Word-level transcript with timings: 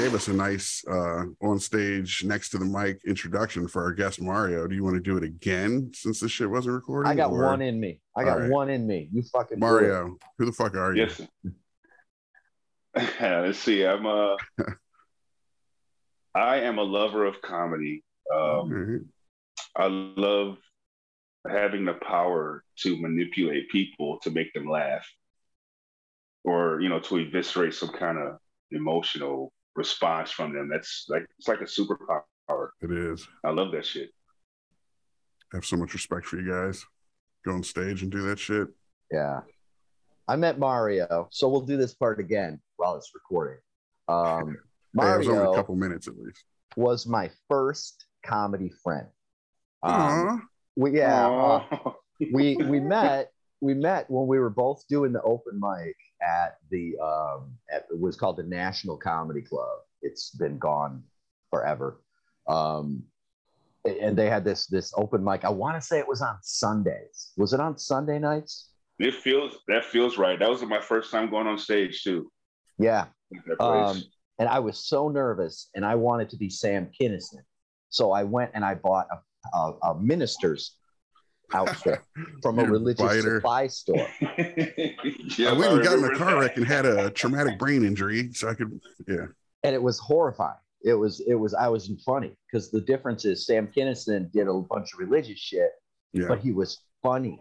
gave 0.00 0.14
us 0.14 0.28
a 0.28 0.32
nice 0.32 0.82
uh, 0.90 1.24
on 1.42 1.58
stage 1.58 2.24
next 2.24 2.50
to 2.50 2.58
the 2.58 2.64
mic 2.64 3.00
introduction 3.06 3.68
for 3.68 3.82
our 3.82 3.92
guest 3.92 4.20
Mario. 4.20 4.66
Do 4.66 4.74
you 4.74 4.82
want 4.82 4.96
to 4.96 5.00
do 5.00 5.16
it 5.18 5.24
again 5.24 5.90
since 5.94 6.20
this 6.20 6.32
shit 6.32 6.48
wasn't 6.48 6.74
recording? 6.74 7.10
I 7.10 7.14
got 7.14 7.30
or- 7.30 7.44
one 7.44 7.60
in 7.60 7.78
me. 7.78 8.00
I 8.16 8.24
got 8.24 8.32
All 8.32 8.40
right. 8.40 8.50
one 8.50 8.70
in 8.70 8.86
me. 8.86 9.08
You 9.12 9.22
fucking. 9.22 9.58
Mario, 9.58 10.16
who 10.38 10.46
the 10.46 10.52
fuck 10.52 10.74
are 10.74 10.94
you? 10.94 11.06
Yes. 11.06 11.20
Let's 13.20 13.58
see. 13.58 13.84
I'm 13.84 14.06
a. 14.06 14.36
I 16.34 16.60
am 16.60 16.78
a 16.78 16.82
lover 16.82 17.26
of 17.26 17.42
comedy. 17.42 18.04
Um, 18.32 18.40
Alright. 18.40 19.00
I 19.76 19.86
love 19.86 20.56
having 21.48 21.84
the 21.84 21.94
power 21.94 22.64
to 22.78 23.00
manipulate 23.00 23.68
people 23.68 24.18
to 24.22 24.30
make 24.30 24.52
them 24.54 24.68
laugh, 24.68 25.06
or 26.44 26.80
you 26.80 26.88
know, 26.88 27.00
to 27.00 27.18
eviscerate 27.18 27.74
some 27.74 27.90
kind 27.90 28.18
of 28.18 28.38
emotional 28.70 29.52
response 29.80 30.30
from 30.30 30.52
them. 30.54 30.68
That's 30.68 31.06
like 31.08 31.24
it's 31.38 31.48
like 31.48 31.60
a 31.60 31.64
superpower. 31.64 32.68
It 32.82 32.92
is. 32.92 33.26
I 33.44 33.50
love 33.50 33.72
that 33.72 33.86
shit. 33.86 34.10
I 35.52 35.56
have 35.56 35.64
so 35.64 35.76
much 35.76 35.94
respect 35.94 36.26
for 36.26 36.36
you 36.40 36.48
guys. 36.50 36.84
Go 37.44 37.52
on 37.52 37.62
stage 37.62 38.02
and 38.02 38.10
do 38.10 38.22
that 38.28 38.38
shit. 38.38 38.68
Yeah. 39.10 39.40
I 40.28 40.36
met 40.36 40.58
Mario, 40.58 41.28
so 41.30 41.48
we'll 41.48 41.62
do 41.72 41.76
this 41.76 41.94
part 41.94 42.20
again 42.20 42.60
while 42.76 42.94
it's 42.96 43.10
recording. 43.14 43.58
Um, 44.08 44.56
Hey, 44.98 45.06
it 45.14 45.18
was 45.18 45.28
only 45.28 45.38
Mario 45.38 45.52
a 45.52 45.56
couple 45.56 45.76
minutes 45.76 46.08
at 46.08 46.18
least. 46.18 46.42
was 46.76 47.06
my 47.06 47.30
first 47.48 48.06
comedy 48.26 48.70
friend. 48.82 49.06
Um, 49.84 50.48
we, 50.76 50.96
yeah, 50.98 51.28
uh, 51.28 51.92
we 52.32 52.56
we 52.56 52.80
met 52.96 53.30
we 53.60 53.72
met 53.74 54.10
when 54.10 54.26
we 54.26 54.40
were 54.40 54.50
both 54.50 54.82
doing 54.88 55.12
the 55.12 55.22
open 55.22 55.60
mic 55.60 55.94
at 56.22 56.58
the 56.70 56.96
um 56.98 57.52
at, 57.72 57.86
it 57.90 57.98
was 57.98 58.16
called 58.16 58.36
the 58.36 58.42
National 58.42 58.96
Comedy 58.96 59.42
Club. 59.42 59.78
It's 60.02 60.30
been 60.30 60.58
gone 60.58 61.02
forever. 61.50 62.02
Um 62.48 63.04
and 63.84 64.16
they 64.16 64.28
had 64.28 64.44
this 64.44 64.66
this 64.66 64.92
open 64.96 65.24
mic. 65.24 65.44
I 65.44 65.48
want 65.50 65.76
to 65.76 65.80
say 65.80 65.98
it 65.98 66.08
was 66.08 66.22
on 66.22 66.36
Sundays. 66.42 67.32
Was 67.36 67.52
it 67.52 67.60
on 67.60 67.78
Sunday 67.78 68.18
nights? 68.18 68.70
It 68.98 69.14
feels 69.14 69.58
that 69.68 69.84
feels 69.84 70.18
right. 70.18 70.38
That 70.38 70.50
was 70.50 70.62
my 70.62 70.80
first 70.80 71.10
time 71.10 71.30
going 71.30 71.46
on 71.46 71.58
stage 71.58 72.02
too. 72.02 72.30
Yeah. 72.78 73.06
at 73.34 73.44
That 73.46 73.58
place. 73.58 73.96
Um, 73.96 74.02
and 74.38 74.48
I 74.48 74.58
was 74.58 74.78
so 74.78 75.08
nervous, 75.08 75.68
and 75.74 75.84
I 75.84 75.94
wanted 75.94 76.30
to 76.30 76.36
be 76.36 76.48
Sam 76.48 76.90
Kinison. 76.98 77.42
So 77.90 78.12
I 78.12 78.24
went 78.24 78.52
and 78.54 78.64
I 78.64 78.74
bought 78.74 79.06
a, 79.12 79.56
a, 79.56 79.72
a 79.90 80.00
minister's 80.00 80.76
outfit 81.52 82.00
from 82.42 82.58
a 82.58 82.64
religious 82.64 83.00
fighter. 83.06 83.36
supply 83.36 83.66
store. 83.66 84.06
yeah, 84.20 85.48
Uh, 85.50 85.54
we 85.54 85.66
even 85.66 85.82
got 85.82 85.98
in 85.98 86.04
a 86.04 86.16
car 86.16 86.30
that. 86.32 86.38
wreck 86.40 86.56
and 86.56 86.66
had 86.66 86.86
a 86.86 87.10
traumatic 87.10 87.58
brain 87.58 87.84
injury, 87.84 88.32
so 88.32 88.48
I 88.48 88.54
could, 88.54 88.80
yeah. 89.08 89.26
and 89.64 89.74
it 89.74 89.82
was 89.82 89.98
horrifying. 89.98 90.56
It 90.82 90.94
was 90.94 91.20
it 91.26 91.34
was 91.34 91.52
I 91.54 91.68
was 91.68 91.90
funny 92.06 92.34
because 92.46 92.70
the 92.70 92.80
difference 92.80 93.24
is 93.24 93.44
Sam 93.46 93.68
Kinison 93.68 94.30
did 94.32 94.48
a 94.48 94.52
bunch 94.54 94.92
of 94.94 94.98
religious 94.98 95.38
shit, 95.38 95.70
Yeah. 96.12 96.26
but 96.28 96.40
he 96.40 96.52
was 96.52 96.78
funny, 97.02 97.38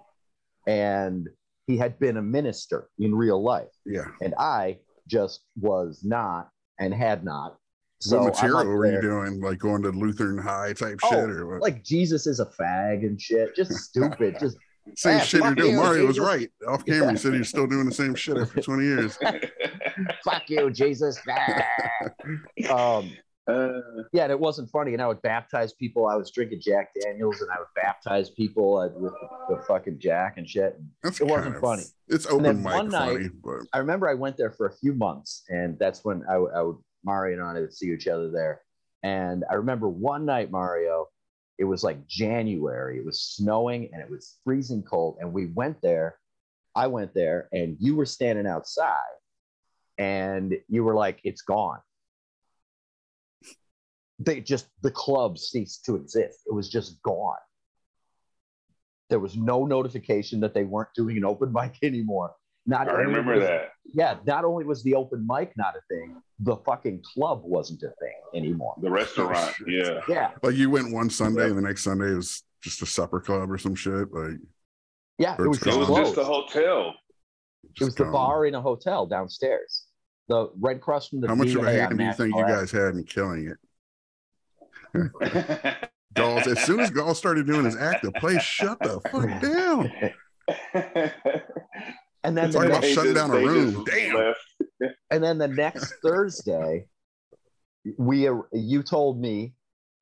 and 0.67 1.27
he 1.67 1.77
had 1.77 1.97
been 1.99 2.17
a 2.17 2.21
minister 2.21 2.89
in 2.99 3.13
real 3.15 3.41
life, 3.41 3.69
Yeah. 3.85 4.07
and 4.21 4.33
I 4.37 4.79
just 5.07 5.41
was 5.59 6.01
not 6.03 6.49
and 6.79 6.93
had 6.93 7.23
not. 7.23 7.57
So 8.01 8.19
what 8.21 8.33
material 8.33 8.57
like 8.57 8.67
were 8.67 8.91
you 8.91 9.01
doing? 9.01 9.41
Like 9.41 9.59
going 9.59 9.81
to 9.83 9.89
Lutheran 9.89 10.37
High 10.37 10.73
type 10.73 10.99
Oh, 11.03 11.09
shit 11.09 11.29
or 11.29 11.47
what? 11.47 11.61
Like 11.61 11.83
Jesus 11.83 12.27
is 12.27 12.39
a 12.39 12.45
fag 12.45 13.05
and 13.05 13.19
shit, 13.19 13.55
just 13.55 13.71
stupid, 13.73 14.37
just 14.39 14.57
same 14.95 15.17
yeah, 15.17 15.23
shit 15.23 15.43
you're 15.43 15.55
doing. 15.55 15.71
you, 15.71 15.77
Mario 15.77 16.07
was 16.07 16.19
right. 16.19 16.49
Off 16.67 16.85
camera, 16.85 17.11
he 17.11 17.17
said 17.17 17.33
you're 17.33 17.43
still 17.43 17.67
doing 17.67 17.85
the 17.85 17.93
same 17.93 18.15
shit 18.15 18.37
after 18.37 18.61
20 18.61 18.83
years. 18.83 19.17
fuck 20.23 20.49
you, 20.49 20.69
Jesus. 20.71 21.19
um, 22.69 23.11
Uh, 23.47 23.81
yeah, 24.13 24.23
and 24.23 24.31
it 24.31 24.39
wasn't 24.39 24.69
funny. 24.69 24.93
And 24.93 25.01
I 25.01 25.07
would 25.07 25.23
baptize 25.23 25.73
people. 25.73 26.05
I 26.07 26.15
was 26.15 26.29
drinking 26.29 26.61
Jack 26.61 26.91
Daniels, 27.03 27.41
and 27.41 27.49
I 27.49 27.57
would 27.57 27.67
baptize 27.75 28.29
people 28.29 28.77
uh, 28.77 28.89
with 28.99 29.11
the, 29.13 29.55
the 29.55 29.61
fucking 29.63 29.97
Jack 29.99 30.35
and 30.37 30.47
shit. 30.47 30.75
And 31.03 31.19
It 31.19 31.23
wasn't 31.25 31.55
of- 31.55 31.61
funny. 31.61 31.83
It's 32.09 32.25
And 32.27 32.45
open 32.45 32.61
mic 32.61 32.73
one 32.73 32.89
night- 32.89 33.31
but 33.43 33.61
I 33.73 33.79
remember 33.79 34.07
I 34.07 34.13
went 34.13 34.37
there 34.37 34.51
for 34.51 34.67
a 34.67 34.71
few 34.73 34.93
months, 34.93 35.45
and 35.49 35.77
that's 35.79 36.05
when 36.05 36.23
I, 36.29 36.35
I 36.35 36.61
would 36.61 36.77
Mario 37.03 37.37
and 37.37 37.57
I 37.57 37.61
would 37.61 37.73
see 37.73 37.91
each 37.91 38.07
other 38.07 38.29
there. 38.29 38.61
And 39.03 39.43
I 39.49 39.55
remember 39.55 39.87
one 39.87 40.25
night, 40.25 40.51
Mario, 40.51 41.07
it 41.57 41.65
was 41.65 41.83
like 41.83 42.07
January. 42.07 42.97
It 42.97 43.05
was 43.05 43.21
snowing 43.21 43.89
and 43.93 44.01
it 44.01 44.09
was 44.09 44.37
freezing 44.43 44.83
cold. 44.83 45.17
And 45.19 45.33
we 45.33 45.47
went 45.47 45.81
there. 45.81 46.17
I 46.75 46.87
went 46.87 47.13
there, 47.13 47.49
and 47.51 47.75
you 47.79 47.95
were 47.95 48.05
standing 48.05 48.45
outside, 48.45 49.17
and 49.97 50.55
you 50.69 50.83
were 50.83 50.95
like, 50.95 51.19
"It's 51.23 51.41
gone." 51.41 51.79
They 54.19 54.39
just 54.41 54.67
the 54.81 54.91
club 54.91 55.37
ceased 55.37 55.85
to 55.85 55.95
exist. 55.95 56.39
It 56.47 56.53
was 56.53 56.69
just 56.69 57.01
gone. 57.01 57.39
There 59.09 59.19
was 59.19 59.35
no 59.35 59.65
notification 59.65 60.39
that 60.41 60.53
they 60.53 60.63
weren't 60.63 60.93
doing 60.95 61.17
an 61.17 61.25
open 61.25 61.51
mic 61.59 61.77
anymore. 61.83 62.35
Not 62.69 62.87
I 62.87 62.91
remember 63.01 63.33
was- 63.33 63.43
that. 63.43 63.69
yeah, 63.93 64.17
not 64.27 64.45
only 64.45 64.63
was 64.63 64.83
the 64.83 64.93
open 64.93 65.25
mic 65.27 65.51
not 65.57 65.73
a 65.75 65.81
thing, 65.89 66.21
the 66.39 66.55
fucking 66.57 67.01
club 67.13 67.41
wasn't 67.43 67.81
a 67.81 67.89
thing 67.99 68.13
anymore. 68.35 68.75
The 68.79 68.91
restaurant. 68.91 69.53
Oh, 69.59 69.65
yeah. 69.67 70.01
Yeah, 70.07 70.31
like 70.43 70.55
you 70.55 70.69
went 70.69 70.93
one 70.93 71.09
Sunday 71.09 71.45
and 71.49 71.57
the 71.57 71.61
next 71.63 71.83
Sunday 71.83 72.11
it 72.11 72.15
was 72.15 72.43
just 72.61 72.81
a 72.83 72.85
supper 72.85 73.19
club 73.19 73.51
or 73.51 73.57
some 73.57 73.73
shit. 73.73 74.13
Like 74.13 74.37
yeah, 75.17 75.33
it 75.39 75.47
was 75.47 75.57
it's 75.57 75.65
It 75.67 75.69
just 75.71 75.89
was 75.89 75.99
just 76.09 76.17
a 76.17 76.23
hotel. 76.23 76.89
it 77.63 77.69
was 77.81 77.87
just 77.87 77.97
the 77.97 78.05
bar 78.05 78.45
in 78.45 78.53
a 78.53 78.61
hotel 78.61 79.07
downstairs. 79.07 79.85
The 80.27 80.49
Red 80.59 80.79
Cross 80.79 81.09
from 81.09 81.21
the. 81.21 81.27
How 81.27 81.33
much 81.35 81.55
of 81.55 81.63
a 81.63 81.71
hand 81.71 81.97
do 81.97 82.03
you 82.03 82.13
think 82.13 82.35
you 82.35 82.43
guys 82.43 82.69
had 82.71 82.93
in 82.93 83.03
killing 83.03 83.51
it? 83.51 83.57
Gauls, 86.13 86.45
as 86.47 86.59
soon 86.63 86.79
as 86.81 86.91
Gull 86.91 87.15
started 87.15 87.47
doing 87.47 87.65
his 87.65 87.75
act, 87.75 88.03
the 88.03 88.11
place 88.11 88.41
shut 88.43 88.77
the 88.79 88.99
fuck 89.09 89.41
down. 89.41 89.91
And 92.23 92.37
then 92.37 92.51
Talk 92.51 92.63
the 92.63 92.67
about 92.69 92.81
next, 92.81 92.93
shutting 92.93 93.13
down 93.13 93.31
a 93.31 93.35
room. 93.35 93.85
Damn. 93.85 94.33
and 95.11 95.23
then 95.23 95.37
the 95.37 95.47
next 95.47 95.93
Thursday, 96.03 96.87
we 97.97 98.27
you 98.51 98.83
told 98.83 99.19
me 99.21 99.53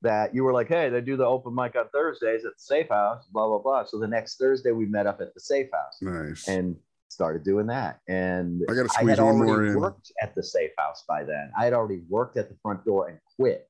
that 0.02 0.34
you 0.34 0.44
were 0.44 0.52
like, 0.52 0.68
hey, 0.68 0.88
they 0.90 1.00
do 1.00 1.16
the 1.16 1.24
open 1.26 1.54
mic 1.54 1.76
on 1.76 1.88
Thursdays 1.92 2.44
at 2.44 2.52
the 2.52 2.58
Safe 2.60 2.88
House, 2.88 3.26
blah 3.32 3.46
blah 3.46 3.58
blah. 3.58 3.84
So 3.84 3.98
the 3.98 4.08
next 4.08 4.38
Thursday 4.38 4.72
we 4.72 4.86
met 4.86 5.06
up 5.06 5.20
at 5.20 5.32
the 5.34 5.40
Safe 5.40 5.68
House 5.72 5.98
Nice. 6.00 6.48
and 6.48 6.76
started 7.08 7.44
doing 7.44 7.66
that. 7.68 8.00
And 8.08 8.62
I 8.68 8.74
gotta 8.74 8.88
I 8.90 9.00
squeeze 9.00 9.10
had 9.16 9.24
one 9.24 9.36
already 9.36 9.46
more 9.52 9.66
in. 9.66 9.80
worked 9.80 10.12
at 10.20 10.34
the 10.34 10.42
Safe 10.42 10.70
House 10.78 11.04
by 11.08 11.24
then. 11.24 11.50
I 11.58 11.64
had 11.64 11.72
already 11.72 12.02
worked 12.08 12.36
at 12.36 12.48
the 12.48 12.56
front 12.62 12.84
door 12.84 13.08
and 13.08 13.18
quit 13.36 13.68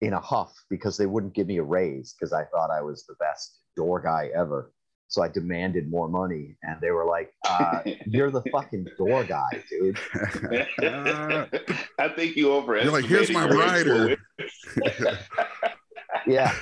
in 0.00 0.12
a 0.12 0.20
huff 0.20 0.52
because 0.70 0.96
they 0.96 1.06
wouldn't 1.06 1.34
give 1.34 1.46
me 1.46 1.56
a 1.58 1.62
raise 1.62 2.14
because 2.14 2.32
I 2.32 2.44
thought 2.44 2.70
I 2.70 2.80
was 2.82 3.04
the 3.06 3.14
best 3.18 3.60
door 3.76 4.00
guy 4.00 4.30
ever. 4.34 4.72
So 5.08 5.22
I 5.22 5.28
demanded 5.28 5.88
more 5.88 6.08
money, 6.08 6.56
and 6.62 6.80
they 6.80 6.90
were 6.90 7.04
like, 7.04 7.32
uh, 7.48 7.80
"You're 8.06 8.30
the 8.30 8.42
fucking 8.52 8.88
door 8.98 9.24
guy, 9.24 9.62
dude." 9.70 9.98
I 11.98 12.08
think 12.08 12.36
you 12.36 12.52
overestimated. 12.52 12.84
You're 12.84 12.92
like, 12.92 13.04
here's 13.04 13.30
my 13.30 13.46
your 13.48 13.58
rider. 13.58 14.16
Yeah, 16.26 16.52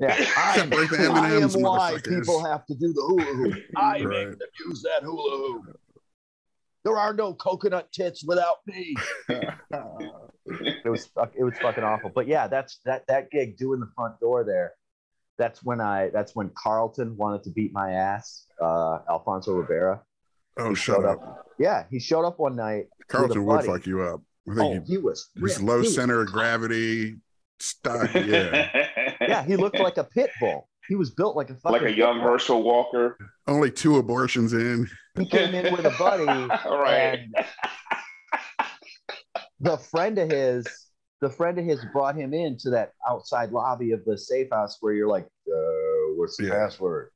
yeah. 0.00 0.14
I, 0.36 0.52
Can't 0.56 0.70
break 0.70 0.90
the 0.90 0.98
I 1.10 1.30
am 1.30 1.36
M&Ms, 1.44 1.56
why 1.56 1.96
people 2.04 2.44
have 2.44 2.66
to 2.66 2.74
do 2.74 2.92
the 2.92 3.00
hula 3.00 3.24
hoop. 3.24 3.54
I 3.76 3.92
Right. 3.92 4.04
make 4.06 4.38
them 4.38 4.48
use 4.66 4.82
that 4.82 5.02
hula 5.02 5.36
hoop. 5.38 5.80
There 6.84 6.98
are 6.98 7.14
no 7.14 7.32
coconut 7.34 7.90
tits 7.92 8.22
without 8.24 8.56
me. 8.66 8.94
it 9.28 10.88
was 10.90 11.08
it 11.38 11.42
was 11.42 11.54
fucking 11.58 11.84
awful. 11.84 12.10
But 12.14 12.26
yeah, 12.26 12.48
that's 12.48 12.80
that 12.84 13.06
that 13.08 13.30
gig 13.30 13.56
doing 13.56 13.80
the 13.80 13.90
front 13.96 14.20
door 14.20 14.44
there. 14.44 14.74
That's 15.38 15.62
when 15.62 15.80
I 15.80 16.10
that's 16.12 16.34
when 16.34 16.50
Carlton 16.56 17.16
wanted 17.16 17.42
to 17.44 17.50
beat 17.50 17.72
my 17.72 17.92
ass. 17.92 18.46
Uh, 18.60 18.98
Alfonso 19.10 19.52
Ribeiro. 19.54 20.00
oh, 20.58 20.70
He 20.70 20.74
shut 20.74 20.96
showed 20.96 21.04
up. 21.04 21.46
Yeah, 21.58 21.84
he 21.90 21.98
showed 22.00 22.24
up 22.24 22.38
one 22.38 22.56
night. 22.56 22.86
Carlton 23.08 23.44
would 23.44 23.56
buddy. 23.56 23.66
fuck 23.68 23.86
you 23.86 24.02
up. 24.02 24.20
I 24.48 24.52
Oh, 24.52 24.72
think 24.72 24.86
he 24.86 24.96
was 24.98 25.28
he, 25.34 25.40
he's 25.42 25.60
low 25.60 25.82
He 25.82 25.88
center 25.88 26.20
of 26.22 26.28
gravity, 26.28 27.16
stuck. 27.60 28.12
Yeah. 28.14 28.70
Yeah, 29.20 29.44
he 29.44 29.56
looked 29.56 29.78
like 29.78 29.96
a 29.98 30.04
pit 30.04 30.30
bull. 30.40 30.68
He 30.88 30.94
was 30.94 31.10
built 31.10 31.36
like 31.36 31.50
a 31.50 31.54
fucking 31.56 31.72
like 31.82 31.90
a 31.90 31.94
young 31.96 32.20
bull. 32.20 32.30
Herschel 32.32 32.62
Walker. 32.62 33.18
Only 33.46 33.70
two 33.72 33.96
abortions 33.96 34.52
in. 34.52 34.88
He 35.18 35.26
came 35.26 35.54
in 35.54 35.72
with 35.74 35.84
a 35.84 35.94
buddy. 35.98 36.26
All 36.64 36.78
right. 36.78 37.18
and 37.18 37.34
the 39.60 39.76
friend 39.78 40.18
of 40.18 40.30
his 40.30 40.66
the 41.20 41.30
friend 41.30 41.58
of 41.58 41.64
his 41.64 41.84
brought 41.92 42.16
him 42.16 42.34
into 42.34 42.70
that 42.70 42.92
outside 43.08 43.50
lobby 43.50 43.92
of 43.92 44.04
the 44.04 44.16
safe 44.18 44.48
house 44.50 44.76
where 44.80 44.92
you're 44.92 45.08
like 45.08 45.24
uh, 45.48 46.14
what's 46.16 46.36
the 46.36 46.44
Yeah. 46.44 46.50
password 46.54 47.10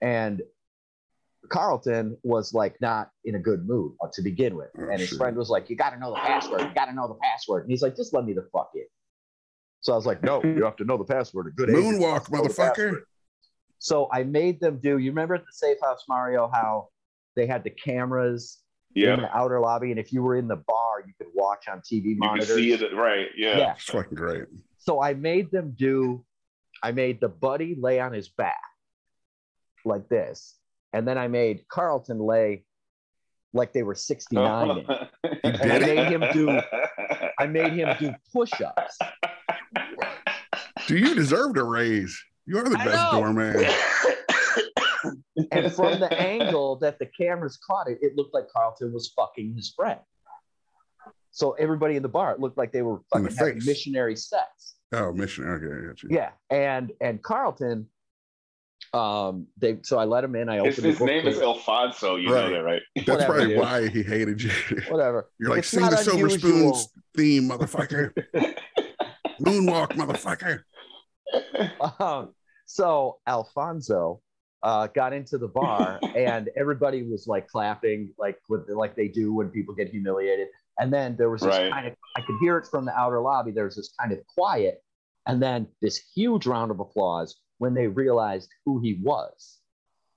and 0.00 0.42
carlton 1.50 2.16
was 2.22 2.54
like 2.54 2.74
not 2.80 3.10
in 3.24 3.34
a 3.34 3.38
good 3.38 3.66
mood 3.68 3.92
uh, 4.02 4.08
to 4.12 4.22
begin 4.22 4.56
with 4.56 4.68
Oh, 4.78 4.88
and 4.88 4.98
his 4.98 5.10
shit. 5.10 5.18
friend 5.18 5.36
was 5.36 5.50
like 5.50 5.68
you 5.68 5.76
got 5.76 5.90
to 5.90 5.98
know 5.98 6.10
the 6.10 6.16
password 6.16 6.62
you 6.62 6.74
got 6.74 6.86
to 6.86 6.94
know 6.94 7.06
the 7.06 7.18
password 7.22 7.62
and 7.64 7.70
he's 7.70 7.82
like 7.82 7.94
just 7.96 8.14
let 8.14 8.24
me 8.24 8.32
the 8.32 8.48
fuck 8.52 8.70
in 8.74 8.84
so 9.80 9.92
i 9.92 9.96
was 9.96 10.06
like 10.06 10.22
no 10.22 10.42
you 10.42 10.64
have 10.64 10.76
to 10.76 10.84
know 10.84 10.96
the 10.96 11.04
password 11.04 11.46
a 11.46 11.50
good 11.50 11.68
Moonwalk, 11.68 12.00
must 12.14 12.32
know 12.32 12.42
the 12.42 12.48
motherfucker. 12.48 13.00
so 13.78 14.08
i 14.10 14.22
made 14.22 14.58
them 14.58 14.78
do 14.82 14.96
you 14.98 15.10
remember 15.10 15.34
at 15.34 15.42
the 15.42 15.52
safe 15.52 15.76
house 15.82 16.04
mario 16.08 16.48
how 16.52 16.88
they 17.36 17.46
had 17.46 17.62
the 17.62 17.70
cameras 17.70 18.60
Yeah. 18.94 19.14
in 19.14 19.20
the 19.22 19.36
outer 19.36 19.60
lobby. 19.60 19.90
And 19.90 19.98
if 19.98 20.12
you 20.12 20.22
were 20.22 20.36
in 20.36 20.46
the 20.48 20.56
bar, 20.56 21.02
you 21.06 21.12
could 21.18 21.28
watch 21.34 21.66
on 21.68 21.78
TV 21.80 22.04
You 22.04 22.10
can 22.16 22.18
monitors. 22.20 22.48
see 22.56 22.72
it 22.72 22.94
right. 22.94 23.26
Yeah. 23.36 23.58
Yeah. 23.58 23.72
It's 23.72 23.84
fucking 23.84 24.14
great. 24.14 24.44
So 24.78 25.00
I 25.02 25.14
made 25.14 25.50
them 25.50 25.74
do, 25.76 26.24
I 26.82 26.92
made 26.92 27.20
the 27.20 27.28
buddy 27.28 27.74
lay 27.78 27.98
on 28.00 28.12
his 28.12 28.28
back 28.28 28.60
like 29.84 30.08
this. 30.08 30.54
And 30.92 31.08
then 31.08 31.18
I 31.18 31.26
made 31.28 31.66
Carlton 31.68 32.18
lay 32.20 32.64
like 33.52 33.72
they 33.72 33.82
were 33.82 33.94
69. 33.94 34.70
Uh-huh. 34.88 35.06
in. 35.24 35.38
and 35.44 35.56
I 35.72 35.78
made 35.78 36.06
him 36.12 36.24
do- 36.32 36.60
I 37.38 37.46
made 37.46 37.72
him 37.72 37.88
do 37.98 38.12
push 38.32 38.52
ups. 38.60 38.98
Do 40.86 40.96
you 40.98 41.14
deserve 41.14 41.56
a 41.56 41.62
raise? 41.64 42.20
You 42.46 42.58
are 42.58 42.68
the 42.68 42.78
I 42.78 42.84
best 42.84 43.12
know. 43.12 43.20
doorman. 43.20 43.56
And 45.54 45.72
from 45.72 46.00
the 46.00 46.12
angle 46.20 46.76
that 46.76 46.98
the 46.98 47.06
cameras 47.06 47.58
caught 47.66 47.88
it, 47.88 47.98
it 48.02 48.16
looked 48.16 48.34
like 48.34 48.48
Carlton 48.48 48.92
was 48.92 49.12
fucking 49.16 49.54
his 49.54 49.72
friend. 49.74 50.00
So 51.30 51.52
everybody 51.52 51.96
in 51.96 52.02
the 52.02 52.08
bar, 52.08 52.32
it 52.32 52.40
looked 52.40 52.56
like 52.58 52.72
they 52.72 52.82
were 52.82 53.00
In 53.14 53.24
the 53.24 53.30
fucking 53.30 53.36
having 53.38 53.54
face. 53.60 53.66
missionary 53.66 54.16
sex. 54.16 54.74
Oh, 54.92 55.12
missionary. 55.12 55.66
Okay, 55.68 55.84
I 55.84 55.88
got 55.88 56.02
you. 56.02 56.08
Yeah. 56.12 56.30
And 56.50 56.92
and 57.00 57.20
Carlton, 57.22 57.88
um, 58.92 59.48
they 59.58 59.78
so 59.82 59.98
I 59.98 60.04
let 60.04 60.22
him 60.22 60.36
in. 60.36 60.48
I 60.48 60.58
opened 60.60 60.76
his 60.76 60.98
the 60.98 61.04
name 61.06 61.26
is. 61.26 61.40
Alfonso. 61.40 62.14
You 62.16 62.32
Right. 62.32 62.44
know 62.48 62.52
that, 62.54 62.62
right? 62.62 62.82
That's 62.94 63.08
Whatever, 63.08 63.32
probably 63.32 63.48
dude. 63.54 63.58
why 63.58 63.88
he 63.88 64.02
hated 64.04 64.42
you. 64.42 64.50
Whatever. 64.88 65.28
You're 65.40 65.50
like, 65.50 65.58
It's 65.60 65.68
sing 65.68 65.80
not 65.80 65.90
the 65.90 65.96
Silver. 65.96 66.28
Spoons 66.28 66.88
theme, 67.16 67.48
motherfucker. 67.48 68.12
Moonwalk, 69.40 69.88
motherfucker. 69.94 70.62
Um, 72.00 72.32
so 72.66 73.18
Alfonso 73.26 74.20
uh, 74.64 74.86
got 74.88 75.12
into 75.12 75.38
the 75.38 75.46
bar, 75.48 76.00
and 76.16 76.50
everybody 76.56 77.02
was 77.04 77.26
like 77.28 77.46
clapping, 77.48 78.12
like 78.18 78.38
with 78.48 78.68
like 78.68 78.96
they 78.96 79.08
do 79.08 79.32
when 79.32 79.50
people 79.50 79.74
get 79.74 79.88
humiliated. 79.90 80.48
And 80.80 80.92
then 80.92 81.16
there 81.16 81.30
was 81.30 81.42
this 81.42 81.50
Right. 81.50 81.70
kind 81.70 81.86
of 81.86 81.94
I 82.16 82.22
could 82.22 82.36
hear 82.40 82.56
it 82.58 82.66
from 82.70 82.84
the 82.86 82.92
outer 82.98 83.20
lobby. 83.20 83.52
There 83.52 83.66
was 83.66 83.76
this 83.76 83.92
kind 84.00 84.10
of 84.12 84.18
quiet, 84.26 84.82
and 85.26 85.40
then 85.40 85.68
this 85.80 86.00
huge 86.14 86.46
round 86.46 86.70
of 86.72 86.80
applause 86.80 87.36
when 87.58 87.74
they 87.74 87.86
realized 87.86 88.48
who 88.64 88.80
he 88.80 88.98
was 89.02 89.60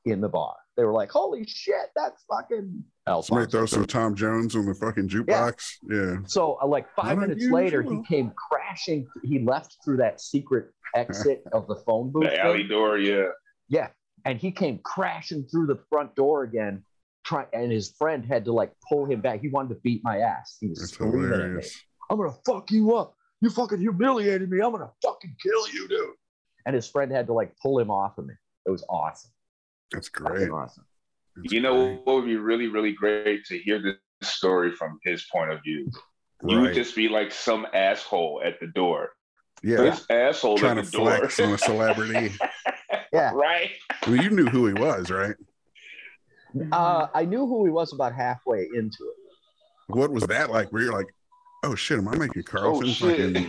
in 0.06 0.22
the 0.22 0.30
bar. 0.30 0.56
They 0.78 0.84
were 0.86 0.94
like, 0.94 1.12
"Holy 1.12 1.46
shit, 1.46 1.90
that's 1.96 2.24
fucking 2.30 2.84
Somebody 3.06 3.44
Alfonso!" 3.46 3.46
throw 3.50 3.66
some 3.66 3.86
Tom 3.86 4.16
Jones 4.16 4.56
on 4.56 4.66
the 4.66 4.74
fucking 4.76 5.10
jukebox. 5.10 5.78
Yeah. 5.90 6.18
So, 6.26 6.58
uh, 6.62 6.68
like 6.68 6.88
five 6.96 7.18
Not 7.18 7.28
minutes 7.30 7.48
later, 7.50 7.82
he 7.82 8.02
came 8.08 8.32
crashing. 8.50 9.08
He 9.24 9.40
left 9.40 9.78
through 9.84 9.98
that 9.98 10.22
secret 10.22 10.72
exit 10.96 11.44
of 11.52 11.68
the 11.68 11.76
phone 11.86 12.12
booth. 12.12 12.24
The 12.24 12.40
alley 12.40 12.64
door. 12.64 12.98
Yeah. 12.98 13.28
Yeah, 13.70 13.90
and 14.30 14.40
he 14.40 14.52
came 14.52 14.80
crashing 14.84 15.44
through 15.46 15.68
the 15.68 15.80
front 15.90 16.16
door 16.16 16.44
again. 16.44 16.84
Try, 17.24 17.46
and 17.54 17.72
his 17.72 17.92
friend 17.98 18.26
had 18.26 18.46
to 18.46 18.54
like 18.54 18.72
pull 18.88 19.06
him 19.06 19.20
back. 19.22 19.42
He 19.42 19.50
wanted 19.50 19.70
to 19.76 19.82
beat 19.84 20.02
my 20.04 20.20
ass. 20.20 20.58
He 20.62 20.68
was 20.68 20.80
That's 20.80 20.92
screaming 20.94 21.34
at 21.34 21.52
me. 21.52 21.64
I'm 22.10 22.18
gonna 22.18 22.34
fuck 22.46 22.72
you 22.72 22.96
up. 22.96 23.16
You 23.42 23.50
fucking 23.50 23.80
humiliated 23.80 24.50
me. 24.50 24.62
I'm 24.62 24.72
gonna 24.72 24.92
fucking 25.04 25.36
kill 25.42 25.68
you, 25.74 25.88
dude. 25.90 26.10
And 26.66 26.74
his 26.76 26.88
friend 26.88 27.12
had 27.12 27.28
to 27.28 27.34
like 27.34 27.54
pull 27.62 27.80
him 27.80 27.92
off 27.92 28.18
of 28.18 28.26
me. 28.28 28.34
It 28.66 28.72
was 28.72 28.84
awesome. 28.90 29.32
That's 29.92 30.08
Fucking 30.10 30.26
great. 30.38 30.50
awesome. 30.52 30.86
That's 31.36 31.54
You 31.54 31.62
know 31.62 31.86
great. 31.86 32.02
what 32.06 32.16
would 32.18 32.26
be 32.26 32.36
really, 32.38 32.68
really 32.68 32.94
great 32.94 33.46
to 33.46 33.58
hear 33.58 33.82
this 33.82 33.96
story 34.22 34.72
from 34.72 35.00
his 35.04 35.26
point 35.32 35.52
of 35.52 35.62
view. 35.64 35.90
You 36.46 36.62
would 36.62 36.74
just 36.74 36.96
be 36.96 37.08
like 37.10 37.32
some 37.32 37.66
asshole 37.74 38.42
at 38.46 38.60
the 38.60 38.68
door. 38.68 39.10
yeah. 39.64 39.78
This 39.78 40.06
asshole 40.10 40.58
Trying 40.58 40.78
at 40.80 40.86
to 40.86 40.92
the 40.92 40.98
door. 40.98 41.18
flex 41.18 41.40
on 41.40 41.52
a 41.54 41.58
celebrity. 41.58 42.36
Yeah. 43.18 43.32
right. 43.34 43.72
I 44.04 44.10
mean, 44.10 44.22
you 44.22 44.30
knew 44.30 44.46
who 44.46 44.68
he 44.68 44.74
was, 44.74 45.10
right? 45.12 45.36
Uh, 46.72 47.08
I 47.14 47.26
knew 47.26 47.46
who 47.46 47.66
he 47.66 47.72
was 47.72 47.94
about 47.94 48.14
halfway 48.16 48.62
into 48.74 48.98
it. 49.04 49.16
What 49.96 50.12
was 50.12 50.24
that 50.24 50.50
like? 50.50 50.72
Where 50.72 50.84
you're 50.84 50.94
like, 50.94 51.08
oh 51.64 51.76
shit, 51.76 51.98
am 52.00 52.08
I 52.08 52.16
making 52.18 52.44
Oh 52.56 52.84
shit. 52.84 53.46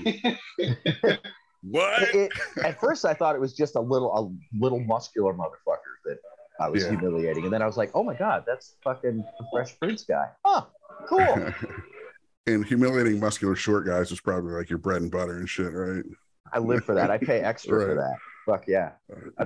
fucking 0.59 1.19
what? 1.63 2.03
It- 2.03 2.15
it- 2.15 2.65
at 2.65 2.81
first, 2.81 3.05
I 3.05 3.15
thought 3.15 3.35
it 3.35 3.41
was 3.41 3.55
just 3.55 3.77
a 3.77 3.81
little, 3.81 4.13
a 4.17 4.59
little 4.59 4.81
muscular 4.81 5.33
motherfucker 5.33 5.95
that 6.07 6.19
I 6.61 6.69
was 6.69 6.83
Yeah. 6.85 6.91
humiliating, 6.91 7.45
and 7.45 7.53
then 7.53 7.63
I 7.63 7.67
was 7.67 7.77
like, 7.77 7.91
"Oh 7.95 8.03
my 8.03 8.15
god, 8.15 8.45
that's 8.47 8.75
fucking 8.83 9.19
the 9.19 9.47
Fresh 9.53 9.79
Prince 9.79 10.03
guy." 10.05 10.29
Huh? 10.45 10.65
Cool. 11.09 11.53
and 12.47 12.65
humiliating 12.65 13.21
muscular 13.21 13.55
short 13.55 13.87
guys 13.87 14.11
is 14.11 14.21
probably 14.21 14.53
like 14.53 14.69
your 14.69 14.79
bread 14.79 15.03
and 15.03 15.11
butter 15.11 15.37
and 15.39 15.49
shit, 15.49 15.73
right? 15.73 16.05
I 16.53 16.59
live 16.59 16.85
for 16.85 16.95
that. 16.95 17.11
I 17.11 17.19
pay 17.19 17.41
extra 17.41 17.81
for 17.87 17.95
that. 17.95 18.17
Fuck 18.49 18.65
yeah. 18.67 18.93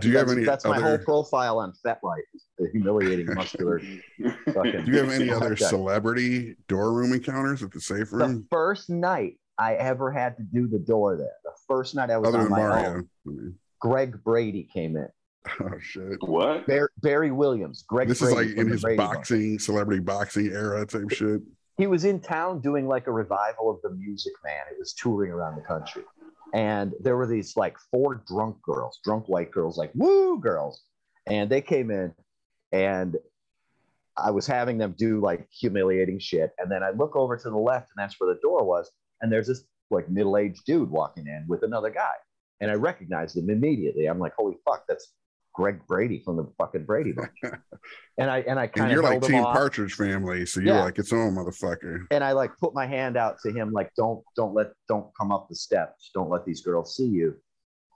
Do 0.01 0.09
you 0.09 0.17
have 0.17 0.29
That's- 0.29 0.31
any 0.37 0.45
That's 0.45 0.65
my 0.65 0.79
whole 0.81 0.99
profile 0.99 1.59
on 1.59 1.73
FetLife. 1.85 2.19
The 2.59 2.69
humiliating 2.73 3.27
muscular. 3.35 3.81
Fucking. 4.55 4.85
Do 4.85 4.93
you 4.93 4.99
have 4.99 5.11
any 5.11 5.29
other 5.39 5.53
Okay. 5.55 5.65
celebrity 5.65 6.57
door 6.69 6.93
room 6.93 7.13
encounters 7.13 7.65
at 7.65 7.73
the 7.73 7.81
safe 7.81 8.13
room? 8.13 8.35
The 8.43 8.47
first 8.51 8.89
night 8.91 9.39
I 9.59 9.75
ever 9.75 10.13
had 10.13 10.37
to 10.37 10.45
do 10.45 10.69
the 10.69 10.79
door 10.79 11.17
there. 11.17 11.35
The 11.43 11.51
first 11.67 11.97
night 11.97 12.11
I 12.11 12.19
was 12.19 12.29
other 12.29 12.39
on 12.39 12.45
than 12.45 12.53
my 12.53 12.59
Mario? 12.61 12.89
own. 12.91 13.09
I 13.27 13.31
mean, 13.31 13.55
Greg 13.81 14.23
Brady 14.23 14.69
came 14.73 14.97
in. 14.97 15.09
oh 15.61 15.71
shit! 15.81 16.19
what? 16.23 16.65
Bar- 16.69 16.91
Barry 16.99 17.33
Williams. 17.33 17.83
Greg. 17.89 18.07
This 18.07 18.21
Brady 18.21 18.37
is 18.51 18.51
like 18.51 18.57
in 18.57 18.69
his 18.71 18.83
Brady 18.83 18.97
Bunch. 18.99 19.15
boxing, 19.17 19.59
celebrity 19.59 20.01
boxing 20.01 20.47
era 20.47 20.87
type 20.87 21.11
shit. 21.11 21.41
he 21.79 21.89
was 21.89 22.05
in 22.05 22.21
town 22.21 22.61
doing 22.61 22.87
like 22.87 23.09
a 23.09 23.13
revival 23.13 23.69
of 23.69 23.79
the 23.83 23.91
Music 23.91 24.33
Man. 24.45 24.63
It 24.71 24.79
was 24.79 24.93
touring 24.93 25.33
around 25.33 25.57
the 25.57 25.63
country, 25.63 26.05
and 26.53 26.93
there 27.01 27.17
were 27.17 27.27
these 27.27 27.57
like 27.57 27.77
four 27.91 28.23
drunk 28.27 28.61
girls, 28.63 29.01
drunk 29.05 29.29
white 29.29 29.51
girls, 29.51 29.79
like 29.79 29.91
woo 29.95 30.39
girls, 30.39 30.83
and 31.27 31.51
they 31.51 31.61
came 31.61 31.91
in, 31.91 32.15
and 32.73 33.17
I 34.17 34.31
was 34.31 34.47
having 34.47 34.79
them 34.79 34.95
do 34.97 35.21
like 35.21 35.49
humiliating 35.51 36.19
shit, 36.19 36.53
and 36.59 36.71
then 36.71 36.83
I 36.83 36.91
look 36.91 37.17
over 37.17 37.37
to 37.37 37.51
the 37.51 37.57
left, 37.57 37.91
and 37.95 38.03
that's 38.03 38.21
where 38.21 38.33
the 38.33 38.41
door 38.41 38.65
was, 38.65 38.91
and 39.21 39.33
there's 39.33 39.47
this 39.47 39.65
like 39.91 40.09
middle-aged 40.09 40.65
dude 40.65 40.91
walking 40.91 41.27
in 41.27 41.45
with 41.49 41.63
another 41.63 41.91
guy, 41.91 42.15
and 42.61 42.71
I 42.71 42.75
recognized 42.75 43.37
him 43.37 43.51
immediately. 43.51 44.07
I'm 44.07 44.19
like, 44.19 44.35
holy 44.35 44.57
fuck, 44.65 44.85
that's 44.89 45.13
Greg 45.55 45.81
Brady 45.87 46.23
from 46.25 46.37
the 46.37 46.47
fucking 46.59 46.85
Brady 46.85 47.13
Bunch, 47.13 47.31
and 48.19 48.31
I 48.31 48.41
and 48.41 48.59
I 48.59 48.65
And 48.65 48.73
kind 48.73 48.91
you're 48.91 49.01
of 49.01 49.05
like 49.05 49.13
held 49.21 49.25
Team 49.25 49.43
Partridge 49.43 49.95
Family, 49.95 50.47
so 50.47 50.61
you're 50.61 50.75
Yeah. 50.75 50.85
like 50.85 50.99
its 50.99 51.13
own 51.13 51.35
motherfucker. 51.35 52.07
and 52.11 52.25
I 52.25 52.33
like 52.33 52.57
put 52.59 52.75
my 52.75 52.87
hand 52.87 53.17
out 53.17 53.37
to 53.45 53.53
him, 53.53 53.73
like, 53.73 53.91
don't, 53.97 54.23
don't 54.37 54.55
let, 54.55 54.73
don't 54.89 55.07
come 55.19 55.33
up 55.33 55.49
the 55.49 55.55
steps. 55.55 56.11
Don't 56.15 56.31
let 56.31 56.45
these 56.45 56.63
girls 56.63 56.97
see 56.97 57.07
you. 57.07 57.37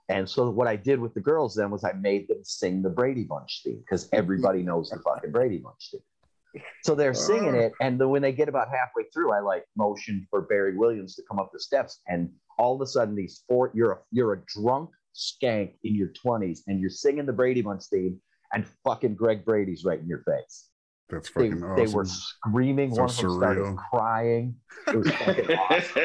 And 0.09 0.29
so 0.29 0.49
what 0.49 0.67
I 0.67 0.75
did 0.75 0.99
with 0.99 1.13
the 1.13 1.19
girls 1.19 1.55
then 1.55 1.69
was 1.69 1.83
I 1.83 1.91
made 1.93 2.27
them 2.29 2.39
sing 2.43 2.81
the 2.81 2.89
Brady 2.89 3.23
Bunch 3.23 3.61
theme 3.63 3.79
because 3.79 4.07
everybody 4.13 4.63
knows 4.63 4.89
the 4.89 4.99
fucking 4.99 5.31
Brady 5.31 5.57
Bunch 5.57 5.89
theme. 5.91 6.63
So 6.83 6.95
they're 6.95 7.09
oh. 7.11 7.13
singing 7.13 7.55
it, 7.55 7.73
and 7.81 7.99
then 7.99 8.09
when 8.09 8.21
they 8.21 8.31
get 8.31 8.49
about 8.49 8.69
halfway 8.69 9.03
through, 9.13 9.33
I 9.33 9.39
like 9.39 9.65
motioned 9.75 10.25
for 10.29 10.41
Barry 10.41 10.77
Williams 10.77 11.15
to 11.15 11.23
come 11.29 11.39
up 11.39 11.51
the 11.51 11.59
steps, 11.59 12.01
and 12.07 12.29
all 12.57 12.73
of 12.75 12.81
a 12.81 12.87
sudden 12.87 13.15
these 13.15 13.43
four, 13.47 13.71
you're 13.75 13.91
a 13.91 13.97
you're 14.11 14.33
a 14.33 14.41
drunk 14.47 14.89
skank 15.17 15.73
in 15.83 15.95
your 15.95 16.09
twenties, 16.09 16.63
and 16.67 16.79
you're 16.79 16.89
singing 16.89 17.25
the 17.25 17.33
Brady 17.33 17.61
Bunch 17.61 17.83
theme, 17.85 18.21
and 18.53 18.65
fucking 18.83 19.15
Greg 19.15 19.43
Brady's 19.43 19.83
right 19.83 19.99
in 19.99 20.07
your 20.07 20.23
face 20.23 20.69
That's 21.09 21.29
fucking 21.29 21.59
they 21.59 21.65
awesome. 21.65 21.85
They 21.85 21.93
were 21.93 22.05
screaming. 22.05 22.93
So 22.93 23.01
One 23.01 23.09
of 23.09 23.17
them 23.17 23.31
started 23.37 23.75
crying. 23.91 24.55
It 24.87 24.95
was 24.97 25.11
fucking 25.11 25.51
awesome. 25.69 26.01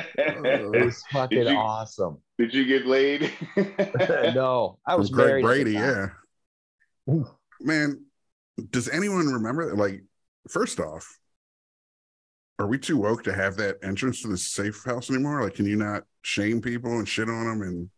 It 0.46 0.84
was 0.84 1.02
fucking 1.12 1.38
Did 1.38 1.48
you- 1.50 1.56
awesome. 1.56 2.18
Did 2.38 2.54
you 2.54 2.64
get 2.64 2.86
laid? 2.86 3.30
no, 4.34 4.78
I 4.86 4.96
was 4.96 5.10
Greg 5.10 5.44
married 5.44 5.44
at 5.44 5.46
the 5.46 5.62
Brady, 5.62 5.72
yeah. 5.72 6.06
Oof. 7.12 7.28
Man, 7.60 8.04
does 8.70 8.88
anyone 8.88 9.26
remember? 9.26 9.76
Like, 9.76 10.02
first 10.48 10.80
off, 10.80 11.06
are 12.58 12.66
we 12.66 12.78
too 12.78 12.96
woke 12.96 13.22
to 13.24 13.32
have 13.32 13.56
that 13.56 13.78
entrance 13.82 14.22
to 14.22 14.28
the 14.28 14.36
safe 14.36 14.82
house 14.84 15.10
anymore? 15.10 15.42
Like, 15.42 15.54
can 15.54 15.66
you 15.66 15.76
not 15.76 16.02
shame 16.22 16.60
people 16.60 16.98
and 16.98 17.08
shit 17.08 17.28
on 17.28 17.44
them 17.46 17.62
and 17.62 17.90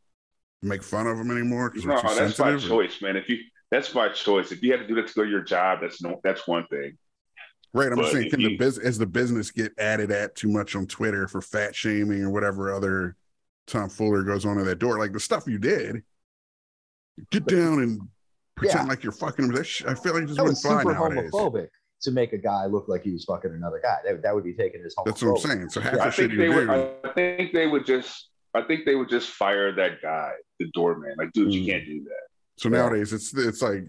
make 0.64 0.82
fun 0.82 1.06
of 1.06 1.18
them 1.18 1.30
anymore 1.30 1.72
no, 1.76 1.94
we're 1.94 2.00
too 2.00 2.08
that's 2.14 2.38
my 2.38 2.56
choice, 2.56 3.00
man. 3.02 3.16
If 3.16 3.28
you 3.28 3.38
that's 3.70 3.94
my 3.94 4.08
choice. 4.08 4.52
If 4.52 4.62
you 4.62 4.70
had 4.72 4.80
to 4.80 4.86
do 4.86 4.94
that 4.96 5.08
to 5.08 5.14
go 5.14 5.24
to 5.24 5.30
your 5.30 5.42
job, 5.42 5.80
that's 5.82 6.00
no 6.02 6.20
that's 6.24 6.46
one 6.46 6.66
thing. 6.68 6.96
Right. 7.72 7.88
I'm 7.90 7.96
But 7.96 8.12
saying, 8.12 8.26
if 8.26 8.30
can 8.32 8.42
the 8.42 8.52
you- 8.52 8.58
biz 8.58 8.78
as 8.78 8.98
the 8.98 9.06
business 9.06 9.50
get 9.50 9.72
added 9.78 10.10
at 10.12 10.34
too 10.36 10.48
much 10.48 10.76
on 10.76 10.86
Twitter 10.86 11.26
for 11.26 11.40
fat 11.40 11.74
shaming 11.74 12.22
or 12.22 12.30
whatever 12.30 12.72
other 12.72 13.16
Tom 13.66 13.88
Fuller 13.88 14.22
goes 14.22 14.46
on 14.46 14.58
at 14.58 14.64
that 14.66 14.78
door? 14.78 14.98
Like 14.98 15.12
the 15.12 15.18
stuff 15.20 15.44
you 15.48 15.58
did, 15.58 16.02
get 17.30 17.46
down 17.46 17.82
and 17.82 18.00
pretend 18.56 18.80
Yeah. 18.84 18.88
like 18.88 19.02
you're 19.02 19.12
fucking. 19.12 19.48
That 19.48 19.64
sh- 19.64 19.84
I 19.86 19.94
feel 19.94 20.14
like 20.14 20.24
it 20.24 20.26
just 20.28 20.40
wouldn't 20.40 20.58
fly 20.58 20.82
super 20.82 20.92
nowadays. 20.94 21.30
homophobic 21.32 21.68
to 22.02 22.10
make 22.12 22.32
a 22.32 22.38
guy 22.38 22.66
look 22.66 22.86
like 22.86 23.02
he 23.02 23.10
was 23.12 23.24
fucking 23.24 23.50
another 23.52 23.80
guy. 23.82 23.96
That, 24.04 24.22
that 24.22 24.34
would 24.34 24.44
be 24.44 24.52
taken 24.54 24.82
as 24.84 24.94
homophobic. 24.94 25.04
That's 25.06 25.22
what 25.22 25.30
I'm 25.30 25.38
saying. 25.58 25.68
So 25.70 25.80
half 25.80 25.92
Yeah, 25.94 25.98
the 25.98 26.04
I 26.04 26.10
shit 26.10 26.16
think 26.30 26.32
you 26.32 26.38
they 26.38 26.60
do. 26.60 26.68
would. 26.68 26.70
I 26.70 27.12
think 27.14 27.52
they 27.52 27.66
would 27.66 27.86
just. 27.86 28.28
I 28.54 28.62
think 28.62 28.84
they 28.84 28.94
would 28.94 29.08
just 29.08 29.30
fire 29.30 29.72
that 29.72 30.00
guy, 30.00 30.32
the 30.60 30.70
doorman. 30.72 31.14
Like, 31.18 31.32
dude, 31.32 31.48
Mm. 31.48 31.52
you 31.52 31.66
can't 31.72 31.84
do 31.84 32.04
that. 32.04 32.28
So 32.56 32.68
Yeah. 32.68 32.78
nowadays 32.78 33.12
it's 33.12 33.36
it's 33.36 33.60
like 33.62 33.84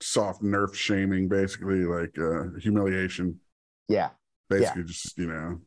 soft 0.00 0.42
nerf 0.42 0.74
shaming, 0.74 1.28
basically 1.28 1.84
like 1.84 2.18
uh 2.18 2.50
humiliation. 2.58 3.40
Yeah, 3.88 4.10
Basically 4.48 4.84
just, 4.84 5.16
you 5.18 5.26
know. 5.26 5.60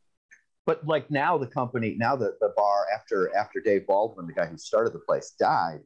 but 0.65 0.85
like 0.85 1.09
now 1.09 1.37
the 1.37 1.47
company, 1.47 1.95
now 1.97 2.15
the 2.15 2.35
the 2.41 2.51
bar 2.57 2.85
after 2.93 3.33
after 3.35 3.59
Dave 3.61 3.87
Baldwin, 3.87 4.27
the 4.27 4.33
guy 4.33 4.45
who 4.47 4.57
started 4.57 4.91
the 4.93 4.99
place, 4.99 5.31
died. 5.39 5.81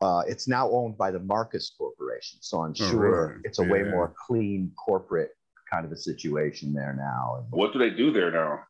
Uh, 0.00 0.22
it's 0.28 0.46
now 0.46 0.70
owned 0.70 0.96
by 0.98 1.10
the 1.10 1.18
Marcus 1.18 1.74
Corporation, 1.76 2.38
so 2.42 2.60
I'm 2.62 2.72
Oh, 2.72 2.88
sure 2.90 3.28
really? 3.28 3.40
it's 3.44 3.58
a 3.58 3.64
way 3.64 3.82
more 3.82 4.14
clean 4.26 4.70
corporate 4.76 5.30
kind 5.70 5.84
of 5.86 5.92
a 5.92 5.96
situation 5.96 6.72
there 6.72 6.94
now. 6.94 7.46
What 7.50 7.72
do 7.72 7.78
they 7.78 7.90
do 7.90 8.12
there 8.12 8.30
now? 8.30 8.60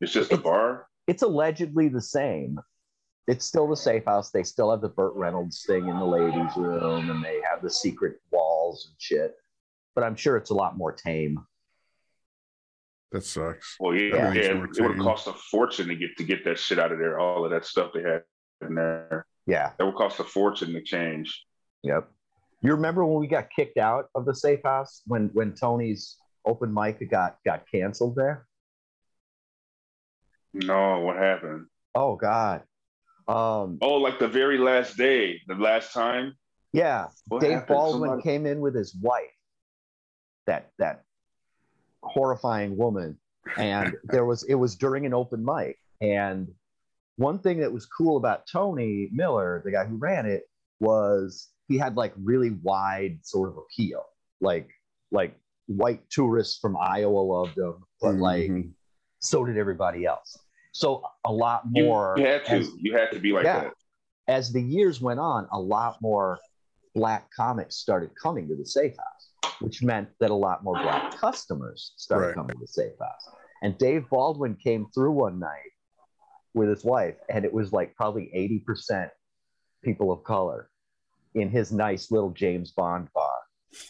It's 0.00 0.12
just 0.12 0.30
a 0.32 0.36
bar. 0.36 0.86
It's 1.06 1.22
allegedly 1.22 1.88
the 1.88 2.00
same. 2.00 2.58
It's 3.28 3.44
still 3.46 3.68
the 3.68 3.76
safe 3.76 4.04
house. 4.04 4.30
They 4.30 4.42
still 4.42 4.70
have 4.70 4.80
the 4.80 4.88
Burt 4.88 5.14
Reynolds 5.14 5.64
thing 5.66 5.88
in 5.88 5.98
the 5.98 6.04
ladies' 6.04 6.56
room, 6.56 7.10
and 7.10 7.24
they 7.24 7.40
have 7.48 7.62
the 7.62 7.70
secret 7.70 8.16
walls 8.32 8.88
and 8.88 8.94
shit. 8.98 9.34
But 9.94 10.04
I'm 10.04 10.16
sure 10.16 10.36
it's 10.36 10.50
a 10.50 10.54
lot 10.54 10.76
more 10.76 10.92
tame. 10.92 11.38
That 13.12 13.24
sucks. 13.24 13.76
Well, 13.78 13.94
yeah, 13.94 14.16
Yeah. 14.16 14.32
yeah, 14.32 14.40
it, 14.42 14.60
would 14.60 14.96
have 14.96 14.98
cost 14.98 15.26
a 15.28 15.34
fortune 15.34 15.88
to 15.88 15.94
get 15.94 16.16
to 16.16 16.24
get 16.24 16.44
that 16.44 16.58
shit 16.58 16.78
out 16.78 16.92
of 16.92 16.98
there. 16.98 17.18
All 17.18 17.44
of 17.44 17.50
that 17.50 17.64
stuff 17.64 17.92
they 17.92 18.02
had 18.02 18.22
in 18.66 18.74
there. 18.74 19.26
Yeah. 19.46 19.72
That 19.78 19.84
would 19.84 19.96
cost 19.96 20.18
a 20.18 20.24
fortune 20.24 20.72
to 20.72 20.82
change. 20.82 21.44
Yep. 21.82 22.08
You 22.62 22.72
remember 22.72 23.04
when 23.04 23.20
we 23.20 23.26
got 23.26 23.50
kicked 23.54 23.76
out 23.76 24.06
of 24.14 24.24
the 24.24 24.34
safe 24.34 24.62
house 24.64 25.02
when 25.06 25.30
when 25.32 25.52
Tony's 25.52 26.16
open 26.46 26.72
mic 26.72 27.08
got 27.10 27.36
got 27.44 27.64
canceled 27.70 28.16
there? 28.16 28.46
No, 30.54 31.00
what 31.00 31.16
happened? 31.16 31.66
Oh 31.94 32.16
God. 32.16 32.62
Um, 33.28 33.78
Oh, 33.80 33.94
like 33.94 34.18
the 34.18 34.28
very 34.28 34.58
last 34.58 34.96
day, 34.96 35.40
the 35.46 35.54
last 35.54 35.92
time. 35.92 36.34
yeah. 36.72 37.06
What 37.28 37.40
Dave 37.40 37.52
happened? 37.52 37.68
Baldwin 37.68 38.10
Somebody- 38.10 38.22
came 38.22 38.46
in 38.46 38.60
with 38.60 38.74
his 38.74 38.94
wife. 38.96 39.22
That 40.46 40.70
that 40.78 41.04
horrifying 42.02 42.76
woman, 42.76 43.18
and 43.56 43.94
there 44.04 44.24
was 44.24 44.42
it 44.44 44.54
was 44.54 44.76
during 44.76 45.06
an 45.06 45.14
open 45.14 45.44
mic. 45.44 45.78
And 46.00 46.48
one 47.16 47.38
thing 47.38 47.60
that 47.60 47.72
was 47.72 47.86
cool 47.86 48.16
about 48.16 48.46
Tony 48.50 49.08
Miller, 49.12 49.62
the 49.64 49.70
guy 49.70 49.84
who 49.84 49.96
ran 49.96 50.26
it, 50.26 50.42
was 50.80 51.48
he 51.68 51.78
had 51.78 51.96
like 51.96 52.12
really 52.16 52.50
wide 52.62 53.20
sort 53.22 53.48
of 53.50 53.56
appeal. 53.58 54.02
Like 54.40 54.68
like 55.12 55.38
white 55.66 56.02
tourists 56.10 56.58
from 56.58 56.76
Iowa 56.76 57.18
loved 57.20 57.56
him, 57.56 57.76
but 58.00 58.16
like 58.16 58.50
Mhm. 58.50 58.72
so 59.20 59.44
did 59.44 59.56
everybody 59.56 60.04
else. 60.04 60.36
So 60.72 61.02
a 61.24 61.32
lot 61.32 61.62
more 61.66 62.14
you 62.18 62.26
had 62.26 62.44
to. 62.46 62.52
as- 62.52 62.70
you 62.78 62.96
had 62.96 63.10
to 63.12 63.18
be 63.20 63.32
like 63.32 63.44
Yeah. 63.44 63.60
that. 63.64 63.72
as 64.28 64.52
the 64.52 64.62
years 64.62 65.00
went 65.00 65.20
on, 65.20 65.46
a 65.52 65.60
lot 65.60 66.00
more 66.00 66.38
black 66.94 67.30
comics 67.34 67.76
started 67.76 68.10
coming 68.20 68.48
to 68.48 68.54
the 68.56 68.64
safe 68.64 68.94
house, 68.96 69.54
which 69.60 69.82
meant 69.82 70.08
that 70.20 70.30
a 70.30 70.34
lot 70.34 70.62
more 70.64 70.74
black 70.74 71.16
customers 71.16 71.92
started 71.96 72.26
Right. 72.28 72.34
coming 72.34 72.54
to 72.54 72.60
the 72.60 72.66
safe 72.66 72.98
house. 72.98 73.28
And 73.62 73.76
Dave 73.78 74.08
Baldwin 74.10 74.56
came 74.56 74.86
through 74.94 75.12
one 75.12 75.38
night 75.38 75.70
with 76.54 76.68
his 76.68 76.84
wife, 76.84 77.16
and 77.28 77.44
it 77.44 77.52
was 77.52 77.72
like 77.72 77.94
probably 77.96 78.30
80% 78.34 79.10
people 79.82 80.10
of 80.12 80.22
color 80.24 80.70
in 81.34 81.48
his 81.48 81.72
nice 81.72 82.10
little 82.10 82.30
James 82.30 82.72
Bond 82.72 83.08
bar. 83.14 83.38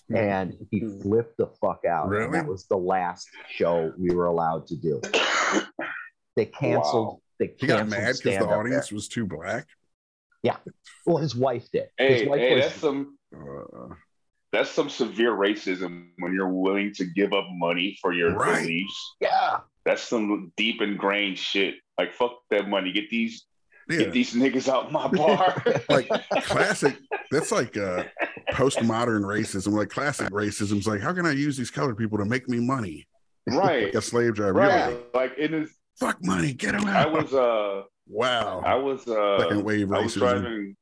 Hmm. 0.09 0.17
And 0.17 0.67
he 0.71 0.81
flipped 1.03 1.37
the 1.39 1.49
fuck 1.61 1.85
out. 1.85 2.05
And 2.05 2.13
Really? 2.13 2.33
that 2.33 2.47
was 2.47 2.67
the 2.67 2.77
last 2.79 3.29
show 3.51 3.93
we 3.99 4.15
were 4.15 4.27
allowed 4.27 4.67
to 4.69 4.77
do. 4.77 5.01
They 6.37 6.47
canceled. 6.47 7.07
Wow. 7.07 7.21
They 7.39 7.55
He 7.59 7.67
got 7.67 7.89
mad 7.89 7.99
because 8.01 8.19
stand-up 8.19 8.41
the 8.43 8.47
there. 8.49 8.59
audience 8.61 8.93
was 8.93 9.09
too 9.09 9.27
black. 9.27 9.67
Yeah. 10.43 10.57
Well, 11.07 11.19
his 11.19 11.35
wife 11.37 11.69
did. 11.73 11.89
hey, 11.99 12.21
his 12.21 12.29
wife 12.29 12.41
hey, 12.41 12.55
was- 12.57 12.65
that's 12.65 12.77
some 12.81 13.19
Uh, 13.35 13.95
that's 14.53 14.71
some 14.71 14.91
severe 14.91 15.33
racism 15.33 16.09
when 16.19 16.35
you're 16.35 16.49
willing 16.53 16.93
to 16.95 17.05
give 17.07 17.33
up 17.33 17.47
money 17.53 17.97
for 18.03 18.13
your 18.13 18.35
Right. 18.35 18.61
beliefs. 18.63 19.15
yeah. 19.21 19.61
That's 19.85 20.03
some 20.03 20.53
deep 20.57 20.81
ingrained 20.83 21.39
shit. 21.39 21.77
Like 21.99 22.13
fuck 22.15 22.39
that 22.51 22.69
money. 22.69 22.93
Get 22.93 23.11
these 23.11 23.47
yeah, 23.89 23.99
get 23.99 24.13
these 24.13 24.33
niggas 24.35 24.69
out 24.69 24.93
my 24.93 25.09
bar. 25.09 25.63
like 25.89 26.09
classic. 26.45 26.97
That's 27.33 27.51
like 27.51 27.77
uh, 27.77 28.05
postmodern 28.53 29.23
racism. 29.23 29.73
Like 29.73 29.89
classic 29.91 30.29
racism 30.31 30.79
is 30.79 30.87
like, 30.87 31.01
how 31.01 31.13
can 31.13 31.27
I 31.27 31.33
use 31.33 31.57
these 31.57 31.71
colored 31.71 31.97
people 31.99 32.19
to 32.19 32.25
make 32.25 32.49
me 32.49 32.61
money? 32.61 33.07
right. 33.49 33.85
Like 33.87 33.95
a 33.95 34.03
slave 34.03 34.35
driver. 34.35 34.61
You're 34.61 34.69
Right. 34.69 34.91
like, 34.93 35.15
Like 35.15 35.33
it 35.39 35.53
is 35.53 35.71
Fuck 35.99 36.25
money, 36.25 36.53
get 36.53 36.75
him 36.75 36.87
out. 36.87 37.09
I 37.09 37.11
was 37.11 37.35
uh 37.35 37.83
wow. 38.07 38.63
I 38.65 38.77
was 38.77 39.07
uh 39.07 39.41
Second 39.41 39.65
wave 39.65 39.93
I 39.93 40.01
was 40.01 40.15
driving. 40.15 40.77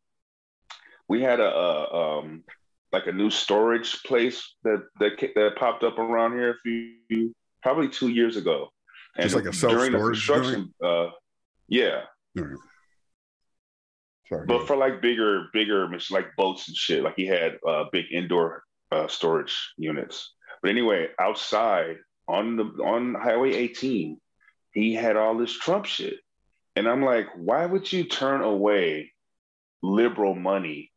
We 1.08 1.22
had 1.22 1.40
a, 1.40 1.54
a 1.54 2.18
um 2.18 2.44
like 2.92 3.06
a 3.06 3.12
new 3.12 3.30
storage 3.30 4.02
place 4.04 4.54
that 4.64 4.82
that 4.98 5.12
that 5.34 5.56
popped 5.56 5.84
up 5.84 5.98
around 5.98 6.32
here 6.32 6.50
a 6.50 6.58
few 6.58 7.34
probably 7.62 7.88
two 7.88 8.08
years 8.08 8.36
ago. 8.36 8.68
Just 9.20 9.34
like 9.34 9.44
a 9.44 9.52
self 9.52 9.72
during 9.72 9.92
the 9.92 9.98
construction, 9.98 10.72
uh, 10.82 11.08
yeah. 11.68 12.02
Sorry. 12.36 12.56
but 14.46 14.66
for 14.66 14.76
like 14.76 15.02
bigger 15.02 15.48
bigger 15.52 15.90
like 16.10 16.36
boats 16.36 16.68
and 16.68 16.76
shit. 16.76 17.02
Like 17.02 17.16
he 17.16 17.26
had 17.26 17.58
uh, 17.66 17.84
big 17.92 18.06
indoor 18.12 18.62
uh, 18.92 19.08
storage 19.08 19.72
units. 19.76 20.32
But 20.62 20.70
anyway, 20.70 21.08
outside 21.18 21.96
on 22.28 22.56
the 22.56 22.64
on 22.84 23.14
Highway 23.14 23.54
18, 23.54 24.20
he 24.72 24.94
had 24.94 25.16
all 25.16 25.36
this 25.36 25.52
Trump 25.52 25.86
shit, 25.86 26.18
and 26.76 26.88
I'm 26.88 27.04
like, 27.04 27.26
why 27.36 27.66
would 27.66 27.90
you 27.92 28.04
turn 28.04 28.42
away 28.42 29.12
liberal 29.82 30.34
money 30.34 30.90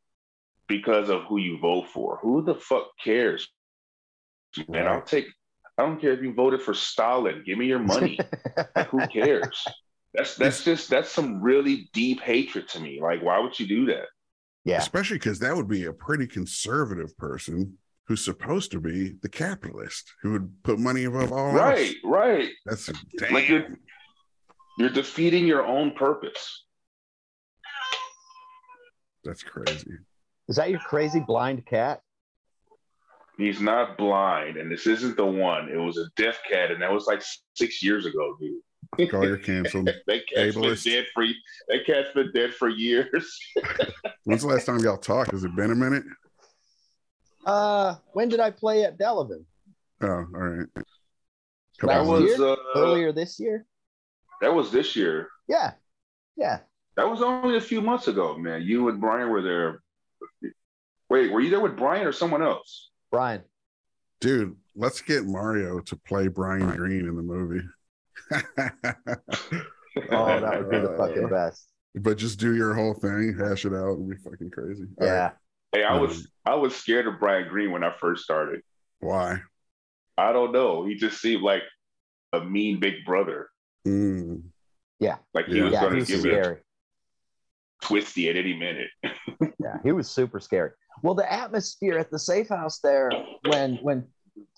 because 0.68 1.10
of 1.10 1.24
who 1.24 1.38
you 1.38 1.60
vote 1.60 1.88
for? 1.88 2.20
Who 2.22 2.44
the 2.44 2.56
fuck 2.56 2.88
cares? 3.04 3.48
Man, 4.68 4.88
I'll 4.88 5.02
take. 5.02 5.26
I 5.78 5.84
don't 5.84 6.00
care 6.00 6.14
if 6.14 6.22
you 6.22 6.34
voted 6.34 6.62
for 6.62 6.74
Stalin. 6.74 7.44
Give 7.46 7.58
me 7.58 7.66
your 7.66 7.80
money. 7.80 8.20
Like, 8.76 8.90
who 8.90 9.08
cares? 9.08 9.66
That's 10.14 10.36
that's 10.36 10.64
just 10.64 10.90
that's 10.90 11.12
some 11.12 11.42
really 11.42 11.90
deep 11.94 12.22
hatred 12.22 12.68
to 12.70 12.80
me. 12.80 13.00
Like, 13.02 13.24
why 13.24 13.40
would 13.40 13.60
you 13.60 13.68
do 13.68 13.86
that? 13.88 14.06
Yeah. 14.64 14.78
Especially 14.78 15.18
because 15.18 15.40
that 15.40 15.56
would 15.56 15.68
be 15.68 15.86
a 15.86 15.94
pretty 15.94 16.28
conservative 16.28 17.18
person 17.18 17.78
who's 18.08 18.24
supposed 18.24 18.72
to 18.72 18.80
be 18.80 19.16
the 19.22 19.30
capitalist 19.30 20.14
who 20.22 20.32
would 20.34 20.64
put 20.64 20.80
money 20.80 21.06
above 21.06 21.32
all 21.32 21.52
right 21.52 21.78
else. 21.78 21.96
Right, 22.04 22.38
right. 22.38 22.50
That's 22.66 22.90
damn. 23.18 23.34
Like 23.34 23.50
you're 23.50 23.68
you're 24.78 24.90
defeating 24.90 25.46
your 25.46 25.66
own 25.66 25.92
purpose. 25.92 26.66
That's 29.24 29.44
crazy. 29.44 29.92
Is 30.50 30.58
that 30.58 30.70
your 30.70 30.80
crazy 30.80 31.22
blind 31.22 31.66
cat? 31.66 32.02
He's 33.38 33.62
not 33.62 33.98
blind, 33.98 34.58
and 34.58 34.72
this 34.72 34.86
isn't 34.86 35.18
the 35.18 35.26
one. 35.26 35.70
It 35.70 35.78
was 35.78 35.98
a 35.98 36.06
deaf 36.18 36.40
cat, 36.50 36.72
and 36.72 36.82
that 36.82 36.92
was 36.92 37.08
like 37.08 37.24
six 37.56 37.82
years 37.82 38.06
ago, 38.06 38.36
dude. 38.40 39.10
Call 39.10 39.26
you're 39.26 39.38
canceled. 39.38 39.86
that 40.08 40.22
cat's 40.28 40.56
been 40.56 40.76
dead 40.76 41.06
for 41.14 41.26
that 41.70 41.86
cat's 41.86 42.14
been 42.14 42.32
dead 42.32 42.54
for 42.54 42.70
years. 42.70 43.40
When's 44.26 44.42
the 44.42 44.48
last 44.48 44.66
time 44.66 44.80
y'all 44.80 44.98
talked? 44.98 45.32
Has 45.32 45.44
it 45.44 45.56
been 45.56 45.72
a 45.72 45.76
minute? 45.76 46.04
Uh, 47.46 47.96
when 48.14 48.30
did 48.30 48.40
I 48.40 48.52
play 48.52 48.84
at 48.84 48.98
Delavan? 48.98 49.44
Oh, 50.02 50.08
all 50.08 50.26
right. 50.26 50.68
Last 50.76 50.86
that 51.82 51.88
Couple 51.88 52.12
was 52.22 52.40
uh, 52.40 52.56
Earlier 52.76 53.12
this 53.12 53.40
year? 53.40 53.66
that 54.42 54.54
was 54.54 54.72
this 54.72 54.96
year. 54.96 55.30
Yeah. 55.48 55.72
Yeah. 56.36 56.60
That 56.96 57.10
was 57.10 57.22
only 57.22 57.58
a 57.58 57.62
few 57.62 57.82
months 57.82 58.08
ago, 58.08 58.38
man. 58.38 58.62
You 58.62 58.90
and 58.90 59.00
Brian 59.02 59.30
were 59.30 59.42
there. 59.42 59.82
Wait, 61.10 61.32
were 61.32 61.40
you 61.42 61.50
there 61.50 61.60
with 61.60 61.76
Brian 61.78 62.06
or 62.08 62.12
someone 62.12 62.42
else? 62.44 62.90
Brian. 63.12 63.42
Dude, 64.22 64.56
let's 64.76 65.02
get 65.02 65.26
Mario 65.26 65.80
to 65.82 65.96
play 65.96 66.28
Brian 66.28 66.70
Green 66.76 67.08
in 67.08 67.16
the 67.16 67.24
movie. 67.24 67.66
Oh, 70.12 70.40
that 70.40 70.58
would 70.60 70.72
be 70.72 70.80
the 70.80 70.96
fucking 70.98 71.30
best. 71.30 71.68
but 71.94 72.18
just 72.18 72.40
do 72.40 72.56
your 72.56 72.74
whole 72.74 72.96
thing, 72.96 73.38
hash 73.38 73.64
it 73.66 73.74
out, 73.74 73.98
and 74.00 74.10
be 74.10 74.16
fucking 74.18 74.50
crazy. 74.50 74.86
All 75.00 75.06
Yeah. 75.06 75.14
right. 75.26 75.34
Hey, 75.74 75.84
I 75.84 75.96
Um, 75.96 76.02
was 76.02 76.28
I 76.46 76.56
was 76.56 76.76
scared 76.76 77.08
of 77.08 77.20
Brian 77.20 77.48
Green 77.50 77.72
when 77.72 77.84
I 77.84 77.94
first 78.00 78.24
started. 78.24 78.62
Why? 79.00 79.40
I 80.18 80.32
don't 80.32 80.52
know. 80.52 80.86
He 80.86 80.96
just 80.96 81.20
seemed 81.20 81.42
like 81.42 81.64
a 82.32 82.42
mean 82.42 82.80
big 82.80 83.04
brother. 83.06 83.50
Mm. 83.88 84.44
Like 85.34 85.48
he 85.48 85.58
Yeah. 85.58 85.64
was 85.64 85.74
Yeah, 85.74 85.82
going 85.82 85.94
to 85.94 86.00
was 86.00 86.08
give 86.08 86.24
me 86.24 86.30
a 86.30 86.34
scary. 86.44 86.60
twisty 87.82 88.30
at 88.30 88.36
any 88.38 88.54
minute. 88.54 88.90
Yeah, 89.60 89.78
he 89.84 89.92
was 89.94 90.10
super 90.10 90.40
scary. 90.40 90.72
Well, 91.02 91.16
the 91.16 91.32
atmosphere 91.32 91.98
at 91.98 92.12
the 92.12 92.20
safe 92.20 92.50
house 92.50 92.80
there 92.80 93.10
when 93.48 93.78
when 93.78 94.08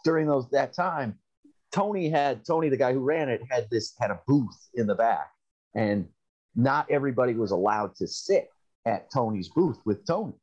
during 0.04 0.28
those 0.28 0.50
that 0.50 0.74
time, 0.74 1.18
Tony 1.72 2.10
had 2.10 2.44
Tony, 2.46 2.70
the 2.70 2.78
guy 2.78 2.92
who 2.94 3.00
ran 3.00 3.30
it, 3.30 3.42
had 3.50 3.68
this 3.70 3.94
had 4.00 4.10
a 4.12 4.20
booth 4.28 4.58
in 4.74 4.86
the 4.88 4.96
back, 4.96 5.30
and 5.76 6.08
not 6.56 6.90
everybody 6.92 7.34
was 7.36 7.52
allowed 7.52 7.96
to 7.96 8.08
sit 8.08 8.50
at 8.86 9.12
Tony's 9.12 9.50
booth 9.50 9.80
with 9.86 10.06
Tony. 10.06 10.34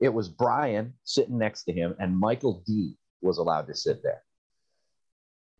It 0.00 0.12
was 0.12 0.28
Brian 0.28 0.94
sitting 1.04 1.38
next 1.38 1.64
to 1.64 1.72
him, 1.72 1.94
and 1.98 2.16
Michael 2.18 2.62
D 2.66 2.94
was 3.20 3.38
allowed 3.38 3.66
to 3.66 3.74
sit 3.74 4.02
there. 4.02 4.22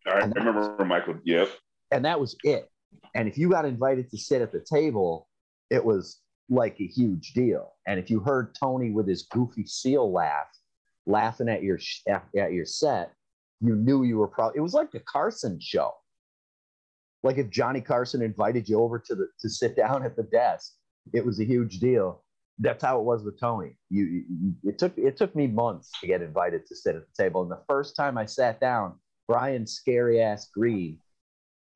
I 0.07 0.19
And 0.19 0.33
remember 0.35 0.85
Michael. 0.85 1.15
Yep. 1.25 1.49
and 1.91 2.05
that 2.05 2.19
was 2.19 2.35
it. 2.43 2.69
And 3.15 3.27
if 3.27 3.37
you 3.37 3.49
got 3.49 3.65
invited 3.65 4.09
to 4.11 4.17
sit 4.17 4.41
at 4.41 4.51
the 4.51 4.61
table, 4.71 5.27
it 5.69 5.83
was 5.83 6.21
like 6.49 6.79
a 6.79 6.87
huge 6.87 7.33
deal. 7.33 7.73
And 7.85 7.99
if 7.99 8.09
you 8.09 8.19
heard 8.19 8.55
Tony 8.55 8.91
with 8.91 9.07
his 9.07 9.23
goofy 9.23 9.65
seal 9.65 10.11
laugh, 10.11 10.47
laughing 11.05 11.49
at 11.49 11.61
your 11.63 11.79
at 12.07 12.53
your 12.53 12.65
set, 12.65 13.11
you 13.61 13.75
knew 13.75 14.03
you 14.03 14.17
were 14.17 14.27
probably. 14.27 14.57
It 14.57 14.61
was 14.61 14.73
like 14.73 14.91
the 14.91 15.01
Carson 15.01 15.59
show. 15.61 15.91
Like 17.23 17.37
if 17.37 17.49
Johnny 17.49 17.81
Carson 17.81 18.21
invited 18.21 18.69
you 18.69 18.79
over 18.79 18.97
to 18.99 19.15
the 19.15 19.27
to 19.41 19.49
sit 19.49 19.75
down 19.75 20.03
at 20.05 20.15
the 20.15 20.23
desk, 20.23 20.73
it 21.13 21.25
was 21.25 21.39
a 21.39 21.45
huge 21.45 21.79
deal. 21.79 22.23
That's 22.59 22.83
how 22.83 22.99
it 22.99 23.03
was 23.03 23.23
with 23.23 23.39
Tony. 23.39 23.77
You, 23.89 24.03
you 24.05 24.53
it 24.63 24.77
took 24.77 24.97
it 24.97 25.17
took 25.17 25.35
me 25.35 25.47
months 25.47 25.91
to 26.01 26.07
get 26.07 26.21
invited 26.21 26.65
to 26.67 26.75
sit 26.75 26.95
at 26.95 27.03
the 27.03 27.23
table, 27.23 27.41
and 27.41 27.51
the 27.51 27.61
first 27.67 27.95
time 27.95 28.17
I 28.17 28.25
sat 28.25 28.59
down, 28.59 28.95
Brian 29.27 29.65
scary 29.65 30.21
ass 30.21 30.49
Green 30.53 30.99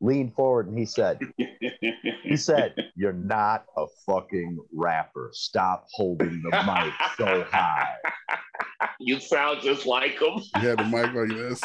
leaned 0.04 0.34
forward 0.36 0.68
and 0.68 0.78
he 0.78 0.86
said, 0.86 1.20
he 2.24 2.36
said, 2.36 2.75
You're 2.96 3.13
not 3.13 3.66
a 3.78 3.86
fucking 4.06 4.60
rapper. 4.74 5.30
Stop 5.34 5.88
holding 5.94 6.44
the 6.44 6.50
mic 6.50 6.94
so 7.18 7.44
high. 7.50 7.96
you 9.00 9.20
sound 9.20 9.62
just 9.62 9.86
like 9.86 10.22
him. 10.22 10.42
You 10.62 10.68
had 10.68 10.80
the 10.80 10.86
mic 10.86 11.13
like 11.13 11.30
this. 11.30 11.62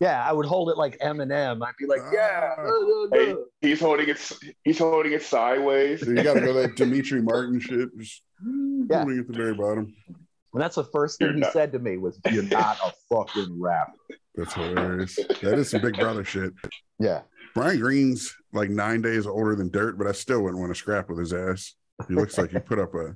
Yeah, 0.00 0.22
I 0.28 0.32
would 0.32 0.46
hold 0.46 0.70
it 0.70 0.76
like 0.76 0.98
Eminem. 0.98 1.64
I'd 1.64 1.74
be 1.78 1.86
like, 1.86 2.00
Yeah. 2.12 2.54
Ah. 2.58 2.60
uh, 2.60 2.64
uh, 2.64 3.04
uh." 3.04 3.08
Hey, 3.12 3.34
he's 3.60 3.80
holding 3.80 4.08
it. 4.08 4.32
He's 4.64 4.78
holding 4.78 5.12
it 5.12 5.22
sideways. 5.22 6.00
So 6.00 6.10
you 6.10 6.22
got 6.22 6.34
to 6.34 6.40
go 6.40 6.52
that 6.54 6.76
Demetri 6.76 7.22
Martin 7.22 7.60
shit. 7.60 7.88
Just 7.98 8.22
Yeah. 8.44 8.98
holding 8.98 9.18
at 9.20 9.26
the 9.26 9.32
very 9.32 9.54
bottom. 9.54 9.94
And 10.54 10.60
that's 10.62 10.76
the 10.76 10.84
first 10.84 11.18
thing 11.18 11.28
You're 11.28 11.34
he 11.36 11.40
not- 11.40 11.52
said 11.52 11.72
to 11.72 11.78
me 11.78 11.96
was, 11.96 12.20
You're 12.30 12.42
not 12.44 12.76
a 12.84 12.92
fucking 13.08 13.60
rapper. 13.60 13.92
That's 14.34 14.52
hilarious. 14.54 15.16
That 15.42 15.58
is 15.58 15.70
some 15.70 15.82
Big 15.82 15.94
Brother 15.98 16.24
shit. 16.24 16.52
Yeah. 16.98 17.22
Brian 17.54 17.78
Green's 17.80 18.34
like 18.52 18.70
nine 18.70 19.02
days 19.02 19.26
older 19.26 19.54
than 19.54 19.70
Dirt, 19.70 19.98
but 19.98 20.06
I 20.06 20.12
still 20.12 20.40
wouldn't 20.42 20.58
want 20.60 20.70
to 20.72 20.78
scrap 20.78 21.08
with 21.10 21.18
his 21.18 21.32
ass. 21.34 21.74
He 22.08 22.14
looks 22.14 22.38
like 22.38 22.50
he 22.50 22.58
put 22.58 22.78
up 22.78 22.94
a 22.94 23.14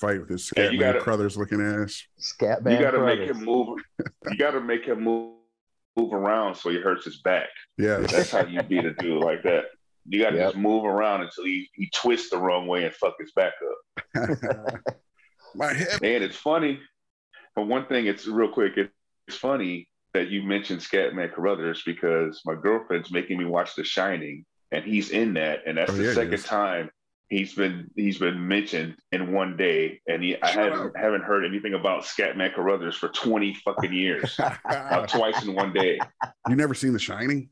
fight 0.00 0.20
with 0.20 0.28
his 0.28 0.50
Yeah, 0.56 0.64
you 0.70 0.78
Scatman 0.78 0.80
gotta- 0.80 1.00
Crothers 1.00 1.36
looking 1.36 1.60
ass. 1.60 2.02
Scatman 2.20 2.72
you 2.72 2.78
got 2.80 2.90
to 2.92 2.98
Crothers. 2.98 3.18
make 3.18 3.30
him 3.30 3.44
move. 3.44 3.78
You 4.30 4.36
got 4.38 4.50
to 4.52 4.60
make 4.60 4.84
him 4.84 5.02
move 5.02 5.36
move 5.94 6.14
around 6.14 6.54
so 6.54 6.70
he 6.70 6.78
hurts 6.80 7.04
his 7.04 7.20
back. 7.20 7.48
Yeah. 7.76 7.98
That's 7.98 8.30
how 8.30 8.46
you 8.46 8.62
beat 8.62 8.86
a 8.86 8.94
dude 8.94 9.22
like 9.22 9.42
that. 9.42 9.64
You 10.06 10.20
got 10.22 10.30
to 10.30 10.36
Yep. 10.36 10.46
just 10.52 10.56
move 10.56 10.84
around 10.84 11.22
until 11.22 11.44
he, 11.44 11.68
he 11.74 11.88
twists 11.94 12.30
the 12.30 12.38
wrong 12.38 12.66
way 12.66 12.84
and 12.84 12.94
fuck 12.94 13.14
his 13.20 13.32
back 13.32 13.52
up. 14.14 14.80
My 15.54 15.72
head. 15.72 15.98
And 16.02 16.24
it's 16.24 16.36
funny. 16.36 16.80
But 17.54 17.66
one 17.66 17.86
thing, 17.86 18.06
it's 18.06 18.26
real 18.26 18.48
quick. 18.48 18.76
It, 18.76 18.90
it's 19.28 19.36
funny 19.36 19.88
that 20.14 20.28
you 20.28 20.42
mentioned 20.42 20.80
Scatman 20.80 21.32
Carruthers 21.32 21.82
because 21.84 22.40
my 22.44 22.54
girlfriend's 22.54 23.10
making 23.12 23.38
me 23.38 23.44
watch 23.44 23.74
The 23.76 23.84
Shining, 23.84 24.44
and 24.70 24.84
he's 24.84 25.10
in 25.10 25.34
that, 25.34 25.60
and 25.66 25.76
that's 25.78 25.90
Oh, 25.90 25.94
the 25.94 26.02
yeah, 26.04 26.08
he 26.10 26.14
second 26.14 26.34
is. 26.34 26.44
time 26.44 26.90
he's 27.28 27.54
been 27.54 27.90
he's 27.96 28.18
been 28.18 28.46
mentioned 28.48 28.96
in 29.12 29.32
one 29.32 29.56
day, 29.56 30.00
and 30.08 30.22
he, 30.22 30.40
I 30.42 30.48
haven't 30.50 30.96
haven't 30.96 31.22
heard 31.24 31.44
anything 31.46 31.72
about 31.74 32.02
Scatman 32.04 32.54
Carruthers 32.54 32.96
for 32.96 33.08
twenty 33.10 33.54
fucking 33.64 33.92
years. 33.92 34.38
Uh, 34.68 35.06
twice 35.06 35.42
in 35.44 35.54
one 35.54 35.72
day. 35.72 35.98
you 36.48 36.56
never 36.56 36.74
seen 36.74 36.92
The 36.94 36.98
Shining? 36.98 37.48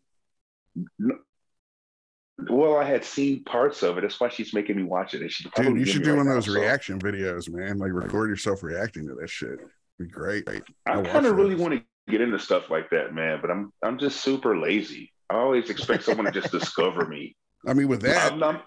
Well, 2.48 2.76
I 2.76 2.84
had 2.84 3.04
seen 3.04 3.44
parts 3.44 3.82
of 3.82 3.98
it. 3.98 4.02
That's 4.02 4.20
why 4.20 4.28
she's 4.28 4.54
making 4.54 4.76
me 4.76 4.82
watch 4.82 5.14
it. 5.14 5.22
And 5.22 5.30
she 5.30 5.48
Dude, 5.56 5.78
you 5.78 5.84
should 5.84 6.02
do 6.02 6.16
one 6.16 6.26
of 6.26 6.32
those 6.32 6.48
reaction 6.48 6.98
videos, 6.98 7.50
man. 7.50 7.78
Like 7.78 7.92
record 7.92 8.30
yourself 8.30 8.62
reacting 8.62 9.06
to 9.08 9.14
that 9.14 9.28
shit. 9.28 9.58
Be 9.98 10.06
great. 10.06 10.48
I 10.48 10.60
I'll 10.86 11.04
kind 11.04 11.26
of 11.26 11.36
really 11.36 11.54
want 11.54 11.74
to 11.74 11.82
get 12.10 12.20
into 12.20 12.38
stuff 12.38 12.70
like 12.70 12.90
that, 12.90 13.14
man. 13.14 13.38
But 13.40 13.50
I'm 13.50 13.72
I'm 13.82 13.98
just 13.98 14.22
super 14.22 14.56
lazy. 14.56 15.12
I 15.28 15.36
always 15.36 15.70
expect 15.70 16.04
someone 16.04 16.26
to 16.26 16.32
just 16.32 16.52
discover 16.52 17.06
me. 17.06 17.36
I 17.66 17.74
mean, 17.74 17.88
with 17.88 18.02
that, 18.02 18.32
I'm 18.32 18.38
not. 18.38 18.64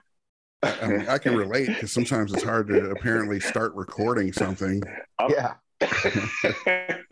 I, 0.61 0.87
mean, 0.87 1.07
I 1.09 1.17
can 1.17 1.35
relate 1.35 1.67
because 1.67 1.91
sometimes 1.91 2.33
it's 2.33 2.43
hard 2.43 2.67
to 2.69 2.91
apparently 2.91 3.39
start 3.41 3.73
recording 3.75 4.31
something. 4.31 4.81
yeah. 5.29 5.55
So 5.81 5.87
that 5.89 7.03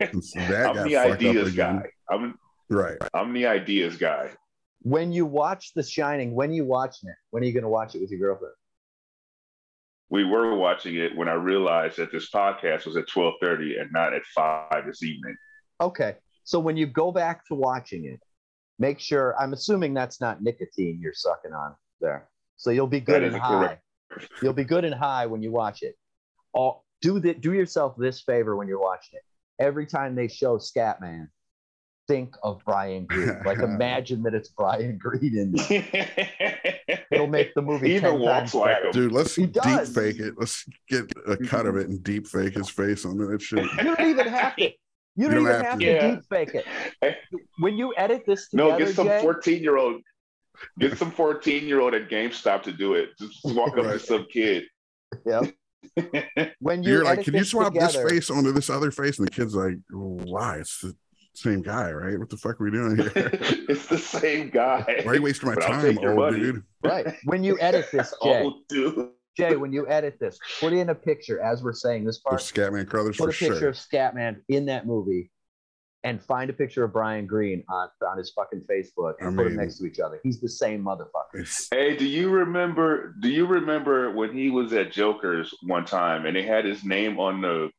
I'm 0.66 0.74
got 0.74 0.84
the 0.84 0.94
fucked 0.94 0.94
up 0.94 1.12
ideas 1.12 1.48
again. 1.52 1.76
guy. 1.76 1.90
I'm 2.08 2.38
Right. 2.72 2.96
I'm 3.12 3.32
the 3.34 3.46
ideas 3.46 3.96
guy. 3.96 4.30
When 4.82 5.12
you 5.12 5.26
watch 5.26 5.72
The 5.74 5.82
Shining, 5.82 6.34
when 6.34 6.52
you 6.52 6.64
watching 6.64 7.08
it? 7.08 7.16
When 7.30 7.42
are 7.42 7.46
you 7.46 7.52
going 7.52 7.62
to 7.62 7.68
watch 7.68 7.94
it 7.94 8.00
with 8.00 8.10
your 8.10 8.20
girlfriend? 8.20 8.54
We 10.10 10.24
were 10.24 10.54
watching 10.56 10.96
it 10.96 11.16
when 11.16 11.28
I 11.28 11.34
realized 11.34 11.96
that 11.96 12.12
this 12.12 12.30
podcast 12.30 12.84
was 12.84 12.96
at 12.96 13.06
12:30 13.08 13.80
and 13.80 13.90
not 13.92 14.12
at 14.12 14.22
five 14.34 14.84
this 14.86 15.02
evening. 15.02 15.36
Okay. 15.80 16.16
So 16.44 16.58
when 16.58 16.76
you 16.76 16.86
go 16.86 17.12
back 17.12 17.46
to 17.46 17.54
watching 17.54 18.04
it, 18.04 18.20
make 18.78 18.98
sure, 18.98 19.34
I'm 19.38 19.52
assuming 19.52 19.94
that's 19.94 20.20
not 20.20 20.42
nicotine 20.42 20.98
you're 21.00 21.14
sucking 21.14 21.52
on 21.52 21.74
there. 22.00 22.28
So 22.56 22.70
you'll 22.70 22.86
be 22.88 23.00
good 23.00 23.22
and 23.22 23.36
high. 23.36 23.48
correct. 23.48 23.82
You'll 24.42 24.52
be 24.52 24.64
good 24.64 24.84
and 24.84 24.94
high 24.94 25.26
when 25.26 25.42
you 25.42 25.50
watch 25.52 25.82
it. 25.82 25.96
All, 26.52 26.84
do 27.00 27.18
the, 27.18 27.34
do 27.34 27.52
yourself 27.52 27.94
this 27.96 28.20
favor 28.20 28.56
when 28.56 28.68
you're 28.68 28.80
watching 28.80 29.18
it. 29.18 29.62
Every 29.62 29.86
time 29.86 30.14
they 30.14 30.28
show 30.28 30.58
Scatman, 30.58 31.28
think 32.12 32.34
of 32.42 32.60
Brian 32.64 33.06
Green. 33.06 33.40
Like 33.44 33.58
imagine 33.58 34.22
that 34.24 34.34
it's 34.34 34.48
Brian 34.50 34.98
Green 34.98 35.36
in 35.38 35.52
there. 35.52 37.06
It'll 37.10 37.26
make 37.26 37.54
the 37.54 37.62
movie 37.62 37.88
He 37.88 37.96
even 37.96 38.12
10 38.12 38.20
walks 38.20 38.52
times 38.52 38.54
like 38.54 38.84
him. 38.84 38.90
Dude, 38.92 39.12
let's 39.12 39.34
He 39.34 39.46
deep 39.46 39.62
does. 39.62 39.94
fake 39.94 40.18
it. 40.20 40.34
Let's 40.36 40.64
get 40.88 41.10
a 41.26 41.36
cut 41.36 41.66
of 41.66 41.76
it 41.76 41.88
and 41.88 42.02
deep 42.02 42.26
fake 42.26 42.54
his 42.54 42.68
face 42.68 43.04
on 43.04 43.16
that 43.18 43.40
shit. 43.40 43.64
You 43.78 43.82
don't 43.84 44.00
even 44.00 44.26
have 44.28 44.56
to. 44.56 44.64
You 44.64 45.28
don't, 45.28 45.30
don't 45.34 45.42
even 45.42 45.52
have 45.54 45.64
have 45.64 45.78
to. 45.78 45.84
to, 45.86 45.92
Yeah. 45.92 46.10
deep 46.14 46.24
fake 46.30 46.54
it. 47.02 47.16
When 47.58 47.76
you 47.76 47.94
edit 47.96 48.24
this 48.26 48.48
No, 48.52 48.78
get 48.78 48.94
some 48.94 49.08
14 49.08 49.62
year 49.62 49.76
old. 49.76 50.00
Get 50.78 50.96
some 50.98 51.10
14 51.10 51.66
year 51.66 51.80
old 51.80 51.94
at 51.94 52.08
GameStop 52.08 52.62
to 52.64 52.72
do 52.72 52.94
it. 52.94 53.10
Just 53.18 53.44
walk 53.44 53.70
up 53.78 53.84
Right. 53.84 53.92
to 53.94 53.98
some 53.98 54.26
kid. 54.30 54.64
Yep. 55.26 55.52
when 56.60 56.82
you 56.82 56.92
You're 56.92 57.04
like, 57.04 57.22
can 57.24 57.34
you 57.34 57.44
swap 57.44 57.72
together, 57.72 58.02
this 58.04 58.10
face 58.12 58.30
onto 58.30 58.52
this 58.52 58.70
other 58.70 58.90
face? 58.90 59.18
And 59.18 59.26
the 59.26 59.30
kid's 59.30 59.54
like, 59.54 59.76
why? 59.90 60.58
It's 60.58 60.80
the 60.80 60.94
same 61.34 61.62
guy, 61.62 61.90
right? 61.92 62.18
What 62.18 62.30
the 62.30 62.36
fuck 62.36 62.60
are 62.60 62.64
we 62.64 62.70
doing 62.70 62.96
here? 62.96 63.12
it's 63.14 63.86
the 63.86 63.98
same 63.98 64.50
guy. 64.50 64.84
Why 65.04 65.12
are 65.12 65.14
you 65.16 65.22
wasting 65.22 65.48
my 65.48 65.54
But 65.54 65.62
time, 65.64 65.98
old 65.98 66.16
money. 66.16 66.38
dude? 66.38 66.62
right? 66.84 67.14
When 67.24 67.42
you 67.42 67.58
edit 67.60 67.86
this, 67.92 68.14
Jay, 68.22 68.50
dude. 68.68 69.10
Jay, 69.36 69.56
when 69.56 69.72
you 69.72 69.88
edit 69.88 70.18
this, 70.20 70.38
put 70.60 70.72
in 70.74 70.90
a 70.90 70.94
picture 70.94 71.40
as 71.40 71.62
we're 71.62 71.72
saying 71.72 72.04
this 72.04 72.18
Of 72.18 72.24
part. 72.24 72.40
Scatman 72.42 72.86
Crothers 72.86 73.16
Put 73.16 73.24
for 73.24 73.30
a 73.30 73.48
picture 73.48 73.58
sure. 73.60 73.68
of 73.70 73.76
Scatman 73.76 74.40
in 74.48 74.66
that 74.66 74.86
movie, 74.86 75.30
and 76.04 76.22
find 76.22 76.50
a 76.50 76.52
picture 76.52 76.84
of 76.84 76.92
Brian 76.92 77.26
Green 77.26 77.64
on 77.70 77.88
on 78.06 78.18
his 78.18 78.30
fucking 78.30 78.64
Facebook 78.70 79.14
and 79.20 79.28
I 79.28 79.42
put 79.42 79.48
them 79.48 79.56
next 79.56 79.78
to 79.78 79.86
each 79.86 80.00
other. 80.00 80.20
He's 80.22 80.40
the 80.40 80.48
same 80.48 80.84
motherfucker. 80.84 81.68
Hey, 81.72 81.96
do 81.96 82.04
you 82.06 82.28
remember? 82.28 83.14
Do 83.20 83.30
you 83.30 83.46
remember 83.46 84.10
when 84.10 84.34
he 84.36 84.50
was 84.50 84.72
at 84.74 84.92
Joker's 84.92 85.54
one 85.62 85.84
time 85.86 86.26
and 86.26 86.36
they 86.36 86.42
had 86.42 86.64
his 86.66 86.84
name 86.84 87.18
on 87.18 87.40
the 87.40 87.70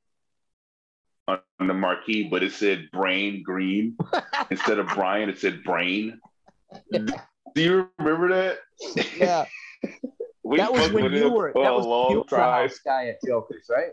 on 1.28 1.40
the 1.60 1.74
marquee, 1.74 2.28
but 2.30 2.44
it 2.44 2.52
said 2.52 2.90
Brain 2.92 3.44
Green 3.44 3.98
instead 4.52 4.80
of 4.80 4.88
Brian? 4.88 5.30
It 5.30 5.40
said 5.40 5.64
Brain. 5.64 6.20
Do 6.92 7.14
you 7.56 7.90
remember 8.00 8.30
that? 8.30 8.60
Yeah, 9.18 9.46
We 10.44 10.58
that 10.58 10.74
was 10.74 10.92
when 10.92 11.14
you 11.14 11.30
were 11.32 11.54
that 11.54 11.60
a 11.60 11.74
was 11.74 11.86
long 11.86 12.12
you 12.12 12.18
were 12.18 12.24
the 12.30 12.36
time. 12.36 12.70
guy 12.86 13.08
at 13.08 13.20
Joker's, 13.26 13.66
right? 13.70 13.92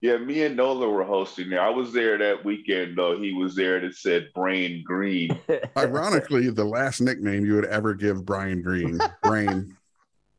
Yeah, 0.00 0.16
me 0.16 0.44
and 0.44 0.56
Nola 0.56 0.88
were 0.88 1.04
hosting 1.04 1.50
there. 1.50 1.60
I 1.60 1.70
was 1.70 1.92
there 1.92 2.16
that 2.18 2.44
weekend 2.44 2.96
though. 2.96 3.18
He 3.20 3.34
was 3.34 3.54
there 3.54 3.80
that 3.80 3.94
said 3.94 4.28
Brain 4.34 4.82
Green. 4.86 5.38
ironically, 5.76 6.48
the 6.50 6.64
last 6.64 7.00
nickname 7.00 7.44
you 7.44 7.54
would 7.54 7.66
ever 7.66 7.94
give 7.94 8.24
Brian 8.24 8.62
Green, 8.62 8.98
Brain. 9.22 9.76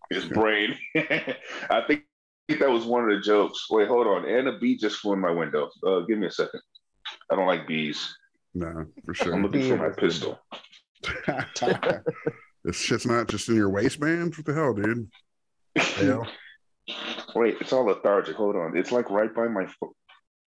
His 0.10 0.26
brain. 0.26 0.76
I 0.96 1.82
think 1.88 2.04
that 2.56 2.70
was 2.70 2.86
one 2.86 3.04
of 3.04 3.10
the 3.10 3.22
jokes. 3.22 3.68
Wait, 3.70 3.88
hold 3.88 4.08
on. 4.08 4.26
And 4.28 4.48
a 4.48 4.58
bee 4.58 4.78
just 4.78 4.98
flew 4.98 5.14
in 5.14 5.20
my 5.20 5.32
window. 5.32 5.70
Uh, 5.86 6.02
give 6.02 6.18
me 6.18 6.28
a 6.28 6.32
second. 6.32 6.62
I 7.32 7.36
don't 7.36 7.48
like 7.48 7.68
bees. 7.68 8.16
No, 8.54 8.86
for 9.06 9.14
sure. 9.14 9.34
I'm 9.34 9.44
looking 9.44 9.68
for 9.70 9.78
my 9.78 9.90
pistol. 9.90 10.40
this 12.64 12.80
shit's 12.80 13.06
not 13.06 13.28
just 13.28 13.50
in 13.50 13.56
your 13.56 13.70
waistband. 13.70 14.36
What 14.36 14.46
the 14.46 14.54
hell, 14.54 14.74
dude? 14.74 15.10
Hell, 15.76 16.28
Wait, 17.36 17.58
it's 17.62 17.72
all 17.74 17.86
lethargic. 17.86 18.36
Hold 18.36 18.56
on. 18.56 18.76
It's 18.76 18.92
like 18.92 19.10
right 19.10 19.34
by 19.34 19.48
my 19.48 19.66
foot. 19.66 19.92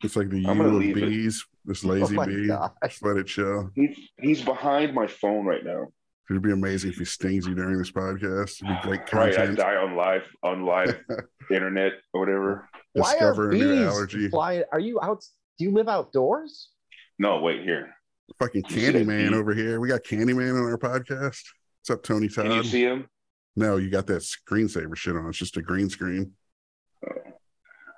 it's 0.02 0.16
like 0.16 0.28
the 0.30 0.44
I'm 0.46 0.58
U 0.58 0.64
of 0.66 0.72
leave 0.74 0.96
it. 0.96 1.08
bees. 1.08 1.44
This 1.64 1.84
lazy 1.84 2.18
oh 2.18 2.26
bee. 2.26 2.48
God. 2.48 2.72
Just 2.84 3.04
let 3.04 3.16
it 3.16 3.26
chill. 3.28 3.70
He's 3.74 3.96
he's 4.20 4.42
behind 4.44 4.94
my 4.94 5.06
phone 5.06 5.46
right 5.46 5.64
now. 5.64 5.86
It'd 6.30 6.42
be 6.42 6.52
amazing 6.52 6.90
if 6.90 6.96
he 6.98 7.04
stings 7.04 7.46
you 7.46 7.54
during 7.54 7.78
this 7.78 7.90
podcast. 7.90 8.62
It'd 8.62 8.82
be 8.82 8.88
great 8.88 9.00
Right, 9.12 9.38
I 9.38 9.46
die 9.46 9.76
on 9.76 9.96
live 9.96 10.22
on 10.42 10.64
live 10.64 10.98
internet 11.50 11.92
or 12.12 12.20
whatever. 12.20 12.68
Why 12.92 13.10
are 13.20 13.32
Discover 13.32 13.50
a 13.50 13.54
new 13.54 13.76
bees 13.76 13.86
allergy. 13.86 14.28
flying? 14.28 14.64
Are 14.72 14.80
you 14.80 15.00
out? 15.00 15.24
Do 15.58 15.64
you 15.64 15.72
live 15.72 15.88
outdoors? 15.88 16.70
No, 17.18 17.40
wait 17.40 17.62
here. 17.62 17.94
Fucking 18.38 18.64
You 18.68 18.76
see 18.76 18.92
Candyman 18.92 19.32
over 19.34 19.52
here. 19.54 19.80
We 19.80 19.88
got 19.88 20.02
Candyman 20.04 20.58
on 20.58 20.64
our 20.70 20.78
podcast. 20.78 21.42
What's 21.80 21.90
up, 21.90 22.02
Tony 22.02 22.28
Can 22.28 22.50
you 22.52 22.64
see 22.64 22.82
him? 22.84 23.08
No, 23.56 23.76
you 23.76 23.90
got 23.90 24.06
that 24.06 24.22
screensaver 24.22 24.96
shit 24.96 25.16
on. 25.16 25.28
It's 25.28 25.38
just 25.38 25.56
a 25.56 25.62
green 25.62 25.90
screen. 25.90 26.32
Oh, 27.06 27.14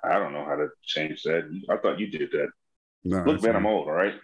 I 0.03 0.19
don't 0.19 0.33
know 0.33 0.43
how 0.43 0.55
to 0.55 0.67
change 0.83 1.23
that. 1.23 1.43
I 1.69 1.77
thought 1.77 1.99
you 1.99 2.07
did 2.07 2.29
that. 2.31 2.49
No, 3.05 3.17
Look, 3.23 3.35
it's 3.35 3.43
man, 3.43 3.53
not. 3.53 3.59
I'm 3.59 3.65
old. 3.67 3.87
All 3.87 3.93
right. 3.93 4.15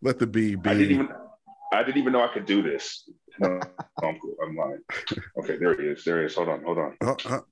let 0.00 0.18
the 0.18 0.26
bee 0.26 0.54
be. 0.54 0.70
I 0.70 0.74
didn't 0.74 0.92
even 0.92 1.08
I 1.72 1.82
didn't 1.82 1.98
even 1.98 2.12
know 2.12 2.22
I 2.22 2.32
could 2.32 2.44
do 2.46 2.62
this. 2.62 3.08
No, 3.38 3.58
I'm 4.02 4.18
cool. 4.20 4.36
I'm 4.46 4.54
lying. 4.54 4.80
Okay, 5.38 5.56
there 5.56 5.74
he 5.80 5.88
is. 5.88 6.04
There 6.04 6.20
he 6.20 6.26
is. 6.26 6.34
Hold 6.34 6.48
on, 6.50 6.62
hold 6.62 6.78
on. 6.78 6.96
Oh, 7.00 7.16
oh. 7.26 7.44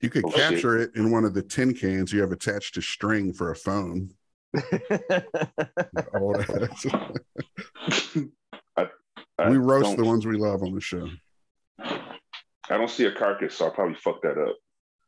You 0.00 0.10
could 0.10 0.24
Oh, 0.24 0.30
shit. 0.30 0.38
capture 0.52 0.78
it 0.78 0.94
in 0.94 1.10
one 1.10 1.24
of 1.24 1.34
the 1.34 1.42
tin 1.42 1.74
cans 1.74 2.12
you 2.12 2.20
have 2.20 2.30
attached 2.30 2.74
to 2.74 2.80
string 2.80 3.32
for 3.32 3.50
a 3.50 3.56
phone. 3.56 4.12
Old 6.14 6.36
ass. 6.36 6.86
I 8.76 9.50
we 9.50 9.56
roast 9.56 9.96
the 9.96 10.04
ones 10.04 10.26
we 10.26 10.36
love 10.36 10.62
on 10.62 10.74
the 10.74 10.80
show. 10.80 11.08
I 11.80 12.76
don't 12.76 12.90
see 12.90 13.06
a 13.06 13.12
carcass, 13.12 13.54
so 13.56 13.66
I'll 13.66 13.70
probably 13.72 13.94
fuck 13.96 14.22
that 14.22 14.38
up. 14.38 14.56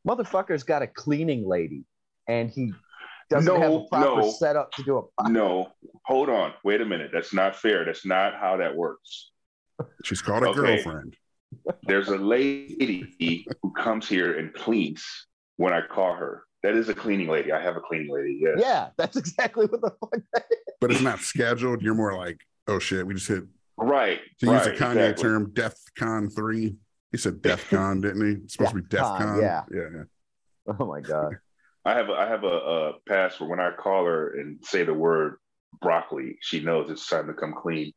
Motherfucker's 0.06 0.62
got 0.62 0.83
a 0.83 0.87
cleaning 0.87 1.46
lady, 1.46 1.85
and 2.26 2.50
he 2.50 2.72
doesn't 3.31 3.55
have 3.61 3.71
a 3.71 3.75
No, 3.75 3.87
proper 3.90 4.21
no. 4.23 4.31
setup 4.31 4.73
to 4.73 4.83
do 4.83 4.99
a 4.99 5.03
podcast. 5.03 5.31
No, 5.33 5.69
hold 6.05 6.29
on. 6.29 6.53
Wait 6.64 6.81
a 6.81 6.85
minute. 6.85 7.11
That's 7.12 7.33
not 7.33 7.57
fair. 7.57 7.85
That's 7.85 8.05
not 8.05 8.35
how 8.35 8.57
that 8.59 8.75
works. 8.77 9.31
She's 10.05 10.21
called 10.21 10.43
a 10.43 10.49
Okay. 10.49 10.61
girlfriend. 10.83 11.16
There's 11.85 12.09
a 12.09 12.16
lady 12.16 13.47
who 13.62 13.73
comes 13.73 14.09
here 14.09 14.38
and 14.38 14.53
cleans 14.55 15.05
when 15.57 15.73
I 15.73 15.81
call 15.81 16.14
her. 16.14 16.45
That 16.62 16.75
is 16.75 16.88
a 16.90 16.95
cleaning 16.95 17.29
lady. 17.29 17.53
I 17.53 17.61
have 17.62 17.77
a 17.77 17.81
cleaning 17.81 18.12
lady. 18.12 18.38
Yes. 18.43 18.59
Yeah, 18.59 18.88
that's 18.99 19.16
exactly 19.16 19.66
what 19.66 19.81
the 19.81 19.90
fuck 20.01 20.21
that 20.35 20.45
is. 20.51 20.59
But 20.81 20.90
it's 20.93 21.01
not 21.01 21.21
scheduled. 21.21 21.81
You're 21.83 21.95
more 21.95 22.14
like, 22.16 22.38
oh 22.69 22.79
shit, 22.79 23.07
we 23.07 23.14
just 23.14 23.29
hit 23.29 23.45
Right. 23.79 24.21
to 24.40 24.47
right, 24.47 24.59
use 24.59 24.66
a 24.66 24.71
Kanye 24.85 24.97
exactly. 25.11 25.23
term, 25.23 25.51
Def 25.55 25.75
Con 25.99 26.29
three. 26.29 26.77
He 27.12 27.16
said 27.19 27.40
Def 27.43 27.69
Con, 27.71 28.03
didn't 28.03 28.25
he? 28.27 28.33
It's 28.45 28.53
supposed 28.53 28.71
to 28.73 28.77
be 28.77 28.83
Def 28.88 28.90
Def 28.90 29.01
Con, 29.01 29.19
Con. 29.19 29.40
yeah. 29.40 29.62
yeah, 29.73 29.81
yeah. 29.95 30.75
Oh 30.79 30.85
my 30.87 31.01
god. 31.01 31.38
I 31.85 31.95
have 31.95 32.09
a, 32.11 32.12
I 32.12 32.27
have 32.29 32.45
a, 32.45 32.47
a 32.47 32.93
pass 33.09 33.40
where 33.40 33.49
when 33.49 33.61
I 33.61 33.71
call 33.73 34.05
her 34.05 34.38
and 34.38 34.59
say 34.64 34.85
the 34.85 34.93
word 34.95 35.37
broccoli, 35.81 36.37
she 36.40 36.61
knows 36.61 36.90
it's 36.90 37.07
time 37.07 37.27
to 37.29 37.35
come 37.35 37.55
clean. 37.61 37.93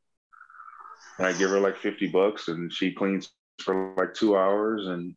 And 1.18 1.28
I 1.28 1.34
give 1.34 1.50
her 1.50 1.60
like 1.60 1.78
50 1.78 2.08
bucks 2.08 2.48
and 2.48 2.72
she 2.72 2.92
cleans 2.94 3.30
for 3.62 3.94
like 3.98 4.14
two 4.14 4.38
hours. 4.38 4.88
And 4.88 5.16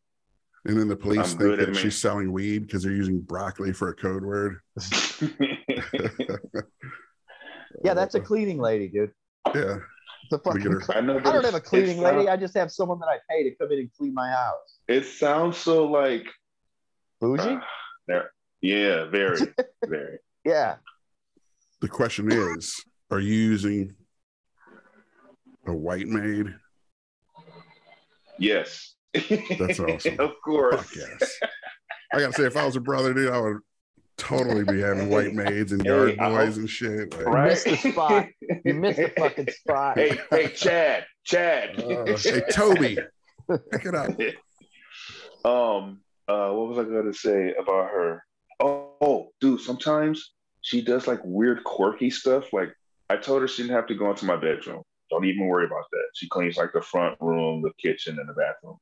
And 0.65 0.77
then 0.77 0.87
the 0.89 0.95
police 0.97 1.19
I'm 1.19 1.25
think 1.25 1.39
good 1.39 1.59
at 1.61 1.65
that 1.67 1.75
me. 1.75 1.77
she's 1.81 1.97
selling 1.97 2.31
weed 2.31 2.59
because 2.67 2.83
they're 2.83 2.91
using 2.91 3.19
broccoli 3.21 3.71
for 3.73 3.89
a 3.89 3.93
code 3.95 4.23
word. 4.23 4.59
Yeah, 7.83 7.93
that's 7.93 8.15
a 8.15 8.19
cleaning 8.19 8.57
lady, 8.59 8.87
dude. 8.87 9.11
Yeah. 9.53 9.77
It's 10.23 10.33
a 10.33 10.39
fucking. 10.39 10.61
her- 10.63 10.81
I 10.95 11.01
know 11.01 11.17
I 11.19 11.21
don't 11.21 11.45
have 11.45 11.53
a 11.53 11.61
cleaning 11.61 12.01
lady. 12.01 12.17
sound- 12.25 12.29
I 12.29 12.37
just 12.37 12.55
have 12.55 12.71
someone 12.71 12.99
that 12.99 13.07
I 13.07 13.19
pay 13.29 13.43
to 13.49 13.55
come 13.55 13.71
in 13.71 13.79
and 13.79 13.89
clean 13.97 14.13
my 14.13 14.29
house. 14.29 14.79
It 14.87 15.05
sounds 15.05 15.57
so 15.57 15.85
like 15.85 16.25
Bougie? 17.21 17.41
uh, 17.43 17.59
there. 18.07 18.31
Yeah, 18.61 19.05
very, 19.05 19.39
very. 19.85 20.17
Yeah. 20.45 20.75
The 21.81 21.87
question 21.87 22.31
is, 22.31 22.73
are 23.11 23.19
you 23.19 23.33
using 23.33 23.93
a 25.67 25.73
white 25.73 26.07
maid? 26.07 26.53
Yes. 28.39 28.95
That's 29.13 29.79
awesome. 29.79 30.15
of 30.19 30.31
course. 30.43 30.75
Fuck 30.75 30.95
yes. 30.95 31.39
I 32.13 32.19
gotta 32.19 32.33
say, 32.33 32.43
if 32.45 32.55
I 32.57 32.65
was 32.65 32.75
a 32.75 32.79
brother, 32.81 33.13
dude, 33.13 33.31
I 33.31 33.39
would 33.39 33.57
totally 34.17 34.63
be 34.63 34.81
having 34.81 35.09
white 35.09 35.33
maids 35.33 35.71
and 35.71 35.81
Hey, 35.83 35.89
yard 35.89 36.19
I 36.19 36.29
boys 36.29 36.57
and 36.57 36.69
shit. 36.69 37.13
Like, 37.15 37.25
Right. 37.25 37.49
missed 37.49 37.65
the 37.65 37.75
spot. 37.91 38.27
You 38.65 38.73
missed 38.73 38.97
the 38.99 39.13
fucking 39.17 39.49
spot. 39.51 39.97
hey, 39.97 40.17
hey, 40.31 40.47
Chad, 40.49 41.05
Chad. 41.23 41.79
uh, 41.81 42.05
hey, 42.17 42.41
Toby, 42.51 42.97
pick 43.71 43.85
it 43.85 43.93
up. 43.95 44.09
um, 45.45 45.99
uh, 46.27 46.49
what 46.51 46.69
was 46.69 46.77
I 46.79 46.83
gonna 46.83 47.13
say 47.13 47.53
about 47.59 47.89
her? 47.91 48.23
Oh, 49.01 49.29
dude, 49.41 49.61
sometimes 49.61 50.33
she 50.61 50.81
does 50.81 51.07
like 51.07 51.19
weird, 51.23 51.63
quirky 51.63 52.09
stuff. 52.09 52.51
Like 52.53 52.73
I 53.09 53.17
told 53.17 53.41
her 53.41 53.47
she 53.47 53.63
didn't 53.63 53.75
have 53.75 53.87
to 53.87 53.95
go 53.95 54.09
into 54.09 54.25
my 54.25 54.35
bedroom. 54.35 54.83
Don't 55.09 55.25
even 55.25 55.47
worry 55.47 55.65
about 55.65 55.85
that. 55.91 56.03
She 56.15 56.27
cleans 56.27 56.57
like 56.57 56.73
the 56.73 56.81
front 56.81 57.17
room, 57.21 57.61
the 57.61 57.71
kitchen, 57.81 58.19
and 58.19 58.27
the 58.27 58.33
bathroom. 58.33 58.77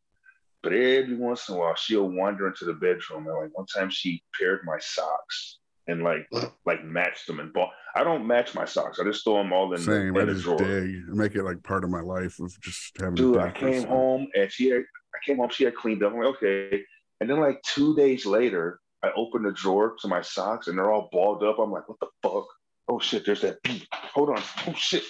But 0.63 0.73
every 0.73 1.15
once 1.15 1.47
in 1.47 1.56
a 1.56 1.60
while, 1.60 1.75
she'll 1.75 2.10
wander 2.10 2.47
into 2.47 2.65
the 2.65 2.73
bedroom. 2.73 3.28
And 3.28 3.38
like 3.38 3.56
one 3.56 3.67
time, 3.67 3.91
she 3.91 4.23
paired 4.39 4.62
my 4.65 4.78
socks 4.80 5.60
and 5.88 6.01
like 6.04 6.28
like 6.65 6.84
matched 6.84 7.28
them 7.28 7.39
and 7.39 7.54
bought. 7.54 7.69
I 7.95 8.04
don't 8.04 8.25
match 8.25 8.56
my 8.56 8.65
socks. 8.65 8.99
I 8.99 9.04
just 9.04 9.23
throw 9.23 9.38
them 9.38 9.54
all 9.54 9.71
in, 9.73 9.80
the, 9.80 9.86
Same. 9.86 10.15
in 10.15 10.17
I 10.17 10.25
the 10.25 10.34
just 10.34 10.43
drawer. 10.45 10.58
dig. 10.58 11.08
Make 11.08 11.36
it 11.36 11.43
like 11.43 11.62
part 11.62 11.84
of 11.84 11.91
my 11.91 12.01
life 12.01 12.39
of 12.39 12.60
just 12.62 12.93
having. 12.99 13.13
Dude, 13.13 13.38
I 13.38 13.51
came 13.51 13.86
home 13.86 14.28
and 14.36 14.51
she 14.51 14.69
had, 14.69 14.82
I 14.82 15.19
came 15.25 15.38
home, 15.38 15.49
she 15.49 15.65
had 15.65 15.75
cleaned 15.75 16.04
up. 16.04 16.13
I'm 16.13 16.17
like, 16.19 16.36
okay. 16.38 16.82
And 17.21 17.30
then 17.30 17.39
like 17.39 17.62
two 17.62 17.95
days 17.95 18.25
later, 18.25 18.80
I 19.06 19.12
open 19.15 19.44
the 19.44 19.52
drawer 19.52 19.96
to 20.02 20.08
my 20.08 20.22
socks 20.22 20.68
and 20.68 20.76
they're 20.78 20.91
all 20.91 21.10
balled 21.12 21.44
up. 21.44 21.60
I'm 21.60 21.72
like, 21.72 21.88
what 21.88 22.00
the 22.00 22.08
fuck? 22.24 22.48
Oh 22.88 23.00
shit, 23.00 23.24
there's 23.26 23.41
that 23.41 23.62
beat. 23.62 23.88
Hold 23.94 24.30
on. 24.30 24.41
Oh 24.68 24.74
shit. 24.76 25.04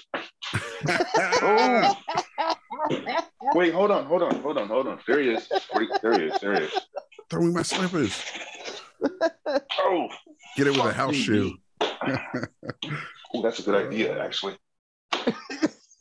Oh. 1.42 1.98
Wait, 3.56 3.74
hold 3.74 3.92
on, 3.92 4.06
hold 4.06 4.24
on, 4.24 4.36
hold 4.42 4.58
on, 4.58 4.68
hold 4.68 4.88
on. 4.88 5.00
There 5.08 5.22
he 5.22 5.30
is. 5.30 5.48
There 6.02 6.14
he 6.14 6.26
is. 6.26 6.40
There 6.42 6.54
he 6.56 6.66
is. 6.66 6.74
Throw 7.30 7.42
me 7.42 7.54
my 7.54 7.62
slippers. 7.62 8.22
Oh, 9.80 10.10
Get 10.58 10.68
it 10.68 10.72
with 10.72 10.86
a 10.86 10.94
house 10.94 11.12
me, 11.12 11.18
shoe. 11.18 11.58
dude. 11.80 12.20
Ooh, 13.36 13.42
that's 13.42 13.60
a 13.60 13.64
good 13.64 13.88
idea, 13.88 14.22
actually. 14.24 14.58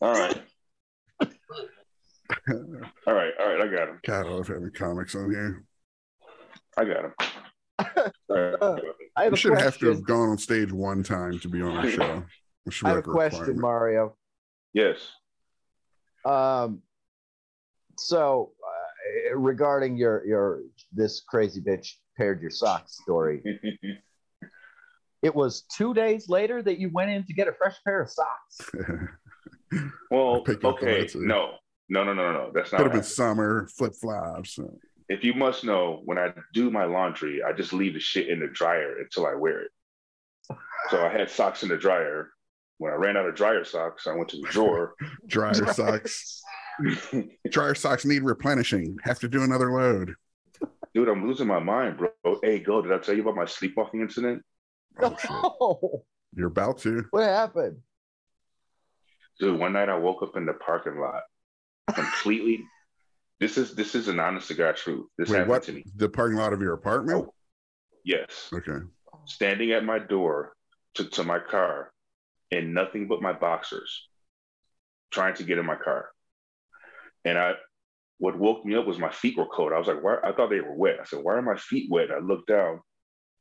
All 0.00 0.12
right. 0.12 0.42
All 3.06 3.14
right, 3.14 3.32
all 3.38 3.46
right, 3.46 3.60
I 3.60 3.66
got 3.68 3.88
him. 3.88 4.00
God, 4.06 4.26
I 4.26 4.30
love 4.30 4.48
having 4.48 4.70
comics 4.70 5.14
on 5.14 5.30
here. 5.30 5.64
I 6.76 6.84
got 6.84 7.04
him. 7.04 7.12
All 8.30 8.36
right. 8.36 8.82
I 9.16 9.24
have 9.24 9.32
We 9.32 9.38
should 9.38 9.52
question. 9.52 9.64
have 9.64 9.78
to 9.78 9.86
have 9.88 10.04
gone 10.04 10.30
on 10.30 10.38
stage 10.38 10.72
one 10.72 11.02
time 11.02 11.38
to 11.40 11.48
be 11.48 11.62
on 11.62 11.76
our 11.76 11.90
show. 11.90 12.22
It 12.66 12.72
should 12.72 12.86
be 12.86 12.90
I 12.90 12.94
have 12.94 12.98
a 12.98 13.02
question. 13.02 13.60
Mario. 13.60 14.16
Yes. 14.72 14.96
Um, 16.24 16.80
so 17.96 18.52
uh, 19.30 19.36
regarding 19.36 19.96
your 19.96 20.26
your 20.26 20.62
this 20.92 21.20
crazy 21.28 21.60
bitch 21.60 21.92
paired 22.16 22.40
your 22.40 22.50
socks 22.50 22.98
story, 23.02 23.42
it 25.22 25.34
was 25.34 25.62
two 25.76 25.94
days 25.94 26.28
later 26.28 26.62
that 26.62 26.78
you 26.78 26.90
went 26.92 27.10
in 27.10 27.24
to 27.24 27.34
get 27.34 27.46
a 27.48 27.52
fresh 27.52 27.76
pair 27.84 28.02
of 28.02 28.10
socks. 28.10 28.70
Well, 30.10 30.40
pick 30.46 30.64
up 30.64 30.80
the 30.80 30.86
okay, 30.88 31.08
no, 31.14 31.54
no, 31.88 32.04
no, 32.04 32.14
no, 32.14 32.32
no. 32.32 32.50
That's 32.54 32.72
not. 32.72 32.78
Could 32.78 32.84
have 32.84 32.92
been 32.92 33.00
happened. 33.00 33.04
summer, 33.06 33.68
flip 33.76 33.92
flops. 34.00 34.58
If 35.08 35.22
you 35.22 35.34
must 35.34 35.64
know, 35.64 36.00
when 36.04 36.18
I 36.18 36.32
do 36.54 36.70
my 36.70 36.84
laundry, 36.84 37.42
I 37.42 37.52
just 37.52 37.72
leave 37.72 37.94
the 37.94 38.00
shit 38.00 38.28
in 38.28 38.40
the 38.40 38.46
dryer 38.48 38.98
until 39.00 39.26
I 39.26 39.34
wear 39.34 39.62
it. 39.62 39.70
So 40.90 41.04
I 41.04 41.08
had 41.10 41.30
socks 41.30 41.62
in 41.62 41.68
the 41.68 41.76
dryer. 41.76 42.30
When 42.78 42.92
I 42.92 42.96
ran 42.96 43.16
out 43.16 43.26
of 43.26 43.34
dryer 43.34 43.64
socks, 43.64 44.06
I 44.06 44.14
went 44.14 44.28
to 44.30 44.36
the 44.38 44.48
drawer. 44.48 44.94
Dryer 45.26 45.72
socks. 45.72 46.42
Dryer 47.50 47.74
socks 47.74 48.04
need 48.04 48.22
replenishing. 48.22 48.96
Have 49.04 49.18
to 49.20 49.28
do 49.28 49.42
another 49.42 49.72
load. 49.72 50.14
Dude, 50.92 51.08
I'm 51.08 51.26
losing 51.26 51.46
my 51.46 51.60
mind, 51.60 51.98
bro. 51.98 52.10
Hey, 52.42 52.58
go. 52.58 52.82
Did 52.82 52.92
I 52.92 52.98
tell 52.98 53.14
you 53.14 53.22
about 53.22 53.36
my 53.36 53.44
sleepwalking 53.46 54.00
incident? 54.00 54.42
Oh, 55.00 55.16
shit. 55.20 55.30
Oh, 55.30 56.04
You're 56.34 56.48
about 56.48 56.78
to. 56.78 57.04
what 57.10 57.24
happened? 57.24 57.78
Dude, 59.40 59.58
one 59.58 59.72
night 59.72 59.88
I 59.88 59.96
woke 59.98 60.22
up 60.22 60.36
in 60.36 60.46
the 60.46 60.52
parking 60.54 60.98
lot, 61.00 61.22
completely. 61.92 62.64
This 63.40 63.58
is 63.58 63.74
this 63.74 63.94
is 63.94 64.08
an 64.08 64.20
honest 64.20 64.48
to 64.48 64.54
God 64.54 64.76
truth. 64.76 65.06
This 65.18 65.28
Wait, 65.28 65.36
happened 65.38 65.50
what? 65.50 65.62
to 65.64 65.72
me. 65.72 65.84
The 65.96 66.08
parking 66.08 66.38
lot 66.38 66.52
of 66.52 66.60
your 66.62 66.74
apartment? 66.74 67.26
Oh. 67.26 67.34
Yes. 68.04 68.50
Okay. 68.52 68.84
standing 69.24 69.72
at 69.72 69.84
my 69.84 69.98
door 69.98 70.52
to, 70.94 71.04
to 71.04 71.24
my 71.24 71.38
car 71.38 71.90
in 72.50 72.72
nothing 72.74 73.08
but 73.08 73.22
my 73.22 73.32
boxers, 73.32 74.08
trying 75.10 75.34
to 75.34 75.44
get 75.44 75.58
in 75.58 75.66
my 75.66 75.76
car. 75.76 76.10
And 77.24 77.38
I, 77.38 77.52
what 78.18 78.38
woke 78.38 78.64
me 78.64 78.76
up 78.76 78.86
was 78.86 78.98
my 78.98 79.10
feet 79.10 79.36
were 79.36 79.46
cold. 79.46 79.72
I 79.72 79.78
was 79.78 79.88
like, 79.88 80.02
why? 80.02 80.18
I 80.22 80.32
thought 80.32 80.50
they 80.50 80.60
were 80.60 80.74
wet. 80.76 80.98
I 81.00 81.04
said, 81.04 81.20
why 81.22 81.34
are 81.34 81.42
my 81.42 81.56
feet 81.56 81.90
wet? 81.90 82.10
I 82.10 82.18
looked 82.18 82.48
down 82.48 82.80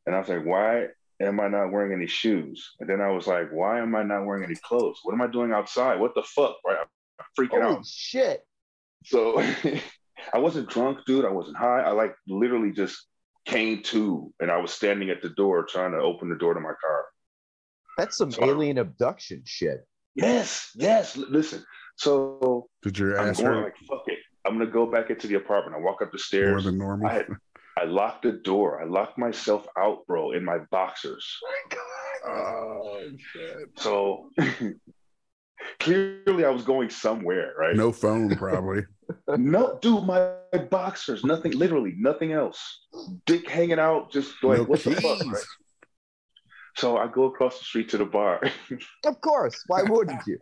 and 0.06 0.16
I 0.16 0.20
was 0.20 0.30
like, 0.30 0.46
why 0.46 0.88
am 1.22 1.40
I 1.40 1.48
not 1.48 1.72
wearing 1.72 1.94
any 1.94 2.08
shoes? 2.08 2.72
And 2.80 2.90
then 2.90 3.02
I 3.02 3.10
was 3.12 3.28
like, 3.28 3.50
why 3.52 3.80
am 3.80 3.96
I 3.96 4.04
not 4.04 4.26
wearing 4.26 4.44
any 4.44 4.56
clothes? 4.56 5.00
What 5.04 5.14
am 5.14 5.22
I 5.22 5.28
doing 5.28 5.52
outside? 5.52 6.00
What 6.00 6.16
the 6.16 6.24
fuck? 6.24 6.56
Right? 6.66 6.78
I'm 7.20 7.26
freaking 7.38 7.62
Holy 7.62 7.76
out. 7.76 7.86
shit! 7.86 8.46
So 9.06 9.40
I 10.34 10.38
wasn't 10.38 10.70
drunk, 10.70 11.00
dude. 11.06 11.26
I 11.26 11.32
wasn't 11.32 11.58
high. 11.58 11.82
I 11.82 11.92
like 11.92 12.16
literally 12.28 12.72
just 12.72 12.98
came 13.46 13.84
to 13.84 14.34
and 14.40 14.50
I 14.50 14.58
was 14.58 14.72
standing 14.72 15.10
at 15.10 15.22
the 15.22 15.30
door 15.30 15.66
trying 15.66 15.92
to 15.92 15.98
open 15.98 16.30
the 16.30 16.36
door 16.38 16.54
to 16.54 16.60
my 16.60 16.70
car. 16.82 17.06
That's 17.98 18.18
some 18.18 18.32
So- 18.32 18.44
alien 18.46 18.78
abduction 18.78 19.44
shit. 19.46 19.86
Yes, 20.16 20.70
yes. 20.76 21.18
Listen, 21.18 21.64
so 21.96 22.68
Did 22.84 22.98
your 23.00 23.20
I'm 23.20 23.30
ass 23.30 23.42
going 23.42 23.54
hurt 23.54 23.64
like, 23.64 23.78
fuck 23.90 24.04
it. 24.08 24.20
I'm 24.46 24.54
gonna 24.58 24.70
go 24.70 24.86
back 24.86 25.10
into 25.10 25.26
the 25.28 25.36
apartment. 25.36 25.76
I 25.76 25.80
walk 25.84 26.02
up 26.04 26.12
the 26.12 26.20
stairs. 26.20 26.52
more 26.52 26.60
stairs. 26.60 26.66
than 26.66 26.78
normal? 26.78 27.08
I 27.08 27.26
I 27.76 27.86
locked 27.86 28.22
the 28.24 28.34
door. 28.34 28.80
I 28.82 28.86
locked 28.86 29.18
myself 29.18 29.66
out, 29.78 30.06
bro, 30.06 30.32
in 30.34 30.46
my 30.46 30.60
boxers. 30.70 31.26
oh, 32.28 33.02
shit. 33.18 33.70
So 33.78 34.30
clearly, 35.80 36.46
I 36.46 36.50
was 36.50 36.64
going 36.64 36.90
somewhere, 36.90 37.54
right? 37.58 37.76
No 37.76 37.92
phone, 37.92 38.36
probably. 38.36 38.84
no, 39.28 39.78
dude, 39.82 40.04
my 40.06 40.34
boxers. 40.70 41.24
Nothing, 41.24 41.54
literally, 41.54 41.94
nothing 41.98 42.32
else. 42.32 42.82
Dick 43.26 43.50
hanging 43.50 43.80
out, 43.80 44.12
just 44.12 44.32
like 44.44 44.60
no 44.60 44.64
what 44.66 44.84
the 44.84 44.96
fuck. 44.96 45.26
right? 45.26 45.44
So 46.76 46.98
I 46.98 47.08
go 47.08 47.26
across 47.26 47.60
the 47.60 47.66
street 47.66 47.90
to 47.90 47.98
the 47.98 48.06
bar. 48.06 48.42
Of 49.06 49.22
course. 49.22 49.62
Why 49.68 49.84
wouldn't 49.84 50.22
you? 50.26 50.40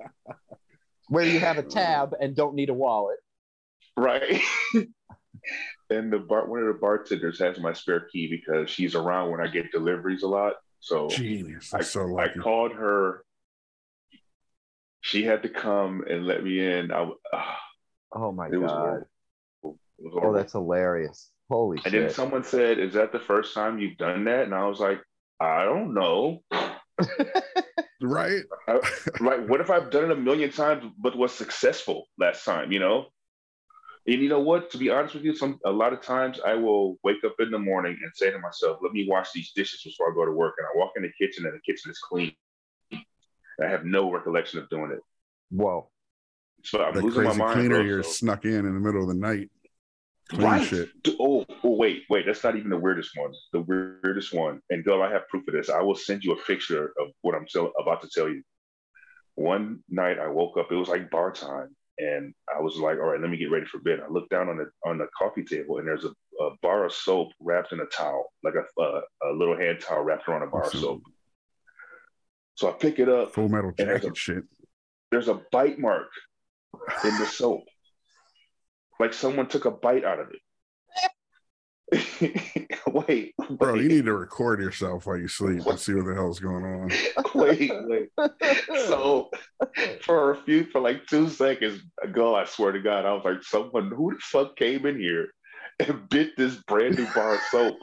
Where 1.10 1.25
you 1.25 1.39
have 1.39 1.57
a 1.57 1.63
tab 1.63 2.13
and 2.19 2.36
don't 2.36 2.55
need 2.55 2.69
a 2.69 2.73
wallet. 2.73 3.17
right? 3.97 4.41
and 5.89 6.13
the 6.13 6.19
bar, 6.19 6.47
one 6.47 6.62
of 6.62 6.67
the 6.67 6.79
bartenders 6.79 7.39
has 7.39 7.60
my 7.60 7.73
spare 7.73 8.07
key 8.12 8.27
because 8.29 8.69
she's 8.69 8.95
around 8.95 9.31
when 9.31 9.41
I 9.41 9.47
get 9.47 9.71
deliveries 9.71 10.23
a 10.23 10.27
lot. 10.27 10.53
So 10.79 11.10
Genius. 11.10 11.73
I, 11.73 11.81
so 11.81 12.17
I 12.17 12.29
called 12.29 12.73
her. 12.73 13.25
She 15.01 15.23
had 15.23 15.43
to 15.43 15.49
come 15.49 16.03
and 16.09 16.25
let 16.25 16.43
me 16.43 16.59
in. 16.59 16.91
I, 16.91 16.99
w- 16.99 17.17
ah, 17.33 17.59
Oh 18.13 18.31
my 18.31 18.49
it 18.49 18.57
was 18.57 18.71
god. 18.71 18.79
horrible. 18.79 19.07
It 19.63 20.13
was 20.13 20.19
Oh, 20.23 20.33
that's 20.33 20.53
hilarious. 20.53 21.31
Holy 21.49 21.77
shit 21.79 21.93
and 21.93 22.03
then 22.03 22.09
someone 22.11 22.43
said, 22.43 22.79
"Is 22.79 22.93
that 22.93 23.11
the 23.11 23.19
first 23.19 23.53
time 23.53 23.79
you've 23.79 23.97
done 23.97 24.23
that?" 24.25 24.43
And 24.45 24.55
I 24.55 24.65
was 24.67 24.79
like, 24.79 25.01
I 25.39 25.65
don't 25.65 25.93
know. 25.93 26.43
right? 28.01 28.43
I, 28.67 28.79
right. 29.19 29.47
What 29.49 29.59
if 29.59 29.69
I've 29.69 29.89
done 29.89 30.05
it 30.05 30.11
a 30.11 30.15
million 30.15 30.51
times 30.51 30.85
but 30.97 31.17
was 31.17 31.33
successful 31.33 32.07
last 32.17 32.45
time, 32.45 32.71
you 32.71 32.79
know? 32.79 33.07
And 34.07 34.21
you 34.21 34.29
know 34.29 34.39
what? 34.39 34.71
To 34.71 34.77
be 34.77 34.89
honest 34.89 35.15
with 35.15 35.23
you, 35.23 35.35
some 35.35 35.59
a 35.65 35.71
lot 35.71 35.93
of 35.93 36.01
times 36.01 36.39
I 36.45 36.55
will 36.55 36.97
wake 37.03 37.23
up 37.25 37.35
in 37.39 37.51
the 37.51 37.59
morning 37.59 37.97
and 38.03 38.11
say 38.15 38.31
to 38.31 38.39
myself, 38.39 38.79
"Let 38.81 38.93
me 38.93 39.07
wash 39.09 39.31
these 39.31 39.51
dishes 39.53 39.83
before 39.83 40.11
I 40.11 40.15
go 40.15 40.25
to 40.25 40.31
work." 40.31 40.55
And 40.57 40.67
I 40.67 40.77
walk 40.77 40.93
in 40.95 41.03
the 41.03 41.11
kitchen 41.19 41.45
and 41.45 41.55
the 41.55 41.59
kitchen 41.61 41.91
is 41.91 41.99
clean. 41.99 42.33
I 43.63 43.67
have 43.67 43.85
no 43.85 44.11
recollection 44.11 44.59
of 44.59 44.69
doing 44.69 44.91
it. 44.91 44.99
Whoa. 45.49 45.89
So 46.63 46.83
I'm 46.83 46.93
That 46.93 47.03
losing 47.03 47.23
my 47.23 47.33
mind. 47.35 47.53
cleaner 47.53 47.75
bro, 47.77 47.85
you're 47.85 48.03
so- 48.03 48.11
snuck 48.11 48.45
in 48.45 48.65
in 48.65 48.73
the 48.73 48.79
middle 48.79 49.01
of 49.01 49.07
the 49.07 49.15
night. 49.15 49.49
Clean 50.29 50.43
right. 50.43 50.65
shit. 50.65 50.89
Oh, 51.19 51.45
oh, 51.63 51.75
wait, 51.75 52.03
wait. 52.09 52.25
That's 52.25 52.43
not 52.43 52.55
even 52.55 52.69
the 52.69 52.77
weirdest 52.77 53.11
one. 53.17 53.33
The 53.51 53.61
weirdest 53.61 54.33
one, 54.33 54.61
and 54.69 54.81
Bill, 54.83 55.01
I 55.03 55.11
have 55.11 55.27
proof 55.27 55.45
of 55.47 55.53
this. 55.53 55.69
I 55.69 55.81
will 55.81 55.95
send 55.95 56.23
you 56.23 56.31
a 56.31 56.37
picture 56.43 56.93
of 56.99 57.09
what 57.21 57.35
I'm 57.35 57.45
tell- 57.51 57.73
about 57.79 58.01
to 58.03 58.09
tell 58.09 58.29
you. 58.29 58.41
One 59.35 59.83
night 59.89 60.19
I 60.19 60.27
woke 60.27 60.57
up. 60.57 60.71
It 60.71 60.75
was 60.75 60.87
like 60.87 61.09
bar 61.09 61.31
time, 61.33 61.75
and 61.97 62.33
I 62.55 62.61
was 62.61 62.77
like, 62.77 62.97
"All 62.97 63.07
right, 63.11 63.19
let 63.19 63.29
me 63.29 63.37
get 63.37 63.51
ready 63.51 63.65
for 63.65 63.79
bed." 63.79 63.99
I 63.99 64.07
looked 64.09 64.29
down 64.29 64.47
on 64.49 64.57
the 64.57 64.69
on 64.85 64.97
the 64.99 65.07
coffee 65.17 65.43
table, 65.43 65.79
and 65.79 65.87
there's 65.87 66.05
a, 66.05 66.09
a 66.43 66.51
bar 66.61 66.85
of 66.85 66.93
soap 66.93 67.29
wrapped 67.39 67.71
in 67.73 67.79
a 67.79 67.85
towel, 67.87 68.31
like 68.43 68.53
a 68.55 68.81
uh, 68.81 69.01
a 69.29 69.33
little 69.33 69.57
hand 69.57 69.79
towel 69.81 70.03
wrapped 70.03 70.27
around 70.29 70.43
a 70.43 70.47
bar 70.47 70.63
of 70.65 70.71
soap. 70.71 71.01
So 72.55 72.69
I 72.69 72.73
pick 72.73 72.99
it 72.99 73.09
up. 73.09 73.33
Full 73.33 73.49
metal 73.49 73.71
And 73.77 73.87
there's 73.87 74.01
jacket 74.01 74.13
a- 74.13 74.19
shit. 74.19 74.43
There's 75.11 75.27
a 75.27 75.41
bite 75.51 75.77
mark 75.79 76.07
in 77.03 77.17
the 77.19 77.25
soap, 77.25 77.63
like 78.99 79.13
someone 79.13 79.47
took 79.47 79.65
a 79.65 79.71
bite 79.71 80.05
out 80.05 80.19
of 80.19 80.27
it. 80.31 80.39
wait, 82.87 83.33
Bro, 83.49 83.75
you 83.75 83.89
need 83.89 84.05
to 84.05 84.13
record 84.13 84.61
yourself 84.61 85.05
while 85.05 85.17
you 85.17 85.27
sleep 85.27 85.65
and 85.65 85.77
see 85.77 85.93
what 85.93 86.05
the 86.05 86.13
hell's 86.13 86.39
going 86.39 86.63
on. 86.63 86.89
wait, 87.35 87.69
wait. 87.87 88.09
So 88.87 89.29
for 90.01 90.31
a 90.31 90.37
few, 90.43 90.63
for 90.65 90.79
like 90.79 91.05
two 91.07 91.27
seconds 91.27 91.81
ago, 92.01 92.33
I 92.33 92.45
swear 92.45 92.71
to 92.71 92.79
God, 92.79 93.05
I 93.05 93.11
was 93.11 93.23
like, 93.25 93.43
someone 93.43 93.91
who 93.93 94.13
the 94.13 94.19
fuck 94.21 94.55
came 94.55 94.85
in 94.85 94.97
here 94.97 95.27
and 95.79 96.07
bit 96.09 96.37
this 96.37 96.55
brand 96.67 96.97
new 96.97 97.07
bar 97.13 97.35
of 97.35 97.41
soap. 97.49 97.75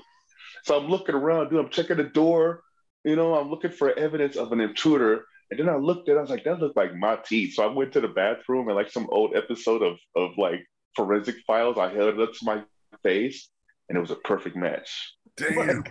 So 0.65 0.79
I'm 0.81 0.89
looking 0.89 1.15
around, 1.15 1.51
dude. 1.51 1.61
I'm 1.61 1.69
checking 1.69 1.99
the 1.99 2.05
door. 2.05 2.63
You 3.09 3.17
know, 3.17 3.35
I'm 3.35 3.49
looking 3.49 3.71
for 3.71 3.99
evidence 3.99 4.37
of 4.37 4.53
an 4.53 4.61
intruder. 4.61 5.25
And 5.51 5.59
then 5.59 5.69
I 5.71 5.77
looked 5.77 6.09
at, 6.11 6.17
it, 6.17 6.19
I 6.19 6.21
was 6.21 6.29
like, 6.31 6.45
that 6.45 6.59
looked 6.61 6.77
like 6.77 6.95
my 6.95 7.17
teeth. 7.17 7.55
So 7.55 7.63
I 7.65 7.73
went 7.73 7.93
to 7.95 8.03
the 8.03 8.09
bathroom 8.09 8.69
and 8.69 8.77
like 8.77 8.91
some 8.91 9.09
old 9.11 9.35
episode 9.35 9.83
of 9.83 9.97
of 10.15 10.37
like 10.37 10.61
forensic 10.95 11.37
files. 11.47 11.79
I 11.79 11.89
held 11.93 12.15
it 12.15 12.21
up 12.21 12.33
to 12.35 12.45
my 12.45 12.63
face, 13.03 13.49
and 13.89 13.97
it 13.97 14.01
was 14.01 14.11
a 14.11 14.17
perfect 14.17 14.57
match. 14.57 14.91
Damn. 15.39 15.85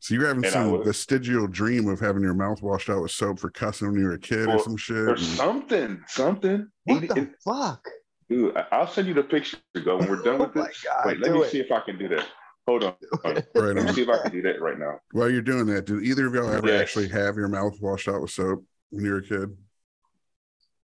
So 0.00 0.14
you're 0.14 0.26
having 0.28 0.44
And 0.44 0.54
I 0.54 0.58
some 0.58 0.70
was- 0.72 0.86
vestigial 0.86 1.46
dream 1.48 1.86
of 1.88 2.00
having 2.00 2.22
your 2.22 2.34
mouth 2.34 2.62
washed 2.62 2.88
out 2.88 3.02
with 3.02 3.10
soap 3.10 3.38
for 3.40 3.50
cussing 3.50 3.88
when 3.92 4.00
you 4.00 4.06
were 4.06 4.14
a 4.14 4.18
kid 4.18 4.46
or 4.48 4.54
Or- 4.56 4.58
some 4.60 4.76
shit. 4.78 4.96
Or 4.96 5.10
and- 5.10 5.20
something, 5.20 6.02
something. 6.06 6.66
What 6.84 7.02
It- 7.04 7.08
the 7.14 7.20
it- 7.22 7.34
fuck? 7.44 7.86
Dude, 8.30 8.56
I- 8.56 8.66
I'll 8.72 8.88
send 8.88 9.06
you 9.08 9.14
the 9.14 9.22
picture. 9.22 9.58
Go 9.84 9.98
when 9.98 10.08
we're 10.08 10.22
done 10.22 10.38
with 10.40 10.56
Oh 10.56 10.62
this. 10.64 10.82
God, 10.82 11.06
Wait, 11.06 11.20
let 11.20 11.32
me 11.32 11.42
it. 11.42 11.50
see 11.50 11.60
if 11.60 11.70
I 11.70 11.80
can 11.80 11.98
do 11.98 12.08
that. 12.08 12.26
Hold 12.66 12.84
on. 12.84 12.94
right 13.24 13.42
Let 13.54 13.74
me 13.76 13.80
on. 13.82 13.94
see 13.94 14.02
if 14.02 14.08
I 14.08 14.18
can 14.22 14.32
do 14.32 14.42
that 14.42 14.60
right 14.60 14.78
now. 14.78 14.98
While 15.12 15.30
you're 15.30 15.40
doing 15.42 15.66
that, 15.66 15.86
did 15.86 16.02
either 16.02 16.26
of 16.26 16.34
y'all 16.34 16.50
ever 16.52 16.68
Yes. 16.68 16.82
actually 16.82 17.08
have 17.08 17.36
your 17.36 17.48
mouth 17.48 17.80
washed 17.80 18.08
out 18.08 18.20
with 18.22 18.30
soap 18.30 18.64
when 18.90 19.04
you 19.04 19.12
were 19.12 19.18
a 19.18 19.22
kid? 19.22 19.56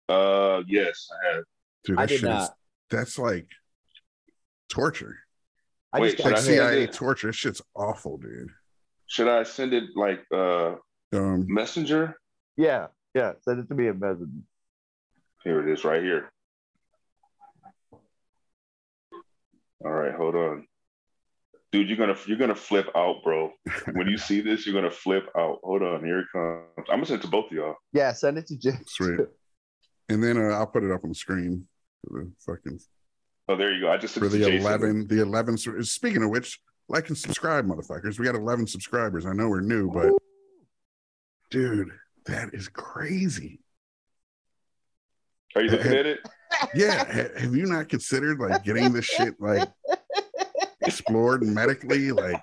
Uh, 0.07 0.63
yes, 0.67 1.07
I 1.11 1.35
have. 1.35 1.43
Dude, 1.83 1.99
I 1.99 2.05
did 2.07 2.19
shit 2.21 2.29
is 2.31 2.39
not. 2.39 2.55
that's 2.89 3.19
like 3.19 3.47
torture. 4.69 5.17
I 5.93 5.99
Wait, 5.99 6.11
just 6.11 6.17
should 6.23 6.25
Like 6.31 6.37
I 6.37 6.41
CIA 6.41 6.83
it? 6.83 6.93
torture. 6.93 7.27
That 7.27 7.33
shit's 7.33 7.61
awful, 7.75 8.17
dude. 8.17 8.49
Should 9.05 9.27
I 9.27 9.43
send 9.43 9.73
it 9.73 9.85
like 9.95 10.23
uh 10.33 10.75
Um, 11.13 11.45
messenger? 11.47 12.15
yeah, 12.57 12.87
yeah. 13.13 13.33
Send 13.43 13.59
it 13.59 13.67
to 13.69 13.75
me 13.75 13.87
a 13.87 13.93
message. 13.93 14.29
Here 15.43 15.67
it 15.67 15.71
is, 15.71 15.83
right 15.85 16.01
here. 16.01 16.31
All 19.85 19.91
right, 19.91 20.13
hold 20.13 20.35
on, 20.35 20.67
dude. 21.71 21.87
You're 21.89 21.97
gonna 21.97 22.15
you're 22.25 22.37
gonna 22.37 22.55
flip 22.55 22.89
out, 22.95 23.23
bro. 23.23 23.51
When 23.93 24.07
you 24.07 24.17
see 24.17 24.41
this, 24.41 24.65
you're 24.65 24.75
gonna 24.75 24.91
flip 24.91 25.27
out. 25.37 25.59
Hold 25.63 25.83
on, 25.83 26.03
here 26.03 26.19
it 26.19 26.27
comes. 26.31 26.65
I'm 26.89 26.97
gonna 26.97 27.05
send 27.05 27.19
it 27.19 27.25
to 27.25 27.29
both 27.29 27.45
of 27.47 27.51
y'all. 27.51 27.75
Yeah, 27.93 28.11
send 28.13 28.37
it 28.37 28.47
to 28.47 28.57
Jim. 28.57 28.79
Sweet. 28.87 29.19
and 30.09 30.23
then 30.23 30.37
uh, 30.37 30.55
I'll 30.55 30.67
put 30.67 30.83
it 30.83 30.91
up 30.91 31.03
on 31.03 31.09
the 31.09 31.15
screen 31.15 31.67
for 32.07 32.19
the 32.23 32.31
fucking 32.45 32.79
Oh, 33.47 33.55
there 33.55 33.73
you 33.73 33.81
go. 33.81 33.91
I 33.91 33.97
just 33.97 34.13
for 34.13 34.27
the 34.27 34.57
eleven. 34.57 35.07
The 35.07 35.21
eleven. 35.21 35.57
Speaking 35.57 36.21
of 36.23 36.29
which, 36.29 36.59
like 36.87 37.07
and 37.09 37.17
subscribe, 37.17 37.65
motherfuckers. 37.65 38.19
We 38.19 38.25
got 38.25 38.35
eleven 38.35 38.67
subscribers. 38.67 39.25
I 39.25 39.33
know 39.33 39.49
we're 39.49 39.61
new, 39.61 39.89
but 39.91 40.13
dude, 41.49 41.89
that 42.27 42.49
is 42.53 42.67
crazy. 42.67 43.59
Are 45.55 45.63
you 45.63 45.71
looking 45.71 45.93
at 45.93 46.05
it? 46.05 46.19
Yeah, 46.73 47.05
have 47.39 47.55
you 47.55 47.67
not 47.67 47.89
considered 47.89 48.39
like 48.39 48.63
getting 48.63 48.91
this 48.91 49.05
shit 49.05 49.35
like 49.39 49.69
explored 50.93 51.43
medically, 51.43 52.11
like 52.11 52.41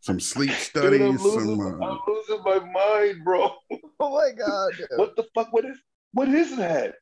some 0.00 0.20
sleep 0.20 0.50
Dude, 0.74 0.84
I'm 1.02 1.18
studies, 1.18 1.22
losing, 1.22 1.56
some. 1.60 1.82
Uh, 1.82 1.86
I'm 1.86 1.98
losing 2.06 2.42
my 2.44 2.58
mind, 2.60 3.24
bro. 3.24 3.52
Oh 3.98 4.14
my 4.14 4.30
god. 4.30 4.72
dude. 4.78 4.86
What 4.96 5.16
the 5.16 5.24
fuck? 5.34 5.52
What 5.54 5.64
is 5.64 5.78
what 6.12 6.28
is 6.28 6.56
that? 6.58 6.96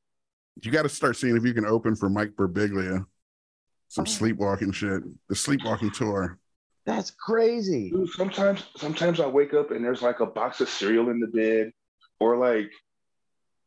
you 0.62 0.70
got 0.70 0.82
to 0.84 0.88
start 0.88 1.16
seeing 1.16 1.36
if 1.36 1.44
you 1.44 1.52
can 1.52 1.66
open 1.66 1.96
for 1.96 2.08
Mike 2.08 2.30
Birbiglia. 2.36 3.04
Some 3.88 4.04
Oh. 4.06 4.10
sleepwalking 4.10 4.70
shit. 4.72 5.02
The 5.28 5.34
sleepwalking 5.34 5.90
tour. 5.90 6.38
That's 6.86 7.10
crazy. 7.10 7.90
Dude, 7.90 8.08
sometimes 8.10 8.62
sometimes 8.76 9.18
I 9.18 9.26
wake 9.26 9.54
up 9.54 9.72
and 9.72 9.84
there's 9.84 10.02
like 10.02 10.20
a 10.20 10.26
box 10.26 10.60
of 10.60 10.68
cereal 10.68 11.10
in 11.10 11.18
the 11.18 11.26
bed, 11.26 11.72
or 12.20 12.36
like 12.36 12.70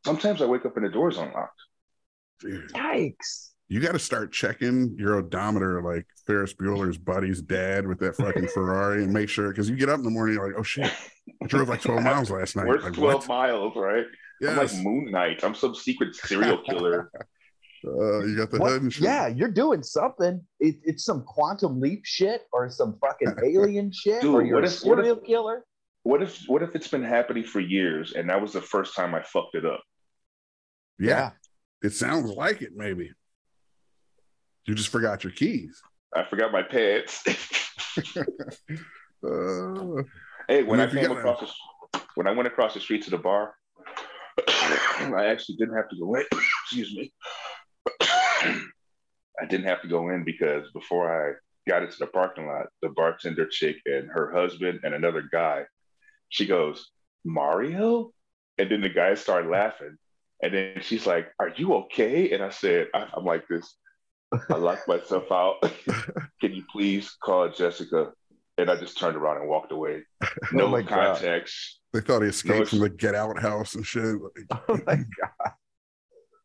sometimes 0.06 0.42
I 0.42 0.46
wake 0.46 0.66
up 0.66 0.78
and 0.78 0.86
the 0.86 0.90
door's 0.90 1.18
unlocked. 1.18 1.60
Dude, 2.40 2.70
Yikes. 2.72 3.50
You 3.69 3.80
got 3.82 3.91
to 3.93 3.99
start 3.99 4.32
checking 4.32 4.95
your 4.97 5.15
odometer 5.15 5.82
like 5.82 6.06
Ferris 6.25 6.53
Bueller's 6.53 6.97
buddy's 6.97 7.41
dad 7.41 7.86
with 7.88 7.99
that 7.99 8.15
fucking 8.15 8.47
Ferrari 8.53 9.03
and 9.03 9.12
make 9.12 9.30
sure 9.30 9.49
because 9.49 9.69
you 9.69 9.75
get 9.75 9.89
up 9.89 9.97
in 9.97 10.03
the 10.06 10.10
morning, 10.10 10.36
you're 10.36 10.47
like, 10.47 10.58
oh 10.60 10.63
shit, 10.63 10.91
I 11.43 11.45
drove 11.47 11.67
like 11.69 11.82
12 11.82 12.01
miles 12.03 12.30
last 12.32 12.56
night. 12.56 12.65
Where's 12.67 12.84
Like, 12.84 12.93
12 12.93 13.13
what? 13.13 13.27
miles, 13.27 13.73
right? 13.75 14.06
I'm 14.47 14.56
like 14.56 14.73
Moon 14.75 15.12
Knight. 15.12 15.43
I'm 15.43 15.56
some 15.56 15.73
secret 15.75 16.15
serial 16.15 16.60
killer. 16.63 17.12
Uh, 17.86 18.19
you 18.25 18.36
got 18.36 18.49
the 18.49 18.58
What? 18.58 18.71
hood 18.71 18.82
and 18.82 18.91
shit. 18.91 19.03
Yeah, 19.03 19.27
you're 19.27 19.51
doing 19.51 19.84
something. 19.84 20.41
It, 20.60 20.77
it's 20.84 21.06
some 21.06 21.21
quantum 21.23 21.80
leap 21.80 22.01
shit 22.06 22.41
or 22.51 22.69
some 22.71 22.97
fucking 22.99 23.36
alien 23.45 23.91
shit 23.93 24.21
Dude, 24.23 24.34
or 24.34 24.43
you're 24.43 24.56
what 24.56 24.63
a 24.63 24.67
if- 24.67 24.82
what 24.84 24.97
if- 24.99 25.06
serial 25.06 25.15
killer. 25.21 25.63
what 26.01 26.21
if 26.23 26.43
what 26.47 26.63
if 26.63 26.75
it's 26.75 26.88
been 26.88 27.03
happening 27.03 27.43
for 27.43 27.60
years 27.60 28.13
and 28.13 28.30
that 28.32 28.41
was 28.41 28.51
the 28.51 28.62
first 28.63 28.95
time 28.95 29.13
I 29.13 29.21
fucked 29.21 29.53
it 29.56 29.63
up? 29.63 29.82
yeah. 30.99 31.30
It 31.84 31.91
sounds 31.93 32.32
like 32.32 32.63
it, 32.63 32.71
maybe. 32.75 33.12
You 34.67 34.75
just 34.75 34.89
forgot 34.89 35.23
your 35.23 35.32
keys. 35.32 35.82
I 36.13 36.23
forgot 36.25 36.51
my 36.51 36.63
pants. 36.63 37.23
Uh, 39.25 40.03
Hey, 40.47 40.63
when 40.63 40.80
I 40.80 40.84
I 40.84 40.86
mean, 40.86 40.95
if 40.97 41.01
you 41.01 41.08
came 41.10 41.17
across 41.17 41.53
the, 41.91 42.01
when 42.15 42.27
I 42.27 42.32
went 42.32 42.47
across 42.47 42.73
the 42.73 42.80
street 42.80 43.03
to 43.03 43.10
the 43.10 43.17
bar, 43.17 43.56
I 44.47 45.25
actually 45.25 45.56
didn't 45.56 45.75
have 45.75 45.89
to 45.89 45.97
go 45.97 46.15
in. 46.15 46.23
Excuse 46.63 46.95
me. 46.95 47.12
I 48.01 49.45
didn't 49.49 49.65
have 49.65 49.82
to 49.82 49.88
go 49.88 50.10
in 50.10 50.23
because 50.23 50.71
before 50.71 51.12
I 51.12 51.34
got 51.67 51.84
into 51.84 51.97
the 51.97 52.08
parking 52.08 52.47
lot, 52.47 52.67
the 52.82 52.89
bartender 52.89 53.47
chick 53.47 53.77
and 53.86 54.08
her 54.10 54.32
husband 54.32 54.82
and 54.84 54.93
another 54.93 55.27
guy, 55.30 55.65
she 56.30 56.45
goes, 56.45 56.91
Mario? 57.25 58.12
And 58.58 58.71
then 58.71 58.82
the 58.82 58.89
guys 58.89 59.19
started 59.19 59.49
laughing. 59.49 59.97
And 60.41 60.53
then 60.53 60.77
she's 60.82 61.06
like, 61.06 61.34
Are 61.39 61.49
you 61.49 61.73
okay? 61.73 62.32
And 62.32 62.41
I 62.41 62.49
said, 62.49 62.88
I, 62.93 63.08
I'm 63.13 63.25
like 63.25 63.47
this. 63.49 63.75
I 64.50 64.56
locked 64.56 64.88
myself 64.88 65.32
out. 65.32 65.56
Can 66.42 66.54
you 66.54 66.63
please 66.72 67.16
call 67.24 67.50
Jessica? 67.50 68.12
And 68.58 68.70
I 68.72 68.76
just 68.76 68.98
turned 68.98 69.16
around 69.16 69.38
and 69.38 69.48
walked 69.50 69.72
away. 69.72 70.02
No 70.52 70.66
Oh 70.66 70.70
my 70.70 70.82
God. 70.82 71.18
context. 71.18 71.80
they 71.94 72.02
thought 72.02 72.22
he 72.24 72.30
escaped 72.30 72.60
No, 72.60 72.66
from 72.66 72.80
the 72.80 72.90
get 72.90 73.16
out 73.16 73.40
house 73.40 73.76
and 73.76 73.86
shit. 73.86 74.16
Like, 74.22 74.62
Oh 74.70 74.80
my 74.86 74.96
god. 74.96 75.52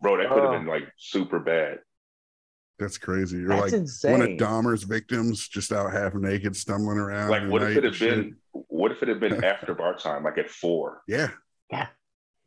Bro, 0.01 0.19
that 0.19 0.29
could 0.29 0.43
have 0.43 0.53
Oh. 0.53 0.59
been 0.59 0.67
like 0.67 0.89
super 0.99 1.39
bad. 1.39 1.79
that's 2.79 2.99
crazy. 2.99 3.39
You're 3.39 3.49
That's 3.51 3.63
like 3.63 3.73
insane. 3.73 4.13
one 4.13 4.23
of 4.23 4.29
Dahmer's 4.31 4.83
victims 4.83 5.47
just 5.49 5.73
out 5.73 5.93
half 5.93 6.15
naked, 6.15 6.57
stumbling 6.57 6.99
around. 6.99 7.31
Like, 7.31 7.49
what 7.49 7.63
if 7.63 7.69
it 7.71 7.75
had 7.77 7.85
and 7.85 7.95
shit. 7.95 8.11
been? 8.11 8.37
What 8.53 8.91
if 8.93 9.03
it 9.03 9.09
had 9.09 9.21
been 9.21 9.45
after 9.45 9.75
bar 9.75 9.95
time, 9.97 10.25
like 10.25 10.39
at 10.39 10.51
four? 10.51 11.03
Yeah. 11.09 11.31
Yeah. 11.71 11.87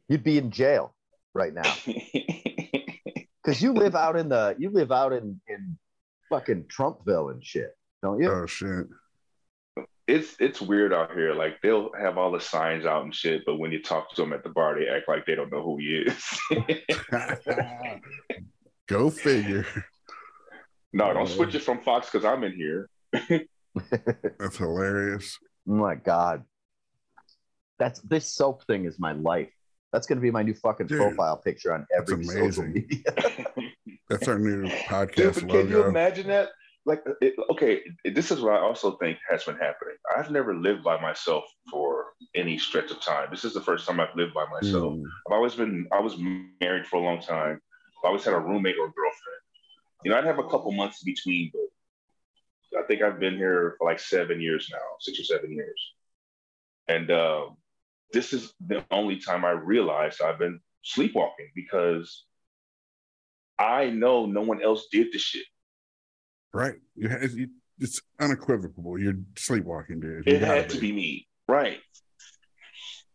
You'd 0.10 0.24
be 0.24 0.38
in 0.38 0.52
jail 0.52 0.94
right 1.34 1.54
now. 1.54 1.74
Because 3.46 3.62
you 3.62 3.74
live 3.74 3.96
out 3.96 4.18
in 4.18 4.30
the 4.30 4.56
you 4.58 4.72
live 4.72 4.92
out 4.92 5.14
in 5.14 5.40
in 5.48 5.78
fucking 6.30 6.64
Trumpville 6.64 7.32
and 7.32 7.46
shit, 7.46 7.78
don't 8.02 8.20
you? 8.20 8.32
Oh 8.32 8.48
shit. 8.48 8.88
it's 10.08 10.36
it's 10.40 10.60
weird 10.60 10.92
out 10.92 11.14
here. 11.14 11.36
Like 11.36 11.62
they'll 11.62 11.92
have 11.94 12.18
all 12.18 12.32
the 12.32 12.40
signs 12.40 12.86
out 12.86 13.04
and 13.04 13.14
shit, 13.14 13.44
but 13.46 13.58
when 13.58 13.72
you 13.72 13.84
talk 13.84 14.10
to 14.16 14.22
them 14.22 14.34
at 14.34 14.42
the 14.44 14.50
bar, 14.50 14.80
they 14.80 14.88
act 14.88 15.08
like 15.08 15.28
they 15.28 15.36
don't 15.36 15.52
know 15.52 15.62
who 15.62 15.78
he 15.78 16.06
is. 16.08 16.40
Go 18.88 19.12
figure. 19.12 19.68
no, 20.94 21.14
don't 21.14 21.30
switch 21.30 21.54
it 21.54 21.62
from 21.62 21.82
Fox 21.82 22.10
because 22.10 22.26
I'm 22.26 22.44
in 22.44 22.54
here. 22.54 22.90
That's 24.40 24.58
hilarious. 24.58 25.38
Oh 25.70 25.74
my 25.74 25.94
god. 25.96 26.44
That's 27.78 28.00
this 28.02 28.34
soap 28.34 28.66
thing 28.66 28.86
is 28.86 28.98
my 28.98 29.12
life. 29.12 29.52
That's 29.96 30.08
gonna 30.08 30.20
be 30.20 30.30
my 30.30 30.44
new 30.44 30.54
fucking 30.54 30.88
Dude, 30.88 30.98
profile 30.98 31.38
picture 31.38 31.74
on 31.74 31.88
that's 31.90 32.12
every 32.12 32.26
social 32.26 32.68
media. 32.68 33.00
That's 34.10 34.28
our 34.28 34.38
new 34.38 34.64
Dude, 34.64 34.72
podcast 34.90 35.36
but 35.36 35.50
can 35.50 35.70
you 35.70 35.86
imagine 35.86 36.28
that? 36.28 36.50
Like, 36.86 37.02
it, 37.22 37.34
okay, 37.52 37.80
this 38.04 38.30
is 38.30 38.42
what 38.42 38.56
I 38.56 38.60
also 38.60 38.98
think 38.98 39.18
has 39.30 39.46
been 39.46 39.56
happening. 39.56 39.96
I've 40.16 40.30
never 40.30 40.54
lived 40.54 40.84
by 40.84 41.00
myself 41.00 41.46
for 41.72 42.08
any 42.36 42.58
stretch 42.58 42.92
of 42.92 43.00
time. 43.00 43.30
This 43.32 43.46
is 43.46 43.54
the 43.54 43.62
first 43.62 43.88
time 43.88 44.02
I've 44.02 44.16
lived 44.18 44.34
by 44.34 44.46
myself. 44.52 44.96
Mm. 44.96 45.04
I've 45.28 45.34
always 45.34 45.56
been, 45.56 45.88
I 45.94 46.02
was 46.02 46.18
married 46.62 46.86
for 46.86 46.98
a 46.98 47.02
long 47.02 47.22
time. 47.22 47.62
I 48.04 48.08
always 48.08 48.26
had 48.26 48.34
a 48.34 48.40
roommate 48.40 48.76
or 48.78 48.88
a 48.88 48.92
girlfriend. 48.92 49.42
You 50.04 50.12
know, 50.12 50.18
I'd 50.18 50.26
have 50.26 50.40
a 50.40 50.50
couple 50.50 50.74
months 50.74 51.02
in 51.02 51.12
between, 51.14 51.52
but 51.54 52.84
I 52.84 52.86
think 52.86 53.02
I've 53.02 53.20
been 53.20 53.38
here 53.38 53.76
for 53.80 53.90
like 53.90 54.00
seven 54.00 54.42
years 54.42 54.68
now, 54.72 54.78
six 55.00 55.22
or 55.22 55.24
seven 55.24 55.54
years. 55.54 55.82
And 56.90 57.10
uh, 57.10 57.46
this 58.16 58.32
is 58.34 58.54
the 58.66 58.84
only 58.92 59.18
time 59.18 59.44
I 59.44 59.52
realized 59.52 60.22
I've 60.22 60.40
been 60.40 60.60
sleepwalking 60.84 61.50
because 61.54 62.26
I 63.60 63.90
know 63.90 64.26
no 64.26 64.42
one 64.42 64.64
else 64.64 64.88
did 64.92 65.08
the 65.12 65.20
shit. 65.20 65.46
Right. 66.54 66.76
It's 66.98 68.02
unequivocal. 68.22 68.98
You're 69.00 69.20
sleepwalking, 69.38 70.00
dude. 70.00 70.24
You 70.26 70.36
It 70.38 70.42
had 70.42 70.70
to 70.70 70.80
be 70.80 70.94
me. 70.94 71.28
Right. 71.50 71.80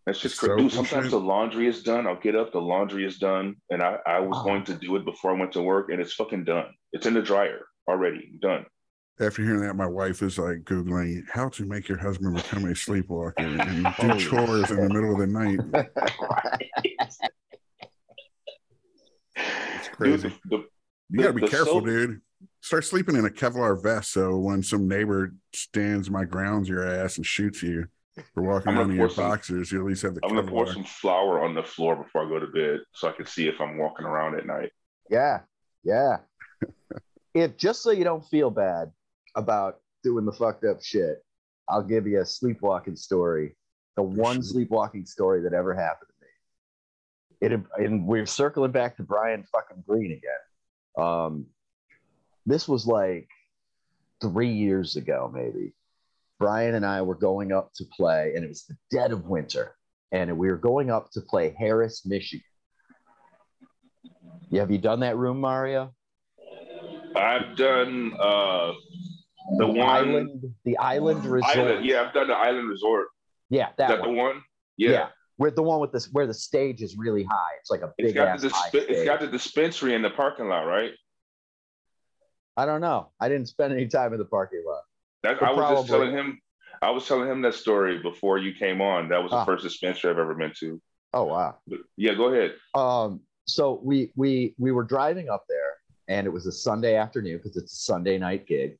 That's 0.04 0.20
just 0.20 0.38
crazy. 0.38 0.56
Dude, 0.62 0.72
sometimes 0.72 1.10
the 1.10 1.20
laundry 1.20 1.66
is 1.66 1.82
done. 1.82 2.06
I'll 2.06 2.20
get 2.20 2.36
up, 2.36 2.52
the 2.52 2.60
laundry 2.60 3.06
is 3.06 3.18
done. 3.18 3.56
And 3.70 3.82
I, 3.82 3.96
I 4.06 4.20
was 4.20 4.36
Oh. 4.38 4.44
going 4.44 4.64
to 4.64 4.74
do 4.74 4.96
it 4.96 5.04
before 5.06 5.34
I 5.34 5.38
went 5.40 5.52
to 5.52 5.62
work, 5.62 5.88
and 5.90 6.00
it's 6.00 6.12
fucking 6.12 6.44
done. 6.44 6.66
It's 6.92 7.06
in 7.06 7.14
the 7.14 7.22
dryer 7.22 7.60
already. 7.88 8.32
Done. 8.42 8.66
After 9.20 9.42
hearing 9.42 9.60
that, 9.60 9.74
my 9.76 9.86
wife 9.86 10.22
is 10.22 10.38
like 10.38 10.62
Googling 10.64 11.22
how 11.30 11.50
to 11.50 11.66
make 11.66 11.88
your 11.88 11.98
husband 11.98 12.34
become 12.36 12.64
a 12.64 12.74
sleepwalker 12.74 13.34
and 13.42 13.84
do 14.00 14.18
chores 14.18 14.70
in 14.70 14.76
the 14.76 14.88
middle 14.88 15.12
of 15.12 15.18
the 15.18 15.26
night. 15.26 15.60
It's 19.36 19.86
Dude, 19.88 19.96
crazy. 19.96 20.28
the, 20.28 20.56
the, 20.58 20.64
You 21.10 21.20
gotta 21.20 21.32
be 21.32 21.48
careful, 21.48 21.74
soap- 21.74 21.84
dude. 21.86 22.20
Start 22.62 22.84
sleeping 22.84 23.16
in 23.16 23.24
a 23.24 23.30
Kevlar 23.30 23.82
vest 23.82 24.12
so 24.12 24.36
when 24.36 24.62
some 24.62 24.86
neighbor 24.86 25.32
stands 25.54 26.10
my 26.10 26.24
grounds 26.24 26.68
your 26.68 26.86
ass 26.86 27.16
and 27.16 27.24
shoots 27.24 27.62
you 27.62 27.86
for 28.34 28.42
walking 28.42 28.68
I'm 28.72 28.78
around 28.78 28.90
in 28.90 28.96
your 28.96 29.08
some- 29.08 29.24
boxers, 29.24 29.72
you 29.72 29.80
at 29.80 29.86
least 29.86 30.02
have 30.02 30.14
the 30.14 30.20
I'm 30.24 30.34
going 30.34 30.44
to 30.44 30.50
pour 30.52 30.66
some 30.66 30.84
flour 30.84 31.42
on 31.42 31.54
the 31.54 31.62
floor 31.62 31.96
before 31.96 32.26
I 32.26 32.28
go 32.28 32.38
to 32.38 32.48
bed 32.48 32.80
so 32.92 33.08
I 33.08 33.12
can 33.12 33.24
see 33.26 33.48
if 33.48 33.58
I'm 33.60 33.78
walking 33.78 34.04
around 34.04 34.34
at 34.36 34.46
night. 34.46 34.72
Yeah, 35.08 35.40
yeah. 35.84 36.18
if 37.34 37.56
just 37.56 37.82
so 37.82 37.92
you 37.92 38.04
don't 38.04 38.24
feel 38.26 38.50
bad 38.50 38.90
about 39.36 39.80
doing 40.02 40.24
the 40.24 40.32
fucked 40.32 40.64
up 40.64 40.82
shit, 40.82 41.24
I'll 41.68 41.82
give 41.82 42.06
you 42.06 42.20
a 42.20 42.26
sleepwalking 42.26 42.96
story. 42.96 43.56
The 43.96 44.02
one 44.02 44.42
sleepwalking 44.42 45.06
story 45.06 45.42
that 45.42 45.52
ever 45.52 45.74
happened 45.74 46.10
to 46.10 46.26
me. 46.26 47.54
It 47.54 47.84
and 47.84 48.06
we're 48.06 48.26
circling 48.26 48.70
back 48.72 48.96
to 48.96 49.02
Brian 49.02 49.44
fucking 49.52 49.84
Green 49.86 50.12
again. 50.12 51.06
Um, 51.06 51.46
this 52.46 52.66
was 52.66 52.86
like 52.86 53.28
three 54.20 54.52
years 54.52 54.96
ago, 54.96 55.30
maybe. 55.32 55.72
Brian 56.38 56.74
and 56.74 56.86
I 56.86 57.02
were 57.02 57.14
going 57.14 57.52
up 57.52 57.72
to 57.74 57.84
play, 57.84 58.32
and 58.34 58.44
it 58.44 58.48
was 58.48 58.64
the 58.64 58.76
dead 58.90 59.12
of 59.12 59.26
winter, 59.26 59.76
and 60.10 60.36
we 60.38 60.48
were 60.48 60.56
going 60.56 60.90
up 60.90 61.10
to 61.12 61.20
play 61.20 61.54
Harris, 61.58 62.06
Michigan. 62.06 62.44
Yeah, 64.48 64.62
have 64.62 64.70
you 64.70 64.78
done 64.78 65.00
that 65.00 65.16
room, 65.16 65.40
Mario? 65.40 65.94
I've 67.14 67.56
done 67.56 68.14
uh, 68.18 68.72
the 69.58 69.66
one 69.66 69.80
island, 69.80 70.54
the 70.64 70.76
island 70.78 71.24
resort. 71.24 71.56
island. 71.56 71.84
Yeah, 71.84 72.02
I've 72.02 72.14
done 72.14 72.28
the 72.28 72.34
island 72.34 72.68
resort. 72.68 73.08
yeah, 73.50 73.68
that, 73.78 73.88
that 73.88 74.00
one. 74.00 74.08
the 74.10 74.14
one? 74.16 74.42
Yeah. 74.76 74.90
Yeah. 74.90 75.08
Where 75.36 75.50
the 75.50 75.62
one 75.62 75.80
with 75.80 75.90
this, 75.92 76.06
where 76.12 76.26
the 76.26 76.34
stage 76.34 76.82
is 76.82 76.96
really 76.98 77.24
high. 77.24 77.52
It's 77.60 77.70
like 77.70 77.80
a 77.80 77.92
It's 77.96 78.08
big 78.08 78.14
got 78.14 78.28
ass 78.28 78.42
the 78.42 78.48
disp- 78.50 78.74
it's 78.90 79.04
got 79.04 79.20
the 79.20 79.26
dispensary 79.26 79.94
in 79.94 80.02
the 80.02 80.10
parking 80.10 80.48
lot, 80.48 80.62
right? 80.64 80.92
I 82.56 82.66
don't 82.66 82.80
know. 82.82 83.10
I 83.20 83.28
didn't 83.28 83.46
spend 83.48 83.72
any 83.72 83.86
time 83.88 84.12
in 84.12 84.18
the 84.18 84.24
parking 84.26 84.62
lot. 84.66 84.82
That 85.22 85.42
I 85.42 85.52
was 85.52 85.80
just 85.80 85.88
telling 85.88 86.12
him. 86.12 86.40
I 86.82 86.90
was 86.90 87.06
telling 87.06 87.28
him 87.28 87.42
that 87.42 87.54
story 87.54 87.98
before 88.02 88.38
you 88.38 88.52
came 88.54 88.80
on. 88.80 89.08
That 89.10 89.22
was 89.22 89.30
the 89.30 89.36
Ah. 89.38 89.44
first 89.44 89.62
dispensary 89.62 90.10
I've 90.10 90.18
ever 90.18 90.34
been 90.34 90.52
to. 90.60 90.80
Oh 91.12 91.24
wow. 91.24 91.56
But 91.66 91.80
yeah, 91.96 92.14
go 92.14 92.32
ahead. 92.32 92.54
Um, 92.74 93.20
so 93.46 93.80
we 93.82 94.12
we 94.16 94.54
we 94.58 94.72
were 94.72 94.84
driving 94.84 95.28
up 95.28 95.44
there, 95.48 95.72
and 96.08 96.26
it 96.26 96.30
was 96.30 96.46
a 96.46 96.52
Sunday 96.52 96.96
afternoon 96.96 97.38
because 97.38 97.56
it's 97.56 97.72
a 97.72 97.76
Sunday 97.76 98.18
night 98.18 98.46
gig, 98.46 98.78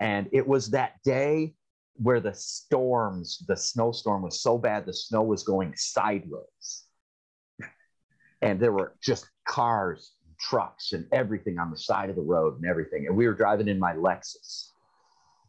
and 0.00 0.28
it 0.32 0.46
was 0.46 0.70
that 0.70 1.02
day 1.04 1.54
where 1.96 2.20
the 2.20 2.34
storms, 2.34 3.44
the 3.46 3.56
snowstorm 3.56 4.22
was 4.22 4.40
so 4.40 4.58
bad, 4.58 4.86
the 4.86 4.94
snow 4.94 5.22
was 5.22 5.42
going 5.42 5.74
sideways, 5.76 6.84
and 8.40 8.58
there 8.58 8.72
were 8.72 8.96
just 9.02 9.28
cars, 9.46 10.12
trucks, 10.40 10.92
and 10.92 11.06
everything 11.12 11.58
on 11.58 11.70
the 11.70 11.76
side 11.76 12.10
of 12.10 12.16
the 12.16 12.22
road 12.22 12.56
and 12.56 12.66
everything, 12.66 13.06
and 13.06 13.16
we 13.16 13.26
were 13.26 13.34
driving 13.34 13.68
in 13.68 13.78
my 13.78 13.94
Lexus, 13.94 14.70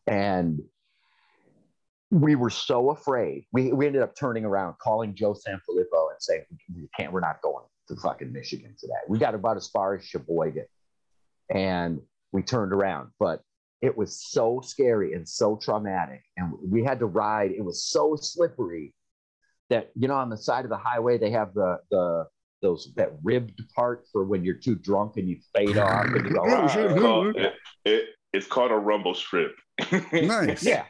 and 0.07 0.61
we 2.11 2.35
were 2.35 2.49
so 2.49 2.91
afraid. 2.91 3.45
We, 3.51 3.73
we 3.73 3.87
ended 3.87 4.03
up 4.03 4.15
turning 4.15 4.45
around, 4.45 4.75
calling 4.77 5.15
Joe 5.15 5.33
Sanfilippo 5.33 6.11
and 6.11 6.19
saying, 6.19 6.43
we 6.75 6.87
can't, 6.95 7.11
we're 7.11 7.21
not 7.21 7.41
going 7.41 7.65
to 7.87 7.95
fucking 7.95 8.31
Michigan 8.31 8.75
today. 8.79 8.93
We 9.07 9.17
got 9.17 9.33
about 9.33 9.57
as 9.57 9.67
far 9.67 9.95
as 9.95 10.05
Sheboygan 10.05 10.65
and 11.49 12.01
we 12.31 12.43
turned 12.43 12.71
around, 12.71 13.09
but 13.19 13.41
it 13.83 13.95
was 13.97 14.11
so 14.23 14.61
scary 14.63 15.11
and 15.13 15.27
so 15.27 15.57
traumatic. 15.61 16.23
And 16.37 16.53
we 16.63 16.83
had 16.83 16.99
to 16.99 17.05
ride. 17.05 17.51
It 17.51 17.63
was 17.63 17.83
so 17.83 18.15
slippery 18.15 18.93
that, 19.69 19.91
you 19.95 20.07
know, 20.07 20.15
on 20.15 20.29
the 20.29 20.37
side 20.37 20.63
of 20.63 20.69
the 20.69 20.77
highway, 20.77 21.17
they 21.17 21.31
have 21.31 21.53
the, 21.53 21.77
the, 21.91 22.25
those, 22.61 22.93
that 22.95 23.11
ribbed 23.23 23.61
part 23.75 24.05
for 24.11 24.23
when 24.23 24.45
you're 24.45 24.55
too 24.55 24.75
drunk 24.75 25.17
and 25.17 25.27
you 25.27 25.37
fade 25.53 25.77
off 25.77 26.05
and 26.05 26.25
you 26.25 26.33
go, 26.33 26.39
Oh, 26.43 26.49
"Ah." 26.49 26.65
It's 26.77 27.01
called, 27.01 27.35
it, 27.35 27.53
it- 27.85 28.05
it's 28.31 28.47
called 28.47 28.71
a 28.71 28.75
rumble 28.75 29.13
strip. 29.13 29.51
Nice. 30.11 30.63
yeah. 30.63 30.85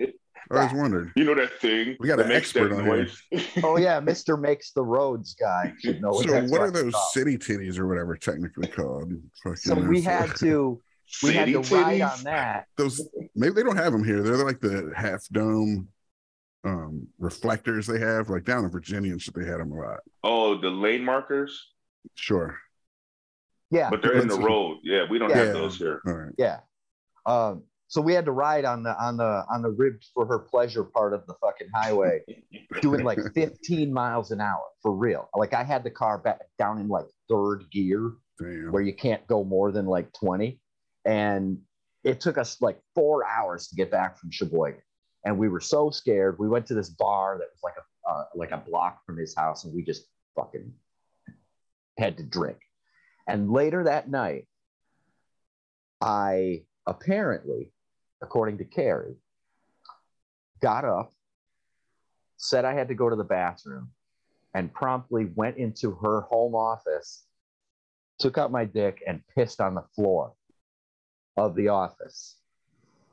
I 0.51 0.57
always 0.59 0.73
wondered. 0.73 1.11
You 1.17 1.25
know 1.25 1.35
that 1.35 1.59
thing? 1.59 1.97
We 1.99 2.07
got 2.07 2.19
an 2.21 2.31
expert 2.31 2.69
that 2.69 2.77
on 2.79 2.85
here. 2.85 2.95
noise? 3.31 3.47
oh 3.63 3.77
yeah, 3.77 3.99
Mr. 3.99 4.39
Makes 4.39 4.71
the 4.71 4.83
Roads 4.83 5.33
guy 5.33 5.73
should 5.81 6.01
know 6.01 6.11
what 6.11 6.25
So 6.25 6.31
that's 6.31 6.49
what 6.51 6.61
are 6.61 6.71
those 6.71 6.93
about. 6.93 7.07
city 7.11 7.37
titties 7.37 7.77
or 7.79 7.87
whatever 7.87 8.15
technically 8.15 8.67
called? 8.67 9.11
Fucking 9.43 9.55
So 9.57 9.75
we 9.75 9.99
had 10.01 10.33
to 10.37 10.79
we 11.21 11.33
had 11.33 11.47
to 11.47 11.63
City 11.63 11.75
ride 11.81 12.01
titties? 12.01 12.17
on 12.17 12.23
that. 12.23 12.65
those 12.77 13.01
maybe 13.35 13.53
they 13.55 13.63
don't 13.63 13.77
have 13.77 13.91
them 13.93 14.03
here. 14.03 14.21
They're 14.23 14.43
like 14.43 14.59
the 14.61 14.91
half 14.95 15.27
dome 15.31 15.89
um 16.65 17.07
reflectors 17.19 17.85
they 17.87 17.99
have 17.99 18.29
like 18.29 18.45
down 18.45 18.63
in 18.63 18.71
Virginia 18.71 19.11
and 19.11 19.21
shit. 19.21 19.35
They 19.35 19.45
had 19.45 19.59
them 19.59 19.71
a 19.71 19.75
lot. 19.75 19.99
Oh, 20.23 20.59
the 20.59 20.69
lane 20.69 21.03
markers, 21.03 21.61
Sure. 22.15 22.57
Yeah, 23.69 23.89
but 23.89 24.01
they're 24.01 24.13
in 24.21 24.27
the 24.27 24.37
road. 24.39 24.79
Yeah, 24.83 25.05
we 25.09 25.17
don't 25.19 25.29
Yeah. 25.29 25.37
have 25.37 25.53
those 25.53 25.77
here. 25.77 25.99
All 26.05 26.13
right. 26.13 26.33
yeah. 26.37 26.59
Um, 27.25 27.63
so 27.87 28.01
we 28.01 28.13
had 28.13 28.25
to 28.25 28.31
ride 28.31 28.65
on 28.65 28.83
the 28.83 28.95
on 29.03 29.17
the 29.17 29.43
on 29.51 29.61
the 29.61 29.69
ribbed 29.71 30.05
for 30.13 30.25
her 30.25 30.39
pleasure 30.39 30.83
part 30.83 31.13
of 31.13 31.25
the 31.27 31.33
fucking 31.41 31.67
highway, 31.73 32.21
doing 32.81 33.03
like 33.03 33.19
15 33.35 33.91
miles 33.93 34.31
an 34.31 34.41
hour 34.41 34.63
for 34.81 34.93
real. 34.95 35.29
Like 35.35 35.53
I 35.53 35.63
had 35.63 35.83
the 35.83 35.91
car 35.91 36.17
back 36.17 36.39
down 36.59 36.79
in 36.79 36.87
like 36.87 37.05
third 37.29 37.65
gear 37.71 38.11
Damn. 38.39 38.71
where 38.71 38.81
you 38.81 38.93
can't 38.95 39.25
go 39.27 39.43
more 39.43 39.71
than 39.71 39.85
like 39.85 40.11
20, 40.13 40.59
and 41.05 41.57
it 42.03 42.19
took 42.19 42.37
us 42.37 42.61
like 42.61 42.79
four 42.95 43.25
hours 43.25 43.67
to 43.67 43.75
get 43.75 43.91
back 43.91 44.17
from 44.17 44.31
Sheboygan. 44.31 44.81
And 45.25 45.37
we 45.37 45.47
were 45.47 45.61
so 45.61 45.89
scared. 45.89 46.37
We 46.37 46.49
went 46.49 46.65
to 46.67 46.73
this 46.73 46.89
bar 46.89 47.37
that 47.39 47.47
was 47.51 47.63
like 47.63 47.75
a 47.77 47.83
uh, 48.05 48.25
like 48.35 48.51
a 48.51 48.57
block 48.57 49.05
from 49.05 49.17
his 49.17 49.33
house, 49.33 49.63
and 49.63 49.73
we 49.73 49.81
just 49.81 50.03
fucking 50.35 50.73
had 51.97 52.17
to 52.17 52.23
drink. 52.23 52.57
And 53.27 53.49
later 53.49 53.85
that 53.85 54.09
night, 54.09 54.47
I 56.01 56.63
apparently, 56.85 57.71
according 58.21 58.57
to 58.57 58.65
Carrie, 58.65 59.15
got 60.61 60.83
up, 60.83 61.13
said 62.35 62.65
I 62.65 62.73
had 62.73 62.89
to 62.89 62.95
go 62.95 63.09
to 63.09 63.15
the 63.15 63.23
bathroom, 63.23 63.91
and 64.53 64.73
promptly 64.73 65.31
went 65.35 65.55
into 65.55 65.91
her 65.91 66.21
home 66.21 66.55
office, 66.55 67.23
took 68.19 68.37
out 68.37 68.51
my 68.51 68.65
dick, 68.65 69.01
and 69.07 69.21
pissed 69.33 69.61
on 69.61 69.75
the 69.75 69.85
floor 69.95 70.33
of 71.37 71.55
the 71.55 71.69
office. 71.69 72.35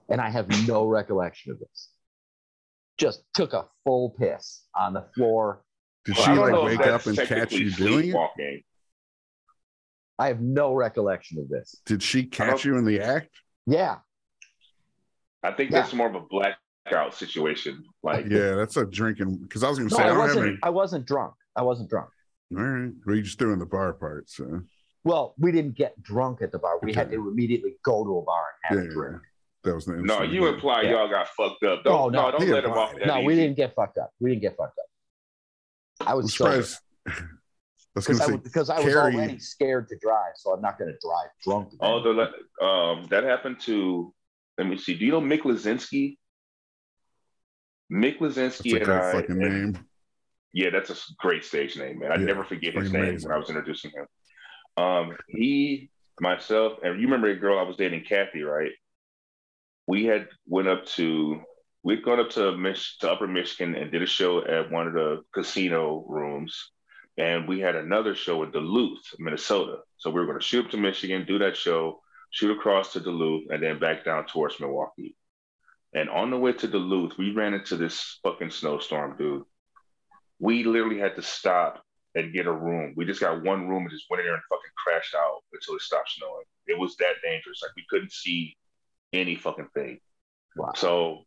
And 0.08 0.20
I 0.20 0.30
have 0.30 0.48
no 0.68 0.84
recollection 0.98 1.52
of 1.52 1.58
this. 1.58 1.88
Just 2.98 3.22
took 3.34 3.52
a 3.52 3.66
full 3.84 4.10
piss 4.18 4.64
on 4.74 4.92
the 4.92 5.06
floor. 5.14 5.62
Did 6.04 6.16
she 6.16 6.30
like 6.32 6.62
wake 6.64 6.80
up 6.86 7.06
and 7.06 7.16
catch 7.18 7.52
you 7.52 7.70
doing 7.70 8.12
it? 8.14 8.64
I 10.18 10.28
have 10.28 10.40
no 10.40 10.74
recollection 10.74 11.38
of 11.38 11.48
this. 11.48 11.76
Did 11.86 12.02
she 12.02 12.24
catch 12.24 12.64
you 12.64 12.76
in 12.76 12.84
the 12.84 13.00
act? 13.00 13.30
Yeah. 13.66 13.96
I 15.42 15.52
think 15.52 15.70
Yeah. 15.70 15.80
that's 15.80 15.94
more 15.94 16.08
of 16.08 16.14
a 16.14 16.20
blackout 16.20 17.14
situation. 17.14 17.82
Like, 18.02 18.26
Yeah, 18.28 18.54
that's 18.54 18.76
a 18.76 18.84
drinking. 18.84 19.36
Because 19.38 19.62
I 19.62 19.70
was 19.70 19.78
gonna 19.78 19.90
No, 19.90 19.96
say 19.96 20.02
I, 20.02 20.06
I 20.06 20.08
don't 20.10 20.18
wasn't. 20.18 20.46
any. 20.46 20.58
I 20.62 20.70
wasn't 20.70 21.06
drunk. 21.06 21.34
I 21.56 21.62
wasn't 21.62 21.88
drunk. 21.88 22.10
All 22.56 22.62
right, 22.62 22.92
well, 23.06 23.16
you 23.16 23.22
just 23.22 23.38
doing 23.38 23.58
the 23.58 23.66
bar 23.66 23.92
part. 23.94 24.28
So 24.28 24.62
Well, 25.04 25.34
we 25.38 25.50
didn't 25.52 25.76
get 25.76 26.00
drunk 26.02 26.42
at 26.42 26.52
the 26.52 26.58
bar. 26.58 26.78
We 26.82 26.92
had 26.92 27.10
to 27.10 27.16
immediately 27.28 27.76
go 27.84 28.04
to 28.04 28.18
a 28.18 28.22
bar 28.22 28.44
and 28.70 28.76
have 28.78 28.84
Yeah, 28.84 28.90
a 28.90 28.94
drink. 28.94 29.22
That 29.64 29.74
was 29.74 29.84
the 29.86 29.92
No, 29.96 30.22
you 30.22 30.44
hit. 30.44 30.54
imply 30.54 30.82
Yeah. 30.82 30.90
y'all 30.92 31.08
got 31.08 31.28
fucked 31.28 31.62
up. 31.64 31.84
Don't, 31.84 31.94
Oh, 31.94 32.08
no, 32.08 32.26
no, 32.26 32.30
don't 32.32 32.42
he 32.46 32.52
let 32.52 32.64
him 32.64 32.72
off 32.72 32.92
implied 32.92 33.08
that 33.08 33.20
no, 33.20 33.26
we 33.26 33.34
didn't 33.34 33.56
get 33.56 33.74
fucked 33.74 33.98
up. 33.98 34.10
We 34.20 34.30
didn't 34.30 34.42
get 34.42 34.56
fucked 34.56 34.78
up. 34.78 36.06
I 36.06 36.14
was 36.14 36.34
surprised. 36.34 36.78
I 37.06 37.12
was 37.96 38.06
gonna 38.06 38.18
because 38.18 38.20
I, 38.20 38.26
say 38.26 38.32
was- 38.32 38.40
because 38.42 38.70
I 38.70 38.80
was 38.80 38.94
already 38.94 39.38
scared 39.38 39.88
to 39.88 39.96
drive, 40.00 40.32
so 40.36 40.52
I'm 40.52 40.60
not 40.62 40.78
going 40.78 40.92
to 40.92 40.98
drive 41.02 41.28
drunk. 41.44 41.72
Oh, 41.80 42.00
the 42.02 42.64
um, 42.64 43.06
that 43.10 43.24
happened 43.24 43.60
to. 43.60 44.14
Let 44.58 44.66
me 44.68 44.76
see. 44.78 44.94
Do 44.96 45.04
you 45.04 45.10
know 45.12 45.20
Mick 45.20 45.40
Lazinski? 45.42 46.16
Mick 47.92 48.18
that's 48.20 48.60
Lazinski 48.60 48.72
a 48.74 48.76
and 48.76 48.84
great 48.84 48.96
I. 49.00 49.12
fucking 49.12 49.42
and- 49.42 49.72
name. 49.74 49.86
yeah, 50.52 50.70
that's 50.70 50.90
a 50.90 50.92
s- 50.92 51.12
great 51.18 51.44
stage 51.44 51.76
name, 51.76 51.98
man. 51.98 52.12
I 52.12 52.16
Yeah, 52.16 52.24
never 52.26 52.44
forget 52.44 52.74
his 52.74 52.92
name 52.92 53.02
amazing. 53.04 53.28
when 53.28 53.36
I 53.36 53.38
was 53.40 53.48
introducing 53.48 53.90
him. 53.90 54.06
Um, 54.80 55.16
he, 55.28 55.90
myself, 56.20 56.78
and 56.82 56.98
you 57.00 57.06
remember 57.06 57.28
a 57.28 57.36
girl 57.36 57.58
I 57.58 57.62
was 57.62 57.76
dating, 57.76 58.04
Kathy, 58.04 58.42
right? 58.42 58.72
We 59.86 60.04
had 60.04 60.28
went 60.46 60.68
up 60.68 60.86
to 60.96 61.42
we'd 61.82 62.04
gone 62.04 62.20
up 62.20 62.30
to 62.30 62.56
Mich- 62.56 62.98
to 63.00 63.10
Upper 63.10 63.26
Michigan 63.26 63.74
and 63.74 63.90
did 63.90 64.02
a 64.02 64.06
show 64.06 64.44
at 64.44 64.70
one 64.70 64.86
of 64.86 64.92
the 64.92 65.22
casino 65.32 66.04
rooms, 66.08 66.70
and 67.18 67.48
we 67.48 67.60
had 67.60 67.74
another 67.76 68.14
show 68.14 68.42
in 68.42 68.50
Duluth, 68.50 69.02
Minnesota. 69.18 69.78
So 69.96 70.10
we 70.10 70.20
were 70.20 70.26
going 70.26 70.38
to 70.38 70.44
shoot 70.44 70.66
up 70.66 70.70
to 70.72 70.76
Michigan, 70.76 71.26
do 71.26 71.38
that 71.38 71.56
show, 71.56 72.00
shoot 72.30 72.56
across 72.56 72.92
to 72.92 73.00
Duluth, 73.00 73.50
and 73.50 73.62
then 73.62 73.78
back 73.78 74.04
down 74.04 74.26
towards 74.26 74.60
Milwaukee. 74.60 75.16
And 75.92 76.08
on 76.08 76.30
the 76.30 76.38
way 76.38 76.52
to 76.52 76.68
Duluth, 76.68 77.18
we 77.18 77.32
ran 77.32 77.54
into 77.54 77.76
this 77.76 78.18
fucking 78.22 78.50
snowstorm, 78.50 79.16
dude. 79.16 79.42
We 80.38 80.64
literally 80.64 81.00
had 81.00 81.16
to 81.16 81.22
stop 81.22 81.82
and 82.14 82.32
get 82.32 82.46
a 82.46 82.52
room. 82.52 82.94
We 82.96 83.04
just 83.04 83.20
got 83.20 83.42
one 83.42 83.68
room 83.68 83.82
and 83.82 83.90
just 83.90 84.06
went 84.10 84.20
in 84.20 84.26
there 84.26 84.34
and 84.34 84.42
fucking 84.48 84.70
crashed 84.76 85.14
out 85.14 85.42
until 85.52 85.76
it 85.76 85.82
stopped 85.82 86.10
snowing. 86.10 86.44
It 86.66 86.78
was 86.78 86.96
that 86.96 87.14
dangerous. 87.22 87.60
Like 87.62 87.72
we 87.76 87.84
couldn't 87.88 88.12
see 88.12 88.56
any 89.12 89.36
fucking 89.36 89.68
thing. 89.74 90.00
Wow. 90.56 90.72
So 90.74 91.24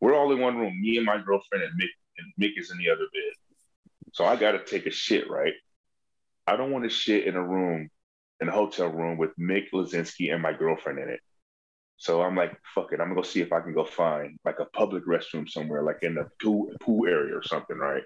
we're 0.00 0.14
all 0.14 0.32
in 0.32 0.40
one 0.40 0.56
room, 0.56 0.80
me 0.80 0.96
and 0.96 1.06
my 1.06 1.18
girlfriend 1.18 1.64
and 1.64 1.72
Mick, 1.80 1.88
and 2.18 2.32
Mick 2.40 2.58
is 2.58 2.70
in 2.70 2.78
the 2.78 2.90
other 2.90 3.06
bed. 3.12 3.32
So 4.12 4.24
I 4.24 4.36
got 4.36 4.52
to 4.52 4.64
take 4.64 4.86
a 4.86 4.90
shit, 4.90 5.28
right? 5.28 5.54
I 6.46 6.56
don't 6.56 6.70
want 6.70 6.84
to 6.84 6.90
shit 6.90 7.26
in 7.26 7.34
a 7.34 7.42
room, 7.42 7.90
in 8.40 8.48
a 8.48 8.52
hotel 8.52 8.88
room 8.88 9.18
with 9.18 9.30
Mick 9.38 9.70
Lazinski 9.72 10.32
and 10.32 10.42
my 10.42 10.52
girlfriend 10.52 10.98
in 10.98 11.08
it. 11.08 11.20
So 11.98 12.22
I'm 12.22 12.36
like, 12.36 12.56
fuck 12.74 12.92
it, 12.92 13.00
I'm 13.00 13.08
gonna 13.08 13.14
go 13.14 13.22
see 13.22 13.40
if 13.40 13.52
I 13.52 13.60
can 13.60 13.72
go 13.72 13.84
find 13.84 14.38
like 14.44 14.58
a 14.60 14.66
public 14.66 15.06
restroom 15.06 15.48
somewhere, 15.48 15.82
like 15.82 15.98
in 16.02 16.14
the 16.14 16.28
pool 16.42 16.70
pool 16.80 17.06
area 17.08 17.34
or 17.34 17.42
something, 17.42 17.78
right? 17.78 18.02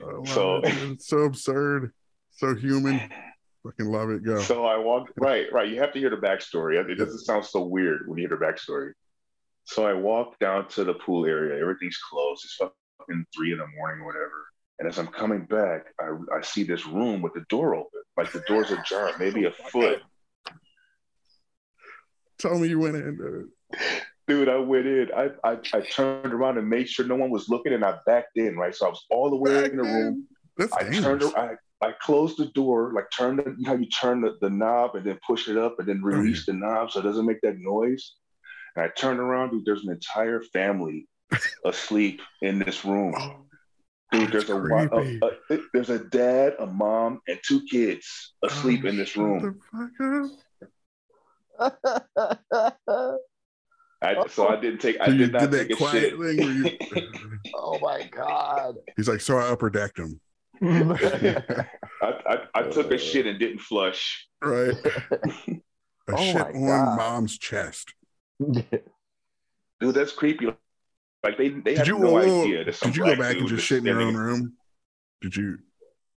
Love 0.00 0.28
So-. 0.28 0.60
It's 0.64 1.08
so 1.08 1.18
absurd, 1.18 1.92
so 2.30 2.54
human. 2.54 3.00
Fucking 3.64 3.86
love 3.86 4.10
it. 4.10 4.24
Go. 4.24 4.40
So 4.40 4.66
I 4.66 4.76
walked 4.76 5.12
right, 5.16 5.46
right. 5.52 5.68
You 5.68 5.80
have 5.80 5.92
to 5.92 5.98
hear 5.98 6.10
the 6.10 6.16
backstory. 6.16 6.84
It 6.90 6.96
doesn't 6.96 7.20
sound 7.20 7.44
so 7.44 7.62
weird 7.62 8.08
when 8.08 8.18
you 8.18 8.26
hear 8.26 8.36
the 8.36 8.44
backstory. 8.44 8.92
So 9.64 9.86
I 9.86 9.92
walk 9.92 10.38
down 10.40 10.66
to 10.70 10.84
the 10.84 10.94
pool 10.94 11.26
area. 11.26 11.60
Everything's 11.60 11.98
closed. 11.98 12.44
It's 12.44 12.56
fucking 12.56 13.24
three 13.34 13.52
in 13.52 13.58
the 13.58 13.66
morning 13.76 14.02
or 14.02 14.06
whatever. 14.06 14.46
And 14.80 14.88
as 14.88 14.98
I'm 14.98 15.06
coming 15.06 15.44
back, 15.44 15.86
I, 16.00 16.36
I 16.36 16.40
see 16.42 16.64
this 16.64 16.86
room 16.86 17.22
with 17.22 17.34
the 17.34 17.44
door 17.48 17.76
open. 17.76 18.00
Like 18.16 18.32
the 18.32 18.42
door's 18.48 18.72
ajar, 18.72 19.12
maybe 19.18 19.46
oh 19.46 19.50
a 19.50 19.52
foot. 19.52 20.02
Tell 22.38 22.58
me 22.58 22.68
you 22.68 22.80
went 22.80 22.96
in. 22.96 23.48
Dude, 24.28 24.48
I 24.48 24.56
went 24.56 24.86
in. 24.86 25.10
I, 25.16 25.30
I 25.44 25.58
I 25.72 25.80
turned 25.80 26.32
around 26.32 26.58
and 26.58 26.68
made 26.68 26.88
sure 26.88 27.04
no 27.04 27.16
one 27.16 27.30
was 27.30 27.48
looking, 27.48 27.72
and 27.72 27.84
I 27.84 27.98
backed 28.06 28.36
in. 28.36 28.56
Right, 28.56 28.74
so 28.74 28.86
I 28.86 28.90
was 28.90 29.04
all 29.10 29.30
the 29.30 29.36
way 29.36 29.64
in 29.64 29.76
the 29.76 29.82
room. 29.82 30.28
That's 30.56 30.72
I 30.72 30.88
turned. 30.90 31.24
I 31.36 31.56
I 31.82 31.92
closed 32.00 32.38
the 32.38 32.46
door, 32.46 32.92
like 32.94 33.10
turned 33.10 33.40
the, 33.40 33.56
you 33.58 33.64
know 33.64 33.70
how 33.70 33.76
you 33.76 33.88
turn 33.88 34.20
the, 34.20 34.36
the 34.40 34.48
knob 34.48 34.94
and 34.94 35.04
then 35.04 35.18
push 35.26 35.48
it 35.48 35.56
up 35.56 35.80
and 35.80 35.88
then 35.88 36.00
release 36.00 36.46
the 36.46 36.52
knob 36.52 36.92
so 36.92 37.00
it 37.00 37.02
doesn't 37.02 37.26
make 37.26 37.40
that 37.40 37.58
noise. 37.58 38.12
And 38.76 38.84
I 38.84 38.88
turned 38.88 39.18
around, 39.18 39.50
dude. 39.50 39.64
There's 39.64 39.84
an 39.84 39.90
entire 39.90 40.42
family 40.52 41.08
asleep 41.64 42.20
in 42.40 42.60
this 42.60 42.84
room, 42.84 43.14
Oh, 43.18 43.46
dude. 44.12 44.30
There's 44.30 44.48
a, 44.48 44.56
a, 44.56 45.20
a 45.50 45.58
there's 45.72 45.90
a 45.90 45.98
dad, 45.98 46.54
a 46.60 46.66
mom, 46.66 47.20
and 47.26 47.40
two 47.44 47.62
kids 47.64 48.34
asleep 48.44 48.82
oh, 48.84 48.88
in 48.88 48.96
this 48.96 49.16
room. 49.16 49.60
the 54.02 54.14
fuck 54.14 54.18
up. 54.18 54.18
I, 54.18 54.20
oh. 54.20 54.26
so 54.28 54.48
I 54.48 54.56
didn't 54.60 54.80
take. 54.80 55.00
I 55.00 55.06
So 55.06 55.12
did 55.16 55.32
not 55.32 55.50
did 55.50 55.50
that 55.52 55.76
quiet 55.76 56.10
shit. 56.10 56.18
thing 56.18 56.38
you. 56.38 57.02
oh 57.54 57.78
my 57.80 58.02
god! 58.10 58.76
He's 58.96 59.08
like, 59.08 59.20
so 59.20 59.38
I 59.38 59.48
upper 59.48 59.70
decked 59.70 59.98
him, 59.98 60.20
I, 60.62 61.42
I, 62.02 62.38
I 62.54 62.62
took 62.64 62.90
a 62.92 62.98
shit 62.98 63.26
and 63.26 63.38
didn't 63.38 63.60
flush. 63.60 64.28
right? 64.42 64.74
A 66.08 66.14
Oh 66.14 66.16
shit 66.16 66.36
on 66.36 66.52
God. 66.66 66.96
mom's 66.98 67.38
chest. 67.38 67.94
Dude, 68.40 68.66
that's 69.94 70.12
creepy. 70.12 70.46
Like 71.22 71.38
they, 71.38 71.48
they 71.50 71.74
Did 71.74 71.78
have 71.78 71.86
you, 71.86 71.98
no 72.00 72.10
whoa, 72.12 72.42
idea. 72.42 72.64
did 72.64 72.96
you 72.96 73.04
go 73.04 73.14
back 73.16 73.36
and 73.36 73.46
just 73.48 73.64
shit 73.64 73.78
in 73.78 73.84
your 73.86 74.00
own 74.02 74.16
room? 74.16 74.54
Did 75.20 75.36
you? 75.36 75.58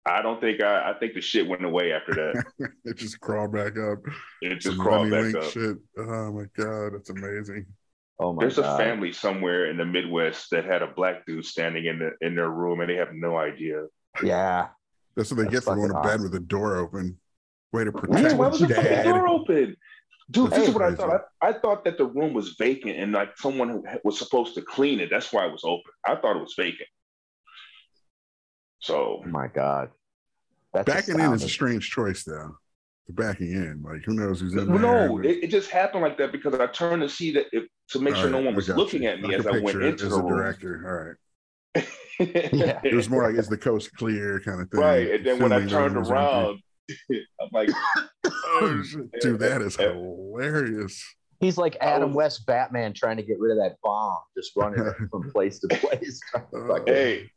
I 0.06 0.22
don't 0.22 0.41
think 0.41 0.62
I. 0.62 0.91
I 0.91 0.93
think 0.99 1.14
the 1.14 1.22
shit 1.22 1.47
went 1.47 1.64
away 1.64 1.93
after 1.93 2.14
that. 2.14 2.43
It 2.86 2.97
just 2.97 3.20
crawled 3.22 3.54
back 3.54 3.78
up. 3.78 3.99
It 4.41 4.56
just 4.56 4.76
Some 4.76 4.78
crawled 4.78 5.10
back 5.10 5.34
up. 5.36 5.43
shit. 5.51 5.78
Oh 5.97 6.32
my 6.32 6.45
god, 6.58 6.93
that's 6.93 7.10
amazing. 7.10 7.66
oh 8.20 8.34
my 8.34 8.41
god. 8.41 8.41
There's 8.41 8.58
god! 8.58 8.80
a 8.82 8.84
family 8.84 9.14
somewhere 9.14 9.70
in 9.70 9.78
the 9.78 9.86
Midwest 9.86 10.49
that 10.51 10.66
had 10.66 10.82
a 10.82 10.88
black 10.88 11.26
dude 11.26 11.45
standing 11.45 11.86
in 11.86 11.99
the 11.99 12.12
in 12.26 12.36
their 12.36 12.49
room, 12.49 12.82
and 12.82 12.89
they 12.89 12.95
have 12.95 13.14
no 13.14 13.38
idea. 13.38 13.86
Yeah. 14.22 14.68
That's 15.16 15.30
what 15.32 15.38
they 15.38 15.43
That's 15.43 15.56
get 15.56 15.64
for 15.64 15.76
going 15.76 15.89
to 15.89 15.93
bed 16.01 16.06
awesome. 16.06 16.24
with 16.24 16.32
the 16.34 16.39
door 16.39 16.78
open. 16.78 17.20
Way 17.72 17.86
to 17.86 17.91
protect 17.91 18.14
Man, 18.14 18.24
protect 18.24 18.39
why 18.39 18.47
was 18.47 18.60
the 18.60 18.68
fucking 18.70 19.04
door 19.04 19.28
open? 19.28 19.78
Dude, 20.32 20.51
this 20.51 20.68
is 20.68 20.74
what 20.74 20.84
I 20.84 20.95
thought. 20.95 21.22
I, 21.41 21.49
I 21.49 21.54
thought 21.54 21.84
that 21.86 21.97
the 21.97 22.06
room 22.06 22.34
was 22.34 22.56
vacant 22.58 22.97
and 22.97 23.12
like 23.12 23.38
someone 23.38 23.70
who 23.70 23.84
was 24.04 24.18
supposed 24.18 24.56
to 24.56 24.62
clean 24.62 24.99
it. 24.99 25.10
That's 25.10 25.32
why 25.32 25.45
it 25.45 25.51
was 25.51 25.64
open. 25.64 25.91
I 26.06 26.16
thought 26.16 26.36
it 26.38 26.41
was 26.41 26.56
vacant. 26.58 26.89
So 28.84 29.22
Oh 29.26 29.28
my 29.30 29.48
god! 29.48 29.90
That's 30.74 30.86
Backing 30.86 31.20
in 31.20 31.32
is 31.34 31.44
a 31.44 31.50
strange 31.50 31.90
choice, 31.90 32.24
though. 32.24 32.58
The 33.08 33.14
backing 33.14 33.52
in, 33.52 33.82
like 33.84 34.04
who 34.06 34.14
knows 34.14 34.40
who's 34.42 34.54
in 34.54 34.68
Well, 34.70 34.78
there? 34.80 35.08
no, 35.10 35.18
it, 35.20 35.44
it 35.46 35.48
just 35.48 35.70
happened 35.70 36.04
like 36.04 36.18
that 36.18 36.32
because 36.32 36.54
I 36.54 36.68
turned 36.68 37.02
to 37.02 37.10
see 37.10 37.32
that 37.34 37.46
if, 37.52 37.64
to 37.90 38.00
make 38.00 38.16
sure 38.16 38.26
All 38.26 38.32
no 38.32 38.42
one 38.42 38.56
was 38.56 38.70
looking 38.70 39.04
you. 39.04 39.10
at 39.10 39.22
me 39.22 39.34
I 39.36 39.38
as 39.40 39.48
I 39.48 39.60
went 39.60 39.82
into 39.84 40.06
as 40.06 40.12
the 40.12 40.16
a 40.16 40.22
room. 40.24 40.28
director. 40.38 41.18
All 41.76 41.80
right. 41.80 41.88
Yeah. 42.20 42.80
It 42.84 42.94
was 42.94 43.10
more 43.10 43.24
like 43.28 43.38
is 43.40 43.48
the 43.50 43.58
coast 43.58 43.90
clear 43.98 44.40
kind 44.40 44.62
of 44.62 44.70
thing. 44.70 44.80
right, 44.80 45.10
and 45.12 45.26
then 45.26 45.40
when 45.42 45.52
I 45.52 45.60
turned 45.66 45.98
everyone 45.98 46.00
was 46.00 46.10
empty. 46.12 46.14
around, 46.14 46.60
I'm 47.42 47.50
like, 47.52 47.70
oh, 48.26 48.84
dude, 49.22 49.40
that 49.40 49.62
is 49.64 49.76
hilarious. 49.78 51.04
He's 51.40 51.58
like 51.58 51.76
Adam 51.82 52.10
was- 52.10 52.16
West 52.16 52.46
Batman 52.46 52.94
trying 52.94 53.18
to 53.18 53.24
get 53.24 53.40
rid 53.40 53.52
of 53.52 53.58
that 53.64 53.78
bomb, 53.84 54.20
just 54.38 54.52
running 54.56 54.84
from 55.12 55.32
place 55.32 55.60
to 55.60 55.68
place. 55.70 56.22
Uh, 56.36 56.80
hey, 56.86 57.30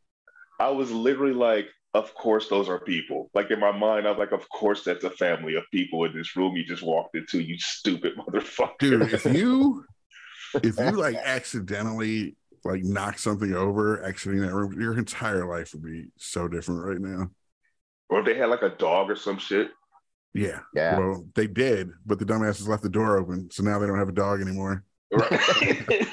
I 0.59 0.71
was 0.71 0.91
literally 0.91 1.33
like, 1.35 1.69
of 1.95 2.15
course 2.15 2.49
those 2.49 2.69
are 2.69 2.79
people. 2.79 3.31
Like 3.35 3.51
in 3.51 3.61
my 3.61 3.73
mind, 3.73 4.07
I'm 4.07 4.19
like, 4.19 4.33
of 4.33 4.49
course 4.49 4.85
that's 4.85 5.05
a 5.05 5.11
family 5.11 5.55
of 5.57 5.65
people 5.73 6.05
in 6.05 6.15
this 6.15 6.37
room 6.37 6.57
you 6.57 6.65
just 6.65 6.83
walked 6.83 7.17
into, 7.17 7.41
you 7.41 7.59
stupid 7.59 8.17
motherfucker. 8.19 8.79
dude, 8.79 9.13
if 9.13 9.25
you 9.33 9.85
if 10.63 10.79
you 10.79 10.91
like 10.93 11.17
accidentally 11.17 12.37
like 12.65 12.83
knock 12.83 13.19
something 13.19 13.55
over 13.55 14.03
exiting 14.05 14.41
that 14.41 14.53
room, 14.55 14.81
your 14.81 14.99
entire 14.99 15.47
life 15.47 15.73
would 15.73 15.85
be 15.85 16.07
so 16.17 16.49
different 16.49 16.83
right 16.85 17.01
now. 17.01 17.31
or 18.09 18.21
if 18.21 18.27
they 18.27 18.35
had 18.37 18.49
like 18.51 18.63
a 18.63 18.71
dog 18.71 19.11
or 19.11 19.17
some 19.17 19.39
shit. 19.39 19.71
Yeah. 20.35 20.61
Yeah. 20.75 20.99
Well, 20.99 21.25
they 21.35 21.47
did, 21.47 21.91
but 22.05 22.19
the 22.19 22.27
dumbasses 22.27 22.69
left 22.69 22.83
the 22.83 22.91
door 22.91 23.17
open, 23.17 23.51
so 23.51 23.63
now 23.63 23.79
they 23.79 23.87
don't 23.87 23.99
have 23.99 24.09
a 24.09 24.13
dog 24.13 24.41
anymore. 24.43 24.85
Right. 25.11 26.07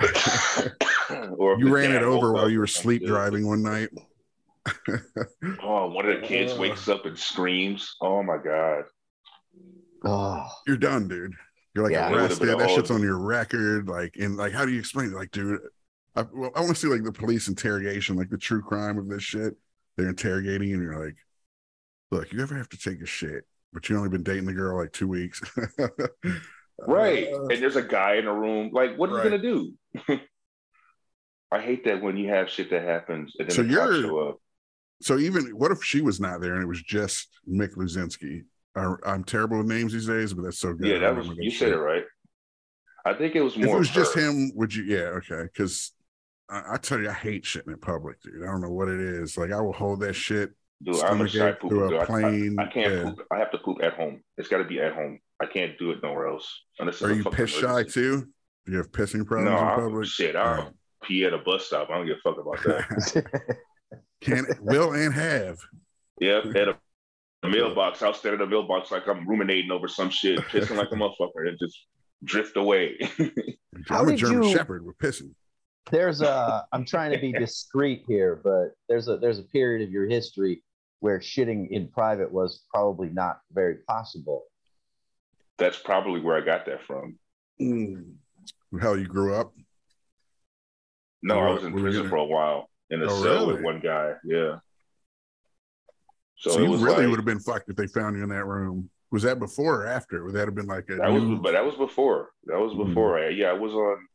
or 1.38 1.58
You 1.58 1.72
ran 1.74 1.92
it 1.92 2.02
over 2.02 2.32
while 2.32 2.48
you 2.50 2.58
were 2.58 2.66
sleep 2.66 3.02
shit. 3.02 3.08
driving 3.08 3.46
one 3.46 3.62
night. 3.62 3.88
Oh, 5.62 5.90
one 5.90 6.08
of 6.08 6.20
the 6.20 6.26
kids 6.26 6.52
Uh. 6.52 6.56
wakes 6.56 6.88
up 6.88 7.04
and 7.06 7.18
screams. 7.18 7.96
Oh 8.00 8.22
my 8.22 8.38
god. 8.42 8.84
Oh, 10.04 10.46
You're 10.66 10.76
done, 10.76 11.08
dude. 11.08 11.32
You're 11.74 11.84
like 11.84 11.92
Yeah. 11.92 12.12
Arrested. 12.12 12.48
That 12.48 12.70
shit's 12.70 12.90
on 12.90 13.02
your 13.02 13.18
record. 13.18 13.88
Like, 13.88 14.16
and 14.18 14.36
like, 14.36 14.52
how 14.52 14.64
do 14.64 14.72
you 14.72 14.78
explain 14.78 15.08
it? 15.10 15.14
Like, 15.14 15.30
dude, 15.32 15.60
I, 16.16 16.22
well, 16.32 16.50
I 16.54 16.60
want 16.60 16.74
to 16.74 16.80
see 16.80 16.88
like 16.88 17.02
the 17.04 17.12
police 17.12 17.48
interrogation, 17.48 18.16
like 18.16 18.30
the 18.30 18.38
true 18.38 18.62
crime 18.62 18.96
of 18.98 19.08
this 19.08 19.22
shit. 19.22 19.54
They're 19.96 20.08
interrogating, 20.08 20.68
you 20.68 20.74
and 20.76 20.82
you're 20.84 21.04
like, 21.04 21.16
look, 22.10 22.32
you 22.32 22.40
ever 22.42 22.54
have 22.56 22.68
to 22.70 22.78
take 22.78 23.00
a 23.02 23.06
shit, 23.06 23.44
but 23.72 23.88
you 23.88 23.96
only 23.96 24.08
been 24.08 24.22
dating 24.22 24.44
the 24.46 24.52
girl 24.52 24.76
like 24.78 24.92
two 24.92 25.08
weeks, 25.08 25.40
Right. 26.78 27.28
Uh, 27.32 27.46
and 27.46 27.62
there's 27.62 27.76
a 27.76 27.82
guy 27.82 28.14
in 28.16 28.24
the 28.24 28.32
room. 28.32 28.70
Like, 28.72 28.96
what 28.96 29.10
are 29.10 29.14
Right. 29.16 29.24
you 29.24 29.30
gonna 29.30 29.42
do? 29.42 30.20
I 31.52 31.60
hate 31.60 31.84
that 31.84 32.02
when 32.02 32.16
you 32.16 32.28
have 32.30 32.48
shit 32.50 32.70
that 32.70 32.82
happens 32.82 33.34
and 33.38 33.48
then 33.48 33.54
So 33.56 33.62
the 33.62 33.68
you're- 33.68 34.02
show 34.02 34.28
up. 34.28 34.36
so 35.02 35.18
even 35.18 35.46
what 35.56 35.70
if 35.70 35.82
she 35.84 36.00
was 36.00 36.20
not 36.20 36.40
there 36.40 36.54
and 36.54 36.62
it 36.62 36.66
was 36.68 36.82
just 36.82 37.28
Mick 37.48 37.74
Luzinski? 37.76 38.42
I, 38.76 38.94
I'm 39.06 39.22
terrible 39.22 39.58
with 39.58 39.66
names 39.66 39.92
these 39.92 40.06
days, 40.06 40.32
but 40.34 40.42
that's 40.42 40.58
so 40.58 40.72
good. 40.72 40.88
Yeah, 40.88 40.98
that 40.98 41.16
was 41.16 41.28
you 41.38 41.50
shit. 41.50 41.60
said 41.60 41.72
it 41.72 41.76
right. 41.78 42.04
I 43.04 43.14
think 43.14 43.36
it 43.36 43.42
was 43.42 43.56
more. 43.56 43.66
If 43.68 43.74
it 43.74 43.78
was 43.78 43.90
just 43.90 44.16
him, 44.16 44.50
would 44.56 44.74
you? 44.74 44.82
Yeah, 44.84 45.18
okay. 45.20 45.42
Because 45.44 45.92
I, 46.48 46.62
I 46.72 46.76
tell 46.78 46.98
you, 47.00 47.08
I 47.08 47.12
hate 47.12 47.44
shitting 47.44 47.68
in 47.68 47.78
public, 47.78 48.20
dude. 48.22 48.42
I 48.42 48.46
don't 48.46 48.62
know 48.62 48.70
what 48.72 48.88
it 48.88 48.98
is. 48.98 49.36
Like 49.38 49.52
I 49.52 49.60
will 49.60 49.72
hold 49.74 50.00
that 50.00 50.14
shit 50.14 50.50
Dude, 50.82 51.00
I'm 51.04 51.20
a 51.20 51.28
shy 51.28 51.52
pooper. 51.52 51.88
dude. 51.88 51.92
a 51.92 52.00
I- 52.00 52.04
plane. 52.06 52.56
I, 52.58 52.64
I 52.64 52.66
can't 52.66 52.92
yeah. 52.92 53.02
poop. 53.04 53.26
I 53.30 53.38
have 53.38 53.52
to 53.52 53.58
poop 53.58 53.78
at 53.82 53.92
home. 53.94 54.22
It's 54.38 54.48
got 54.48 54.58
to 54.58 54.64
be 54.64 54.80
at 54.80 54.92
home. 54.94 55.20
I 55.40 55.46
can't 55.46 55.78
do 55.78 55.92
it 55.92 56.02
nowhere 56.02 56.26
else. 56.28 56.50
Unless 56.80 57.00
Are 57.02 57.12
you 57.12 57.22
piss 57.24 57.50
shy 57.50 57.84
too? 57.84 58.26
Do 58.66 58.72
you 58.72 58.78
have 58.78 58.90
pissing 58.90 59.24
problems 59.26 59.50
No, 59.50 59.58
in 59.58 59.64
I, 59.64 59.74
public? 59.76 60.08
shit. 60.08 60.34
I'll 60.34 60.62
oh. 60.62 60.70
Pee 61.06 61.24
at 61.24 61.32
a 61.34 61.38
bus 61.38 61.66
stop. 61.66 61.90
I 61.90 61.96
don't 61.96 62.06
give 62.06 62.16
a 62.24 62.28
fuck 62.30 62.38
about 62.40 62.62
that. 62.64 63.56
Can 64.20 64.46
will 64.60 64.92
and 64.92 65.12
have. 65.12 65.58
yep, 66.20 66.46
at 66.56 66.68
a, 66.68 66.76
a 67.42 67.48
mailbox. 67.48 68.02
I'll 68.02 68.14
stand 68.14 68.36
at 68.36 68.40
a 68.40 68.46
mailbox 68.46 68.90
like 68.90 69.06
I'm 69.06 69.28
ruminating 69.28 69.70
over 69.70 69.86
some 69.88 70.10
shit, 70.10 70.38
pissing 70.40 70.76
like 70.76 70.90
a 70.92 70.94
motherfucker, 70.94 71.46
and 71.48 71.58
just 71.58 71.86
drift 72.24 72.56
away. 72.56 72.96
How 73.88 74.00
I'm 74.00 74.08
a 74.08 74.10
did 74.12 74.20
German 74.20 74.44
you- 74.44 74.52
Shepherd 74.52 74.84
with 74.86 74.96
pissing. 74.98 75.30
there's 75.90 76.22
a 76.22 76.64
i'm 76.72 76.84
trying 76.86 77.12
to 77.12 77.18
be 77.18 77.30
discreet 77.32 78.02
here 78.08 78.40
but 78.42 78.68
there's 78.88 79.08
a 79.08 79.18
there's 79.18 79.38
a 79.38 79.42
period 79.42 79.86
of 79.86 79.90
your 79.92 80.06
history 80.08 80.62
where 81.00 81.18
shitting 81.18 81.68
in 81.70 81.88
private 81.88 82.32
was 82.32 82.62
probably 82.72 83.10
not 83.10 83.40
very 83.52 83.76
possible 83.86 84.44
That's 85.58 85.78
probably 85.78 86.20
where 86.22 86.36
I 86.36 86.40
got 86.40 86.64
that 86.66 86.82
from. 86.84 87.18
Mm. 87.60 88.14
How 88.80 88.94
you 88.94 89.06
grew 89.06 89.34
up? 89.34 89.52
No, 91.24 91.40
I 91.40 91.50
was 91.54 91.64
in 91.64 91.72
prison 91.72 92.08
for 92.08 92.16
a 92.16 92.24
while 92.24 92.70
in 92.90 93.02
a 93.02 93.06
Oh, 93.10 93.22
cell 93.22 93.46
with 93.46 93.62
one 93.62 93.80
guy. 93.80 94.12
Yeah. 94.24 94.58
So, 96.36 96.50
So, 96.50 96.60
you 96.60 96.66
really 96.76 97.02
like- 97.02 97.08
would 97.08 97.16
have 97.18 97.24
been 97.24 97.40
fucked 97.40 97.68
if 97.70 97.76
they 97.76 97.86
found 97.86 98.16
you 98.16 98.22
in 98.22 98.28
that 98.28 98.44
room. 98.44 98.90
Was 99.10 99.22
that 99.22 99.38
before 99.38 99.82
or 99.82 99.86
after? 99.86 100.24
Would 100.24 100.34
that 100.34 100.46
have 100.46 100.54
been 100.54 100.66
like 100.66 100.88
a 100.90 100.96
That 100.96 101.10
was, 101.12 101.40
but 101.40 101.52
that 101.52 101.64
was 101.64 101.76
before. 101.76 102.30
That 102.44 102.58
was 102.58 102.72
Mhm. 102.74 102.88
before. 102.88 103.18
I, 103.18 103.28
yeah, 103.30 103.48
I 103.50 103.52
was 103.54 103.72
on. 103.72 104.06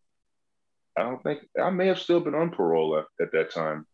I 0.98 1.04
don't 1.04 1.22
think 1.24 1.48
I 1.60 1.70
may 1.70 1.88
have 1.88 2.00
still 2.00 2.20
been 2.20 2.36
on 2.36 2.52
parole 2.52 2.98
at, 3.00 3.06
at 3.22 3.32
that 3.32 3.52
time. 3.52 3.86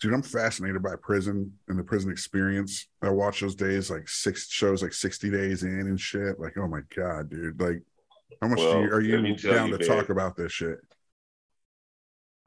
dude? 0.00 0.12
I'm 0.14 0.22
fascinated 0.22 0.80
by 0.82 0.94
prison 0.96 1.58
and 1.68 1.76
the 1.78 1.82
prison 1.82 2.10
experience. 2.12 2.88
I 3.02 3.10
watch 3.10 3.40
those 3.40 3.54
days 3.56 3.90
like 3.90 4.08
six 4.08 4.48
shows, 4.48 4.80
like 4.82 4.92
60 4.92 5.28
days 5.30 5.62
in 5.64 5.80
and 5.80 6.00
shit. 6.00 6.38
Like, 6.38 6.56
oh 6.58 6.68
my 6.68 6.82
god, 6.94 7.30
dude! 7.30 7.60
Like, 7.60 7.82
how 8.42 8.46
much 8.48 8.58
do 8.58 8.64
Well, 8.64 8.82
you, 8.82 8.90
are 8.92 9.00
you 9.00 9.16
down 9.36 9.68
you, 9.70 9.78
to 9.78 9.78
man. 9.78 9.96
talk 9.98 10.08
about 10.10 10.36
this 10.36 10.52
shit? 10.52 10.78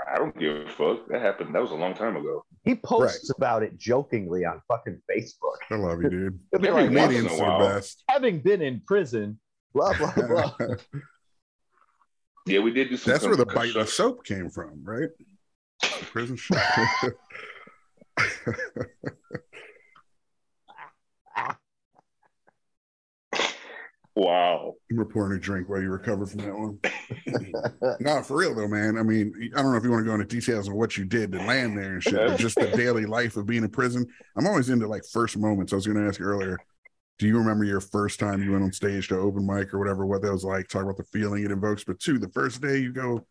I 0.09 0.17
don't 0.17 0.37
give 0.39 0.55
a 0.55 0.69
fuck. 0.69 1.07
That 1.09 1.21
happened. 1.21 1.53
That 1.53 1.61
was 1.61 1.71
a 1.71 1.75
long 1.75 1.93
time 1.93 2.15
ago. 2.15 2.45
he 2.63 2.75
posts 2.75 3.29
about 3.35 3.63
it 3.63 3.77
jokingly 3.77 4.45
on 4.45 4.61
fucking 4.67 5.01
facebook 5.11 5.57
I 5.69 5.75
love 5.75 6.01
you, 6.01 6.09
dude. 6.09 6.39
He'll 6.51 6.61
be 6.61 6.67
Every 6.69 6.89
like, 6.89 7.09
once 7.09 7.15
in 7.15 7.27
a 7.27 7.43
while. 7.43 7.59
best. 7.59 8.03
having 8.09 8.39
been 8.39 8.61
in 8.61 8.81
prison 8.85 9.39
blah 9.73 9.93
blah 9.97 10.13
blah 10.13 10.53
Yeah, 12.47 12.59
we 12.59 12.71
did 12.71 12.89
do 12.89 12.97
some. 12.97 13.13
That's 13.13 13.25
where 13.25 13.35
the 13.35 13.45
bite 13.45 13.75
of 13.75 13.87
soap 13.87 14.25
came 14.25 14.49
from, 14.49 14.83
right? 14.83 15.09
The 15.81 16.05
prison 16.05 16.35
shit. 16.35 16.57
Wow. 24.15 24.73
I'm 24.91 24.97
reporting 24.99 25.37
a 25.37 25.39
drink 25.39 25.69
while 25.69 25.81
you 25.81 25.89
recover 25.89 26.25
from 26.25 26.39
that 26.41 26.53
one. 26.53 26.79
no, 28.01 28.21
for 28.21 28.37
real 28.37 28.53
though, 28.53 28.67
man. 28.67 28.97
I 28.97 29.03
mean, 29.03 29.33
I 29.55 29.61
don't 29.61 29.71
know 29.71 29.77
if 29.77 29.83
you 29.85 29.91
want 29.91 30.03
to 30.03 30.07
go 30.09 30.13
into 30.15 30.25
details 30.25 30.67
of 30.67 30.73
what 30.73 30.97
you 30.97 31.05
did 31.05 31.31
to 31.31 31.37
land 31.39 31.77
there 31.77 31.93
and 31.93 32.03
shit, 32.03 32.15
but 32.15 32.37
just 32.37 32.55
the 32.59 32.67
daily 32.67 33.05
life 33.05 33.37
of 33.37 33.45
being 33.45 33.63
in 33.63 33.69
prison. 33.69 34.05
I'm 34.37 34.47
always 34.47 34.69
into 34.69 34.85
like 34.87 35.03
first 35.11 35.37
moments. 35.37 35.71
I 35.71 35.77
was 35.77 35.87
going 35.87 35.97
to 35.97 36.07
ask 36.07 36.19
you 36.19 36.25
earlier. 36.25 36.57
Do 37.19 37.27
you 37.27 37.37
remember 37.37 37.63
your 37.63 37.79
first 37.81 38.19
time 38.19 38.43
you 38.43 38.51
went 38.51 38.63
on 38.63 38.71
stage 38.73 39.07
to 39.09 39.17
open 39.17 39.45
mic 39.45 39.73
or 39.73 39.79
whatever? 39.79 40.05
What 40.05 40.23
that 40.23 40.31
was 40.31 40.43
like? 40.43 40.67
Talk 40.67 40.83
about 40.83 40.97
the 40.97 41.03
feeling 41.05 41.43
it 41.45 41.51
invokes. 41.51 41.83
But 41.83 41.99
two, 41.99 42.17
the 42.19 42.29
first 42.29 42.61
day 42.61 42.79
you 42.79 42.91
go 42.91 43.25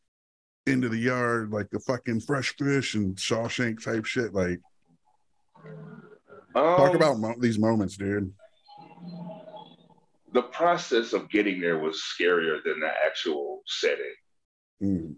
into 0.66 0.88
the 0.88 0.96
yard, 0.98 1.50
like 1.52 1.68
the 1.70 1.80
fucking 1.80 2.20
fresh 2.20 2.54
fish 2.56 2.94
and 2.94 3.16
Shawshank 3.16 3.82
type 3.84 4.04
shit. 4.06 4.32
Like, 4.32 4.60
talk 6.54 6.90
Um, 6.90 6.96
about 6.96 7.18
mo- 7.18 7.34
these 7.38 7.58
moments, 7.58 7.96
dude. 7.96 8.32
The 10.32 10.42
process 10.42 11.12
of 11.12 11.30
getting 11.30 11.60
there 11.60 11.78
was 11.78 12.02
scarier 12.02 12.62
than 12.64 12.80
the 12.80 12.90
actual 13.06 13.62
setting. 13.66 14.14
Mm, 14.82 15.16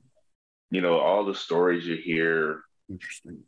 You 0.71 0.81
know, 0.81 0.99
all 0.99 1.25
the 1.25 1.35
stories 1.35 1.87
you 1.87 1.97
hear, 1.97 2.63
interesting. 2.89 3.45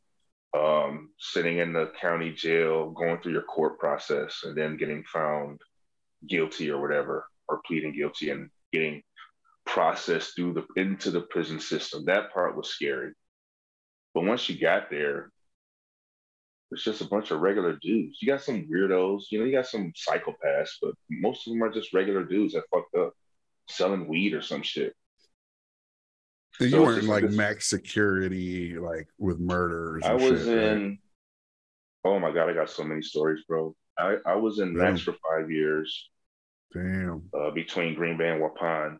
um, 0.57 1.11
sitting 1.19 1.59
in 1.59 1.73
the 1.73 1.91
county 2.01 2.33
jail, 2.33 2.91
going 2.91 3.21
through 3.21 3.33
your 3.33 3.43
court 3.43 3.79
process, 3.79 4.43
and 4.45 4.57
then 4.57 4.77
getting 4.77 5.05
found 5.05 5.61
guilty 6.29 6.71
or 6.71 6.81
whatever, 6.81 7.27
or 7.49 7.61
pleading 7.67 7.93
guilty 7.95 8.31
and 8.31 8.51
getting 8.73 9.03
processed 9.67 10.37
through 10.37 10.53
the 10.53 10.67
into 10.81 11.11
the 11.11 11.23
prison 11.23 11.59
system. 11.61 12.05
That 12.05 12.33
part 12.33 12.57
was 12.57 12.69
scary. 12.69 13.12
But 14.15 14.25
once 14.25 14.49
you 14.49 14.61
got 14.61 14.91
there, 14.91 15.33
it's 16.75 16.83
just 16.83 17.01
a 17.01 17.07
bunch 17.07 17.31
of 17.31 17.41
regular 17.41 17.79
dudes. 17.81 18.18
You 18.20 18.27
got 18.27 18.43
some 18.43 18.66
weirdos, 18.66 19.22
you 19.31 19.39
know, 19.39 19.45
you 19.45 19.53
got 19.53 19.66
some 19.66 19.93
psychopaths, 19.93 20.70
but 20.83 20.95
most 21.09 21.47
of 21.47 21.53
them 21.53 21.62
are 21.62 21.70
just 21.70 21.95
regular 21.95 22.25
dudes 22.25 22.55
that 22.55 22.64
fucked 22.70 22.95
up 22.97 23.12
selling 23.68 24.09
weed 24.09 24.35
or 24.35 24.43
some 24.43 24.62
shit. 24.62 24.93
So 26.55 26.64
you 26.64 26.83
weren't 26.83 27.05
like 27.05 27.22
this- 27.27 27.37
max 27.37 27.68
security, 27.68 28.77
like 28.77 29.09
with 29.18 29.39
murders. 29.39 30.03
I 30.05 30.14
was 30.14 30.45
shit, 30.45 30.59
right? 30.59 30.77
in. 30.77 30.99
Oh 32.05 32.18
my 32.18 32.33
god, 32.33 32.51
I 32.51 32.55
got 32.55 32.68
so 32.68 32.83
many 32.83 33.03
stories, 33.03 33.45
bro. 33.49 33.75
I, 33.99 34.16
I 34.27 34.35
was 34.35 34.59
in 34.59 34.77
Max 34.77 35.01
for 35.03 35.14
five 35.31 35.51
years 35.51 36.11
Damn. 36.72 37.22
uh, 37.33 37.53
between 37.53 37.95
Green 37.95 38.18
Bay 38.18 38.31
and 38.31 38.43
Waupun, 38.43 38.99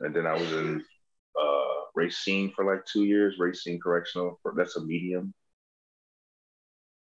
and 0.00 0.16
then 0.16 0.26
I 0.26 0.32
was 0.32 0.50
in 0.52 0.82
uh, 1.40 1.74
Racine 1.94 2.50
for 2.56 2.64
like 2.64 2.84
two 2.86 3.04
years. 3.04 3.36
Racine 3.38 3.78
Correctional, 3.78 4.40
for, 4.42 4.54
that's 4.56 4.76
a 4.76 4.84
medium. 4.84 5.34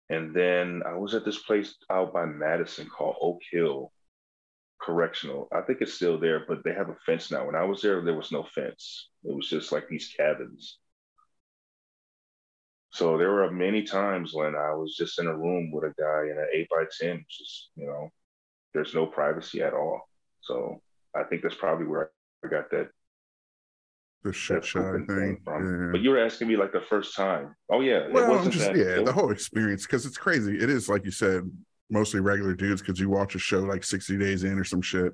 And 0.10 0.34
then 0.34 0.82
I 0.86 0.95
was 0.95 1.14
at 1.14 1.26
this 1.26 1.38
place 1.39 1.76
out 1.89 2.14
by 2.14 2.26
Madison 2.26 2.88
called 2.88 3.18
Oak 3.22 3.39
Hill 3.51 3.91
Correctional. 4.82 5.47
I 5.53 5.62
think 5.62 5.82
it's 5.82 5.93
still 5.93 6.20
there, 6.20 6.45
but 6.47 6.64
they 6.64 6.74
have 6.74 6.89
a 6.89 6.95
fence 7.05 7.30
now. 7.30 7.45
When 7.45 7.55
I 7.55 7.64
was 7.64 7.82
there, 7.82 8.01
there 8.01 8.16
was 8.16 8.32
no 8.32 8.43
fence. 8.43 9.10
It 9.24 9.36
was 9.36 9.49
just 9.49 9.72
like 9.72 9.88
these 9.88 10.12
cabins. 10.16 10.80
So 12.91 13.18
there 13.18 13.32
were 13.32 13.51
many 13.51 13.84
times 13.84 14.34
when 14.34 14.55
I 14.55 14.74
was 14.74 14.95
just 14.95 15.20
in 15.20 15.28
a 15.28 15.38
room 15.38 15.72
with 15.72 15.84
a 15.84 15.93
guy 15.99 16.24
in 16.32 16.38
an 16.39 16.47
eight 16.53 16.68
by 16.70 16.86
ten, 16.99 17.24
just 17.30 17.70
you 17.76 17.86
know, 17.86 18.10
there's 18.74 18.95
no 18.95 19.05
privacy 19.05 19.62
at 19.62 19.74
all. 19.74 20.10
So 20.41 20.82
I 21.16 21.24
think 21.24 21.43
that's 21.43 21.55
probably 21.55 21.86
where 21.86 22.12
I 22.43 22.47
got 22.47 22.72
that. 22.72 22.89
The 24.24 24.34
shit 24.34 24.65
show 24.65 24.99
thing. 25.07 25.39
Yeah. 25.47 25.89
But 25.91 26.01
you 26.01 26.09
were 26.09 26.20
asking 26.20 26.49
me 26.49 26.57
like 26.57 26.74
the 26.74 26.82
first 26.89 27.15
time. 27.15 27.55
Oh 27.72 27.80
yeah, 27.80 28.07
well, 28.11 28.38
I'm 28.39 28.51
just 28.51 28.65
that. 28.74 28.76
yeah, 28.76 29.01
the 29.03 29.13
whole 29.13 29.32
experience 29.32 29.86
because 29.86 30.05
it's 30.05 30.17
crazy. 30.17 30.57
It 30.57 30.70
is 30.70 30.89
like 30.89 31.05
you 31.05 31.11
said, 31.11 31.49
mostly 31.89 32.20
regular 32.20 32.53
dudes 32.53 32.82
because 32.82 32.99
you 32.99 33.09
watch 33.09 33.36
a 33.36 33.39
show 33.39 33.59
like 33.59 33.84
60 33.84 34.17
Days 34.17 34.43
In 34.43 34.59
or 34.59 34.63
some 34.65 34.82
shit. 34.82 35.13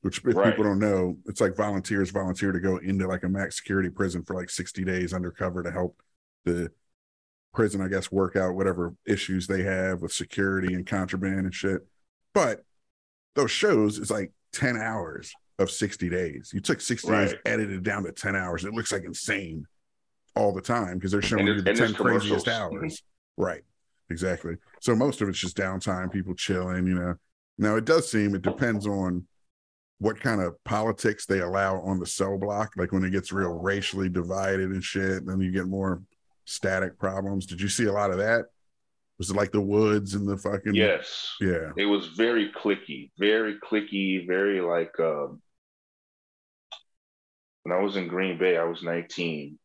Which 0.00 0.18
if 0.18 0.34
Right. 0.34 0.50
people 0.50 0.64
don't 0.64 0.80
know, 0.80 1.16
it's 1.26 1.40
like 1.40 1.56
volunteers 1.56 2.10
volunteer 2.10 2.50
to 2.52 2.60
go 2.60 2.76
into 2.78 3.06
like 3.06 3.22
a 3.22 3.28
max 3.28 3.56
security 3.56 3.88
prison 3.88 4.22
for 4.24 4.34
like 4.34 4.50
60 4.50 4.84
days 4.84 5.14
undercover 5.14 5.62
to 5.62 5.70
help 5.70 6.02
the 6.44 6.70
prison, 7.54 7.80
I 7.80 7.88
guess, 7.88 8.10
work 8.12 8.34
out 8.36 8.54
whatever 8.56 8.94
issues 9.06 9.46
they 9.46 9.62
have 9.62 10.02
with 10.02 10.12
security 10.12 10.74
and 10.74 10.84
contraband 10.84 11.38
and 11.46 11.54
shit. 11.54 11.86
But 12.34 12.64
those 13.34 13.50
shows 13.52 13.98
is 13.98 14.10
like 14.10 14.32
10 14.52 14.76
hours 14.76 15.32
of 15.58 15.70
60 15.70 16.08
days. 16.08 16.50
You 16.52 16.60
took 16.60 16.80
60 16.80 17.08
days, 17.08 17.32
Right. 17.32 17.40
edited 17.46 17.82
down 17.82 18.04
to 18.04 18.12
10 18.12 18.34
hours. 18.34 18.64
It 18.64 18.72
looks 18.74 18.92
like 18.92 19.04
insane 19.04 19.66
all 20.34 20.52
the 20.52 20.60
time 20.60 20.94
because 20.94 21.12
they're 21.12 21.22
showing 21.22 21.46
you 21.46 21.54
the 21.54 21.62
10 21.62 21.74
there's 21.76 21.92
craziest 21.92 22.44
commercials. 22.46 22.48
hours. 22.48 23.02
Right. 23.36 23.62
Exactly. 24.10 24.56
So 24.80 24.94
most 24.94 25.20
of 25.22 25.28
it's 25.28 25.38
just 25.38 25.56
downtime, 25.56 26.12
people 26.12 26.34
chilling, 26.34 26.86
you 26.86 26.94
know. 26.94 27.14
Now 27.56 27.76
it 27.76 27.84
does 27.84 28.10
seem 28.10 28.34
it 28.34 28.42
depends 28.42 28.86
on 28.86 29.26
what 29.98 30.20
kind 30.20 30.40
of 30.42 30.62
politics 30.64 31.24
they 31.24 31.38
allow 31.38 31.80
on 31.80 32.00
the 32.00 32.06
cell 32.06 32.36
block. 32.36 32.72
Like 32.76 32.92
when 32.92 33.04
it 33.04 33.10
gets 33.10 33.32
real 33.32 33.52
racially 33.52 34.08
divided 34.08 34.70
and 34.70 34.82
shit, 34.82 35.24
then 35.24 35.40
you 35.40 35.52
get 35.52 35.66
more 35.66 36.02
static 36.44 36.98
problems. 36.98 37.46
Did 37.46 37.60
you 37.60 37.68
see 37.68 37.84
a 37.84 37.92
lot 37.92 38.10
of 38.10 38.18
that? 38.18 38.46
Was 39.18 39.30
it 39.30 39.36
like 39.36 39.52
the 39.52 39.60
woods 39.60 40.14
and 40.14 40.28
the 40.28 40.36
fucking 40.36 40.74
yes, 40.74 41.34
Yeah. 41.40 41.70
it 41.76 41.84
was 41.86 42.08
very 42.08 42.50
clicky, 42.50 43.10
very 43.18 43.58
clicky, 43.60 44.26
very 44.26 44.60
like. 44.60 44.98
Um, 44.98 45.40
when 47.62 47.78
I 47.78 47.80
was 47.80 47.96
in 47.96 48.08
Green 48.08 48.38
Bay, 48.38 48.56
I 48.56 48.64
was 48.64 48.82
19. 48.82 49.58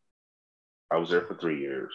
I 0.92 0.98
was 0.98 1.10
there 1.10 1.22
for 1.22 1.36
three 1.36 1.60
years. 1.60 1.94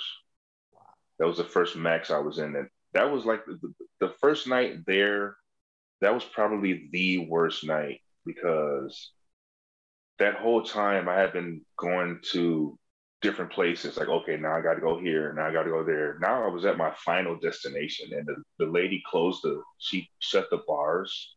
That 1.18 1.26
was 1.26 1.38
the 1.38 1.44
first 1.44 1.76
max 1.76 2.10
I 2.10 2.18
was 2.18 2.38
in. 2.38 2.56
And 2.56 2.68
that 2.92 3.10
was 3.10 3.24
like 3.24 3.46
the, 3.46 3.58
the, 3.62 4.06
the 4.08 4.14
first 4.20 4.46
night 4.46 4.84
there. 4.86 5.36
That 6.00 6.12
was 6.12 6.24
probably 6.24 6.88
the 6.92 7.26
worst 7.26 7.64
night 7.64 8.00
because 8.26 9.12
that 10.18 10.34
whole 10.34 10.62
time 10.62 11.08
I 11.08 11.20
had 11.20 11.32
been 11.32 11.62
going 11.78 12.20
to 12.32 12.78
different 13.22 13.52
places. 13.52 13.96
Like, 13.96 14.08
okay, 14.08 14.36
now 14.36 14.54
I 14.54 14.60
got 14.60 14.74
to 14.74 14.80
go 14.80 14.98
here. 14.98 15.32
Now 15.32 15.46
I 15.46 15.52
got 15.52 15.62
to 15.62 15.70
go 15.70 15.84
there. 15.84 16.18
Now 16.20 16.44
I 16.44 16.48
was 16.48 16.64
at 16.64 16.76
my 16.76 16.92
final 17.04 17.38
destination, 17.38 18.12
and 18.12 18.26
the, 18.26 18.36
the 18.58 18.70
lady 18.70 19.02
closed 19.10 19.42
the, 19.42 19.62
she 19.78 20.08
shut 20.18 20.48
the 20.50 20.60
bars 20.66 21.34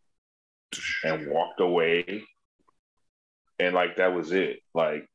and 1.03 1.30
walked 1.30 1.61
away. 1.61 2.23
And 3.59 3.73
like, 3.73 3.97
that 3.97 4.13
was 4.13 4.32
it. 4.32 4.59
Like, 4.73 5.07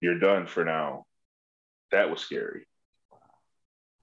you're 0.00 0.18
done 0.18 0.46
for 0.46 0.64
now. 0.64 1.04
That 1.90 2.10
was 2.10 2.20
scary. 2.20 2.66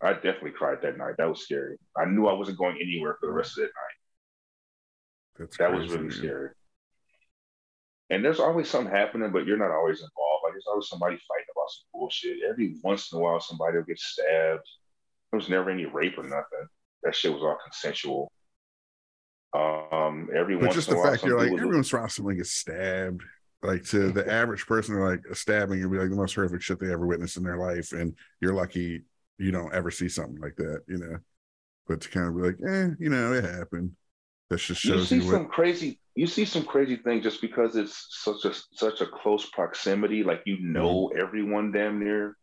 I 0.02 0.14
definitely 0.14 0.52
cried 0.52 0.82
that 0.84 0.98
night. 0.98 1.16
That 1.18 1.28
was 1.28 1.42
scary. 1.42 1.78
I 1.98 2.06
knew 2.06 2.28
I 2.28 2.34
wasn't 2.34 2.58
going 2.58 2.78
anywhere 2.82 3.18
for 3.20 3.26
the 3.26 3.34
rest 3.34 3.58
of 3.58 3.64
that 3.66 3.72
That's 5.38 5.58
that 5.58 5.74
was 5.74 5.90
really 5.90 6.04
man. 6.04 6.12
scary. 6.12 6.50
And 8.10 8.24
there's 8.24 8.40
always 8.40 8.70
something 8.70 8.94
happening, 8.94 9.32
but 9.32 9.46
you're 9.46 9.58
not 9.58 9.72
always 9.72 9.98
involved. 9.98 10.29
There's 10.60 10.68
always 10.68 10.90
somebody 10.90 11.16
fighting 11.16 11.46
about 11.52 11.70
some 11.70 11.86
bullshit. 11.94 12.38
Every 12.50 12.76
once 12.84 13.12
in 13.12 13.20
a 13.20 13.22
while, 13.22 13.40
somebody 13.40 13.78
will 13.78 13.86
get 13.86 14.00
stabbed. 14.00 14.68
There 15.32 15.40
was 15.40 15.48
never 15.48 15.70
any 15.70 15.86
rape 15.86 16.18
or 16.18 16.24
nothing. 16.24 16.68
That 17.04 17.16
shit 17.16 17.32
was 17.32 17.42
all 17.42 17.58
consensual. 17.64 18.30
Um, 19.54 20.30
every 20.36 20.56
But 20.56 20.66
once 20.66 20.76
just 20.76 20.90
in 20.90 20.96
the 20.96 21.00
a 21.00 21.04
while, 21.04 21.12
fact 21.12 21.22
some 21.22 21.30
you're 21.30 21.40
like 21.40 21.54
everyone's 21.54 21.88
trying 21.88 22.36
gets 22.36 22.52
stabbed. 22.52 23.24
Like 23.64 23.84
to 23.86 24.12
the 24.12 24.30
average 24.32 24.66
person, 24.66 25.00
like 25.00 25.22
a 25.32 25.36
stabbing 25.36 25.82
would 25.82 25.92
be 25.92 25.98
like 25.98 26.10
the 26.10 26.16
most 26.16 26.36
horrific 26.36 26.62
shit 26.62 26.80
they 26.80 26.92
ever 26.92 27.06
witnessed 27.06 27.38
in 27.38 27.44
their 27.44 27.58
life, 27.58 27.94
and 27.94 28.14
you're 28.42 28.54
lucky 28.54 29.04
you 29.38 29.52
don't 29.52 29.74
ever 29.74 29.90
see 29.90 30.10
something 30.10 30.40
like 30.40 30.56
that, 30.58 30.82
you 30.88 30.98
know. 30.98 31.18
But 31.88 32.02
to 32.02 32.10
kind 32.10 32.28
of 32.28 32.36
be 32.36 32.42
like, 32.42 32.58
eh, 32.68 32.90
you 33.00 33.10
know, 33.10 33.34
it 33.34 33.44
happened. 33.44 33.94
That 34.50 34.58
just 34.60 34.84
you 34.84 34.92
shows 34.92 35.10
see 35.10 35.16
you, 35.16 35.22
some 35.24 35.44
what. 35.44 35.52
crazy 35.52 36.00
you 36.20 36.28
see 36.28 36.46
some 36.46 36.64
crazy 36.66 36.98
things 36.98 37.24
just 37.24 37.42
because 37.42 37.76
it's 37.76 38.08
such 38.26 38.46
a 38.46 38.54
such 38.74 39.02
a 39.02 39.08
close 39.08 39.46
proximity 39.52 40.24
like 40.24 40.42
you 40.46 40.58
know 40.60 41.10
Mm-hmm. 41.10 41.20
everyone 41.26 41.72
damn 41.72 42.00
near 42.00 42.36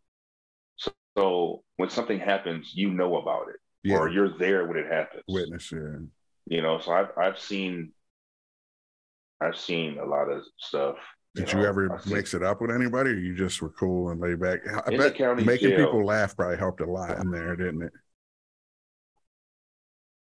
so, 0.77 0.91
so 1.17 1.63
when 1.77 1.91
something 1.91 2.19
happens 2.19 2.73
you 2.75 2.91
know 2.91 3.17
about 3.19 3.49
it 3.49 3.61
Yeah, 3.83 3.97
or 3.97 4.09
you're 4.09 4.37
there 4.39 4.67
when 4.67 4.79
it 4.79 4.91
happens 4.91 5.25
witness. 5.29 5.73
Yeah, 5.73 5.99
you 6.47 6.63
know 6.63 6.79
so 6.81 6.93
i've 6.93 7.11
i've 7.19 7.39
seen 7.39 7.93
i've 9.41 9.57
seen 9.59 9.99
a 9.99 10.05
lot 10.05 10.29
of 10.31 10.43
stuff 10.59 10.97
did 11.35 11.53
know, 11.53 11.61
you 11.61 11.67
ever 11.67 12.01
seen- 12.01 12.15
mix 12.15 12.35
it 12.35 12.43
up 12.43 12.63
with 12.63 12.71
anybody, 12.71 13.11
or 13.11 13.15
you 13.19 13.35
just 13.37 13.61
were 13.61 13.69
cool 13.69 14.09
and 14.09 14.21
laid 14.21 14.41
back? 14.41 14.61
I 14.87 14.91
In 14.91 15.03
the 15.03 15.11
bet 15.11 15.19
making 15.45 15.69
jail. 15.69 15.87
people 15.87 16.05
laugh 16.07 16.35
probably 16.35 16.57
helped 16.57 16.81
a 16.81 16.91
lot 16.91 17.19
in 17.19 17.31
there, 17.31 17.55
didn't 17.57 17.83
it? 17.83 17.93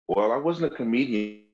well 0.08 0.32
i 0.32 0.36
wasn't 0.36 0.72
a 0.72 0.76
comedian 0.76 1.44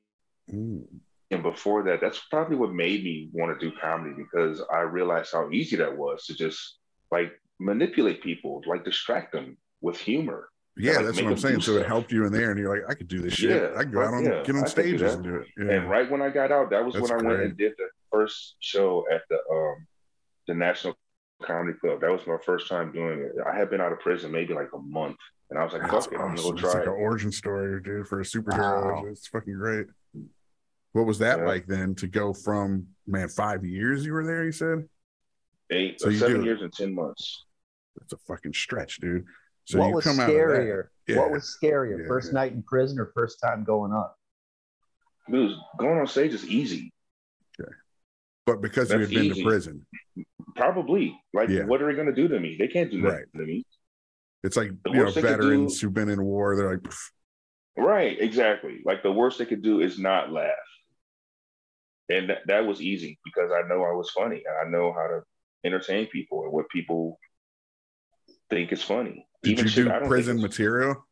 Mm. 0.53 1.01
And 1.31 1.43
before 1.43 1.83
that 1.83 2.01
that's 2.01 2.21
probably 2.31 2.57
what 2.57 2.73
made 2.73 3.03
me 3.03 3.29
want 3.33 3.59
to 3.59 3.71
do 3.71 3.75
comedy 3.81 4.15
because 4.17 4.63
i 4.73 4.81
realized 4.81 5.33
how 5.33 5.51
easy 5.51 5.77
that 5.77 5.97
was 5.97 6.25
to 6.25 6.35
just 6.35 6.79
like 7.11 7.33
manipulate 7.59 8.23
people 8.23 8.63
like 8.67 8.85
distract 8.85 9.33
them 9.33 9.57
with 9.81 9.99
humor 9.99 10.49
Yeah, 10.77 10.97
like, 10.97 11.07
that's 11.07 11.23
what 11.23 11.33
I'm 11.33 11.39
saying. 11.39 11.63
So 11.63 11.79
it 11.79 11.87
helped 11.87 12.13
you 12.13 12.27
in 12.27 12.33
there, 12.33 12.51
and 12.51 12.59
you're 12.61 12.69
like, 12.69 12.85
I 12.91 12.93
could 12.95 13.09
do 13.09 13.21
this 13.23 13.33
shit. 13.33 13.51
Yeah, 13.51 13.79
I 13.81 13.85
go 13.85 14.03
out 14.03 14.13
on, 14.13 14.25
yeah, 14.25 14.43
get 14.45 14.57
on 14.57 14.65
I 14.65 14.69
could 14.69 14.75
do 14.77 14.83
stages 14.83 15.15
and 15.15 15.25
do 15.25 15.37
it. 15.37 15.47
Yeah. 15.57 15.73
And 15.73 15.89
right 15.89 16.11
when 16.11 16.21
I 16.21 16.29
got 16.29 16.53
out, 16.53 16.69
that 16.71 16.85
was 16.85 16.93
That's 16.95 17.11
when 17.11 17.19
I 17.19 17.29
went 17.29 17.41
and 17.41 17.57
did 17.57 17.73
the 17.79 17.89
first 18.13 18.57
show 18.61 19.07
at 19.11 19.23
the 19.31 19.39
um 19.51 19.87
the 20.49 20.55
National 20.55 20.95
Comedy 21.43 21.79
Club. 21.81 22.03
That 22.03 22.11
was 22.11 22.27
my 22.27 22.37
first 22.45 22.69
time 22.69 22.93
doing 22.93 23.21
it. 23.21 23.33
I 23.51 23.57
had 23.57 23.71
been 23.71 23.81
out 23.81 23.91
of 23.93 24.01
prison 24.01 24.31
maybe 24.31 24.53
like 24.53 24.69
a 24.75 24.79
month, 24.79 25.17
and 25.49 25.59
I 25.59 25.65
was 25.65 25.73
like, 25.73 25.83
That's 25.91 26.05
"Fuck 26.05 26.13
it, 26.13 26.17
I'm 26.21 26.35
gonna 26.37 26.41
awesome. 26.41 26.51
go 26.51 26.53
It's 26.53 26.61
try 26.61 26.81
like 26.81 26.89
an 26.89 26.95
origin 27.09 27.33
story, 27.33 27.81
dude, 27.83 28.07
for 28.07 28.21
a 28.21 28.25
superhero. 28.25 28.85
Wow. 28.85 29.05
It's 29.09 29.29
fucking 29.29 29.55
great. 29.55 29.87
What 30.97 31.05
was 31.05 31.19
that 31.19 31.41
Yeah. 31.41 31.45
like 31.45 31.67
then 31.67 31.95
to 31.97 32.07
go 32.07 32.33
from 32.33 32.87
man 33.07 33.29
five 33.29 33.67
years 33.67 34.07
you 34.07 34.15
were 34.15 34.25
there? 34.25 34.45
You 34.47 34.53
said 34.53 34.89
Eight, 35.69 36.01
So 36.01 36.09
or 36.09 36.13
seven 36.15 36.41
do- 36.41 36.47
years 36.47 36.63
and 36.63 36.73
ten 36.73 36.95
months. 36.95 37.45
that's 37.97 38.15
a 38.15 38.17
fucking 38.27 38.55
stretch, 38.55 38.97
dude. 39.01 39.27
So 39.65 39.79
what 39.81 39.89
you 39.89 39.95
was 39.97 40.05
come 40.05 40.21
out 40.21 40.31
of 40.31 40.35
scarier? 40.35 40.89
that. 41.07 41.17
What 41.19 41.33
was 41.33 41.59
scarier? 41.63 42.01
Yeah, 42.01 42.07
first 42.07 42.29
yeah. 42.29 42.35
night 42.41 42.53
in 42.53 42.63
prison 42.63 42.99
or 42.99 43.11
first 43.15 43.41
time 43.45 43.63
going 43.65 43.93
up? 43.93 44.17
Dude, 45.31 45.53
going 45.77 45.99
on 45.99 46.07
stage 46.07 46.33
is 46.33 46.47
easy. 46.47 46.95
Okay. 47.61 47.71
But 48.47 48.63
because 48.63 48.91
you 48.91 48.99
had 49.01 49.11
been 49.11 49.25
easy. 49.25 49.43
to 49.43 49.47
prison, 49.49 49.87
Probably. 50.55 51.15
Like, 51.35 51.51
Yeah. 51.51 51.65
what 51.65 51.83
are 51.83 51.91
they 51.93 51.97
gonna 51.97 52.15
do 52.15 52.27
to 52.29 52.41
me? 52.41 52.57
They 52.59 52.69
can't 52.69 52.91
do 52.91 53.03
nothing 53.03 53.19
Right. 53.19 53.33
to 53.35 53.45
me. 53.45 53.67
it's 54.45 54.57
like 54.57 54.71
The 54.85 54.91
you 54.91 54.97
know 54.97 55.03
worst 55.05 55.17
they 55.17 55.21
could 55.23 55.31
veterans 55.31 55.79
do- 55.81 55.87
who've 55.89 55.95
been 55.95 56.09
in 56.09 56.23
war. 56.23 56.55
They're 56.57 56.71
like, 56.71 56.81
"Pff, 56.83 57.11
Right, 57.77 58.19
exactly. 58.19 58.81
Like 58.85 59.03
the 59.03 59.13
worst 59.13 59.39
they 59.39 59.45
could 59.45 59.61
do 59.63 59.81
is 59.81 59.99
not 59.99 60.31
laugh. 60.33 60.55
And 62.09 62.31
that, 62.31 62.39
that 62.47 62.67
was 62.67 62.81
easy 62.81 63.19
because 63.25 63.51
I 63.53 63.67
know 63.69 63.83
I 63.83 63.93
was 63.93 64.11
funny 64.11 64.43
I 64.65 64.69
know 64.69 64.93
how 64.93 65.07
to 65.09 65.23
entertain 65.65 66.07
people 66.07 66.45
and 66.45 66.53
what 66.53 66.69
people 66.69 67.19
think 68.51 68.73
is 68.73 68.83
funny. 68.83 69.27
did 69.43 69.61
you 69.61 69.69
shit 69.69 69.87
do 69.87 70.07
prison 70.07 70.41
material? 70.41 71.05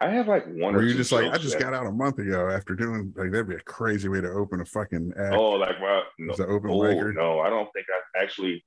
I 0.00 0.10
have 0.10 0.28
like 0.28 0.44
one 0.46 0.74
Were 0.74 0.80
or 0.80 0.82
you 0.82 0.92
two 0.92 0.98
just 0.98 1.12
like, 1.12 1.32
I 1.32 1.38
just 1.38 1.58
that- 1.58 1.62
got 1.62 1.74
out 1.74 1.86
a 1.86 1.92
month 1.92 2.18
ago 2.18 2.50
after 2.50 2.74
doing 2.74 3.12
like 3.16 3.30
that'd 3.30 3.48
be 3.48 3.54
a 3.54 3.60
crazy 3.60 4.08
way 4.08 4.20
to 4.20 4.28
open 4.28 4.60
a 4.60 4.64
fucking 4.64 5.12
act. 5.18 5.34
Oh, 5.34 5.52
like 5.52 5.80
wow, 5.80 6.02
no, 6.18 6.34
an 6.34 6.50
open 6.50 6.70
oh, 6.70 6.80
micer? 6.80 7.14
no, 7.14 7.40
I 7.40 7.48
don't 7.48 7.68
think 7.72 7.86
I 7.88 8.22
actually 8.22 8.64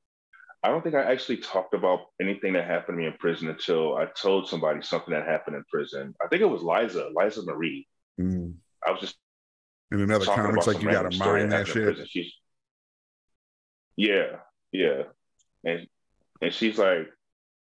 I 0.63 0.69
don't 0.69 0.83
think 0.83 0.95
I 0.95 1.03
actually 1.03 1.37
talked 1.37 1.73
about 1.73 1.99
anything 2.19 2.53
that 2.53 2.65
happened 2.65 2.97
to 2.97 3.01
me 3.01 3.07
in 3.07 3.13
prison 3.13 3.49
until 3.49 3.95
I 3.95 4.05
told 4.05 4.49
somebody 4.49 4.81
something 4.81 5.13
that 5.13 5.27
happened 5.27 5.55
in 5.55 5.63
prison. 5.71 6.15
I 6.23 6.27
think 6.27 6.41
it 6.41 6.45
was 6.45 6.63
Liza, 6.63 7.09
Liza 7.15 7.43
Marie. 7.45 7.87
Mm. 8.19 8.55
I 8.85 8.91
was 8.91 9.01
just 9.01 9.17
And 9.91 10.01
another 10.01 10.25
talking 10.25 10.43
comics 10.43 10.67
like 10.67 10.81
you 10.81 10.91
got 10.91 11.09
to 11.09 11.17
mind 11.17 11.51
that 11.51 11.67
shit. 11.67 11.83
prison. 11.83 12.05
She's, 12.09 12.33
yeah, 13.95 14.37
yeah, 14.71 15.03
and 15.63 15.87
and 16.41 16.53
she's 16.53 16.77
like, 16.77 17.07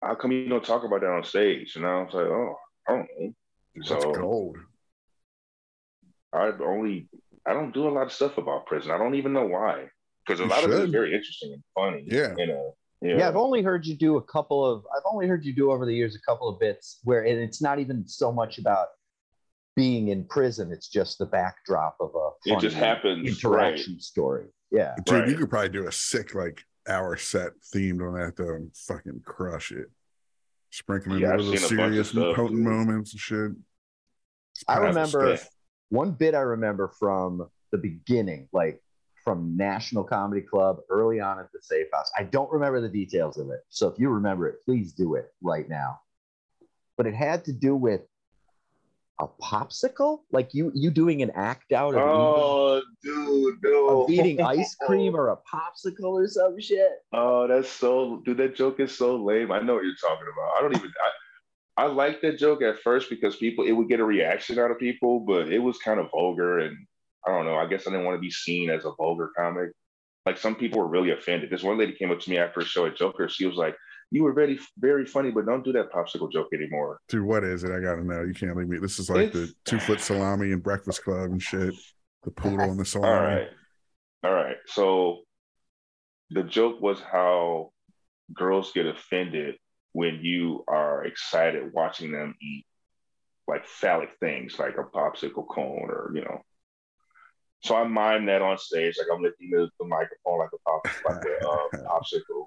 "How 0.03 0.15
come 0.15 0.31
you 0.33 0.49
don't 0.49 0.65
talk 0.65 0.85
about 0.85 1.01
that 1.01 1.11
on 1.11 1.25
stage?" 1.25 1.77
And 1.77 1.87
I 1.87 2.03
was 2.03 2.13
like, 2.13 2.27
"Oh, 2.27 2.57
I 2.87 2.93
don't 2.93 3.09
know." 3.19 3.35
That's 3.77 3.89
So 3.89 4.13
gold. 4.13 4.59
I 6.33 6.51
only 6.61 7.09
I 7.47 7.55
don't 7.55 7.73
do 7.73 7.89
a 7.89 7.91
lot 7.91 8.03
of 8.03 8.13
stuff 8.13 8.39
about 8.39 8.67
prison. 8.67 8.91
I 8.91 8.99
don't 8.99 9.15
even 9.15 9.33
know 9.33 9.47
why, 9.47 9.87
because 10.27 10.41
a 10.41 10.45
You 10.45 10.49
lot 10.51 10.65
of 10.65 10.71
it 10.71 10.85
is 10.85 10.91
very 10.91 11.15
interesting 11.15 11.53
and 11.55 11.63
funny. 11.75 12.05
Yeah. 12.07 12.35
you 12.37 12.47
know. 12.47 12.75
Yeah. 13.01 13.27
I've 13.27 13.37
only 13.37 13.63
heard 13.63 13.85
you 13.85 13.97
do 13.97 14.17
a 14.19 14.23
couple 14.23 14.65
of. 14.65 14.85
I've 14.97 15.03
only 15.11 15.27
heard 15.27 15.45
you 15.45 15.53
do 15.53 15.73
over 15.73 15.87
the 15.87 15.95
years 15.95 16.15
a 16.15 16.21
couple 16.21 16.49
of 16.49 16.61
bits 16.61 17.01
where, 17.03 17.25
and 17.25 17.41
it's 17.41 17.61
not 17.61 17.79
even 17.81 18.07
so 18.07 18.31
much 18.31 18.59
about 18.59 18.89
being 19.77 20.09
in 20.09 20.25
prison. 20.25 20.70
It's 20.73 20.89
just 20.89 21.18
the 21.18 21.27
backdrop 21.27 21.97
of 22.01 22.14
a 22.14 22.31
It 22.45 22.61
just 22.61 22.77
happens, 22.77 23.27
interaction 23.29 23.99
story. 24.01 24.47
Yeah, 24.70 24.95
Dude, 25.05 25.20
Right. 25.20 25.29
you 25.29 25.37
could 25.37 25.51
probably 25.51 25.68
do 25.70 25.87
a 25.87 25.93
sick 25.93 26.35
like 26.35 26.62
hour 26.89 27.16
set 27.16 27.53
themed 27.75 28.07
on 28.07 28.14
that 28.20 28.37
though 28.37 28.55
and 28.55 28.75
fucking 28.77 29.20
crush 29.25 29.73
it. 29.73 29.91
Sprinkling 30.70 31.20
Yeah, 31.20 31.29
in 31.29 31.33
I've 31.35 31.41
little 31.41 31.68
seen 31.68 31.79
a 31.79 31.83
bunch 31.83 31.99
of 31.99 32.07
serious 32.07 32.09
stuff, 32.11 32.37
potent 32.37 32.57
dude. 32.59 32.64
moments 32.66 33.12
and 33.12 33.20
shit. 33.20 33.53
I 34.68 34.79
remember 34.79 35.37
stuff. 35.37 35.49
one 35.91 36.12
bit 36.12 36.35
I 36.35 36.41
remember 36.41 36.89
from 36.99 37.49
the 37.70 37.79
beginning, 37.79 38.49
like 38.53 38.83
from 39.25 39.57
National 39.57 40.03
Comedy 40.05 40.41
Club 40.43 40.79
early 40.91 41.20
on 41.20 41.39
at 41.39 41.53
the 41.53 41.61
Safe 41.62 41.87
House. 41.93 42.11
I 42.18 42.25
don't 42.25 42.51
remember 42.51 42.81
the 42.81 42.89
details 42.89 43.39
of 43.39 43.51
it. 43.51 43.61
So 43.68 43.89
if 43.89 43.99
you 43.99 44.09
remember 44.11 44.49
it, 44.49 44.57
please 44.64 44.93
do 44.93 45.14
it 45.14 45.33
right 45.43 45.68
now. 45.68 46.01
But 46.97 47.07
it 47.07 47.14
had 47.14 47.45
to 47.45 47.53
do 47.53 47.77
with 47.77 48.01
a 49.21 49.27
popsicle, 49.43 50.21
like 50.33 50.55
you 50.55 50.73
you 50.75 50.91
doing 50.91 51.23
an 51.23 51.31
act 51.35 51.73
out 51.73 51.95
of, 51.95 52.01
Oh, 52.03 52.83
dude, 53.03 53.57
eating, 53.59 53.59
no. 53.63 54.03
of 54.05 54.11
eating 54.11 54.41
ice 54.41 54.75
cream 54.87 55.15
or 55.15 55.29
a 55.31 55.37
popsicle 55.37 56.13
or 56.15 56.27
some 56.27 56.61
shit. 56.61 56.91
Oh, 57.13 57.47
that's 57.47 57.69
so, 57.69 58.23
dude. 58.25 58.39
That 58.39 58.57
joke 58.57 58.81
is 58.81 58.97
so 58.97 59.17
lame. 59.17 59.53
I 59.53 59.61
know 59.61 59.75
what 59.75 59.85
you're 59.85 59.95
talking 60.01 60.27
about. 60.33 60.53
I 60.59 60.63
don't 60.63 60.77
even. 60.77 60.91
I, 61.77 61.85
I 61.85 61.87
liked 61.87 62.21
that 62.23 62.39
joke 62.39 62.63
at 62.63 62.81
first 62.81 63.09
because 63.09 63.37
people, 63.37 63.65
it 63.65 63.73
would 63.73 63.89
get 63.89 64.01
a 64.01 64.05
reaction 64.05 64.59
out 64.59 64.71
of 64.71 64.79
people, 64.79 65.21
but 65.21 65.51
it 65.51 65.59
was 65.59 65.79
kind 65.79 66.01
of 66.01 66.11
vulgar, 66.11 66.59
and 66.61 66.77
I 67.27 67.31
don't 67.31 67.47
know. 67.47 67.55
I 67.57 67.67
guess 67.67 67.87
I 67.87 67.91
didn't 67.91 68.05
want 68.05 68.17
to 68.17 68.21
be 68.21 68.31
seen 68.31 68.71
as 68.71 68.85
a 68.85 68.93
vulgar 68.93 69.31
comic. 69.37 69.71
Like 70.27 70.37
some 70.39 70.55
people 70.55 70.81
were 70.81 70.89
really 70.89 71.11
offended. 71.11 71.51
This 71.51 71.63
one 71.63 71.79
lady 71.79 71.93
came 71.93 72.11
up 72.11 72.21
to 72.21 72.31
me 72.31 72.39
after 72.39 72.61
a 72.61 72.65
show 72.65 72.87
at 72.87 72.97
Joker. 72.97 73.29
She 73.29 73.47
was 73.47 73.57
like, 73.57 73.77
"You 74.13 74.23
were 74.23 74.33
very, 74.33 74.59
very 74.79 75.05
funny, 75.07 75.31
but 75.31 75.47
don't 75.47 75.65
do 75.65 75.73
that 75.73 75.91
popsicle 75.91 76.31
joke 76.31 76.49
anymore." 76.55 77.01
Dude, 77.09 77.25
what 77.25 77.43
is 77.43 77.65
it? 77.65 77.73
I 77.73 77.81
gotta 77.81 78.05
know. 78.05 78.23
You 78.23 78.35
can't 78.35 78.57
leave 78.57 78.69
me. 78.69 78.79
This 78.79 78.99
is 78.99 79.11
like 79.11 79.33
the 79.33 79.53
two 79.65 79.81
foot 79.81 80.01
salami 80.01 80.53
and 80.53 80.63
breakfast 80.63 81.03
club 81.03 81.31
and 81.31 81.43
shit. 81.43 81.75
The 82.23 82.31
poodle 82.31 82.61
and 82.61 82.79
the 82.79 82.85
salami. 82.85 83.13
All 83.13 83.25
right, 83.25 83.49
all 84.23 84.33
right. 84.33 84.57
So 84.67 85.23
the 86.31 86.45
joke 86.45 86.81
was 86.81 87.01
how 87.01 87.73
girls 88.33 88.73
get 88.73 88.87
offended 88.87 89.57
when 89.93 90.21
you 90.23 90.65
are 90.69 91.05
excited 91.05 91.73
watching 91.73 92.13
them 92.13 92.35
eat 92.41 92.65
like 93.49 93.67
phallic 93.67 94.11
things 94.21 94.59
like 94.59 94.77
a 94.79 94.85
popsicle 94.85 95.47
cone 95.49 95.89
or, 95.91 96.11
you 96.15 96.23
know. 96.23 96.41
So 97.65 97.77
I 97.77 97.85
mime 97.85 98.27
that 98.27 98.43
on 98.43 98.59
stage, 98.59 98.97
like 98.99 99.07
I'm 99.13 99.23
lifting 99.23 99.51
the, 99.51 99.69
the 99.79 99.87
microphone 99.87 100.39
like 100.39 100.51
a 100.53 100.59
pop, 100.59 100.87
like 101.09 101.25
a 101.25 101.47
uh, 101.47 101.89
popsicle. 101.89 102.47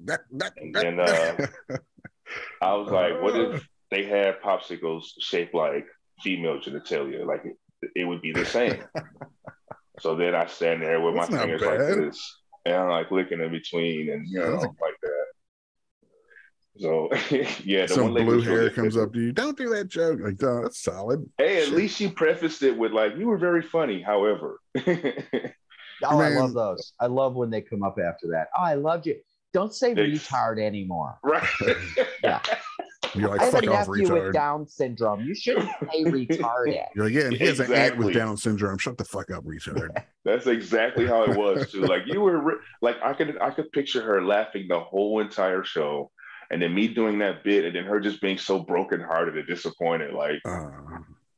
That, 0.00 0.20
that, 0.32 0.52
And 0.58 0.74
that- 0.74 0.82
then, 0.82 1.00
uh, 1.00 1.76
I 2.62 2.74
was 2.74 2.90
like, 2.90 3.20
what 3.22 3.36
if 3.36 3.66
they 3.90 4.04
had 4.04 4.40
popsicles 4.42 5.04
shaped 5.20 5.54
like 5.54 5.86
female 6.22 6.58
genitalia? 6.58 7.24
Like 7.26 7.44
it, 7.44 7.56
it 7.94 8.04
would 8.04 8.20
be 8.20 8.32
the 8.32 8.44
same. 8.44 8.82
so 10.00 10.16
then 10.16 10.34
I 10.34 10.46
stand 10.46 10.82
there 10.82 11.00
with 11.00 11.14
That's 11.14 11.30
my 11.30 11.38
fingers 11.38 11.60
bad. 11.62 11.68
like 11.80 11.96
this, 11.98 12.36
and 12.64 12.74
I'm 12.74 12.88
like 12.90 13.10
licking 13.10 13.40
in 13.40 13.50
between, 13.52 14.10
and 14.10 14.26
you 14.28 14.40
know, 14.40 14.74
like 14.80 14.94
that. 15.02 15.24
So 16.78 17.08
yeah, 17.64 17.86
the 17.86 17.94
Some 17.94 18.12
one 18.12 18.24
blue 18.24 18.36
was 18.36 18.46
really 18.46 18.60
hair 18.62 18.70
comes 18.70 18.96
up 18.96 19.12
to 19.14 19.20
you. 19.20 19.32
Don't 19.32 19.56
do 19.56 19.68
that 19.70 19.88
joke. 19.88 20.20
Like, 20.20 20.42
oh, 20.42 20.62
that's 20.62 20.82
solid. 20.82 21.24
Hey, 21.38 21.58
at 21.58 21.64
Shit. 21.68 21.74
least 21.74 21.96
she 21.96 22.08
prefaced 22.08 22.62
it 22.62 22.76
with 22.76 22.92
like, 22.92 23.16
"You 23.16 23.28
were 23.28 23.38
very 23.38 23.62
funny." 23.62 24.02
However, 24.02 24.60
Oh, 26.02 26.18
I 26.20 26.28
love 26.28 26.52
those. 26.52 26.92
I 27.00 27.06
love 27.06 27.34
when 27.36 27.48
they 27.50 27.62
come 27.62 27.82
up 27.82 27.96
after 27.98 28.26
that. 28.32 28.48
Oh, 28.58 28.62
I 28.62 28.74
loved 28.74 29.06
you. 29.06 29.16
Don't 29.56 29.74
say 29.74 29.94
They- 29.94 30.10
retard 30.10 30.58
anymore. 30.60 31.18
right? 31.24 31.42
Yeah. 32.22 32.42
You're 33.14 33.30
like, 33.30 33.40
I 33.40 33.44
have 33.46 33.54
a 33.54 33.60
fuck 33.62 33.68
off, 33.70 33.88
nephew 33.88 34.06
retard. 34.06 34.24
with 34.24 34.32
Down 34.34 34.66
syndrome. 34.66 35.20
You 35.22 35.34
shouldn't 35.34 35.70
say 35.90 36.04
retarded. 36.04 36.84
You're 36.94 37.04
like, 37.06 37.14
yeah, 37.14 37.22
and 37.22 37.32
he 37.36 37.46
has 37.46 37.58
an 37.60 37.72
aunt 37.72 37.96
with 37.96 38.12
Down 38.12 38.36
syndrome. 38.36 38.76
Shut 38.76 38.98
the 38.98 39.04
fuck 39.06 39.30
up, 39.30 39.44
retard. 39.44 39.88
That's 40.26 40.46
exactly 40.46 41.06
how 41.06 41.22
it 41.22 41.34
was 41.38 41.70
too. 41.72 41.80
Like 41.86 42.02
you 42.04 42.20
were 42.20 42.38
re- 42.42 42.56
like 42.82 42.96
I 43.02 43.14
could 43.14 43.38
I 43.40 43.50
could 43.50 43.72
picture 43.72 44.02
her 44.02 44.22
laughing 44.22 44.66
the 44.68 44.80
whole 44.80 45.20
entire 45.20 45.64
show, 45.64 46.10
and 46.50 46.60
then 46.60 46.74
me 46.74 46.88
doing 46.88 47.18
that 47.20 47.42
bit, 47.42 47.64
and 47.64 47.74
then 47.74 47.84
her 47.84 47.98
just 48.00 48.20
being 48.20 48.36
so 48.36 48.58
brokenhearted 48.58 49.38
and 49.38 49.46
disappointed. 49.46 50.12
Like, 50.12 50.40
Uh, 50.44 50.68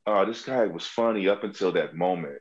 oh, 0.08 0.24
this 0.26 0.44
guy 0.44 0.66
was 0.66 0.86
funny 0.86 1.28
up 1.28 1.44
until 1.44 1.70
that 1.72 1.94
moment. 1.94 2.38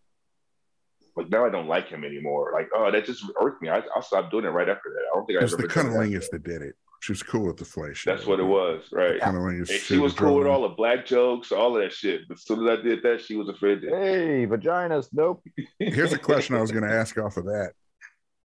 Like 1.17 1.29
now 1.29 1.45
I 1.45 1.49
don't 1.49 1.67
like 1.67 1.89
him 1.89 2.03
anymore. 2.03 2.51
Like, 2.53 2.69
oh, 2.75 2.91
that 2.91 3.05
just 3.05 3.23
irked 3.41 3.61
me. 3.61 3.69
I, 3.69 3.81
I'll 3.95 4.03
stop 4.03 4.29
doing 4.29 4.45
it 4.45 4.49
right 4.49 4.69
after 4.69 4.89
that. 4.93 5.01
I 5.11 5.15
don't 5.15 5.25
think 5.25 5.37
it 5.37 5.41
I 5.41 5.43
was 5.43 5.53
ever 5.53 5.63
the 5.63 5.67
done 5.67 5.91
that. 5.91 5.99
cunnilingus 5.99 6.29
that 6.29 6.43
did 6.43 6.61
it. 6.61 6.75
She 7.01 7.11
was 7.11 7.23
cool 7.23 7.45
with 7.47 7.57
the 7.57 7.65
flesh. 7.65 8.03
That's 8.05 8.25
what 8.25 8.39
it 8.39 8.43
was, 8.43 8.83
right? 8.91 9.19
Cunnilingus. 9.19 9.69
And 9.69 9.79
she 9.79 9.97
was 9.97 10.13
cool 10.13 10.35
with 10.35 10.47
all 10.47 10.63
the 10.63 10.75
black 10.75 11.05
jokes, 11.05 11.51
all 11.51 11.75
of 11.75 11.83
that 11.83 11.93
shit. 11.93 12.27
But 12.27 12.37
as 12.37 12.43
soon 12.45 12.67
as 12.67 12.79
I 12.79 12.81
did 12.81 13.03
that, 13.03 13.21
she 13.21 13.35
was 13.35 13.49
offended. 13.49 13.89
Hey, 13.89 14.45
vaginas. 14.47 15.09
Nope. 15.11 15.43
Here's 15.79 16.13
a 16.13 16.17
question 16.19 16.55
I 16.55 16.61
was 16.61 16.71
going 16.71 16.83
to 16.83 16.93
ask 16.93 17.17
off 17.17 17.37
of 17.37 17.45
that. 17.45 17.73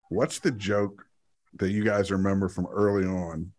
What's 0.10 0.40
the 0.40 0.52
joke 0.52 1.04
that 1.56 1.72
you 1.72 1.84
guys 1.84 2.12
remember 2.12 2.50
from 2.50 2.68
early 2.68 3.06
on 3.08 3.52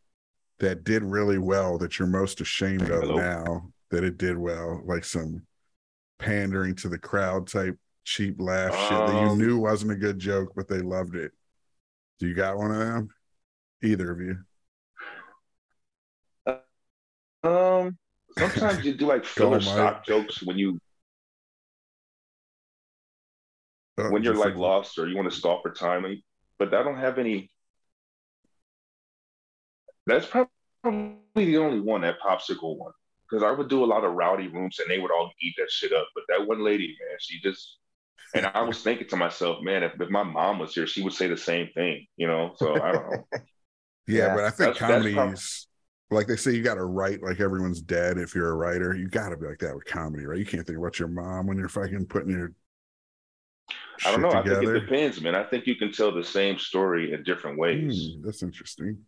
that 0.60 0.84
did 0.84 1.02
really 1.02 1.38
well 1.38 1.78
that 1.78 1.98
you're 1.98 2.08
most 2.08 2.40
ashamed 2.40 2.90
of 2.90 3.02
Hello? 3.02 3.16
now 3.16 3.72
that 3.90 4.04
it 4.04 4.18
did 4.18 4.36
well? 4.36 4.82
Like 4.84 5.04
some 5.04 5.46
pandering 6.18 6.74
to 6.76 6.88
the 6.88 6.98
crowd 6.98 7.46
type 7.48 7.78
cheap 8.04 8.40
laugh 8.40 8.72
shit 8.72 8.90
that 8.90 9.14
you 9.14 9.28
Um, 9.30 9.38
knew 9.38 9.58
wasn't 9.58 9.92
a 9.92 9.96
good 9.96 10.18
joke, 10.18 10.52
but 10.54 10.68
they 10.68 10.80
loved 10.80 11.14
it. 11.14 11.32
Do 12.18 12.28
you 12.28 12.34
got 12.34 12.56
one 12.56 12.70
of 12.70 12.78
them? 12.78 13.08
Either 13.82 14.12
of 14.12 14.20
you? 14.20 14.38
Um, 17.44 17.98
sometimes 18.38 18.84
you 18.84 18.94
do 18.94 19.06
like 19.06 19.24
filler 19.24 19.60
stock 19.60 20.04
jokes 20.06 20.42
when 20.42 20.58
you 20.58 20.78
Uh, 23.98 24.08
when 24.08 24.22
you're 24.22 24.34
like 24.34 24.56
lost 24.56 24.98
or 24.98 25.06
you 25.06 25.16
want 25.16 25.30
to 25.30 25.36
stall 25.36 25.60
for 25.60 25.70
time. 25.70 26.04
But 26.58 26.72
I 26.74 26.82
don't 26.82 26.96
have 26.96 27.18
any. 27.18 27.50
That's 30.06 30.26
probably 30.26 31.16
the 31.34 31.58
only 31.58 31.80
one 31.80 32.00
that 32.00 32.16
popsicle 32.20 32.76
one 32.76 32.92
because 33.28 33.42
I 33.42 33.50
would 33.50 33.68
do 33.68 33.84
a 33.84 33.86
lot 33.86 34.04
of 34.04 34.14
rowdy 34.14 34.48
rooms 34.48 34.78
and 34.78 34.90
they 34.90 34.98
would 34.98 35.12
all 35.12 35.30
eat 35.40 35.54
that 35.58 35.70
shit 35.70 35.92
up. 35.92 36.06
But 36.14 36.24
that 36.28 36.46
one 36.46 36.64
lady, 36.64 36.96
man, 37.00 37.18
she 37.20 37.40
just. 37.40 37.78
And 38.34 38.46
I 38.46 38.62
was 38.62 38.82
thinking 38.82 39.08
to 39.08 39.16
myself, 39.16 39.62
man, 39.62 39.82
if, 39.82 39.92
if 40.00 40.08
my 40.08 40.22
mom 40.22 40.58
was 40.58 40.74
here, 40.74 40.86
she 40.86 41.02
would 41.02 41.12
say 41.12 41.28
the 41.28 41.36
same 41.36 41.68
thing, 41.74 42.06
you 42.16 42.26
know. 42.26 42.52
So 42.56 42.74
I 42.82 42.92
don't 42.92 43.10
know. 43.10 43.24
Yeah, 44.08 44.26
Yeah. 44.28 44.34
but 44.34 44.44
I 44.44 44.50
think 44.50 44.74
That's- 44.74 44.78
that's 44.78 45.14
comedies, 45.14 45.14
prob- 46.08 46.16
like 46.18 46.26
they 46.26 46.36
say, 46.36 46.52
you 46.52 46.62
got 46.62 46.74
to 46.74 46.84
write 46.84 47.22
like 47.22 47.40
everyone's 47.40 47.80
dead. 47.80 48.18
If 48.18 48.34
you're 48.34 48.50
a 48.50 48.54
writer, 48.56 48.94
you 48.96 49.08
got 49.08 49.28
to 49.30 49.36
be 49.36 49.46
like 49.46 49.60
that 49.60 49.74
with 49.76 49.84
comedy, 49.84 50.26
right? 50.26 50.38
You 50.38 50.44
can't 50.44 50.66
think 50.66 50.78
about 50.78 50.98
your 50.98 51.08
mom 51.08 51.46
when 51.46 51.56
you're 51.56 51.68
fucking 51.68 52.06
putting 52.06 52.30
your. 52.30 52.52
I 54.04 54.10
don't 54.10 54.14
shit 54.14 54.20
know. 54.20 54.30
I 54.30 54.42
think 54.60 54.68
it 54.76 54.80
depends, 54.80 55.20
man. 55.20 55.34
I 55.36 55.44
think 55.44 55.66
you 55.66 55.76
can 55.76 55.92
tell 55.92 56.10
the 56.12 56.24
same 56.24 56.58
story 56.58 57.12
in 57.12 57.22
different 57.22 57.58
ways. 57.58 58.10
Hmm, 58.16 58.22
that's 58.26 58.42
interesting. 58.42 58.98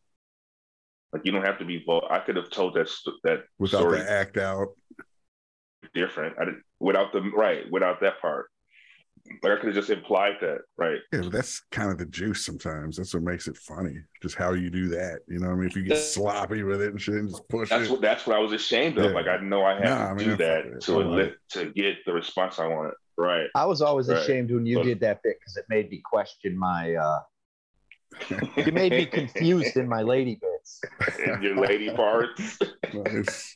Like 1.13 1.23
you 1.25 1.33
don't 1.33 1.45
have 1.45 1.59
to 1.59 1.65
be. 1.65 1.83
Vul- 1.85 2.07
I 2.09 2.21
could 2.21 2.37
have 2.37 2.51
told 2.51 2.75
that 2.75 2.89
st- 2.89 3.17
that 3.25 3.41
Without 3.59 3.79
story 3.81 3.99
the 3.99 4.11
act 4.11 4.37
out, 4.37 4.69
different. 5.93 6.37
I 6.41 6.45
did, 6.45 6.55
without 6.81 7.13
the 7.13 7.21
right, 7.21 7.65
without 7.71 8.01
that 8.01 8.21
part. 8.21 8.47
Like 9.43 9.53
I 9.53 9.57
could 9.57 9.67
have 9.67 9.75
just 9.75 9.91
implied 9.91 10.35
that, 10.43 10.59
right? 10.77 10.99
yeah, 11.13 11.23
but 11.23 11.33
that's 11.33 11.63
kind 11.71 11.91
of 11.91 11.97
the 11.99 12.05
juice. 12.07 12.45
Sometimes 12.45 12.97
that's 12.99 13.15
what 13.15 13.23
makes 13.23 13.49
it 13.49 13.57
funny. 13.57 13.97
Just 14.23 14.35
how 14.37 14.53
you 14.53 14.69
do 14.71 14.89
that. 14.89 15.21
You 15.29 15.39
know, 15.39 15.49
what 15.49 15.55
I 15.55 15.57
mean, 15.57 15.69
if 15.69 15.77
you 15.77 15.83
get 15.83 15.97
sloppy 15.97 16.63
with 16.63 16.83
it 16.83 16.91
and 16.91 17.01
shit, 17.01 17.15
and 17.15 17.31
just 17.31 17.49
push 17.49 17.71
That's 17.71 17.87
it. 17.89 17.91
what 17.91 18.01
that's 18.03 18.27
what 18.27 18.37
I 18.37 18.39
was 18.41 18.53
ashamed 18.53 18.99
of. 18.99 19.05
Yeah. 19.07 19.11
Like 19.11 19.27
I 19.27 19.39
know 19.39 19.65
I 19.65 19.75
had 19.77 19.85
Nah, 19.85 19.99
to 19.99 20.05
I 20.11 20.15
mean, 20.15 20.29
do 20.29 20.37
that 20.37 20.81
to 20.83 21.01
I 21.01 21.05
like 21.05 21.35
to 21.53 21.71
get 21.73 21.97
the 22.05 22.13
response 22.13 22.59
I 22.59 22.67
wanted. 22.67 22.93
Right. 23.17 23.47
I 23.55 23.65
was 23.65 23.81
always 23.81 24.09
Right. 24.09 24.19
ashamed 24.19 24.51
when 24.51 24.67
you 24.67 24.77
But- 24.79 24.85
did 24.85 25.01
that 25.01 25.23
bit 25.23 25.37
because 25.41 25.57
it 25.57 25.65
made 25.69 25.91
me 25.91 26.03
question 26.05 26.59
my. 26.59 26.95
uh 26.95 27.21
You 28.57 28.73
made 28.73 28.93
me 28.93 29.07
confused 29.07 29.77
in 29.77 29.89
my 29.89 30.03
lady 30.03 30.39
bits. 30.41 30.81
in 31.25 31.43
your 31.43 31.57
lady 31.57 31.91
parts. 31.91 32.59
Nice. 32.93 33.55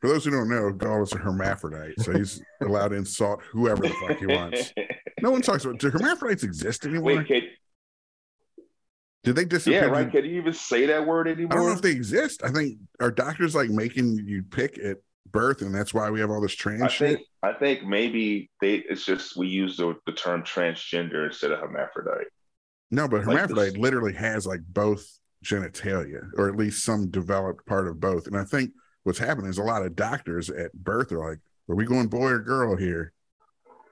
For 0.00 0.08
those 0.08 0.24
who 0.24 0.30
don't 0.30 0.48
know, 0.48 0.70
Gull 0.72 1.02
is 1.02 1.12
a 1.12 1.18
hermaphrodite, 1.18 1.94
so 2.00 2.12
he's 2.12 2.40
allowed 2.60 2.88
to 2.88 2.94
insult 2.96 3.42
whoever 3.50 3.82
the 3.82 3.88
fuck 4.06 4.16
he 4.18 4.26
wants. 4.26 4.72
No 5.22 5.30
one 5.30 5.42
talks 5.42 5.64
about. 5.64 5.78
Do 5.78 5.90
hermaphrodites 5.90 6.42
exist 6.44 6.84
anymore? 6.84 7.16
Wait, 7.16 7.26
can, 7.26 7.42
Did 9.24 9.36
they 9.36 9.44
disappear? 9.44 9.84
yeah, 9.84 9.90
right. 9.90 10.10
Can 10.10 10.24
you 10.24 10.40
even 10.40 10.52
say 10.52 10.86
that 10.86 11.06
word 11.06 11.28
anymore? 11.28 11.52
I 11.52 11.56
don't 11.56 11.66
know 11.66 11.72
if 11.72 11.82
they 11.82 11.90
exist. 11.90 12.42
I 12.44 12.50
think 12.50 12.78
are 13.00 13.10
doctors 13.10 13.54
like 13.54 13.70
making 13.70 14.24
you 14.26 14.42
pick 14.42 14.78
at 14.78 14.98
birth, 15.30 15.60
and 15.62 15.74
that's 15.74 15.92
why 15.92 16.10
we 16.10 16.20
have 16.20 16.30
all 16.30 16.40
this 16.40 16.54
trans 16.54 16.82
I 16.82 16.88
shit. 16.88 17.16
think 17.16 17.26
I 17.42 17.52
think 17.52 17.84
maybe 17.84 18.50
they 18.60 18.76
it's 18.76 19.04
just 19.04 19.36
we 19.36 19.48
use 19.48 19.76
the, 19.76 19.94
the 20.06 20.12
term 20.12 20.42
transgender 20.42 21.26
instead 21.26 21.50
of 21.52 21.58
hermaphrodite. 21.60 22.26
No, 22.90 23.06
but 23.08 23.18
like 23.18 23.26
hermaphrodite 23.26 23.72
this- 23.72 23.76
literally 23.80 24.14
has 24.14 24.46
like 24.46 24.60
both 24.68 25.06
genitalia, 25.44 26.28
or 26.36 26.48
at 26.48 26.56
least 26.56 26.84
some 26.84 27.10
developed 27.10 27.66
part 27.66 27.86
of 27.86 28.00
both. 28.00 28.26
And 28.26 28.36
I 28.36 28.44
think 28.44 28.70
what's 29.04 29.18
happening 29.18 29.50
is 29.50 29.58
a 29.58 29.62
lot 29.62 29.84
of 29.84 29.94
doctors 29.94 30.48
at 30.50 30.72
birth 30.72 31.12
are 31.12 31.18
like, 31.30 31.38
"Are 31.68 31.76
we 31.76 31.84
going 31.84 32.08
boy 32.08 32.28
or 32.30 32.38
girl 32.38 32.76
here?" 32.76 33.12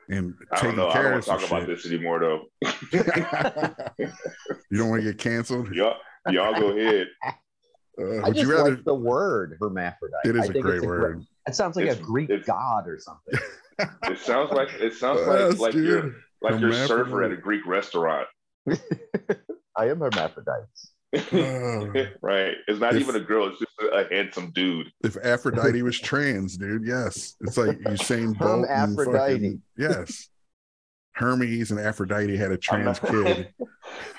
And 0.08 0.34
I 0.52 0.54
don't 0.56 0.62
taking 0.62 0.76
know. 0.76 0.88
I 0.88 0.92
care 0.92 1.02
don't 1.02 1.12
want 1.12 1.18
of 1.18 1.24
to 1.24 1.30
talk 1.30 1.40
some 1.40 1.56
about 1.58 1.68
shit. 1.68 1.76
this 1.76 1.86
anymore 1.86 2.20
though. 2.20 2.42
you 4.70 4.78
don't 4.78 4.88
want 4.90 5.02
to 5.02 5.08
get 5.12 5.18
canceled. 5.18 5.72
y'all 5.74 5.96
y'all 6.30 6.54
go 6.58 6.68
ahead. 6.76 7.08
Uh, 7.24 8.02
I 8.02 8.28
would 8.28 8.34
just 8.36 8.46
you 8.46 8.54
rather? 8.56 8.70
like 8.76 8.84
the 8.84 8.94
word 8.94 9.56
hermaphrodite. 9.60 10.20
it 10.28 10.36
is 10.36 10.42
I 10.42 10.44
a 10.46 10.52
think 10.52 10.64
great 10.64 10.76
it's 10.76 10.84
a 10.84 10.88
word. 10.88 11.22
It 11.48 11.54
sounds 11.54 11.76
like 11.76 11.88
a 11.88 11.96
Greek 11.96 12.30
it's- 12.30 12.46
god 12.46 12.86
or 12.88 12.98
something. 12.98 13.38
It 14.04 14.18
sounds 14.18 14.52
like 14.52 14.72
it 14.80 14.94
sounds 14.94 15.20
Yes, 15.26 15.50
like 15.52 15.58
like 15.60 15.72
dude. 15.72 15.84
you're 15.86 16.14
like 16.40 16.58
you're 16.60 16.70
a 16.70 16.86
server 16.86 17.22
at 17.24 17.30
a 17.30 17.36
Greek 17.36 17.66
restaurant. 17.66 18.26
I 19.76 19.88
am 19.90 19.98
hermaphrodite. 20.00 20.64
Right. 22.22 22.54
It's 22.68 22.80
not 22.80 22.94
If- 22.94 23.02
even 23.02 23.16
a 23.16 23.20
girl, 23.20 23.48
it's 23.48 23.58
just 23.58 23.72
a, 23.80 23.86
a 24.06 24.08
handsome 24.14 24.50
dude. 24.52 24.90
If 25.02 25.16
Aphrodite 25.22 25.82
was 25.82 25.98
trans, 25.98 26.56
dude, 26.56 26.86
yes, 26.86 27.36
it's 27.40 27.56
like 27.56 27.78
Usain 27.80 28.36
Bolt. 28.38 28.66
and 28.68 28.96
Hermaphrodite. 28.98 29.32
fucking- 29.34 29.62
yes, 29.78 30.28
Hermes 31.14 31.70
and 31.70 31.80
Aphrodite 31.80 32.36
had 32.36 32.50
a 32.50 32.54
I'm 32.54 32.60
trans 32.60 33.02
not- 33.02 33.10
kid. 33.10 33.48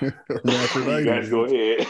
you 0.00 1.04
guys 1.04 1.28
go 1.30 1.44
ahead. 1.44 1.86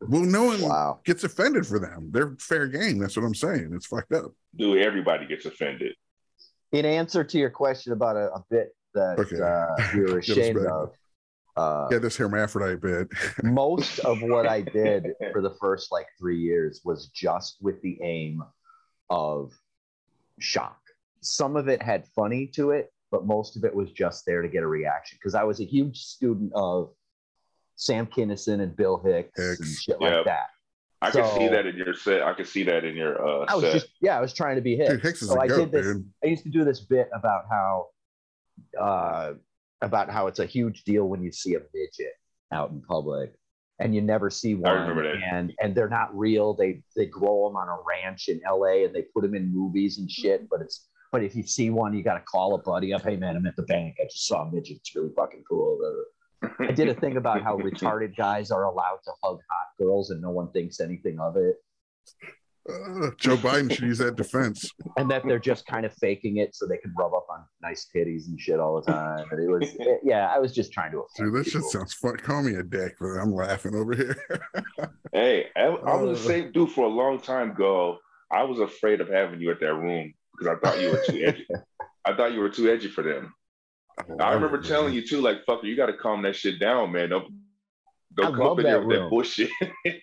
Well, 0.00 0.22
no 0.22 0.44
one 0.44 0.60
Wow. 0.60 1.00
gets 1.04 1.24
offended 1.24 1.66
for 1.66 1.78
them. 1.78 2.10
They're 2.12 2.36
fair 2.38 2.66
game. 2.68 2.98
That's 2.98 3.16
what 3.16 3.24
I'm 3.24 3.34
saying. 3.34 3.70
It's 3.74 3.86
fucked 3.86 4.12
up. 4.12 4.32
Dude, 4.54 4.78
everybody 4.82 5.26
gets 5.26 5.46
offended. 5.46 5.94
In 6.72 6.84
answer 6.84 7.24
to 7.24 7.38
your 7.38 7.48
question 7.50 7.92
about 7.94 8.16
a, 8.16 8.30
a 8.34 8.44
bit 8.50 8.76
that 8.94 9.18
Okay. 9.18 9.40
uh, 9.40 9.74
we 9.94 10.02
were 10.12 10.18
ashamed 10.20 10.58
of, 10.66 10.90
uh, 11.56 11.88
Yeah, 11.90 11.98
this 11.98 12.16
hermaphrodite 12.16 12.80
bit. 12.80 13.08
most 13.42 13.98
of 14.00 14.20
what 14.22 14.46
I 14.46 14.60
did 14.60 15.08
for 15.32 15.40
the 15.42 15.54
first 15.60 15.90
like 15.92 16.06
three 16.18 16.38
years 16.38 16.80
was 16.84 17.08
just 17.08 17.56
with 17.60 17.80
the 17.82 17.98
aim 18.02 18.42
of 19.10 19.52
shock. 20.38 20.78
Some 21.20 21.56
of 21.56 21.68
it 21.68 21.82
had 21.82 22.06
funny 22.14 22.46
to 22.48 22.70
it, 22.72 22.92
but 23.10 23.26
most 23.26 23.56
of 23.56 23.64
it 23.64 23.74
was 23.74 23.90
just 23.92 24.24
there 24.26 24.42
to 24.42 24.48
get 24.48 24.62
a 24.62 24.66
reaction 24.66 25.18
because 25.20 25.34
I 25.34 25.44
was 25.44 25.60
a 25.60 25.64
huge 25.64 25.98
student 25.98 26.52
of 26.54 26.90
Sam 27.76 28.06
Kinison 28.06 28.60
and 28.62 28.74
Bill 28.76 28.98
Hicks, 29.04 29.60
and 29.60 29.66
shit 29.68 29.96
Yeah. 30.00 30.16
like 30.16 30.24
that. 30.26 30.46
I 31.02 31.10
can 31.10 31.26
see 31.38 31.46
that 31.48 31.66
in 31.66 31.76
your 31.76 31.92
set. 31.94 32.22
I 32.22 32.32
can 32.32 32.46
see 32.46 32.62
that 32.64 32.84
in 32.84 32.96
your 32.96 33.14
uh 33.24 33.44
I 33.48 33.54
was 33.54 33.64
set. 33.64 33.72
just 33.74 33.88
yeah, 34.00 34.16
I 34.16 34.20
was 34.20 34.32
trying 34.32 34.56
to 34.56 34.62
be 34.62 34.76
Hicks. 34.76 34.90
Dude, 34.90 35.02
Hicks 35.02 35.22
is 35.22 35.28
so 35.28 35.36
a 35.36 35.40
I 35.40 35.46
goat, 35.46 35.56
did 35.56 35.72
this. 35.72 35.86
dude. 35.86 36.10
I 36.24 36.26
used 36.28 36.42
to 36.44 36.48
do 36.50 36.64
this 36.64 36.80
bit 36.80 37.08
about 37.12 37.44
how 37.50 37.88
uh, 38.80 39.32
about 39.82 40.10
how 40.10 40.26
it's 40.26 40.38
a 40.38 40.46
huge 40.46 40.84
deal 40.84 41.04
when 41.04 41.22
you 41.22 41.30
see 41.32 41.54
a 41.54 41.60
midget 41.74 42.12
out 42.52 42.70
in 42.70 42.80
public 42.80 43.34
and 43.78 43.94
you 43.94 44.00
never 44.00 44.30
see 44.30 44.54
one. 44.54 44.72
and 45.30 45.52
and 45.60 45.74
they're 45.74 45.88
not 45.88 46.16
real. 46.16 46.54
They 46.54 46.82
they 46.94 47.06
grow 47.06 47.48
them 47.48 47.56
on 47.56 47.68
a 47.68 47.76
ranch 47.86 48.28
in 48.28 48.40
LA 48.48 48.84
and 48.84 48.94
they 48.94 49.02
put 49.02 49.22
them 49.22 49.34
in 49.34 49.52
movies 49.52 49.98
and 49.98 50.10
shit 50.10 50.40
mm-hmm. 50.40 50.46
but 50.50 50.62
it's 50.62 50.88
but 51.12 51.22
if 51.22 51.36
you 51.36 51.42
see 51.42 51.70
one 51.70 51.94
you 51.94 52.02
got 52.02 52.14
to 52.14 52.20
call 52.20 52.54
a 52.54 52.58
buddy 52.58 52.92
up 52.92 53.02
hey 53.02 53.16
man 53.16 53.36
I'm 53.36 53.46
at 53.46 53.56
the 53.56 53.62
bank. 53.64 53.96
I 54.00 54.04
just 54.04 54.26
saw 54.26 54.42
a 54.42 54.52
midget. 54.52 54.78
It's 54.78 54.94
really 54.94 55.12
fucking 55.14 55.44
cool. 55.48 55.78
I 56.60 56.72
did 56.72 56.88
a 56.88 56.94
thing 56.94 57.16
about 57.16 57.42
how 57.42 57.58
retarded 57.58 58.16
guys 58.16 58.50
are 58.50 58.64
allowed 58.64 58.98
to 59.04 59.12
hug 59.22 59.38
hot 59.50 59.68
girls 59.78 60.10
and 60.10 60.20
no 60.20 60.30
one 60.30 60.50
thinks 60.52 60.80
anything 60.80 61.18
of 61.20 61.36
it 61.36 61.56
Uh, 62.68 63.10
Joe 63.18 63.36
Biden 63.36 63.70
should 63.72 63.84
use 63.84 63.98
that 63.98 64.16
defense. 64.16 64.70
and 64.96 65.10
that 65.10 65.22
they're 65.24 65.38
just 65.38 65.66
kind 65.66 65.86
of 65.86 65.92
faking 65.94 66.38
it 66.38 66.54
so 66.54 66.66
they 66.66 66.78
can 66.78 66.92
rub 66.98 67.14
up 67.14 67.26
on 67.30 67.44
nice 67.62 67.86
titties 67.94 68.26
and 68.26 68.40
shit 68.40 68.58
all 68.58 68.80
the 68.80 68.90
time. 68.92 69.24
And 69.30 69.40
it 69.42 69.48
was, 69.50 69.74
it- 69.78 70.00
yeah, 70.02 70.26
I 70.34 70.38
was 70.38 70.52
just 70.52 70.72
trying 70.72 70.92
to. 70.92 70.98
offend 70.98 71.32
Dude, 71.32 71.44
that 71.44 71.50
shit 71.50 71.62
sounds 71.64 71.94
fun. 71.94 72.16
Call 72.16 72.42
me 72.42 72.54
a 72.56 72.62
dick, 72.62 72.96
but 73.00 73.06
I'm 73.20 73.32
laughing 73.34 73.74
over 73.74 73.94
here. 73.94 74.16
Hey, 75.12 75.46
I, 75.56 75.62
I 75.62 75.96
was 75.96 76.20
the 76.22 76.24
Uh. 76.24 76.28
same 76.28 76.52
dude 76.52 76.72
for 76.72 76.84
a 76.84 76.88
long 76.88 77.18
time 77.20 77.52
ago. 77.52 77.96
I 78.30 78.42
was 78.42 78.58
afraid 78.60 79.00
of 79.00 79.08
having 79.08 79.40
you 79.40 79.50
at 79.50 79.60
that 79.60 79.72
room 79.72 80.12
because 80.36 80.54
I 80.54 80.60
thought 80.60 80.80
you 80.80 80.90
were 80.90 81.02
too 81.06 81.24
edgy. 81.24 81.46
I 82.04 82.14
thought 82.14 82.32
you 82.32 82.40
were 82.40 82.50
too 82.50 82.68
edgy 82.70 82.88
for 82.88 83.02
them. 83.02 83.32
I 84.20 84.34
remember 84.34 84.60
telling 84.60 84.92
you 84.92 85.06
too, 85.06 85.22
like, 85.22 85.46
fucker, 85.48 85.64
you 85.64 85.74
got 85.74 85.86
to 85.86 85.96
calm 85.96 86.20
that 86.22 86.36
shit 86.36 86.60
down, 86.60 86.92
man. 86.92 87.08
Don't 87.08 87.22
Don't 87.24 87.32
I 88.18 88.22
come 88.30 88.38
love 88.38 88.52
up 88.52 88.58
in 88.60 88.66
here 88.66 88.80
that 88.80 88.86
with 88.86 88.96
that 88.96 89.00
room. 89.02 89.10
bullshit. 89.10 89.50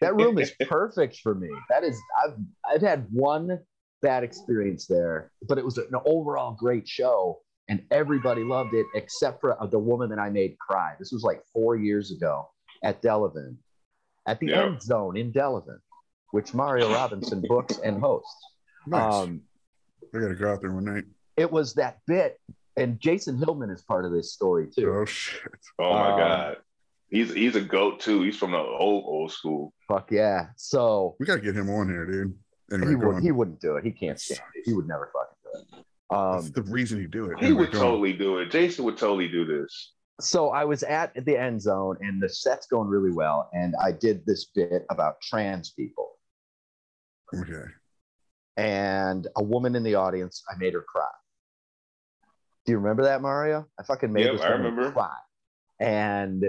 that 0.02 0.16
room 0.16 0.38
is 0.40 0.52
perfect 0.68 1.18
for 1.24 1.34
me. 1.36 1.50
That 1.70 1.84
is, 1.84 2.00
I've 2.24 2.36
I've 2.70 2.82
had 2.82 3.08
one 3.12 3.60
bad 4.02 4.24
experience 4.24 4.86
there, 4.88 5.32
but 5.48 5.58
it 5.58 5.66
was 5.66 5.78
an 5.78 5.90
overall 6.06 6.52
great 6.54 6.88
show, 6.88 7.40
and 7.70 7.82
everybody 7.92 8.44
loved 8.44 8.74
it 8.74 8.86
except 8.96 9.42
for 9.42 9.58
the 9.72 9.80
woman 9.80 10.10
that 10.10 10.20
I 10.20 10.30
made 10.30 10.58
cry. 10.60 10.94
This 11.00 11.12
was 11.12 11.24
like 11.24 11.42
four 11.54 11.76
years 11.76 12.12
ago 12.12 12.50
at 12.84 13.02
Delavan, 13.02 13.56
at 14.28 14.40
the 14.40 14.48
Yeah. 14.48 14.64
End 14.66 14.82
Zone 14.82 15.16
in 15.18 15.32
Delavan, 15.32 15.80
which 16.32 16.54
Mario 16.54 16.92
Robinson 16.92 17.42
books 17.48 17.78
and 17.84 18.00
hosts. 18.02 18.36
Nice. 18.86 19.14
Um, 19.14 19.42
I 20.14 20.20
gotta 20.20 20.36
go 20.36 20.52
out 20.52 20.62
there 20.62 20.72
one 20.74 20.84
night. 20.86 21.06
it 21.38 21.50
was 21.52 21.74
that 21.76 22.00
bit, 22.06 22.38
and 22.76 23.00
Jason 23.00 23.38
Hillman 23.38 23.70
is 23.70 23.82
part 23.82 24.04
of 24.06 24.12
this 24.12 24.34
story 24.34 24.68
too. 24.70 24.94
Oh 24.94 25.06
shit. 25.06 25.52
oh 25.80 25.94
my 25.94 26.12
Um, 26.12 26.20
god, 26.20 26.58
he's 27.14 27.34
he's 27.34 27.56
a 27.56 27.62
goat 27.62 28.00
too. 28.02 28.22
He's 28.24 28.38
from 28.38 28.52
the 28.52 28.58
old 28.58 29.06
old 29.06 29.32
school. 29.32 29.74
Fuck 29.88 30.12
yeah! 30.12 30.48
So 30.58 31.16
We 31.20 31.26
gotta 31.26 31.40
get 31.42 31.56
him 31.56 31.70
on 31.70 31.88
here, 31.90 32.06
dude. 32.06 32.38
Anyway, 32.74 32.90
he 32.90 32.96
would 32.96 33.16
on. 33.16 33.22
he 33.22 33.32
wouldn't 33.32 33.62
do 33.62 33.76
it. 33.78 33.86
He 33.86 33.92
can't 33.92 34.20
stand 34.20 34.42
it. 34.56 34.64
He 34.66 34.74
would 34.74 34.88
never 34.88 35.10
fucking 35.14 35.38
do 35.44 35.78
it. 35.78 35.86
That's 36.10 36.46
Um, 36.48 36.52
the 36.54 36.72
reason 36.72 37.00
he 37.00 37.08
do 37.08 37.26
it. 37.32 37.40
He 37.40 37.46
Anyway, 37.46 37.62
would 37.62 37.72
go 37.72 37.80
on. 37.80 37.84
totally 37.86 38.14
do 38.14 38.38
it. 38.40 38.52
Jason 38.52 38.84
would 38.86 38.98
totally 38.98 39.28
do 39.28 39.46
this. 39.46 39.94
so 40.22 40.50
I 40.50 40.64
was 40.66 40.84
at 40.84 41.14
the 41.26 41.38
end 41.38 41.62
zone 41.62 41.98
and 42.02 42.22
the 42.22 42.30
set's 42.30 42.68
going 42.68 42.88
really 42.90 43.12
well. 43.12 43.50
And 43.54 43.74
I 43.82 43.92
did 43.92 44.26
this 44.26 44.46
bit 44.56 44.86
about 44.90 45.22
trans 45.22 45.72
people. 45.72 46.12
Okay. 47.36 47.66
And 48.58 49.28
a 49.36 49.44
woman 49.44 49.76
in 49.76 49.82
the 49.84 49.96
audience, 49.96 50.44
I 50.50 50.56
made 50.58 50.74
her 50.74 50.84
cry. 50.88 51.08
Do 52.66 52.72
you 52.72 52.78
remember 52.78 53.04
that, 53.04 53.22
Mario? 53.22 53.66
I 53.80 53.84
fucking 53.84 54.14
made 54.14 54.26
Yep, 54.26 54.34
this 54.34 54.42
I 54.42 54.50
woman 54.52 54.66
remember. 54.66 54.92
cry. 54.92 55.16
And 55.80 56.46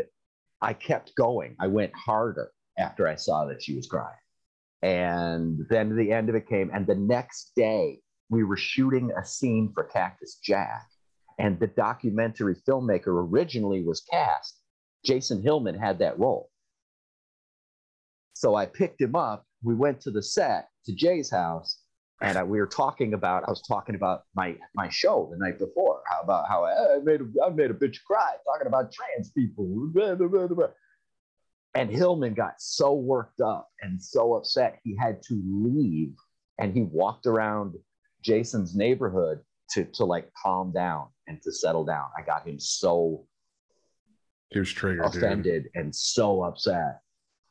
I 0.65 0.73
kept 0.73 1.15
going. 1.15 1.57
I 1.61 1.67
went 1.67 1.93
harder 1.95 2.51
after 2.79 3.07
I 3.07 3.17
saw 3.17 3.45
that 3.47 3.62
she 3.62 3.77
was 3.77 3.87
crying. 3.87 4.17
And 4.83 5.67
then 5.71 5.95
the 5.97 6.12
end 6.12 6.29
of 6.29 6.35
it 6.35 6.49
came. 6.49 6.71
And 6.75 6.87
the 6.87 6.95
next 6.95 7.53
day, 7.55 8.01
we 8.31 8.45
were 8.45 8.57
shooting 8.57 9.11
a 9.12 9.25
scene 9.25 9.71
for 9.75 9.85
Cactus 9.85 10.37
Jack. 10.43 10.87
And 11.39 11.61
the 11.61 11.67
documentary 11.67 12.55
filmmaker 12.67 13.09
originally 13.09 13.83
was 13.83 14.01
cast. 14.11 14.61
Jason 15.05 15.43
Hillman 15.43 15.79
had 15.79 15.99
that 15.99 16.19
role. 16.19 16.51
So 18.35 18.55
I 18.55 18.67
picked 18.67 19.01
him 19.01 19.15
up. 19.15 19.45
We 19.62 19.75
went 19.75 20.01
to 20.03 20.11
the 20.11 20.23
set 20.23 20.69
to 20.87 20.95
Jay's 20.95 21.31
house, 21.31 21.81
and 22.21 22.37
I, 22.37 22.43
we 22.43 22.59
were 22.59 22.67
talking 22.67 23.15
about. 23.15 23.45
I 23.47 23.51
was 23.51 23.62
talking 23.62 23.95
about 23.95 24.23
my 24.35 24.57
my 24.75 24.89
show 24.89 25.29
the 25.31 25.39
night 25.39 25.59
before. 25.59 25.93
How 26.07 26.21
about 26.23 26.49
how 26.49 26.65
I 26.65 26.99
made 27.03 27.21
a, 27.21 27.27
I 27.45 27.51
made 27.51 27.71
a 27.71 27.75
bitch 27.75 27.99
cry 28.07 28.33
talking 28.45 28.67
about 28.67 28.93
trans 28.93 29.31
people. 29.31 29.91
And 31.77 31.91
Hillman 31.91 32.35
got 32.35 32.55
so 32.59 32.95
worked 32.95 33.41
up 33.41 33.69
and 33.83 34.01
so 34.01 34.35
upset 34.35 34.79
he 34.85 34.97
had 34.97 35.23
to 35.25 35.43
leave, 35.45 36.15
and 36.59 36.73
he 36.73 36.83
walked 36.83 37.27
around 37.27 37.75
Jason's 38.23 38.77
neighborhood 38.77 39.41
to 39.71 39.85
to 39.85 40.05
like 40.05 40.31
calm 40.41 40.73
down 40.73 41.09
and 41.27 41.41
to 41.43 41.53
settle 41.53 41.85
down. 41.85 42.07
I 42.17 42.23
got 42.23 42.47
him 42.47 42.61
so 42.61 43.27
He 44.51 44.59
was 44.59 44.71
triggered, 44.71 45.11
dude. 45.13 45.23
offended 45.23 45.69
and 45.75 45.95
so 45.95 46.43
upset. 46.43 47.01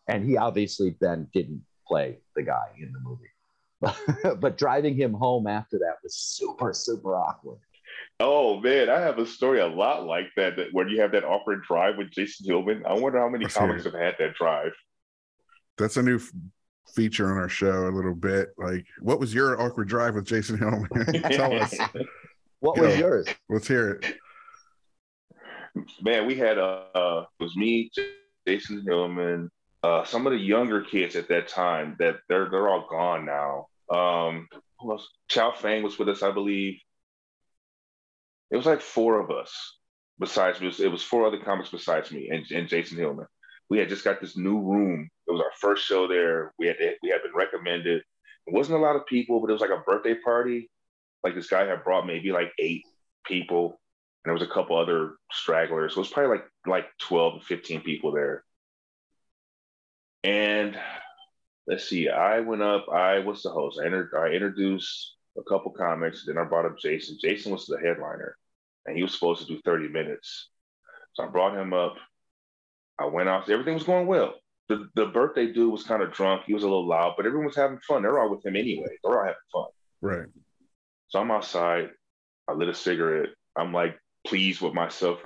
And 0.08 0.26
he 0.26 0.38
obviously 0.38 0.96
then 1.00 1.28
didn't 1.34 1.64
play 1.88 2.20
the 2.36 2.44
guy 2.44 2.68
in 2.78 2.94
the 2.94 3.00
movie. 3.00 4.40
but 4.40 4.58
driving 4.58 4.96
him 4.96 5.14
home 5.14 5.48
after 5.48 5.78
that 5.80 5.96
was 6.04 6.16
super, 6.16 6.74
super 6.74 7.16
awkward. 7.16 7.60
Oh 8.20 8.60
man, 8.60 8.90
I 8.90 9.00
have 9.00 9.18
a 9.20 9.26
story 9.26 9.60
a 9.60 9.68
lot 9.68 10.06
like 10.06 10.28
that. 10.38 10.56
That 10.56 10.68
where 10.72 10.88
you 10.88 11.02
have 11.02 11.12
that 11.12 11.24
awkward 11.24 11.64
drive 11.64 11.98
with 11.98 12.12
Jason 12.12 12.46
Hillman. 12.48 12.84
I 12.88 12.94
wonder 12.94 13.20
how 13.20 13.30
many 13.30 13.46
Let's 13.46 13.56
comics 13.56 13.84
have 13.86 13.94
had 13.94 14.16
that 14.20 14.36
drive. 14.36 14.72
That's 15.78 15.98
a 15.98 16.04
new 16.04 16.18
f- 16.18 16.32
feature 16.96 17.32
on 17.32 17.38
our 17.38 17.50
show. 17.50 17.88
A 17.88 17.90
little 17.90 18.14
bit 18.16 18.50
like, 18.58 18.86
what 19.00 19.20
was 19.20 19.34
your 19.34 19.60
awkward 19.60 19.88
drive 19.88 20.16
with 20.16 20.26
Jason 20.26 20.58
Hillman? 20.58 20.88
Tell 21.32 21.54
us. 21.54 21.76
What 22.60 22.78
was 22.78 22.92
Yeah. 22.94 23.00
yours? 23.00 23.28
Let's 23.50 23.68
hear 23.68 23.92
it. 23.92 24.16
Man, 26.02 26.28
we 26.28 26.36
had 26.36 26.60
uh, 26.60 26.84
uh 26.94 27.26
it 27.40 27.44
was 27.44 27.56
me, 27.56 27.90
Jason 28.48 28.84
Hillman, 28.86 29.50
uh, 29.82 30.04
some 30.06 30.28
of 30.28 30.34
the 30.34 30.40
younger 30.40 30.82
kids 30.82 31.16
at 31.16 31.28
that 31.30 31.48
time 31.48 31.96
that 32.00 32.18
they're 32.30 32.50
they're 32.50 32.70
all 32.70 32.86
gone 32.90 33.26
now. 33.26 33.68
Um, 33.90 34.48
who 34.80 34.92
else? 34.92 35.08
Chow 35.30 35.52
Fang 35.52 35.82
was 35.84 35.98
with 35.98 36.10
us, 36.10 36.22
I 36.22 36.32
believe. 36.32 36.80
It 38.54 38.58
was 38.58 38.66
like 38.68 38.82
four 38.82 39.20
of 39.20 39.32
us. 39.32 39.52
Besides 40.20 40.62
me, 40.62 40.68
it 40.68 40.70
was, 40.70 40.80
it 40.80 40.92
was 40.92 41.04
four 41.04 41.26
other 41.26 41.40
comics 41.40 41.72
besides 41.72 42.12
me 42.12 42.30
and, 42.30 42.46
and 42.52 42.70
Jason 42.70 42.98
Hillman. 42.98 43.26
We 43.70 43.80
had 43.80 43.90
just 43.90 44.04
got 44.04 44.22
this 44.22 44.38
new 44.38 44.62
room. 44.62 45.10
It 45.28 45.32
was 45.32 45.42
our 45.42 45.52
first 45.60 45.86
show 45.86 46.08
there. 46.08 46.54
We 46.60 46.68
had 46.68 46.76
we 47.02 47.10
had 47.10 47.24
been 47.24 47.34
recommended. 47.36 48.04
It 48.46 48.54
wasn't 48.54 48.78
a 48.78 48.82
lot 48.82 48.96
of 48.96 49.08
people, 49.08 49.40
but 49.42 49.50
it 49.50 49.54
was 49.54 49.62
like 49.62 49.72
a 49.72 49.84
birthday 49.86 50.16
party. 50.24 50.70
Like 51.24 51.34
this 51.34 51.50
guy 51.50 51.66
had 51.66 51.84
brought 51.84 52.06
maybe 52.06 52.32
like 52.32 52.52
eight 52.60 52.84
people 53.26 53.80
and 54.24 54.30
there 54.30 54.34
was 54.34 54.48
a 54.48 54.54
couple 54.54 54.78
other 54.78 55.16
stragglers. 55.32 55.94
So 55.94 55.98
it 55.98 56.02
was 56.02 56.10
probably 56.10 56.38
like 56.38 56.46
like 56.68 56.86
12 57.02 57.40
to 57.40 57.46
15 57.46 57.82
people 57.82 58.12
there. 58.12 58.44
And 60.24 60.78
let's 61.68 61.90
see, 61.90 62.08
I 62.08 62.40
went 62.42 62.62
up, 62.62 62.86
I 62.90 63.20
was 63.20 63.42
the 63.42 63.50
host. 63.50 63.80
I, 63.82 63.88
inter- 63.88 64.12
I 64.16 64.34
introduced 64.34 65.16
a 65.38 65.44
couple 65.44 65.72
comics, 65.72 66.26
then 66.26 66.38
I 66.38 66.44
brought 66.44 66.66
up 66.66 66.78
Jason. 66.78 67.18
Jason 67.20 67.52
was 67.52 67.66
the 67.66 67.80
headliner, 67.80 68.38
and 68.86 68.96
he 68.96 69.04
was 69.04 69.14
supposed 69.14 69.42
to 69.42 69.48
do 69.48 69.62
30 69.64 69.90
minutes. 69.90 70.50
So 71.14 71.24
I 71.24 71.28
brought 71.28 71.58
him 71.58 71.74
up. 71.74 71.96
I 73.00 73.06
went 73.06 73.30
out, 73.30 73.50
everything 73.50 73.74
was 73.74 73.84
going 73.84 74.08
well. 74.08 74.36
The, 74.70 74.88
the 74.96 75.08
birthday 75.08 75.52
dude 75.52 75.72
was 75.72 75.84
kind 75.84 76.02
of 76.02 76.14
drunk. 76.14 76.44
He 76.46 76.54
was 76.54 76.64
a 76.64 76.68
little 76.68 76.88
loud, 76.88 77.14
but 77.18 77.26
everyone 77.26 77.48
was 77.48 77.56
having 77.56 77.80
fun. 77.80 78.04
They're 78.04 78.20
all 78.20 78.30
with 78.30 78.46
him 78.46 78.56
anyway. 78.56 78.98
They're 79.04 79.18
all 79.18 79.26
having 79.26 79.36
fun. 79.52 79.66
Right. 80.02 80.28
So 81.10 81.20
I'm 81.20 81.32
outside. 81.32 81.90
I 82.48 82.54
lit 82.54 82.70
a 82.70 82.74
cigarette. 82.74 83.30
I'm 83.56 83.74
like 83.74 83.98
pleased 84.26 84.62
with 84.62 84.74
myself 84.74 85.20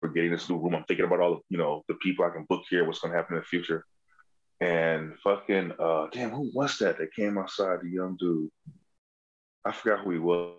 for 0.00 0.08
getting 0.08 0.30
this 0.30 0.48
new 0.48 0.56
room. 0.56 0.74
I'm 0.74 0.84
thinking 0.84 1.06
about 1.06 1.20
all 1.20 1.34
the, 1.36 1.40
you 1.48 1.58
know, 1.58 1.82
the 1.88 1.94
people 1.94 2.24
I 2.24 2.30
can 2.30 2.44
book 2.48 2.62
here, 2.68 2.84
what's 2.84 3.00
gonna 3.00 3.14
happen 3.14 3.36
in 3.36 3.40
the 3.40 3.46
future. 3.46 3.84
And 4.60 5.14
fucking 5.22 5.72
uh 5.78 6.06
damn, 6.12 6.30
who 6.30 6.50
was 6.54 6.78
that 6.78 6.98
that 6.98 7.14
came 7.14 7.38
outside, 7.38 7.80
the 7.82 7.90
young 7.90 8.16
dude? 8.18 8.50
I 9.64 9.72
forgot 9.72 10.04
who 10.04 10.10
he 10.10 10.18
was. 10.18 10.54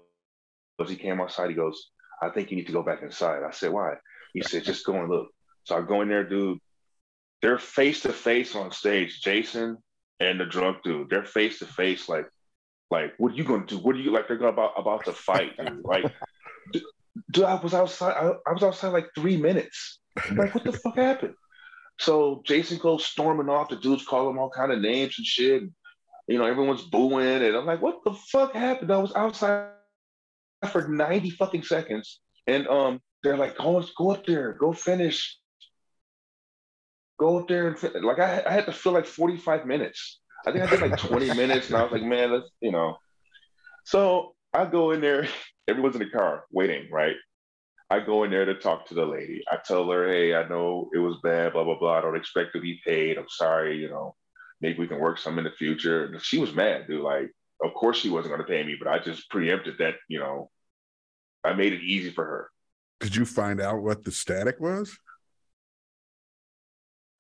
He 0.88 0.96
came 0.96 1.22
outside, 1.22 1.50
he 1.50 1.56
goes, 1.56 1.92
I 2.26 2.30
think 2.32 2.52
you 2.52 2.58
need 2.58 2.68
to 2.68 2.74
go 2.74 2.84
back 2.84 3.02
inside. 3.02 3.44
I 3.44 3.52
said, 3.52 3.72
Why? 3.72 3.96
He 4.34 4.42
said, 4.42 4.66
just 4.66 4.86
go 4.86 4.96
and 4.96 5.10
look. 5.10 5.30
So 5.64 5.78
I 5.78 5.82
go 5.82 6.02
in 6.02 6.10
there, 6.10 6.28
dude. 6.28 6.60
They're 7.42 7.58
face 7.58 8.02
to 8.02 8.12
face 8.12 8.56
on 8.56 8.72
stage, 8.72 9.22
Jason 9.22 9.78
and 10.20 10.40
the 10.40 10.46
drunk 10.46 10.84
dude. 10.84 11.10
They're 11.10 11.26
face 11.26 11.60
to 11.60 11.66
face, 11.66 12.10
like 12.10 12.26
like, 12.92 13.14
what 13.18 13.34
are 13.34 13.36
you 13.36 13.44
gonna 13.44 13.66
do? 13.66 13.78
What 13.78 13.96
are 13.96 14.00
you 14.00 14.12
like? 14.12 14.28
They're 14.28 14.38
gonna 14.38 14.52
about 14.52 14.74
about 14.78 15.06
to 15.06 15.12
fight, 15.12 15.58
dude. 15.58 15.84
Like, 15.84 16.06
dude, 17.32 17.44
I 17.44 17.56
was 17.56 17.74
outside. 17.74 18.14
I, 18.14 18.34
I 18.48 18.54
was 18.54 18.64
outside 18.64 18.90
like 18.90 19.10
three 19.16 19.38
minutes. 19.38 20.00
Like, 20.36 20.54
what 20.54 20.64
the 20.64 20.72
fuck 20.72 20.96
happened? 20.96 21.34
So 22.00 22.42
Jason 22.46 22.78
goes 22.78 23.06
storming 23.06 23.50
off. 23.50 23.70
The 23.70 23.78
dudes 23.78 24.06
call 24.06 24.30
him 24.30 24.38
all 24.38 24.50
kind 24.50 24.72
of 24.72 24.80
names 24.80 25.16
and 25.18 25.26
shit. 25.26 25.64
You 26.28 26.38
know, 26.38 26.46
everyone's 26.46 26.84
booing, 26.84 27.44
and 27.44 27.56
I'm 27.56 27.66
like, 27.66 27.82
what 27.82 28.04
the 28.04 28.14
fuck 28.14 28.54
happened? 28.54 28.92
I 28.92 28.98
was 28.98 29.14
outside 29.16 29.70
for 30.66 30.88
90 30.88 31.32
fucking 31.32 31.64
seconds, 31.64 32.20
and 32.48 32.68
um, 32.68 33.02
they're 33.24 33.38
like, 33.38 33.58
go, 33.58 33.84
go 33.98 34.12
up 34.12 34.26
there, 34.26 34.54
go 34.54 34.74
finish. 34.74 35.38
Go 37.18 37.40
up 37.40 37.48
there 37.48 37.70
and 37.70 37.80
fin-. 37.80 38.04
like 38.04 38.20
I, 38.20 38.44
I 38.46 38.52
had 38.52 38.66
to 38.66 38.74
fill 38.74 38.92
like 38.92 39.06
45 39.06 39.66
minutes. 39.66 40.20
I 40.46 40.52
think 40.52 40.64
I 40.64 40.70
did 40.70 40.82
like 40.82 41.00
20 41.00 41.34
minutes, 41.36 41.68
and 41.68 41.78
I 41.78 41.84
was 41.84 41.92
like, 41.92 42.04
man, 42.04 42.32
let's, 42.32 42.50
you 42.62 42.72
know. 42.72 42.98
So 43.86 44.36
I 44.54 44.66
go 44.66 44.92
in 44.92 45.02
there, 45.02 45.28
everyone's 45.68 45.96
in 45.96 46.02
the 46.02 46.10
car 46.10 46.46
waiting, 46.52 46.88
right? 46.92 47.16
I 47.90 48.00
go 48.00 48.24
in 48.24 48.32
there 48.32 48.46
to 48.46 48.56
talk 48.56 48.88
to 48.88 48.96
the 48.96 49.06
lady. 49.06 49.44
I 49.52 49.58
tell 49.64 49.90
her, 49.92 50.08
hey, 50.08 50.34
I 50.34 50.48
know 50.48 50.90
it 50.94 50.98
was 50.98 51.18
bad, 51.24 51.54
blah, 51.54 51.64
blah, 51.64 51.78
blah. 51.78 51.98
I 51.98 52.02
don't 52.02 52.16
expect 52.16 52.54
to 52.54 52.60
be 52.60 52.80
paid. 52.84 53.18
I'm 53.18 53.30
sorry, 53.30 53.78
you 53.78 53.90
know, 53.90 54.16
maybe 54.60 54.80
we 54.80 54.88
can 54.88 55.00
work 55.00 55.20
some 55.20 55.38
in 55.38 55.44
the 55.44 55.52
future. 55.52 56.06
And 56.06 56.22
she 56.22 56.40
was 56.40 56.54
mad, 56.54 56.88
dude. 56.88 57.02
Like, 57.02 57.32
of 57.64 57.74
course 57.76 57.98
she 57.98 58.10
wasn't 58.10 58.34
going 58.34 58.46
to 58.46 58.52
pay 58.52 58.64
me, 58.64 58.76
but 58.78 58.88
I 58.88 59.00
just 59.00 59.30
preempted 59.30 59.78
that, 59.80 59.96
you 60.10 60.20
know, 60.20 60.50
I 61.46 61.54
made 61.54 61.74
it 61.74 61.82
easy 61.82 62.12
for 62.12 62.26
her. 62.26 62.50
Did 63.00 63.16
you 63.16 63.26
find 63.26 63.62
out 63.62 63.82
what 63.82 64.04
the 64.04 64.12
static 64.12 64.60
was? 64.60 64.98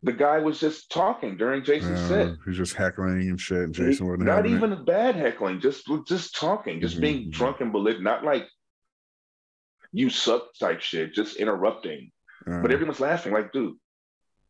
The 0.03 0.13
guy 0.13 0.37
was 0.39 0.59
just 0.59 0.91
talking 0.91 1.35
during 1.37 1.63
Jason's 1.63 1.99
Uh, 2.01 2.07
set. 2.07 2.35
He's 2.45 2.57
just 2.57 2.75
heckling 2.75 3.27
and 3.29 3.39
shit. 3.41 3.57
And 3.63 3.73
Jason 3.73 4.05
wasn't 4.07 4.25
not 4.25 4.45
even 4.45 4.73
it. 4.73 4.85
bad 4.85 5.15
heckling, 5.15 5.59
just 5.59 5.87
just 6.07 6.35
talking, 6.35 6.79
just 6.79 7.01
being 7.01 7.27
Mhm. 7.27 7.31
drunk 7.31 7.61
and 7.61 7.71
belligerent, 7.71 8.03
not 8.03 8.23
like 8.23 8.47
you 9.91 10.09
suck 10.09 10.53
type 10.59 10.81
shit, 10.81 11.13
just 11.13 11.37
interrupting. 11.37 12.11
Uh, 12.45 12.61
But 12.61 12.71
everyone's 12.71 12.99
laughing, 12.99 13.33
like, 13.33 13.51
dude. 13.51 13.77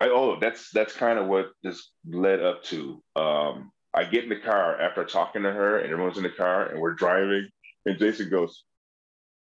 I, 0.01 0.09
oh, 0.09 0.37
that's 0.41 0.71
that's 0.71 0.93
kind 0.93 1.17
of 1.17 1.27
what 1.27 1.53
this 1.63 1.91
led 2.05 2.41
up 2.41 2.63
to. 2.65 3.01
Um, 3.15 3.71
I 3.93 4.03
get 4.03 4.23
in 4.23 4.29
the 4.29 4.39
car 4.41 4.77
after 4.77 5.05
talking 5.05 5.43
to 5.43 5.51
her, 5.53 5.79
and 5.79 5.89
everyone's 5.89 6.17
in 6.17 6.23
the 6.23 6.29
car, 6.31 6.65
and 6.65 6.81
we're 6.81 6.95
driving, 6.95 7.49
and 7.85 7.97
Jason 7.97 8.29
goes, 8.29 8.65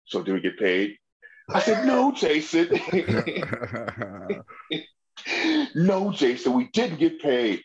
"So 0.09 0.21
do 0.21 0.33
we 0.33 0.41
get 0.41 0.57
paid?" 0.59 0.97
I 1.49 1.59
said, 1.61 1.85
"No, 1.85 2.11
Jason." 2.11 2.69
no, 5.75 6.11
Jason, 6.11 6.53
we 6.53 6.69
didn't 6.73 6.99
get 6.99 7.21
paid. 7.21 7.63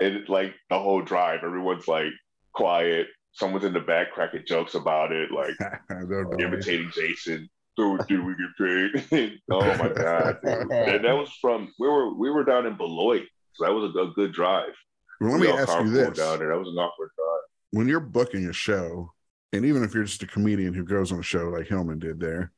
And 0.00 0.16
it's 0.16 0.28
like 0.28 0.54
the 0.70 0.78
whole 0.78 1.02
drive, 1.02 1.40
everyone's 1.44 1.88
like 1.88 2.12
quiet. 2.52 3.06
Someone's 3.32 3.64
in 3.64 3.72
the 3.72 3.80
back 3.80 4.12
cracking 4.12 4.44
jokes 4.46 4.74
about 4.74 5.12
it, 5.12 5.30
like 5.30 5.54
uh, 5.90 6.36
imitating 6.38 6.90
Jason. 6.94 7.48
So 7.76 7.96
did 8.08 8.24
we 8.24 8.34
get 8.36 9.00
paid? 9.10 9.40
oh 9.50 9.76
my 9.76 9.88
god! 9.88 10.38
and 10.44 11.04
that 11.04 11.16
was 11.16 11.30
from 11.40 11.72
we 11.80 11.88
were 11.88 12.14
we 12.14 12.30
were 12.30 12.44
down 12.44 12.66
in 12.66 12.76
Beloit, 12.76 13.24
so 13.54 13.64
that 13.64 13.72
was 13.72 13.94
a, 13.94 13.98
a 13.98 14.12
good 14.12 14.32
drive. 14.32 14.72
Let 15.20 15.40
me 15.40 15.48
ask 15.48 15.72
you 15.80 15.90
this: 15.90 16.16
down 16.16 16.38
there, 16.38 16.50
that 16.50 16.58
was 16.58 16.68
an 16.68 16.74
awkward 16.74 17.10
drive. 17.16 17.40
When 17.72 17.88
you're 17.88 17.98
booking 17.98 18.46
a 18.46 18.52
show, 18.52 19.12
and 19.54 19.64
even 19.64 19.82
if 19.82 19.94
you're 19.94 20.04
just 20.04 20.22
a 20.22 20.26
comedian 20.26 20.74
who 20.74 20.84
goes 20.84 21.12
on 21.12 21.18
a 21.18 21.22
show 21.22 21.48
like 21.48 21.66
Hillman 21.66 21.98
did 21.98 22.20
there, 22.20 22.52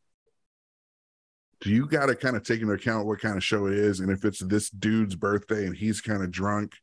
do 1.61 1.70
you 1.70 1.86
got 1.86 2.07
to 2.07 2.14
kind 2.14 2.36
of 2.36 2.42
take 2.42 2.61
into 2.61 2.72
account 2.72 3.07
what 3.07 3.20
kind 3.20 3.36
of 3.36 3.44
show 3.44 3.66
it 3.66 3.74
is, 3.74 4.01
and 4.01 4.11
if 4.11 4.24
it's 4.24 4.40
this 4.40 4.70
dude's 4.70 5.14
birthday 5.14 5.66
and 5.66 5.76
he's 5.76 6.01
kind 6.01 6.22
of 6.22 6.30
drunk, 6.30 6.74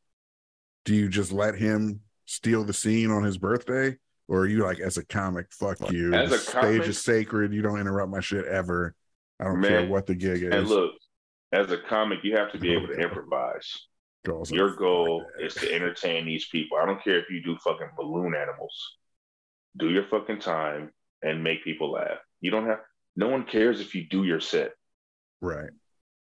do 0.86 0.96
you 0.96 1.10
just 1.10 1.32
let 1.32 1.56
him 1.56 2.02
steal 2.26 2.64
the 2.64 2.74
scene 2.74 3.12
on 3.12 3.24
his 3.24 3.38
birthday? 3.38 3.96
Or 4.28 4.40
are 4.40 4.48
you 4.48 4.64
like, 4.64 4.80
as 4.80 4.98
a 4.98 5.06
comic, 5.06 5.48
fuck 5.52 5.92
you. 5.92 6.14
As 6.14 6.30
the 6.30 6.38
a 6.38 6.40
stage 6.40 6.88
is 6.88 7.02
sacred. 7.02 7.54
You 7.54 7.62
don't 7.62 7.80
interrupt 7.80 8.10
my 8.10 8.22
shit 8.22 8.46
ever. 8.46 8.96
I 9.40 9.44
don't 9.44 9.60
Man, 9.60 9.70
care 9.70 9.88
what 9.88 10.08
the 10.08 10.16
gig 10.16 10.44
is. 10.44 10.54
And 10.54 10.68
look, 10.68 10.94
as 11.52 11.70
a 11.72 11.78
comic, 11.78 12.20
you 12.24 12.36
have 12.38 12.52
to 12.54 12.58
be 12.58 12.74
able 12.74 12.88
to 12.88 12.94
improvise. 12.94 13.88
Goals 14.26 14.50
Your 14.50 14.76
goal 14.76 15.26
fucking- 15.34 15.46
is 15.46 15.54
to 15.56 15.74
entertain 15.74 16.26
these 16.26 16.48
people. 16.48 16.78
I 16.78 16.86
don't 16.86 17.04
care 17.04 17.20
if 17.20 17.30
you 17.30 17.44
do 17.44 17.58
fucking 17.58 17.90
balloon 17.98 18.34
animals. 18.34 18.98
Do 19.78 19.90
your 19.90 20.06
fucking 20.06 20.40
time 20.40 20.92
and 21.22 21.44
make 21.44 21.64
people 21.64 21.92
laugh. 21.92 22.20
You 22.42 22.52
don't 22.52 22.68
have. 22.68 22.80
No 23.16 23.28
one 23.30 23.44
cares 23.46 23.80
if 23.82 23.94
you 23.96 24.06
do 24.10 24.24
your 24.24 24.40
set. 24.40 24.74
right. 25.42 25.70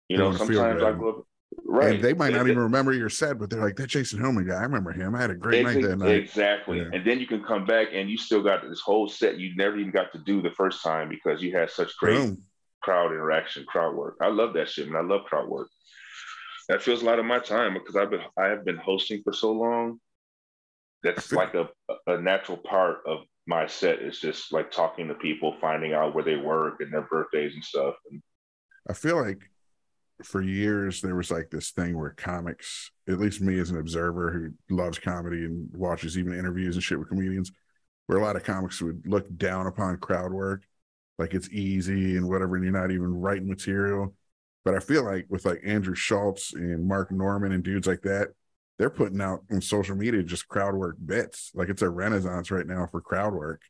You 0.08 0.16
They 0.16 0.22
know, 0.24 0.36
sometimes 0.36 0.82
I 0.82 0.90
go 0.92 1.08
up. 1.10 1.24
Right. 1.64 1.94
And 1.94 2.02
they 2.04 2.14
might 2.14 2.30
not 2.32 2.40
And- 2.40 2.50
even 2.50 2.62
remember 2.64 2.92
your 2.92 3.08
set, 3.08 3.38
but 3.38 3.48
they're 3.48 3.60
like, 3.60 3.76
that 3.76 3.86
Jason 3.88 4.20
Hillman 4.20 4.46
guy, 4.46 4.56
I 4.56 4.62
remember 4.62 4.90
him. 4.92 5.14
I 5.14 5.20
had 5.20 5.30
a 5.30 5.34
great 5.36 5.64
night 5.64 5.82
that 5.82 5.96
night. 5.98 6.10
Exactly. 6.16 6.78
Yeah. 6.78 6.90
And 6.92 7.04
then 7.06 7.20
you 7.20 7.26
can 7.28 7.44
come 7.44 7.64
back 7.64 7.88
and 7.92 8.10
you 8.10 8.16
still 8.18 8.42
got 8.42 8.62
this 8.68 8.80
whole 8.80 9.08
set 9.08 9.38
you 9.38 9.54
never 9.56 9.76
even 9.78 9.92
got 9.92 10.10
to 10.12 10.18
do 10.18 10.42
the 10.42 10.50
first 10.50 10.82
time 10.82 11.08
because 11.08 11.40
you 11.42 11.56
had 11.56 11.70
such 11.70 11.96
great 11.96 12.16
Boom. 12.16 12.42
crowd 12.82 13.12
interaction, 13.12 13.64
crowd 13.66 13.94
work. 13.94 14.16
I 14.20 14.28
love 14.28 14.52
that 14.54 14.68
shit, 14.68 14.88
man. 14.90 15.04
I 15.04 15.06
love 15.06 15.24
crowd 15.26 15.48
work. 15.48 15.68
That 16.68 16.82
feels 16.82 17.02
a 17.02 17.04
lot 17.04 17.18
of 17.20 17.24
my 17.24 17.38
time 17.40 17.74
because 17.74 17.94
I've 17.96 18.10
been 18.10 18.22
I 18.36 18.46
have 18.46 18.64
been 18.64 18.76
hosting 18.78 19.22
for 19.22 19.32
so 19.32 19.52
long. 19.52 20.00
That's 21.04 21.28
feel- 21.28 21.38
like 21.38 21.54
a, 21.54 21.68
a 22.08 22.20
natural 22.20 22.58
part 22.58 22.98
of 23.06 23.20
my 23.46 23.66
set 23.66 24.00
is 24.00 24.20
just 24.20 24.52
like 24.52 24.70
talking 24.70 25.08
to 25.08 25.14
people, 25.14 25.56
finding 25.60 25.92
out 25.92 26.14
where 26.14 26.24
they 26.24 26.36
work 26.36 26.80
and 26.80 26.92
their 26.92 27.02
birthdays 27.02 27.54
and 27.54 27.64
stuff. 27.64 27.94
And 28.10 28.22
I 28.88 28.92
feel 28.92 29.20
like 29.20 29.40
for 30.22 30.42
years 30.42 31.00
there 31.00 31.14
was 31.14 31.30
like 31.30 31.50
this 31.50 31.70
thing 31.70 31.98
where 31.98 32.10
comics, 32.10 32.90
at 33.08 33.18
least 33.18 33.40
me 33.40 33.58
as 33.58 33.70
an 33.70 33.78
observer 33.78 34.30
who 34.30 34.74
loves 34.74 34.98
comedy 34.98 35.44
and 35.44 35.68
watches 35.74 36.18
even 36.18 36.38
interviews 36.38 36.76
and 36.76 36.82
shit 36.82 36.98
with 36.98 37.08
comedians, 37.08 37.50
where 38.06 38.18
a 38.18 38.22
lot 38.22 38.36
of 38.36 38.44
comics 38.44 38.82
would 38.82 39.06
look 39.06 39.26
down 39.36 39.66
upon 39.66 39.96
crowd 39.96 40.32
work, 40.32 40.64
like 41.18 41.34
it's 41.34 41.48
easy 41.50 42.16
and 42.16 42.28
whatever, 42.28 42.56
and 42.56 42.64
you're 42.64 42.72
not 42.72 42.90
even 42.90 43.14
writing 43.14 43.48
material. 43.48 44.14
But 44.64 44.74
I 44.74 44.80
feel 44.80 45.04
like 45.04 45.26
with 45.30 45.46
like 45.46 45.62
Andrew 45.64 45.94
Schulz 45.94 46.52
and 46.54 46.86
Mark 46.86 47.10
Normand 47.10 47.54
and 47.54 47.64
dudes 47.64 47.86
like 47.86 48.02
that, 48.02 48.28
they're 48.80 48.88
putting 48.88 49.20
out 49.20 49.44
on 49.52 49.60
social 49.60 49.94
media 49.94 50.22
just 50.22 50.48
crowd 50.48 50.74
work 50.74 50.96
bits. 51.04 51.50
Like 51.54 51.68
it's 51.68 51.82
a 51.82 51.90
renaissance 51.90 52.50
right 52.50 52.66
now 52.66 52.86
for 52.90 53.02
crowd 53.02 53.34
work. 53.34 53.60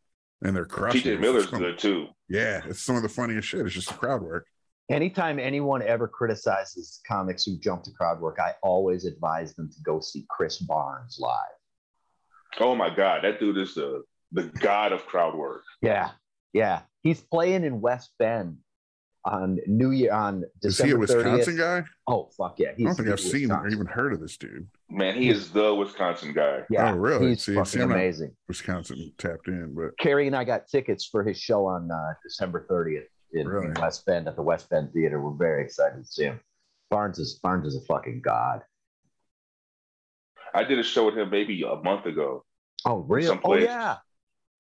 And 0.41 0.55
they're 0.55 0.65
crushing. 0.65 1.03
TJ. 1.03 1.19
Miller's 1.19 1.51
some- 1.51 1.59
good 1.59 1.79
too. 1.81 2.07
Yeah, 2.29 2.61
it's 2.65 2.81
some 2.81 2.95
of 2.95 3.03
the 3.03 3.09
funniest 3.09 3.49
shit. 3.49 3.67
It's 3.67 3.75
just 3.75 3.89
crowd 3.99 4.23
work. 4.23 4.47
Anytime 4.89 5.41
anyone 5.41 5.83
ever 5.83 6.07
criticizes 6.07 7.01
comics 7.09 7.45
who 7.45 7.59
jump 7.59 7.83
to 7.85 7.91
crowd 7.91 8.21
work, 8.21 8.39
I 8.41 8.55
always 8.63 9.05
advise 9.05 9.53
them 9.57 9.69
to 9.69 9.83
go 9.83 9.99
see 9.99 10.27
Chris 10.31 10.59
Barnes 10.59 11.19
live. 11.21 12.61
Oh 12.61 12.77
my 12.77 12.95
God, 12.95 13.25
that 13.25 13.41
dude 13.41 13.59
is 13.59 13.75
the 13.75 14.05
the 14.31 14.45
god 14.45 14.93
of 14.93 15.07
crowd 15.07 15.35
work. 15.35 15.63
Yeah, 15.83 16.11
yeah. 16.53 16.83
He's 17.03 17.21
playing 17.21 17.65
in 17.65 17.81
West 17.81 18.11
Bend 18.21 18.59
on 19.25 19.59
New 19.67 19.91
Year 19.91 20.13
on 20.13 20.45
December. 20.63 21.05
Is 21.05 21.11
he 21.11 21.15
a 21.15 21.21
December 21.21 21.31
Wisconsin 21.33 21.55
30th. 21.55 21.83
guy? 21.83 21.89
Oh 22.07 22.31
fuck 22.37 22.59
yeah! 22.59 22.69
I 22.71 22.83
don't 22.83 22.95
think 22.95 23.09
I've 23.09 23.19
he's 23.19 23.31
seen 23.31 23.51
or 23.53 23.69
even 23.69 23.87
heard 23.87 24.13
of 24.13 24.21
this 24.21 24.37
dude. 24.37 24.67
Man, 24.89 25.15
he 25.15 25.29
is 25.29 25.51
the 25.51 25.75
Wisconsin 25.75 26.33
guy. 26.33 26.63
Yeah, 26.71 26.93
Oh, 26.93 26.97
really? 26.97 27.29
He's 27.31 27.43
See- 27.45 27.55
fucking 27.55 27.67
see, 27.67 27.81
amazing. 27.81 28.35
Wisconsin 28.49 29.13
tapped 29.19 29.49
in, 29.49 29.75
but 29.75 29.99
Carrie 29.99 30.27
and 30.27 30.35
I 30.37 30.45
got 30.45 30.69
tickets 30.69 31.07
for 31.07 31.23
his 31.23 31.39
show 31.39 31.67
on 31.67 31.91
uh, 31.91 32.15
December 32.23 32.67
30th 32.71 33.05
in, 33.33 33.47
in 33.47 33.75
West 33.81 34.07
Bend 34.07 34.27
at 34.27 34.37
the 34.37 34.43
West 34.43 34.69
Bend 34.71 34.93
Theater. 34.93 35.21
We're 35.21 35.37
very 35.37 35.63
excited 35.65 36.03
to 36.03 36.05
see 36.11 36.25
him. 36.25 36.41
Barnes 36.91 37.19
is 37.19 37.35
Barnes 37.43 37.67
is 37.67 37.77
a 37.77 37.85
fucking 37.87 38.23
god. 38.25 38.63
I 40.55 40.65
did 40.65 40.79
a 40.79 40.83
show 40.83 41.07
with 41.07 41.17
him 41.17 41.31
maybe 41.31 41.63
a 41.63 41.77
month 41.77 42.07
ago. 42.07 42.45
Oh 42.85 42.99
really? 43.09 43.39
Oh 43.45 43.55
yeah, 43.55 43.97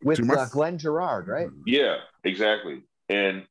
with 0.05 0.21
uh, 0.31 0.47
Glenn 0.53 0.79
Gerard, 0.79 1.27
right? 1.27 1.49
Yeah, 1.67 1.97
exactly. 2.25 2.83
And 3.09 3.45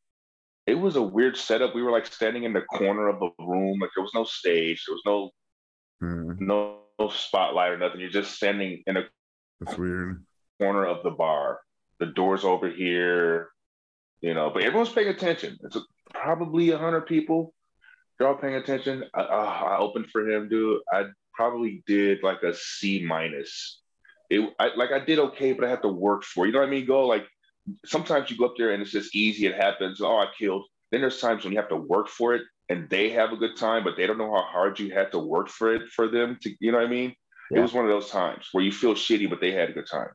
it 0.70 0.80
was 0.80 0.95
a 0.95 1.01
weird 1.01 1.36
setup. 1.36 1.74
We 1.74 1.82
were 1.82 1.91
like 1.91 2.05
standing 2.05 2.43
in 2.43 2.53
the 2.53 2.61
corner 2.61 3.07
of 3.07 3.20
the 3.20 3.32
room. 3.43 3.80
Like 3.80 3.89
there 3.95 4.03
was 4.03 4.13
no 4.13 4.24
stage. 4.24 4.86
There 4.86 4.93
was 4.93 5.03
no 5.05 5.32
uh, 6.07 6.36
no, 6.38 6.78
no 6.99 7.09
spotlight 7.09 7.72
or 7.72 7.78
nothing. 7.78 7.99
You're 7.99 8.11
just 8.11 8.36
standing 8.36 8.84
in 8.86 8.97
a 8.97 9.03
that's 9.59 9.78
weird. 9.78 10.24
corner 10.59 10.86
of 10.86 11.03
the 11.03 11.09
bar. 11.09 11.59
The 11.99 12.05
door's 12.05 12.45
over 12.45 12.70
here, 12.70 13.49
you 14.22 14.34
know, 14.36 14.51
but 14.53 14.63
everyone's 14.63 14.93
paying 14.93 15.09
attention. 15.09 15.57
It's 15.63 15.78
probably 16.13 16.70
a 16.70 16.78
hundred 16.78 17.07
people. 17.07 17.53
They're 18.17 18.28
all 18.28 18.36
paying 18.36 18.55
attention. 18.55 19.05
I, 19.13 19.22
uh, 19.22 19.24
I 19.24 19.78
opened 19.80 20.11
for 20.11 20.30
him, 20.30 20.49
dude. 20.49 20.82
I 20.93 21.05
probably 21.34 21.84
did 21.88 22.20
like 22.22 22.43
a 22.43 22.53
C 22.53 23.03
minus. 23.03 23.82
It 24.30 24.47
I, 24.59 24.70
like 24.76 24.91
I 24.91 25.03
did 25.03 25.17
okay, 25.20 25.53
but 25.53 25.65
I 25.65 25.70
had 25.70 25.82
to 25.82 25.89
work 25.89 26.24
for. 26.24 26.45
it. 26.45 26.49
You 26.49 26.53
know 26.53 26.59
what 26.59 26.67
I 26.67 26.72
mean? 26.72 26.86
Go 26.86 27.07
like 27.07 27.26
sometimes 27.86 28.30
you 28.30 28.38
go 28.38 28.45
up 28.45 28.53
there 28.57 28.72
and 28.72 28.82
it's 28.82 28.91
just 28.91 29.15
easy. 29.15 29.45
It 29.45 29.55
happens. 29.55 30.01
Oh, 30.01 30.17
I 30.17 30.28
killed. 30.38 30.65
Then 30.91 31.01
there's 31.01 31.22
times 31.22 31.43
when 31.43 31.53
you 31.53 31.59
have 31.59 31.70
to 31.70 31.76
work 31.76 32.07
for 32.07 32.34
it, 32.34 32.43
and 32.70 32.89
they 32.89 33.09
have 33.09 33.32
a 33.32 33.38
good 33.38 33.57
time, 33.57 33.84
but 33.84 33.95
they 33.97 34.05
don't 34.05 34.17
know 34.17 34.34
how 34.34 34.43
hard 34.43 34.80
you 34.80 34.93
had 34.93 35.11
to 35.11 35.20
work 35.20 35.49
for 35.49 35.74
it 35.74 35.89
for 35.89 36.07
them 36.07 36.38
to. 36.41 36.55
You 36.59 36.72
know 36.72 36.78
what 36.78 36.88
I 36.88 36.89
mean? 36.89 37.15
It 37.51 37.59
was 37.59 37.74
one 37.74 37.86
of 37.86 37.89
those 37.89 38.11
times 38.11 38.47
where 38.51 38.63
you 38.63 38.72
feel 38.72 38.93
shitty, 38.93 39.30
but 39.30 39.41
they 39.41 39.51
had 39.51 39.70
a 39.70 39.74
good 39.74 39.88
time. 39.89 40.09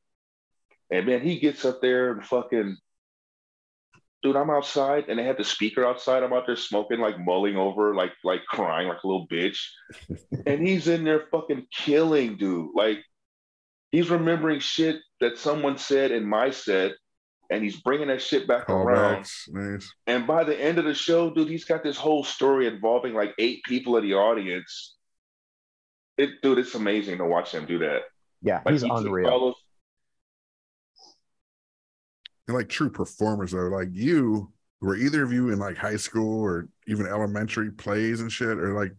And 0.91 1.07
man, 1.07 1.21
he 1.21 1.41
gets 1.41 1.65
up 1.65 1.81
there 1.81 2.13
and 2.13 2.25
fucking, 2.25 2.77
dude, 4.23 4.37
I'm 4.37 4.51
outside 4.51 5.07
and 5.09 5.19
they 5.19 5.25
had 5.25 5.39
the 5.39 5.45
speaker 5.45 5.85
outside. 5.85 6.23
I'm 6.23 6.33
out 6.33 6.47
there 6.47 6.57
smoking, 6.57 7.01
like 7.01 7.19
mulling 7.19 7.57
over, 7.57 7.95
like 7.95 8.13
like 8.23 8.45
crying 8.47 8.89
like 8.89 9.03
a 9.03 9.07
little 9.07 9.27
bitch. 9.27 9.59
and 10.47 10.67
he's 10.67 10.87
in 10.87 11.03
there 11.03 11.27
fucking 11.33 11.67
killing, 11.73 12.37
dude. 12.37 12.71
Like 12.75 12.99
he's 13.91 14.11
remembering 14.11 14.61
shit 14.61 14.97
that 15.21 15.39
someone 15.39 15.79
said 15.79 16.13
in 16.13 16.25
my 16.25 16.51
set, 16.51 16.93
and 17.51 17.63
he's 17.63 17.81
bringing 17.81 18.09
that 18.09 18.23
shit 18.23 18.47
back 18.49 18.69
around. 18.71 19.25
Callbacks, 19.25 19.49
nice. 19.53 19.93
And 20.07 20.27
by 20.27 20.45
the 20.45 20.59
end 20.61 20.79
of 20.79 20.85
the 20.85 20.95
show, 20.95 21.31
dude, 21.31 21.49
he's 21.49 21.65
got 21.65 21.83
this 21.83 21.97
whole 21.97 22.25
story 22.25 22.67
involving 22.67 23.15
like 23.15 23.35
eight 23.39 23.63
people 23.65 23.97
in 23.97 24.05
the 24.05 24.15
audience. 24.15 24.95
It, 26.17 26.43
dude, 26.43 26.59
it's 26.59 26.75
amazing 26.75 27.19
to 27.19 27.25
watch 27.25 27.53
him 27.53 27.67
do 27.67 27.79
that. 27.81 28.03
Yeah, 28.43 28.61
Like, 28.65 28.73
he's 28.73 28.83
he 28.83 28.91
unreal. 28.91 29.29
all 29.31 29.41
those- 29.47 29.55
They're 32.47 32.57
like 32.57 32.69
true 32.69 32.91
performers 32.91 33.53
though. 33.53 33.69
Like 33.69 33.89
you, 33.93 34.53
were 34.81 34.97
either 34.97 35.23
of 35.23 35.33
you 35.33 35.51
in 35.51 35.59
like 35.59 35.79
high 35.79 35.97
school 35.97 36.43
or 36.43 36.69
even 36.87 37.07
elementary 37.07 37.71
plays 37.71 38.21
and 38.21 38.31
shit, 38.31 38.59
or 38.59 38.75
like 38.75 38.93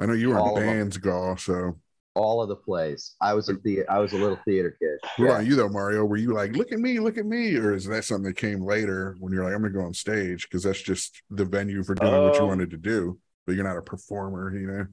I 0.00 0.06
know 0.06 0.12
you 0.12 0.28
were 0.28 0.38
All 0.38 0.56
in 0.56 0.62
of 0.62 0.68
bands, 0.68 0.96
Gaw. 0.96 1.34
So 1.36 1.76
All 2.14 2.42
of 2.42 2.48
the 2.48 2.56
plays. 2.56 3.14
I 3.20 3.34
was 3.34 3.48
a 3.48 3.54
the 3.54 3.86
I 3.88 3.98
was 3.98 4.12
a 4.12 4.18
little 4.18 4.42
theater 4.44 4.76
kid. 4.78 4.98
what 5.16 5.24
Yeah. 5.24 5.30
about 5.30 5.46
you 5.46 5.56
though, 5.56 5.68
Mario? 5.68 6.04
Were 6.04 6.16
you 6.16 6.32
like, 6.32 6.52
look 6.52 6.72
at 6.72 6.78
me, 6.78 6.98
look 7.00 7.18
at 7.18 7.26
me, 7.26 7.56
or 7.56 7.74
is 7.74 7.86
that 7.86 8.04
something 8.04 8.24
that 8.24 8.36
came 8.36 8.62
later 8.62 9.16
when 9.18 9.32
you're 9.32 9.44
like, 9.44 9.54
I'm 9.54 9.62
gonna 9.62 9.74
go 9.74 9.82
on 9.84 9.94
stage 9.94 10.48
because 10.48 10.62
that's 10.62 10.80
just 10.82 11.22
the 11.30 11.44
venue 11.44 11.82
for 11.82 11.94
doing 11.94 12.22
what 12.22 12.38
you 12.38 12.44
Um, 12.44 12.46
wanted 12.46 12.70
to 12.70 12.76
do, 12.76 13.18
but 13.46 13.54
you're 13.54 13.64
not 13.64 13.76
a 13.78 13.82
performer, 13.82 14.56
you 14.56 14.66
know? 14.66 14.86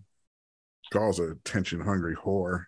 Gaw's 0.91 1.19
a 1.19 1.31
attention 1.31 1.81
hungry 1.81 2.15
whore. 2.15 2.65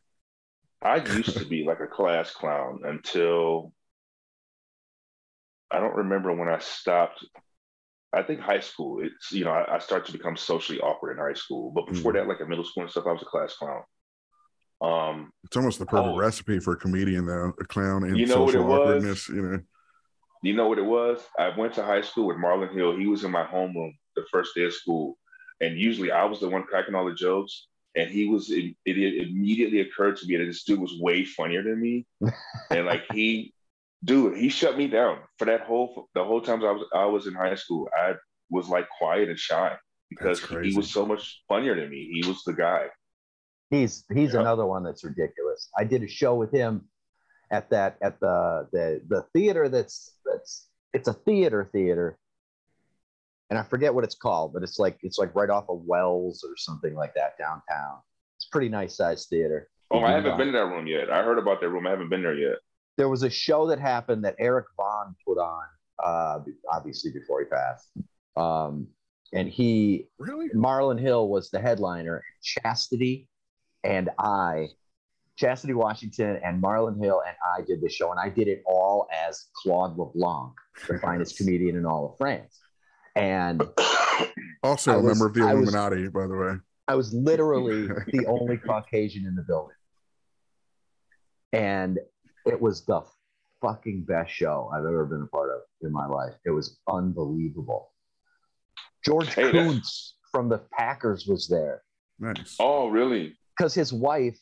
I 0.83 0.97
used 0.97 1.39
to 1.39 1.45
be 1.45 1.63
like 1.63 1.79
a 1.79 1.87
class 1.87 2.31
clown 2.35 2.81
until 2.85 3.73
I 5.71 5.79
don't 5.79 5.95
remember 5.95 6.33
when 6.35 6.49
I 6.49 6.59
stopped. 6.59 7.25
I 8.13 8.23
think 8.23 8.41
high 8.41 8.61
school. 8.61 9.03
It's 9.03 9.31
you 9.31 9.45
know 9.45 9.51
I, 9.51 9.75
I 9.75 9.79
started 9.79 10.07
to 10.07 10.13
become 10.17 10.37
socially 10.37 10.79
awkward 10.81 11.13
in 11.13 11.17
high 11.19 11.33
school, 11.33 11.71
but 11.71 11.87
before 11.87 12.13
Mhm. 12.13 12.15
that, 12.15 12.27
like 12.27 12.41
in 12.41 12.49
middle 12.49 12.65
school 12.65 12.83
and 12.83 12.91
stuff, 12.91 13.07
I 13.07 13.13
was 13.13 13.21
a 13.23 13.25
class 13.25 13.55
clown. 13.55 13.83
Um, 14.81 15.31
It's 15.43 15.55
almost 15.57 15.79
the 15.79 15.85
perfect 15.85 16.13
Oh. 16.15 16.17
recipe 16.17 16.59
for 16.59 16.73
a 16.73 16.77
comedian 16.77 17.25
though, 17.25 17.53
a 17.59 17.65
clown 17.65 18.03
and 18.03 18.17
You 18.17 18.25
know 18.25 18.47
social 18.47 18.71
awkwardness, 18.71 19.29
you 19.29 19.41
know. 19.41 19.59
you 20.41 20.53
know 20.55 20.67
what 20.67 20.79
it 20.79 20.85
was? 20.85 21.23
I 21.37 21.55
went 21.55 21.73
to 21.75 21.83
high 21.83 22.01
school 22.01 22.27
with 22.27 22.37
Marlon 22.37 22.73
Hill. 22.73 22.97
He 22.97 23.05
was 23.07 23.23
in 23.23 23.31
my 23.31 23.43
homeroom 23.45 23.93
the 24.15 24.25
first 24.31 24.55
day 24.55 24.63
of 24.63 24.73
school, 24.73 25.17
and 25.59 25.77
usually 25.79 26.11
I 26.11 26.25
was 26.25 26.39
the 26.39 26.49
one 26.49 26.63
cracking 26.63 26.95
all 26.95 27.05
the 27.05 27.13
jokes. 27.13 27.67
And 27.93 28.09
he 28.09 28.25
was. 28.25 28.49
It, 28.49 28.73
it 28.85 29.27
immediately 29.27 29.81
occurred 29.81 30.15
to 30.17 30.25
me 30.25 30.37
that 30.37 30.45
this 30.45 30.63
dude 30.63 30.79
was 30.79 30.97
way 30.99 31.25
funnier 31.25 31.61
than 31.61 31.81
me, 31.81 32.05
and 32.71 32.85
like 32.85 33.03
he, 33.11 33.53
dude, 34.03 34.37
he 34.37 34.47
shut 34.47 34.77
me 34.77 34.87
down 34.87 35.19
for 35.37 35.43
that 35.45 35.61
whole 35.61 36.07
the 36.15 36.23
whole 36.23 36.39
times 36.41 36.63
I 36.63 36.71
was 36.71 36.85
I 36.95 37.05
was 37.05 37.27
in 37.27 37.33
high 37.33 37.55
school. 37.55 37.89
I 37.93 38.13
was 38.49 38.69
like 38.69 38.87
quiet 38.97 39.27
and 39.29 39.37
shy. 39.37 39.75
because 40.09 40.39
he 40.63 40.73
was 40.75 40.89
so 40.91 41.05
much 41.05 41.43
funnier 41.49 41.75
than 41.75 41.89
me. 41.89 42.09
He 42.13 42.27
was 42.27 42.41
the 42.45 42.53
guy. 42.53 42.87
He's 43.71 44.03
he's 44.13 44.33
Yeah. 44.33 44.41
another 44.41 44.65
one 44.65 44.83
that's 44.83 45.03
ridiculous. 45.03 45.69
I 45.77 45.83
did 45.85 46.03
a 46.03 46.07
show 46.07 46.35
with 46.35 46.51
him 46.51 46.87
at 47.49 47.69
that 47.71 47.97
at 48.01 48.19
the 48.19 48.67
the 48.71 49.01
the 49.07 49.23
theater 49.33 49.69
that's 49.69 50.17
that's 50.25 50.67
it's 50.93 51.07
a 51.07 51.13
theater 51.13 51.69
theater, 51.71 52.19
and 53.49 53.57
I 53.57 53.63
forget 53.63 53.93
what 53.95 54.03
it's 54.03 54.15
called, 54.15 54.53
but 54.53 54.61
it's 54.61 54.77
like 54.77 54.97
it's 55.01 55.17
like 55.17 55.33
right 55.33 55.49
off 55.49 55.69
of 55.69 55.81
Wells 55.85 56.43
or 56.47 56.55
something 56.57 56.93
like 56.93 57.13
that 57.15 57.37
downtown. 57.39 57.99
It's 58.37 58.45
a 58.47 58.51
pretty 58.51 58.69
nice 58.69 58.95
sized 58.97 59.29
theater. 59.29 59.69
Oh, 59.89 60.01
I 60.03 60.11
haven't 60.11 60.37
been 60.37 60.47
to 60.47 60.53
that 60.53 60.65
room 60.65 60.85
yet. 60.87 61.09
I 61.09 61.23
heard 61.23 61.37
about 61.37 61.61
that 61.61 61.69
room. 61.69 61.87
I 61.87 61.91
haven't 61.91 62.09
been 62.09 62.23
there 62.23 62.37
yet. 62.37 62.57
There 62.97 63.09
was 63.09 63.23
a 63.23 63.29
show 63.29 63.67
that 63.67 63.79
happened 63.79 64.23
that 64.25 64.35
Eric 64.39 64.65
Von 64.77 65.15
put 65.25 65.37
on, 65.37 65.63
uh, 66.03 66.39
obviously 66.69 67.11
before 67.11 67.39
he 67.39 67.45
passed, 67.45 67.89
um, 68.35 68.87
and 69.33 69.47
he 69.49 70.07
Really? 70.19 70.49
Marlon 70.49 70.99
Hill 70.99 71.29
was 71.29 71.49
the 71.51 71.59
headliner. 71.59 72.23
Chastity 72.41 73.27
and 73.83 74.09
I, 74.19 74.69
Chastity 75.37 75.73
Washington 75.73 76.39
and 76.43 76.61
Marlon 76.61 77.01
Hill 77.03 77.21
and 77.27 77.35
I 77.57 77.61
did 77.65 77.81
the 77.81 77.89
show, 77.89 78.11
and 78.11 78.19
I 78.19 78.29
did 78.29 78.47
it 78.47 78.61
all 78.65 79.07
as 79.27 79.47
Claude 79.55 79.97
LeBlanc, 79.97 80.53
the 80.87 80.99
finest 80.99 81.37
comedian 81.37 81.75
in 81.75 81.85
all 81.85 82.11
of 82.11 82.17
France. 82.17 82.59
And 83.15 83.61
Also 84.63 84.91
I 84.91 84.95
a 84.95 84.99
was- 84.99 85.05
member 85.19 85.25
of 85.27 85.33
the 85.33 85.41
I 85.43 85.53
was- 85.53 85.73
Illuminati, 85.73 86.07
by 86.09 86.27
the 86.27 86.35
way. 86.35 86.53
I 86.87 86.95
was 86.95 87.13
literally 87.13 87.87
the 88.07 88.25
only 88.27 88.57
Caucasian 88.57 89.25
in 89.25 89.35
the 89.35 89.43
building. 89.43 89.75
And 91.53 91.99
it 92.45 92.59
was 92.59 92.85
the 92.85 93.01
fucking 93.61 94.03
best 94.03 94.31
show 94.31 94.69
I've 94.73 94.85
ever 94.85 95.05
been 95.05 95.21
a 95.21 95.27
part 95.27 95.49
of 95.51 95.61
in 95.81 95.91
my 95.91 96.05
life. 96.07 96.33
It 96.45 96.49
was 96.51 96.79
unbelievable. 96.87 97.91
George 99.05 99.33
Hey, 99.33 99.51
that's- 99.51 99.67
Koonce 99.67 100.11
from 100.31 100.49
the 100.49 100.59
Packers 100.71 101.25
was 101.27 101.47
there. 101.47 101.83
Nice. 102.19 102.55
oh, 102.59 102.87
really? 102.89 103.35
Because 103.61 103.75
his 103.75 103.93
wife 103.93 104.39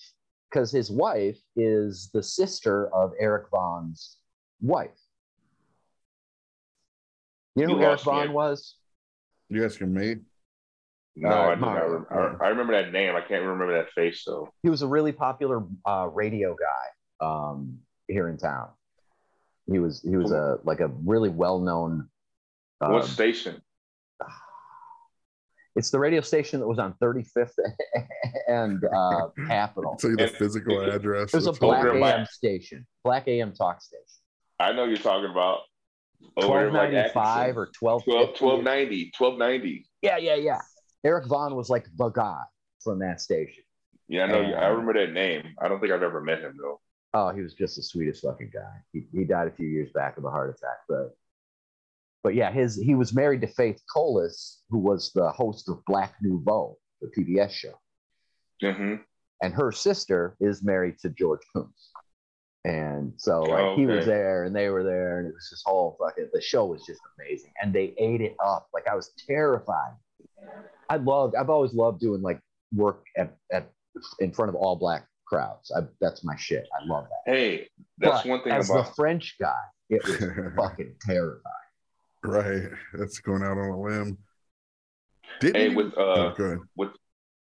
because 0.50 0.72
his 0.72 0.90
wife 0.90 1.38
is 1.58 2.10
the 2.14 2.24
sister 2.24 2.88
of 2.96 3.12
Eric 3.20 3.48
Von's 3.52 4.16
wife. 4.62 4.98
You 7.58 7.68
know 7.68 7.72
You 7.74 7.76
who 7.80 7.84
Eric 7.84 8.06
lost 8.06 8.08
me. 8.08 8.14
Von 8.28 8.34
was? 8.34 8.76
You 9.50 9.66
asking 9.66 9.94
me? 9.94 10.16
No, 11.18 11.28
Uh, 11.32 11.34
I, 11.34 11.56
do 11.56 11.62
not 11.62 11.74
Mario. 11.74 12.06
I, 12.40 12.46
I 12.46 12.48
remember 12.48 12.82
that 12.82 12.94
name. 12.94 13.14
I 13.18 13.20
can't 13.20 13.44
remember 13.44 13.74
that 13.74 13.92
face 13.92 14.24
though. 14.26 14.54
He 14.64 14.70
was 14.70 14.84
a 14.84 14.88
really 14.88 15.12
popular 15.12 15.66
uh, 15.86 16.08
radio 16.14 16.56
guy 16.56 17.28
um, 17.28 17.78
here 18.08 18.30
in 18.30 18.38
town. 18.38 18.70
He 19.70 19.80
was 19.80 20.02
he 20.02 20.16
was 20.16 20.32
a 20.32 20.60
like 20.64 20.80
a 20.80 20.88
really 20.88 21.28
well 21.28 21.60
known. 21.60 22.08
what 22.80 23.04
Uh, 23.04 23.06
station? 23.06 23.62
It's 25.80 25.92
the 25.92 25.98
radio 26.00 26.20
station 26.20 26.60
that 26.60 26.68
was 26.68 26.78
on 26.78 26.94
35th 27.02 27.52
and 28.50 28.84
uh, 28.84 29.30
Capitol. 29.48 29.92
I'll 29.92 29.98
tell 29.98 30.10
you 30.10 30.18
the 30.18 30.24
And- 30.24 30.32
physical 30.34 30.82
address. 30.82 31.34
It 31.34 31.38
was 31.38 31.48
a 31.48 31.54
black 31.54 31.80
over 31.86 31.94
hilarious. 31.94 32.02
by- 32.02 32.20
AM 32.20 32.26
station, 32.26 32.88
black 33.06 33.28
AM 33.30 33.54
talk 33.54 33.82
station. 33.82 34.04
I 34.60 34.74
know 34.74 34.84
you're 34.84 34.98
talking 34.98 35.32
about. 35.32 35.60
over 36.36 36.66
in, 36.66 36.72
Twelve 36.72 36.74
like, 36.74 36.92
ninety 36.92 37.10
five 37.14 37.58
or 37.58 37.70
twelve 37.74 38.04
12, 38.04 38.42
1290, 38.42 39.12
1290. 39.18 39.88
Yeah, 40.02 40.18
yeah, 40.18 40.36
yeah. 40.36 40.60
Eric 41.06 41.28
Von 41.28 41.56
was 41.56 41.70
like 41.70 41.86
the 41.96 42.10
guy 42.10 42.42
from 42.84 43.00
that 43.00 43.22
station. 43.22 43.64
Yeah, 44.10 44.26
I 44.26 44.28
know. 44.28 44.42
And- 44.42 44.56
I 44.56 44.68
remember 44.68 44.94
that 44.96 45.14
name. 45.14 45.56
I 45.62 45.70
don't 45.70 45.80
think 45.80 45.94
I've 45.94 46.04
ever 46.04 46.20
met 46.20 46.40
him 46.42 46.58
though. 46.62 46.82
Oh, 47.14 47.30
he 47.30 47.42
was 47.42 47.54
just 47.54 47.78
the 47.78 47.84
sweetest 47.84 48.22
fucking 48.26 48.52
guy. 48.54 48.70
He, 48.92 49.06
he 49.14 49.24
died 49.24 49.48
a 49.48 49.52
few 49.52 49.68
years 49.68 49.92
back 49.96 50.18
of 50.18 50.26
a 50.26 50.30
heart 50.30 50.50
attack, 50.50 50.80
but 50.90 51.16
but 52.24 52.36
yeah, 52.36 52.52
his 52.52 52.76
he 52.76 52.96
was 52.96 53.14
married 53.14 53.42
to 53.42 53.48
Faith 53.48 53.82
Colas, 53.94 54.62
who 54.70 54.80
was 54.80 55.12
the 55.14 55.30
host 55.32 55.70
of 55.70 55.84
Black 55.86 56.16
Nouveau, 56.22 56.78
the 57.02 57.10
PBS 57.18 57.52
show, 57.52 57.74
hmm 58.62 58.96
and 59.42 59.54
her 59.54 59.72
sister 59.72 60.36
is 60.42 60.64
married 60.64 61.00
to 61.00 61.10
George 61.10 61.40
Koonce. 61.56 61.70
And 62.66 63.14
so 63.16 63.44
like 63.44 63.78
he 63.78 63.86
was 63.86 64.06
there 64.06 64.44
and 64.44 64.54
they 64.54 64.68
were 64.70 64.84
there, 64.84 65.20
and 65.20 65.28
it 65.30 65.34
was 65.34 65.48
this 65.50 65.64
whole 65.66 65.98
fucking 66.00 66.30
the 66.34 66.42
show 66.42 66.66
was 66.66 66.86
just 66.86 67.00
amazing. 67.18 67.54
And 67.62 67.74
they 67.74 67.94
ate 67.98 68.20
it 68.20 68.36
up. 68.46 68.68
Like 68.74 68.86
I 68.88 68.96
was 68.96 69.14
terrified. 69.28 69.94
I 70.90 70.98
loved 70.98 71.36
I've 71.36 71.50
always 71.50 71.74
loved 71.74 72.02
doing 72.02 72.22
like 72.22 72.42
work 72.76 73.06
at, 73.18 73.38
at 73.52 73.72
in 74.20 74.34
front 74.34 74.50
of 74.50 74.56
all 74.56 74.76
black 74.76 75.06
crowds. 75.26 75.72
I, 75.76 75.82
that's 76.02 76.26
my 76.26 76.36
shit. 76.36 76.68
I 76.80 76.86
love 76.86 77.06
that. 77.06 77.34
Hey, 77.34 77.70
that's 77.98 78.24
But 78.24 78.30
one 78.30 78.44
thing 78.44 78.52
as 78.52 78.70
about. 78.70 78.88
the 78.88 78.94
French 78.94 79.36
guy, 79.40 79.62
it 79.90 80.06
was 80.06 80.18
fucking 80.58 80.96
terrifying. 81.06 81.56
Right. 82.24 82.70
That's 82.94 83.20
going 83.20 83.44
out 83.44 83.58
on 83.58 83.70
a 83.70 83.82
limb. 83.82 84.18
Didn't 85.40 85.56
Hey, 85.56 85.76
with 85.76 85.98
uh, 85.98 86.02
oh, 86.02 86.34
go 86.38 86.44
ahead. 86.44 86.92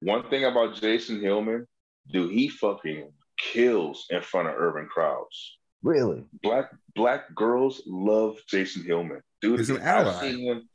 one 0.00 0.28
thing 0.28 0.44
about 0.44 0.76
Jason 0.76 1.20
Hillman, 1.20 1.66
dude, 2.10 2.32
he 2.32 2.48
fucking 2.48 3.12
kills 3.38 4.06
in 4.10 4.22
front 4.22 4.48
of 4.48 4.54
urban 4.56 4.86
crowds. 4.86 5.58
Really? 5.82 6.24
Black 6.42 6.70
black 6.94 7.34
girls 7.34 7.82
love 7.86 8.38
Jason 8.48 8.84
Hillman, 8.84 9.20
dude. 9.40 9.58
He's 9.60 9.70
an 9.70 9.82
I've 9.82 10.16
seen 10.20 10.44
him. 10.44 10.68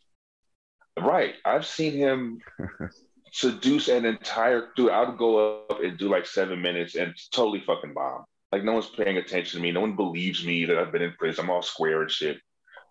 Right, 0.99 1.35
I've 1.43 1.65
seen 1.65 1.93
him 1.93 2.39
seduce 3.31 3.87
an 3.87 4.05
entire 4.05 4.69
dude. 4.75 4.91
I 4.91 5.03
would 5.03 5.17
go 5.17 5.65
up 5.69 5.81
and 5.81 5.97
do 5.97 6.09
like 6.09 6.25
seven 6.25 6.61
minutes 6.61 6.95
and 6.95 7.13
totally 7.31 7.61
fucking 7.61 7.93
bomb. 7.93 8.25
Like 8.51 8.63
no 8.63 8.73
one's 8.73 8.89
paying 8.89 9.17
attention 9.17 9.59
to 9.59 9.63
me. 9.63 9.71
No 9.71 9.81
one 9.81 9.95
believes 9.95 10.45
me 10.45 10.65
that 10.65 10.77
I've 10.77 10.91
been 10.91 11.01
in 11.01 11.13
prison. 11.17 11.45
I'm 11.45 11.49
all 11.49 11.61
square 11.61 12.01
and 12.01 12.11
shit. 12.11 12.37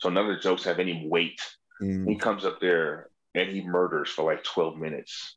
So 0.01 0.09
none 0.09 0.29
of 0.29 0.35
the 0.37 0.43
jokes 0.43 0.65
have 0.65 0.79
any 0.79 1.07
weight. 1.09 1.41
Mm, 1.83 2.09
He 2.09 2.17
comes 2.17 2.45
up 2.45 2.61
there 2.61 3.11
and 3.35 3.49
he 3.51 3.63
murders 3.63 4.09
for 4.11 4.25
like 4.25 4.43
12 4.45 4.77
minutes. 4.77 5.37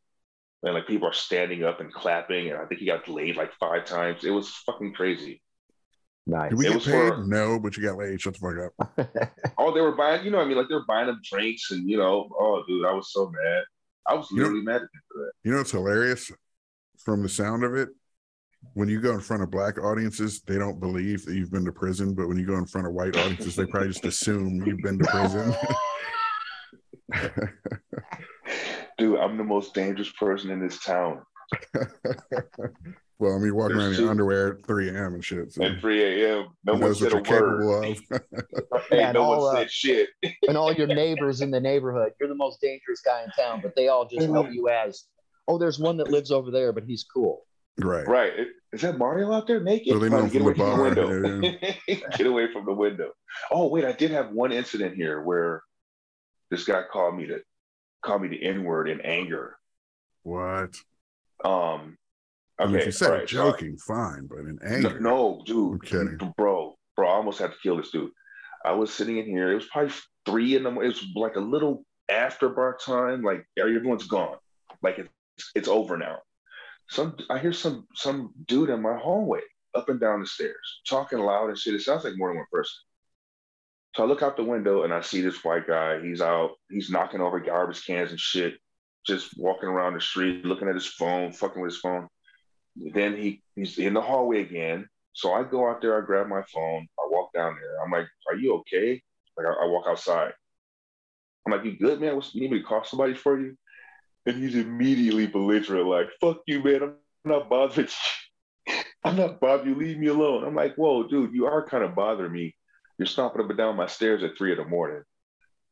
And 0.64 0.74
like 0.74 0.88
people 0.88 1.08
are 1.08 1.14
standing 1.14 1.64
up 1.64 1.82
and 1.82 1.94
clapping. 1.94 2.50
And 2.50 2.58
I 2.58 2.66
think 2.66 2.80
he 2.80 2.86
got 2.86 3.08
laid 3.08 3.36
like 3.36 3.52
five 3.60 3.86
times. 3.86 4.24
It 4.24 4.32
was 4.32 4.50
fucking 4.66 4.94
crazy. 4.94 5.42
Nice. 6.26 6.52
Did 6.52 6.60
we 6.60 6.66
It 6.68 6.70
get 6.70 6.76
was 6.76 6.86
paid? 6.86 7.10
for- 7.10 7.26
No, 7.28 7.60
but 7.60 7.76
you 7.76 7.84
got 7.84 7.98
laid. 7.98 8.22
Shut 8.22 8.36
the 8.40 8.40
fuck 8.40 8.72
up. 9.08 9.20
Oh, 9.58 9.74
they 9.74 9.82
were 9.82 9.96
buying, 9.96 10.24
you 10.24 10.32
know, 10.32 10.38
what 10.38 10.46
I 10.46 10.48
mean, 10.48 10.58
like 10.58 10.70
they 10.70 10.76
were 10.76 10.86
buying 10.88 11.08
them 11.08 11.20
drinks 11.24 11.72
and, 11.72 11.90
you 11.90 11.98
know, 11.98 12.30
oh, 12.40 12.64
dude, 12.68 12.86
I 12.86 12.94
was 12.94 13.12
so 13.12 13.30
mad. 13.30 13.64
I 14.08 14.14
was 14.16 14.30
You 14.32 14.38
know- 14.38 14.44
literally 14.44 14.64
mad 14.64 14.76
at 14.78 14.82
him 14.84 14.90
for 15.12 15.20
that. 15.26 15.32
You 15.44 15.52
know 15.52 15.58
what's 15.58 15.72
hilarious 15.72 16.32
from 17.04 17.24
the 17.24 17.30
sound 17.30 17.66
of 17.66 17.76
it? 17.76 17.90
When 18.74 18.90
you 18.90 19.00
go 19.02 19.12
in 19.14 19.20
front 19.20 19.44
of 19.44 19.52
black 19.52 19.78
audiences, 19.78 20.42
they 20.42 20.58
don't 20.58 20.80
believe 20.80 21.26
that 21.26 21.36
you've 21.36 21.52
been 21.52 21.66
to 21.66 21.72
prison. 21.72 22.14
But 22.16 22.28
when 22.28 22.38
you 22.38 22.46
go 22.48 22.56
in 22.58 22.66
front 22.66 22.88
of 22.88 22.94
white 22.94 23.16
audiences, 23.18 23.56
they 23.56 23.66
probably 23.66 23.90
just 23.90 24.06
assume 24.06 24.64
you've 24.66 24.80
been 24.82 24.98
to 25.00 25.06
prison. 25.06 25.54
Dude, 28.98 29.20
I'm 29.20 29.38
the 29.38 29.44
most 29.44 29.74
dangerous 29.74 30.12
person 30.12 30.50
in 30.52 30.60
this 30.60 30.84
town. 30.84 31.22
well, 33.20 33.36
I 33.36 33.40
mean, 33.40 33.56
walking 33.56 33.78
around 33.78 33.86
in 33.86 33.92
There's 33.92 33.98
your 34.00 34.08
two- 34.08 34.10
underwear 34.10 34.54
at 34.60 34.66
3 34.66 34.90
a.m. 34.90 35.14
and 35.16 35.24
shit. 35.26 35.52
So 35.54 35.64
At 35.64 35.80
3 35.80 36.24
a.m., 36.26 36.48
no 36.64 36.74
one 36.74 36.82
what 36.82 36.98
said 36.98 37.12
you're 37.12 37.20
a 37.20 37.22
word. 37.22 37.24
capable 37.24 37.84
of. 37.84 38.00
Hey, 38.90 38.98
Yeah, 39.00 39.08
and 39.10 39.14
no 39.16 39.22
all, 39.24 39.42
one 39.46 39.56
uh, 39.56 39.60
said 39.60 39.72
shit. 39.72 40.10
and 40.48 40.58
all 40.58 40.74
your 40.74 40.88
neighbors 40.88 41.42
in 41.42 41.52
the 41.52 41.60
neighborhood, 41.60 42.14
you're 42.20 42.30
the 42.30 42.36
most 42.36 42.60
dangerous 42.62 43.02
guy 43.02 43.24
in 43.24 43.30
town, 43.32 43.60
but 43.62 43.76
they 43.76 43.88
all 43.88 44.08
just 44.08 44.28
know 44.30 44.48
you 44.48 44.70
as, 44.70 45.06
oh, 45.48 45.58
there's 45.58 45.80
one 45.80 45.98
that 45.98 46.10
lives 46.10 46.32
over 46.32 46.50
there, 46.52 46.72
but 46.74 46.84
he's 46.86 47.04
cool. 47.04 47.46
Right. 47.80 48.08
Right. 48.08 48.34
Is 48.72 48.82
that 48.82 48.98
Mario 48.98 49.32
out 49.32 49.48
there 49.48 49.62
naked? 49.62 49.94
So 49.94 50.00
they 50.00 50.10
know 50.10 50.20
Trying 50.20 50.32
to 50.32 50.38
him 50.38 50.54
get 50.54 50.60
away 50.60 50.94
from 50.94 50.96
the 50.96 51.08
window. 51.08 52.08
get 52.18 52.28
away 52.28 52.52
from 52.52 52.66
the 52.66 52.74
window. 52.74 53.12
Oh, 53.52 53.68
wait, 53.68 53.86
I 53.86 53.92
did 53.92 54.12
have 54.12 54.32
one 54.32 54.52
incident 54.52 54.96
here 54.96 55.22
where 55.22 55.62
this 56.50 56.66
guy 56.66 56.84
called 56.92 57.16
me 57.16 57.28
to 57.28 57.42
call 58.04 58.20
me 58.20 58.28
the 58.28 58.44
N-word 58.44 58.90
in 58.90 59.02
anger. 59.02 59.58
What? 60.24 60.76
Um 61.44 61.98
I 62.60 62.68
mean, 62.68 62.76
if 62.76 62.86
you 62.86 62.92
said 62.92 63.10
right, 63.10 63.28
joking, 63.28 63.78
fine, 63.78 64.28
but 64.28 64.40
in 64.40 64.60
anger. 64.64 65.00
No, 65.00 65.40
no, 65.40 65.44
dude. 65.46 65.74
I'm 65.74 65.80
kidding. 65.80 66.34
Bro, 66.38 66.78
bro, 66.96 67.10
I 67.10 67.14
almost 67.14 67.40
had 67.40 67.52
to 67.52 67.58
kill 67.62 67.78
this 67.78 67.90
dude. 67.90 68.12
I 68.64 68.72
was 68.72 68.94
sitting 68.94 69.18
in 69.18 69.26
here. 69.26 69.52
It 69.52 69.56
was 69.56 69.66
probably 69.66 69.94
three 70.26 70.56
in 70.56 70.64
the 70.64 70.72
morning. 70.72 70.92
It 70.92 70.96
was 70.96 71.06
like 71.16 71.36
a 71.36 71.42
little 71.42 71.84
after 72.10 72.50
bar 72.50 72.78
time. 72.84 73.24
Like 73.24 73.46
everyone's 73.58 74.08
gone. 74.08 74.38
Like 74.82 75.00
it's 75.00 75.52
it's 75.56 75.68
over 75.68 75.98
now. 75.98 76.20
Some 76.94 77.18
I 77.32 77.40
hear 77.40 77.54
some 77.54 77.88
some 77.96 78.34
dude 78.46 78.70
in 78.70 78.80
my 78.80 78.96
hallway 78.96 79.42
up 79.74 79.90
and 79.90 80.00
down 80.00 80.20
the 80.20 80.28
stairs 80.28 80.82
talking 80.88 81.18
loud 81.18 81.50
and 81.50 81.58
shit. 81.58 81.74
It 81.74 81.82
sounds 81.82 82.04
like 82.04 82.14
more 82.16 82.30
than 82.30 82.38
one 82.38 82.46
person. 82.52 82.76
So 83.96 84.04
I 84.04 84.06
look 84.06 84.22
out 84.22 84.38
the 84.38 84.44
window 84.44 84.84
and 84.84 84.94
I 84.94 85.02
see 85.02 85.22
this 85.22 85.44
white 85.44 85.66
guy. 85.68 86.02
He's 86.02 86.22
out. 86.22 86.52
He's 86.70 86.92
knocking 86.92 87.20
over 87.20 87.40
garbage 87.40 87.84
cans 87.84 88.12
and 88.12 88.20
shit. 88.20 88.60
Just 89.08 89.36
walking 89.38 89.70
around 89.70 89.96
the 89.96 90.02
street, 90.02 90.46
looking 90.46 90.68
at 90.68 90.76
his 90.76 90.86
phone, 90.86 91.32
fucking 91.32 91.62
with 91.64 91.72
his 91.72 91.82
phone. 91.82 92.08
Then 92.76 93.18
he 93.18 93.42
he's 93.56 93.80
in 93.80 93.96
the 93.96 94.02
hallway 94.02 94.42
again. 94.42 94.88
So 95.14 95.34
I 95.34 95.44
go 95.44 95.68
out 95.68 95.82
there, 95.82 96.00
I 96.00 96.06
grab 96.06 96.28
my 96.28 96.44
phone, 96.54 96.88
I 97.00 97.08
walk 97.10 97.34
down 97.34 97.56
there. 97.60 97.84
I'm 97.84 97.92
like, 97.92 98.08
"Are 98.30 98.36
you 98.36 98.54
okay?" 98.58 99.02
Like 99.36 99.48
I, 99.48 99.66
I 99.66 99.66
walk 99.66 99.86
outside. 99.88 100.34
I'm 101.46 101.54
like, 101.54 101.66
"You 101.66 101.76
good, 101.76 102.02
man? 102.02 102.16
What's, 102.16 102.36
you 102.36 102.42
need 102.42 102.52
me 102.52 102.60
to 102.60 102.66
call 102.66 102.84
somebody 102.84 103.16
for 103.16 103.40
you?" 103.40 103.58
And 104.26 104.38
he's 104.42 104.56
immediately 104.56 105.28
belligerent, 105.28 105.88
like, 105.88 106.08
"Fuck 106.22 106.38
you, 106.48 106.64
man! 106.64 106.82
I'm 106.84 106.94
not 107.26 107.50
bothering 107.50 107.88
you. 108.68 108.74
I'm 109.04 109.18
not 109.18 109.40
bothering 109.42 109.70
you. 109.70 109.76
Leave 109.76 109.98
me 109.98 110.08
alone." 110.08 110.44
I'm 110.46 110.56
like, 110.56 110.76
"Whoa, 110.76 111.08
dude, 111.08 111.34
you 111.34 111.46
are 111.46 111.68
kind 111.68 111.84
of 111.84 111.94
bothering 111.96 112.32
me. 112.32 112.56
You're 112.98 113.06
stomping 113.06 113.42
up 113.44 113.50
and 113.50 113.58
down 113.58 113.76
my 113.76 113.88
stairs 113.88 114.24
at 114.24 114.38
three 114.38 114.52
in 114.52 114.58
the 114.58 114.66
morning." 114.66 115.04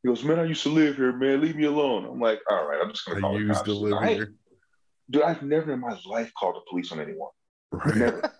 He 0.03 0.09
goes, 0.09 0.23
man, 0.23 0.39
I 0.39 0.45
used 0.45 0.63
to 0.63 0.69
live 0.69 0.95
here, 0.95 1.11
man. 1.13 1.41
Leave 1.41 1.55
me 1.55 1.65
alone. 1.65 2.05
I'm 2.05 2.19
like, 2.19 2.39
all 2.49 2.67
right, 2.67 2.79
I'm 2.83 2.89
just 2.89 3.05
gonna 3.05 3.21
call 3.21 3.35
I 3.35 3.39
the 3.39 3.45
used 3.45 3.53
cops. 3.53 3.67
to 3.69 3.73
live 3.75 3.93
I- 3.93 4.13
here. 4.15 4.33
Dude, 5.11 5.21
I've 5.21 5.43
never 5.43 5.71
in 5.73 5.79
my 5.79 5.95
life 6.07 6.31
called 6.39 6.55
the 6.55 6.61
police 6.69 6.91
on 6.91 6.99
anyone. 6.99 7.29
Right. 7.71 7.95
Never. 7.95 8.31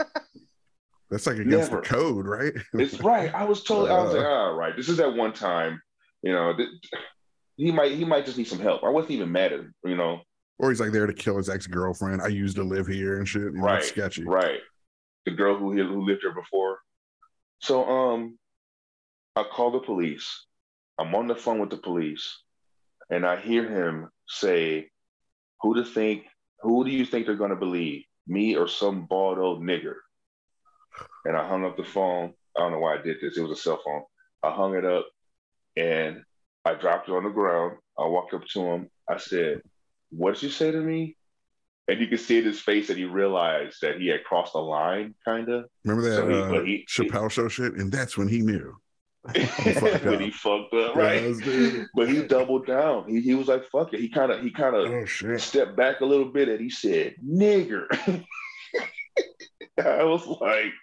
That's 1.12 1.28
like 1.28 1.38
against 1.38 1.70
Never. 1.72 1.82
the 1.82 1.88
code, 1.88 2.26
right? 2.26 2.54
It's 2.74 3.00
right. 3.02 3.32
I 3.36 3.44
was 3.44 3.64
told. 3.64 3.90
I 3.90 4.02
was 4.04 4.14
like, 4.14 4.26
Uh. 4.26 4.30
all 4.30 4.54
right, 4.56 4.76
this 4.76 4.90
is 4.90 4.98
that 4.98 5.14
one 5.14 5.34
time. 5.34 5.80
You 6.24 6.32
know, 6.34 6.56
th- 6.56 6.70
he 7.57 7.72
might 7.72 7.91
he 7.94 8.06
might 8.06 8.26
just 8.26 8.38
need 8.38 8.48
some 8.48 8.60
help. 8.60 8.84
I 8.84 8.90
wasn't 8.90 9.11
even 9.11 9.32
mad 9.32 9.53
at 9.53 9.60
him. 9.60 9.73
You 9.84 9.95
know, 9.95 10.22
or 10.60 10.69
he's 10.69 10.80
like 10.80 10.91
there 10.91 11.07
to 11.07 11.14
kill 11.14 11.38
his 11.38 11.49
ex 11.49 11.68
girlfriend. 11.68 12.22
I 12.22 12.28
used 12.28 12.56
to 12.57 12.64
live 12.64 12.88
here 12.88 13.18
and 13.18 13.28
shit. 13.28 13.53
Know, 13.53 13.64
Right, 13.64 13.84
sketchy. 13.84 14.23
right? 14.23 14.60
The 15.26 15.32
girl 15.32 15.57
who 15.57 15.72
who 15.73 16.02
lived 16.06 16.22
here 16.22 16.34
before. 16.34 16.80
So 17.60 17.86
um, 17.88 18.38
I 19.36 19.44
call 19.44 19.72
the 19.72 19.80
police. 19.80 20.45
I'm 20.98 21.14
on 21.15 21.28
the 21.28 21.36
phone 21.36 21.60
with 21.60 21.69
the 21.69 21.78
police, 21.78 22.40
and 23.10 23.26
I 23.26 23.38
hear 23.40 23.64
him 23.68 24.10
say, 24.28 24.90
"Who 25.61 25.76
to 25.76 25.86
think? 25.86 26.26
Who 26.61 26.84
do 26.86 26.91
you 26.91 27.06
think 27.06 27.26
they're 27.26 27.36
gonna 27.36 27.56
believe? 27.56 28.03
Me 28.28 28.56
or 28.56 28.68
some 28.68 29.06
bald 29.06 29.38
old 29.40 29.61
nigger?" 29.61 29.95
And 31.26 31.38
I 31.38 31.48
hung 31.48 31.65
up 31.65 31.78
the 31.78 31.84
phone. 31.84 32.34
I 32.56 32.60
don't 32.61 32.72
know 32.72 32.80
why 32.80 32.95
I 32.98 33.02
did 33.02 33.18
this. 33.22 33.38
It 33.38 33.41
was 33.41 33.52
a 33.57 33.61
cell 33.61 33.80
phone. 33.84 34.03
I 34.44 34.52
hung 34.52 34.76
it 34.76 34.86
up, 34.86 35.07
and 35.78 36.23
I 36.66 36.76
dropped 36.76 37.10
it 37.10 37.14
on 37.14 37.24
the 37.24 37.30
ground. 37.30 37.78
I 37.98 38.06
walked 38.08 38.34
up 38.34 38.46
to 38.54 38.62
him. 38.62 38.90
I 39.10 39.18
said, 39.18 39.62
"What 40.10 40.34
did 40.36 40.44
you 40.44 40.50
say 40.50 40.72
to 40.72 40.80
me?" 40.80 41.16
And 41.88 42.00
you 42.00 42.08
could 42.08 42.20
see 42.20 42.38
in 42.38 42.46
his 42.46 42.60
face 42.62 42.88
that 42.88 42.98
he 42.98 43.06
realized 43.06 43.78
that 43.82 44.00
he 44.00 44.08
had 44.08 44.24
crossed 44.24 44.54
a 44.56 44.60
line, 44.60 45.16
kind 45.26 45.50
of. 45.50 45.66
Remember 45.84 46.08
that 46.10 46.16
So 46.16 46.28
he- 46.28 46.58
uh, 46.58 46.64
he- 46.64 46.86
Chappelle 46.88 47.30
show 47.32 47.48
shit? 47.48 47.74
And 47.74 47.92
that's 47.92 48.18
when 48.18 48.28
he 48.28 48.42
knew. 48.42 48.76
fucked 49.36 50.04
when 50.06 50.16
up. 50.16 50.22
he 50.22 50.32
fucked 50.32 50.74
up, 50.74 50.96
right? 50.96 51.22
Yes. 51.22 51.86
But 51.96 52.10
he 52.10 52.24
doubled 52.24 52.66
down. 52.66 53.08
He, 53.10 53.22
he 53.22 53.34
was 53.36 53.48
like, 53.48 53.66
"Fuck 53.66 53.94
it." 53.94 54.00
He 54.00 54.10
kind 54.10 54.32
of 54.32 54.42
he 54.42 54.52
kind 54.52 54.76
of 54.76 54.86
Oh 54.92 55.38
stepped 55.38 55.76
back 55.76 56.02
a 56.02 56.06
little 56.06 56.32
bit 56.32 56.48
and 56.50 56.60
he 56.60 56.70
said, 56.70 57.16
"Nigger." 57.26 57.86
I 59.84 60.04
was 60.04 60.26
like, 60.28 60.74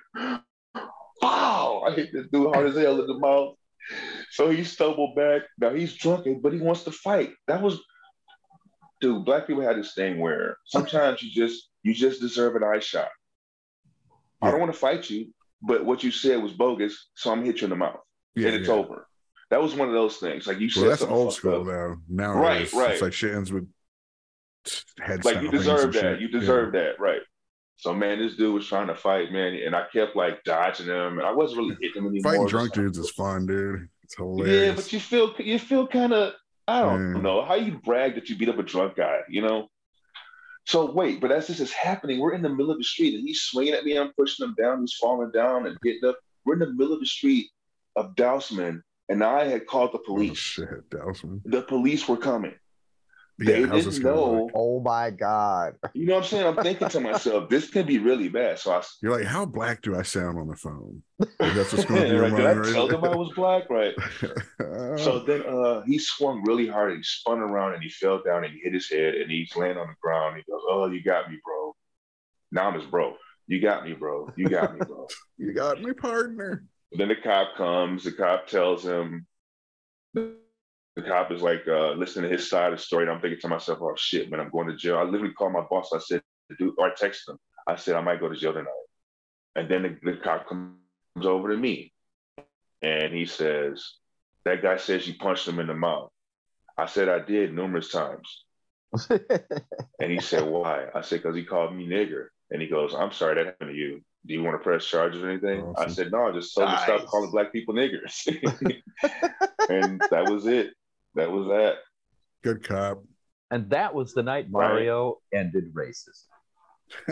"Wow!" 1.23 1.85
I 1.87 1.93
hit 1.95 2.13
this 2.13 2.27
dude 2.33 2.55
hard 2.55 2.67
as 2.69 2.77
hell 2.77 3.01
in 3.01 3.07
the 3.07 3.19
mouth. 3.19 3.55
So 4.31 4.51
he 4.51 4.65
stumbled 4.65 5.15
back. 5.17 5.43
Now 5.59 5.75
he's 5.75 5.95
drunken, 5.95 6.41
but 6.41 6.53
he 6.53 6.61
wants 6.61 6.85
to 6.85 6.93
fight. 6.93 7.33
That 7.47 7.63
was, 7.63 7.81
dude. 9.01 9.25
Black 9.25 9.47
people 9.47 9.63
had 9.63 9.77
this 9.79 9.95
thing 9.95 10.19
where 10.21 10.57
sometimes 10.67 11.23
you 11.23 11.31
just 11.31 11.71
you 11.83 11.95
just 11.95 12.21
deserve 12.21 12.55
an 12.57 12.65
eye 12.65 12.81
shot. 12.81 13.09
I 14.43 14.51
don't 14.51 14.61
want 14.61 14.73
to 14.73 14.79
fight 14.79 15.09
you, 15.11 15.33
but 15.63 15.85
what 15.85 16.05
you 16.05 16.11
said 16.11 16.43
was 16.43 16.53
bogus, 16.53 17.09
so 17.15 17.31
I'm 17.31 17.39
gonna 17.39 17.47
hit 17.47 17.61
you 17.61 17.65
in 17.67 17.71
the 17.71 17.77
mouth, 17.77 18.01
Yeah, 18.37 18.49
and 18.49 18.57
it's 18.57 18.69
yeah. 18.69 18.75
over. 18.75 19.07
That 19.51 19.63
was 19.63 19.75
one 19.75 19.89
of 19.89 19.95
those 19.95 20.19
things. 20.19 20.47
Like 20.47 20.61
you 20.61 20.69
said, 20.71 20.83
Well, 20.83 20.91
that's 20.91 21.03
old 21.03 21.33
school 21.33 21.65
now. 21.65 21.97
Now 22.09 22.35
Right, 22.35 22.71
right. 22.75 22.91
It's 22.93 23.03
like 23.03 23.15
shit 23.15 23.35
ends 23.35 23.51
with 23.51 23.67
head 25.01 25.25
like 25.25 25.41
you 25.43 25.51
deserve 25.51 25.95
that. 25.95 26.01
shit. 26.01 26.21
You 26.21 26.29
Yeah. 26.31 26.41
deserve 26.41 26.73
that, 26.73 27.01
right? 27.01 27.23
So 27.79 27.95
man, 27.95 28.19
this 28.19 28.35
dude 28.35 28.53
was 28.53 28.67
trying 28.67 28.89
to 28.89 28.95
fight, 28.97 29.31
man, 29.33 29.55
and 29.55 29.75
I 29.75 29.87
kept 29.93 30.17
like 30.17 30.43
dodging 30.43 30.87
him, 30.87 31.19
and 31.19 31.23
I 31.27 31.33
wasn't 31.33 31.61
really 31.61 31.77
hitting 31.81 32.03
him 32.03 32.09
anymore. 32.09 32.33
Fighting 32.33 32.47
drunk 32.49 32.73
dudes 32.73 32.99
is 32.99 33.11
fun, 33.11 33.47
dude. 33.47 33.89
It's 34.03 34.17
hilarious. 34.17 34.67
Yeah, 34.67 34.75
but 34.75 34.93
you 34.93 34.99
feel 35.01 35.35
you 35.39 35.59
feel 35.61 35.87
kind 35.87 36.13
of 36.13 36.35
I 36.67 36.83
don't 36.83 37.15
Yeah. 37.15 37.21
know 37.23 37.45
how 37.45 37.55
you 37.55 37.79
brag 37.85 38.17
that 38.17 38.29
you 38.29 38.37
beat 38.37 38.49
up 38.49 38.59
a 38.59 38.63
drunk 38.65 38.97
guy, 38.97 39.21
you 39.29 39.43
know. 39.43 39.69
So 40.67 40.91
wait, 40.91 41.21
but 41.21 41.31
as 41.33 41.47
this 41.47 41.61
is 41.61 41.73
happening, 41.73 42.19
we're 42.19 42.35
in 42.35 42.43
the 42.43 42.49
middle 42.49 42.71
of 42.73 42.79
the 42.79 42.85
street, 42.85 43.15
and 43.15 43.27
he's 43.27 43.41
swinging 43.43 43.75
at 43.75 43.85
me. 43.85 43.97
I'm 43.97 44.13
pushing 44.19 44.45
him 44.47 44.55
down. 44.59 44.81
He's 44.81 44.95
falling 44.95 45.31
down 45.31 45.67
and 45.67 45.79
getting 45.83 46.05
up. 46.07 46.19
We're 46.45 46.55
in 46.55 46.59
the 46.59 46.73
middle 46.73 46.93
of 46.95 47.01
the 47.01 47.07
street 47.07 47.47
of 47.97 48.15
Dousman, 48.17 48.83
and 49.09 49.23
I 49.23 49.45
had 49.45 49.67
called 49.67 49.93
the 49.93 49.99
oh, 49.99 50.05
police. 50.05 50.37
shit, 50.37 50.91
Dousman. 50.91 51.41
the 51.45 51.63
police 51.63 52.09
were 52.09 52.17
coming. 52.17 52.55
Yeah, 53.39 53.61
They 53.61 53.63
how's 53.63 53.85
this 53.85 53.99
didn't 53.99 54.03
know. 54.05 54.33
work? 54.45 54.53
Oh 54.55 54.81
my 54.81 55.11
God. 55.11 55.75
You 55.95 56.07
know 56.07 56.15
what 56.17 56.25
I'm 56.25 56.29
saying? 56.29 56.47
I'm 56.47 56.57
thinking 56.57 56.89
to 56.89 57.01
myself, 57.01 57.49
this 57.49 57.71
can 57.71 57.87
be 57.87 57.99
really 57.99 58.29
bad. 58.29 58.59
So 58.59 58.73
I 58.73 58.83
You're 59.01 59.17
like, 59.17 59.27
how 59.27 59.47
black 59.47 59.81
do 59.83 59.97
I 59.97 60.03
sound 60.03 60.39
on 60.39 60.49
the 60.49 60.57
phone? 60.57 61.03
Like, 61.19 61.55
that's 61.55 61.73
what's 61.73 61.85
going 61.89 62.03
to 62.03 62.09
be 62.09 62.15
your 62.15 62.29
like, 62.29 62.37
did 62.37 62.47
I 62.47 62.55
mind, 62.55 62.75
tell 62.75 62.89
them 62.89 63.05
I 63.05 63.15
was 63.15 63.33
black? 63.35 63.71
Right. 63.71 63.95
So 64.99 65.21
then 65.21 65.43
uh, 65.43 65.83
he 65.83 65.99
swung 65.99 66.43
really 66.45 66.67
hard 66.67 66.91
and 66.91 66.99
he 66.99 67.03
spun 67.05 67.39
around 67.39 67.75
and 67.75 67.83
he 67.83 67.89
fell 67.89 68.21
down 68.23 68.45
and 68.45 68.53
he 68.53 68.61
hit 68.61 68.75
his 68.75 68.91
head 68.91 69.15
and 69.15 69.31
he's 69.31 69.55
laying 69.57 69.77
on 69.77 69.87
the 69.87 69.95
ground. 70.03 70.37
He 70.37 70.51
goes, 70.51 70.63
Oh, 70.69 70.87
you 70.91 71.03
got 71.03 71.31
me, 71.31 71.39
bro. 71.45 71.75
Now 72.51 72.69
I'm 72.69 72.75
his 72.75 72.85
bro. 72.85 73.15
You 73.47 73.61
got 73.61 73.85
me, 73.85 73.93
bro. 73.95 74.31
You 74.37 74.49
got 74.49 74.75
me, 74.75 74.81
bro. 74.85 75.07
you 75.39 75.53
got 75.53 75.81
me, 75.81 75.93
partner. 75.93 76.65
then 76.93 77.09
the 77.09 77.17
cop 77.17 77.57
comes. 77.57 78.05
The 78.05 78.13
cop 78.13 78.47
tells 78.47 78.85
him, 78.85 79.27
the, 81.03 81.09
cop 81.09 81.31
is 81.33 81.43
like, 81.43 81.67
uh, 81.69 81.93
listening 81.93 82.29
to 82.31 82.37
his 82.37 82.49
side 82.49 82.73
of 82.73 82.79
the 82.79 82.85
story. 82.85 83.05
And 83.05 83.13
I'm 83.13 83.21
thinking 83.21 83.41
to 83.41 83.49
myself, 83.49 83.79
Oh 83.81 83.95
shit, 83.97 84.31
man, 84.31 84.41
I'm 84.41 84.51
going 84.51 84.69
to 84.69 84.77
jail. 84.77 84.99
I 84.99 85.03
literally 85.03 85.35
called 85.35 85.53
my 85.53 85.65
boss. 85.69 85.91
I 85.95 85.99
said, 85.99 86.23
Dude, 86.59 86.75
or 86.79 86.87
I 86.89 86.95
texted 86.95 87.29
him. 87.29 87.39
I 87.67 87.77
said, 87.77 87.97
I 87.97 88.01
might 88.01 88.21
go 88.21 88.29
to 88.29 88.37
jail 88.37 88.53
tonight. 88.53 88.67
And 89.57 89.69
then 89.69 89.83
the, 89.83 90.13
the 90.13 90.17
cop 90.19 90.49
comes 90.49 90.77
over 91.21 91.51
to 91.51 91.57
me 91.57 91.93
and 92.83 93.13
he 93.13 93.27
says, 93.27 93.95
That 94.45 94.63
guy 94.63 94.77
says 94.77 95.07
you 95.07 95.15
punched 95.15 95.47
him 95.49 95.59
in 95.59 95.67
the 95.67 95.75
mouth. 95.75 96.11
I 96.77 96.87
said, 96.87 97.09
I 97.09 97.19
did 97.19 97.53
numerous 97.55 97.91
times. 97.91 98.45
And 100.01 100.13
he 100.13 100.21
said, 100.21 100.45
Why? 100.45 100.87
I 100.95 101.01
said, 101.01 101.23
Because 101.23 101.35
he 101.37 101.45
called 101.45 101.75
me 101.75 101.87
nigger. 101.89 102.29
And 102.51 102.63
he 102.63 102.69
goes, 102.69 102.95
I'm 102.95 103.13
sorry 103.13 103.35
that 103.35 103.47
happened 103.47 103.71
to 103.71 103.77
you. 103.77 104.01
Do 104.27 104.35
you 104.35 104.43
want 104.43 104.55
to 104.55 104.63
press 104.63 104.85
charges 104.87 105.23
or 105.23 105.29
anything? 105.29 105.75
I 105.77 105.89
said, 105.89 106.13
No, 106.13 106.29
I 106.29 106.33
just 106.33 106.55
told 106.55 106.69
him 106.69 106.75
to 106.75 106.77
Nice. 106.77 106.85
stop 106.85 107.07
calling 107.07 107.31
black 107.31 107.53
people 107.53 107.75
niggers. 107.75 108.27
and 109.69 110.01
that 110.11 110.27
was 110.27 110.47
it. 110.47 110.71
That 111.19 111.33
was 111.33 111.49
that. 111.49 111.75
Good 112.45 112.63
cop. 112.67 113.03
and 113.51 113.69
that 113.71 113.93
was 113.93 114.15
the 114.15 114.23
night 114.23 114.51
Mario 114.51 115.17
ended 115.35 115.75
racist. 115.75 116.27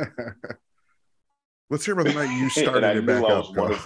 Let's 1.68 1.84
hear 1.84 1.94
about 1.94 2.06
the 2.06 2.14
night 2.14 2.30
you 2.38 2.48
started 2.62 2.96
it 2.98 3.06
back 3.06 3.24
up. 3.24 3.48
was 3.48 3.56
one 3.56 3.72
of 3.72 3.84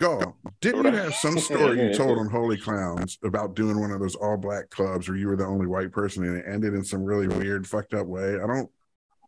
Go. 0.00 0.18
Go. 0.20 0.36
Didn't 0.60 0.86
you 0.86 0.92
have 0.98 1.14
some 1.14 1.38
story 1.38 1.80
you 1.80 1.94
told 1.94 2.18
on 2.18 2.28
Holy 2.28 2.56
Clowns 2.56 3.16
about 3.22 3.54
doing 3.54 3.80
one 3.80 3.92
of 3.92 4.00
those 4.00 4.16
all 4.16 4.36
black 4.36 4.68
clubs 4.70 5.08
where 5.08 5.16
you 5.16 5.28
were 5.28 5.36
the 5.36 5.44
only 5.46 5.66
white 5.68 5.92
person 5.92 6.24
and 6.24 6.36
it 6.38 6.44
ended 6.48 6.74
in 6.74 6.82
some 6.84 7.04
really 7.04 7.28
weird, 7.28 7.64
fucked 7.68 7.94
up 7.94 8.08
way? 8.08 8.34
I 8.42 8.46
don't 8.48 8.68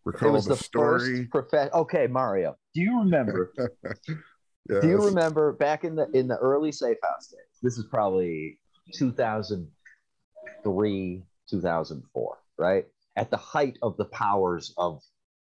recall 0.05 0.31
It 0.31 0.32
recall 0.32 0.32
was 0.32 0.44
the, 0.47 0.55
the 0.56 0.62
story. 0.64 1.28
first 1.32 1.51
prof- 1.51 1.72
Okay, 1.72 2.09
Mario, 2.09 2.56
do 2.74 2.81
you 2.81 2.98
remember? 2.98 3.52
Yeah, 4.68 4.81
do 4.81 4.89
you 4.89 4.97
remember 5.05 5.52
back 5.52 5.85
in 5.85 5.94
the 5.94 6.09
in 6.14 6.26
the 6.26 6.36
early 6.39 6.72
Safe 6.72 6.97
House 7.05 7.28
days? 7.28 7.40
This 7.62 7.78
is 7.78 7.85
probably 7.90 8.59
2003, 8.93 11.23
2004, 11.48 12.39
right? 12.59 12.86
At 13.16 13.31
the 13.31 13.36
height 13.36 13.78
of 13.82 13.97
the 13.97 14.06
powers 14.06 14.74
of 14.77 15.01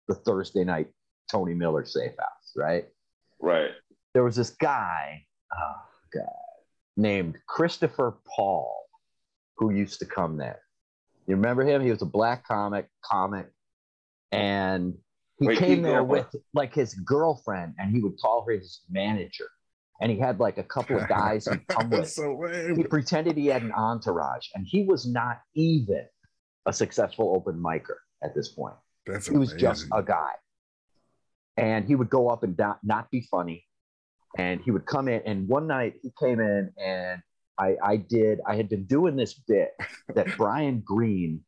the 0.07 0.15
Thursday 0.15 0.63
night 0.63 0.87
Tony 1.29 1.53
Miller 1.53 1.85
Safe 1.85 2.13
House, 2.19 2.53
right? 2.55 2.87
Right. 3.39 3.69
There 4.13 4.23
was 4.23 4.35
this 4.35 4.49
guy, 4.49 5.25
oh 5.53 5.75
God, 6.13 6.25
named 6.97 7.37
Christopher 7.47 8.17
Paul, 8.35 8.85
who 9.57 9.71
used 9.71 9.99
to 9.99 10.05
come 10.05 10.37
there. 10.37 10.61
You 11.27 11.35
remember 11.35 11.63
him? 11.63 11.81
He 11.81 11.91
was 11.91 12.01
a 12.01 12.07
black 12.07 12.45
comic, 12.45 12.87
comic, 13.03 13.47
and 14.31 14.95
he 15.39 15.47
Wait, 15.47 15.57
came 15.57 15.81
there 15.81 16.03
with 16.03 16.27
like 16.53 16.73
his 16.73 16.93
girlfriend, 16.93 17.75
and 17.79 17.91
he 17.91 18.01
would 18.01 18.19
call 18.19 18.43
her 18.45 18.53
his 18.53 18.81
manager. 18.89 19.47
And 20.01 20.11
he 20.11 20.17
had 20.17 20.39
like 20.39 20.57
a 20.57 20.63
couple 20.63 20.97
of 20.97 21.07
guys 21.07 21.45
he'd 21.45 21.67
come 21.67 21.89
with. 21.91 22.09
So 22.09 22.43
He 22.75 22.83
pretended 22.83 23.37
he 23.37 23.47
had 23.47 23.61
an 23.61 23.71
entourage, 23.71 24.47
and 24.55 24.65
he 24.67 24.83
was 24.83 25.07
not 25.07 25.39
even 25.55 26.05
a 26.65 26.73
successful 26.73 27.33
open 27.35 27.61
micer 27.61 27.97
at 28.23 28.35
this 28.35 28.49
point. 28.49 28.75
That's 29.05 29.27
He 29.27 29.37
was 29.37 29.53
just 29.53 29.87
a 29.93 30.03
guy. 30.03 30.31
And 31.57 31.85
he 31.85 31.95
would 31.95 32.09
go 32.09 32.29
up 32.29 32.43
and 32.43 32.57
not, 32.57 32.79
not 32.83 33.11
be 33.11 33.27
funny. 33.29 33.65
And 34.37 34.61
he 34.61 34.71
would 34.71 34.85
come 34.85 35.07
in. 35.07 35.21
And 35.25 35.47
one 35.47 35.67
night 35.67 35.95
he 36.01 36.11
came 36.19 36.39
in 36.39 36.71
and 36.77 37.21
I, 37.59 37.75
I 37.83 37.97
did, 37.97 38.39
I 38.47 38.55
had 38.55 38.69
been 38.69 38.85
doing 38.85 39.15
this 39.15 39.33
bit 39.33 39.71
that 40.15 40.27
Brian 40.37 40.81
Green 40.85 41.41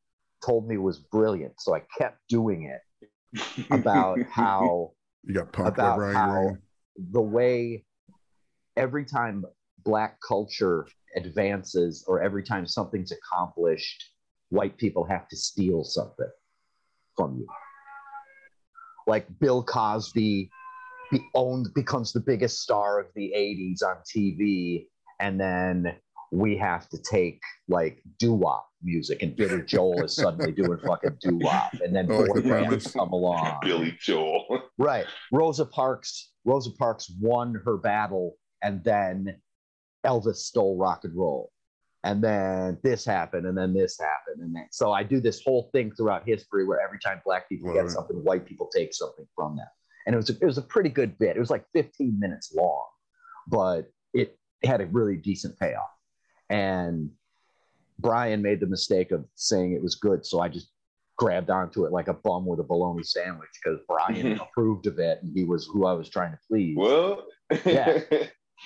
told 0.46 0.68
me 0.68 0.78
was 0.78 1.00
brilliant. 1.00 1.54
So 1.60 1.74
I 1.76 1.82
kept 1.98 2.20
doing 2.28 2.70
it 2.72 3.42
about 3.72 4.20
how 4.30 4.92
you 5.24 5.34
got 5.34 5.52
punked 5.54 5.64
by 5.64 5.68
about 5.70 5.98
Brian 5.98 6.16
how 6.16 6.42
Green. 6.42 6.58
the 7.12 7.22
way 7.22 7.86
every 8.78 9.06
time 9.06 9.46
black 9.84 10.18
culture 10.28 10.88
advances 11.16 12.04
or 12.08 12.22
every 12.22 12.44
time 12.44 12.66
something's 12.66 13.12
accomplished, 13.12 14.04
white 14.50 14.78
people 14.78 15.04
have 15.06 15.28
to 15.28 15.36
steal 15.36 15.84
something 15.84 16.30
from 17.16 17.38
you. 17.38 17.48
Like 19.08 19.28
Bill 19.40 19.64
Cosby 19.64 20.50
be 21.12 21.22
owned 21.36 21.68
becomes 21.76 22.14
the 22.14 22.22
biggest 22.22 22.62
star 22.62 23.00
of 23.00 23.08
the 23.16 23.32
80s 23.36 23.84
on 23.86 23.98
TV, 24.16 24.88
and 25.20 25.40
then 25.40 25.96
we 26.32 26.58
have 26.58 26.90
to 26.90 26.98
take 27.12 27.40
like 27.68 28.02
doo-wop 28.18 28.68
music, 28.82 29.22
and 29.22 29.36
Billy 29.36 29.62
Joel 29.64 30.04
is 30.06 30.16
suddenly 30.16 30.52
doing 30.64 30.80
fucking 30.86 31.18
doo-wop, 31.22 31.74
and 31.84 31.96
then 31.96 32.08
Oh, 32.10 32.20
like 32.22 32.30
boy 32.30 32.42
bands 32.42 32.66
premise. 32.68 32.92
come 32.94 33.12
along. 33.12 33.60
Billy 33.62 33.96
Joel. 34.02 34.46
Right. 34.80 35.06
Rosa 35.32 35.66
Parks. 35.66 36.32
Rosa 36.46 36.72
Parks 36.72 37.12
won 37.22 37.62
her 37.66 37.78
battle, 37.78 38.38
and 38.64 38.84
then 38.84 39.36
Elvis 40.06 40.38
stole 40.38 40.78
rock 40.78 41.02
and 41.04 41.16
roll. 41.16 41.52
and 42.06 42.22
then 42.22 42.78
this 42.84 43.06
happened, 43.06 43.46
and 43.46 43.58
then 43.58 43.74
this 43.74 43.98
happened, 44.00 44.42
and 44.44 44.54
then 44.56 44.68
so 44.72 44.92
I 44.92 45.04
do 45.04 45.22
this 45.22 45.42
whole 45.44 45.70
thing 45.72 45.92
throughout 45.96 46.26
history 46.26 46.66
where 46.66 46.82
every 46.82 47.00
time 47.00 47.22
black 47.24 47.48
people 47.48 47.68
Love 47.74 47.86
get 47.86 47.92
something, 47.92 48.18
white 48.24 48.46
people 48.46 48.68
take 48.76 48.94
something 48.94 49.26
from 49.36 49.56
that, 49.58 49.70
and 50.06 50.14
it 50.14 50.18
was 50.18 50.30
a, 50.30 50.34
it 50.42 50.46
was 50.46 50.58
a 50.58 50.62
pretty 50.64 50.90
good 50.90 51.18
bit. 51.20 51.38
It 51.38 51.40
was 51.40 51.50
like 51.50 51.66
15 51.74 52.20
minutes 52.20 52.54
long, 52.56 52.86
but 53.48 53.90
it 54.14 54.38
had 54.64 54.82
a 54.82 54.86
really 54.88 55.16
decent 55.18 55.58
payoff. 55.60 55.90
And 56.50 57.10
Brian 58.00 58.42
made 58.42 58.60
the 58.60 58.68
mistake 58.68 59.12
of 59.12 59.26
saying 59.36 59.72
it 59.74 59.82
was 59.82 59.96
good, 59.96 60.26
so 60.26 60.40
I 60.42 60.50
just 60.50 60.72
grabbed 61.18 61.50
onto 61.52 61.86
it 61.86 61.92
like 61.94 62.08
a 62.10 62.14
bum 62.14 62.46
with 62.46 62.60
a 62.60 62.64
bologna 62.64 63.04
sandwich 63.04 63.50
because 63.64 63.80
Brian 63.88 64.40
approved 64.42 64.88
of 64.88 65.00
it, 65.00 65.20
and 65.22 65.32
he 65.34 65.46
was 65.46 65.66
who 65.72 65.86
I 65.86 65.94
was 65.94 66.10
trying 66.10 66.32
to 66.34 66.40
please. 66.50 66.76
Well, 66.78 67.24
Yeah. 67.66 68.02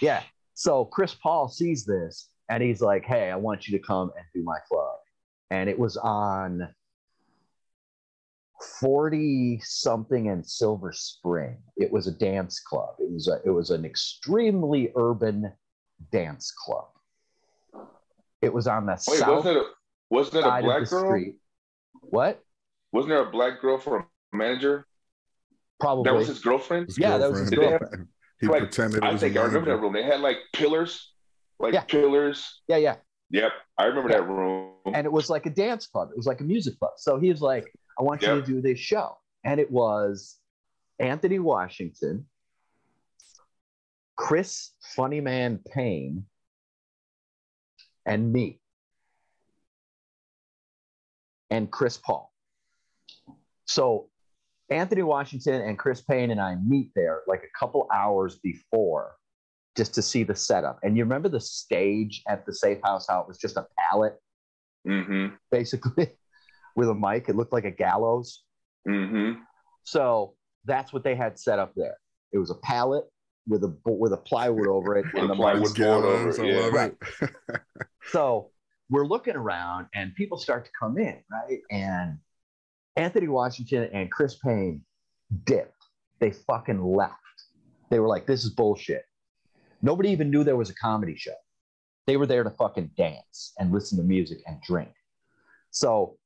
Yeah. 0.01 0.23
So 0.53 0.85
Chris 0.85 1.13
Paul 1.13 1.47
sees 1.47 1.85
this 1.85 2.29
and 2.49 2.63
he's 2.63 2.81
like, 2.81 3.05
Hey, 3.05 3.29
I 3.31 3.35
want 3.35 3.67
you 3.67 3.77
to 3.77 3.83
come 3.83 4.11
and 4.15 4.25
do 4.33 4.43
my 4.43 4.57
club. 4.69 4.95
And 5.51 5.69
it 5.69 5.77
was 5.77 5.97
on 5.97 6.67
40 8.79 9.59
something 9.63 10.27
in 10.27 10.43
Silver 10.43 10.91
Spring. 10.91 11.57
It 11.77 11.91
was 11.91 12.07
a 12.07 12.11
dance 12.11 12.59
club. 12.59 12.95
It 12.99 13.11
was 13.11 13.27
a, 13.27 13.39
it 13.45 13.51
was 13.51 13.69
an 13.69 13.85
extremely 13.85 14.91
urban 14.95 15.51
dance 16.11 16.51
club. 16.51 16.87
It 18.41 18.53
was 18.53 18.67
on 18.67 18.85
the 18.85 18.93
Wait, 19.07 19.19
south 19.19 19.45
wasn't 19.45 19.57
it 19.57 19.63
a, 19.63 19.65
wasn't 20.09 20.35
it 20.35 20.39
a 20.39 20.43
side 20.43 20.59
of 20.59 20.65
black 20.65 20.79
the 20.81 20.85
girl? 20.89 21.09
street. 21.09 21.35
What? 22.01 22.43
Wasn't 22.91 23.09
there 23.09 23.21
a 23.21 23.31
black 23.31 23.61
girl 23.61 23.77
for 23.77 23.97
a 23.97 24.35
manager? 24.35 24.85
Probably. 25.79 26.09
That 26.09 26.17
was 26.17 26.27
his 26.27 26.39
girlfriend. 26.39 26.87
His 26.87 26.97
Yeah, 26.97 27.17
that 27.17 27.29
was 27.29 27.39
his 27.39 27.49
girlfriend. 27.51 28.07
He 28.39 28.47
Like, 28.47 28.59
pretended. 28.63 28.97
It 28.97 29.03
I 29.03 29.11
was 29.11 29.21
think 29.21 29.35
a 29.35 29.39
I 29.41 29.43
remember 29.45 29.71
that 29.71 29.81
room. 29.81 29.93
They 29.93 30.03
had 30.03 30.19
like 30.21 30.37
pillars, 30.53 31.13
like 31.59 31.73
Yeah. 31.73 31.83
pillars. 31.83 32.61
yeah, 32.67 32.77
yeah. 32.77 32.95
Yep, 33.31 33.51
I 33.77 33.85
remember 33.85 34.09
Yeah. 34.09 34.17
that 34.21 34.27
room. 34.27 34.73
and 34.93 35.05
it 35.05 35.11
was 35.11 35.29
like 35.29 35.45
a 35.45 35.49
dance 35.49 35.85
club. 35.87 36.09
It 36.11 36.17
was 36.17 36.27
like 36.27 36.39
a 36.39 36.45
music 36.45 36.79
club. 36.79 36.91
So 36.97 37.19
he 37.19 37.29
was 37.29 37.41
like, 37.41 37.73
I 37.99 38.03
want 38.03 38.21
you 38.21 38.29
to 38.29 38.41
do 38.41 38.61
this 38.61 38.79
show. 38.79 39.17
And 39.43 39.59
it 39.59 39.69
was 39.69 40.37
Anthony 40.99 41.39
Washington, 41.39 42.25
Chris 44.15 44.71
Funnyman 44.95 45.63
Payne, 45.65 46.25
and 48.05 48.31
me, 48.31 48.61
and 51.49 51.69
Chris 51.69 51.97
Paul. 51.97 52.31
So 53.65 54.09
Anthony 54.69 55.03
Washington 55.03 55.61
and 55.61 55.77
Chris 55.77 56.01
Payne 56.01 56.31
and 56.31 56.41
I 56.41 56.55
meet 56.55 56.91
there 56.95 57.21
like 57.27 57.43
a 57.43 57.59
couple 57.59 57.87
hours 57.93 58.39
before 58.43 59.15
just 59.75 59.93
to 59.93 60.01
see 60.01 60.23
the 60.23 60.35
setup. 60.35 60.79
And 60.83 60.97
you 60.97 61.03
remember 61.03 61.29
the 61.29 61.39
stage 61.39 62.23
at 62.27 62.45
the 62.45 62.53
safe 62.53 62.79
house, 62.83 63.05
how 63.07 63.21
it 63.21 63.27
was 63.27 63.37
just 63.37 63.57
a 63.57 63.67
pallet 63.77 64.19
mm-hmm. 64.85 65.35
basically 65.51 66.09
with 66.75 66.89
a 66.89 66.95
mic. 66.95 67.29
It 67.29 67.35
looked 67.35 67.53
like 67.53 67.65
a 67.65 67.71
gallows. 67.71 68.43
Mm-hmm. 68.87 69.41
So 69.83 70.35
that's 70.65 70.91
what 70.91 71.03
they 71.03 71.15
had 71.15 71.39
set 71.39 71.59
up 71.59 71.73
there. 71.75 71.97
It 72.33 72.39
was 72.39 72.49
a 72.49 72.55
pallet 72.55 73.05
with 73.47 73.63
a 73.63 73.73
with 73.85 74.11
a 74.11 74.17
plywood 74.17 74.67
over 74.67 74.97
it 74.97 75.05
and 75.13 75.25
a 75.25 75.27
the 75.27 75.35
plywood 75.35 75.61
mic. 75.61 75.77
board 75.77 76.05
over 76.05 76.31
Gallows, 76.33 76.39
it, 76.39 76.45
yeah. 76.47 76.67
Right. 76.67 76.95
it. 77.21 77.29
So 78.11 78.51
we're 78.89 79.05
looking 79.05 79.35
around 79.35 79.87
and 79.93 80.13
people 80.15 80.37
start 80.37 80.65
to 80.65 80.71
come 80.77 80.97
in, 80.97 81.17
right? 81.31 81.59
And 81.71 82.17
Anthony 82.97 83.27
Washington 83.27 83.89
and 83.93 84.11
Chris 84.11 84.35
Payne 84.35 84.81
dipped. 85.45 85.85
They 86.19 86.31
fucking 86.31 86.83
left. 86.83 87.13
They 87.89 87.99
were 87.99 88.07
like, 88.07 88.25
this 88.25 88.43
is 88.43 88.49
bullshit. 88.49 89.05
Nobody 89.81 90.09
even 90.09 90.31
knew 90.31 90.43
there 90.43 90.57
was 90.57 90.69
a 90.69 90.75
comedy 90.75 91.15
show. 91.15 91.35
They 92.07 92.17
were 92.17 92.25
there 92.25 92.43
to 92.43 92.49
fucking 92.49 92.91
dance 92.97 93.53
and 93.59 93.71
listen 93.71 93.97
to 93.97 94.03
music 94.03 94.39
and 94.47 94.59
drink. 94.61 94.91
So 95.71 96.17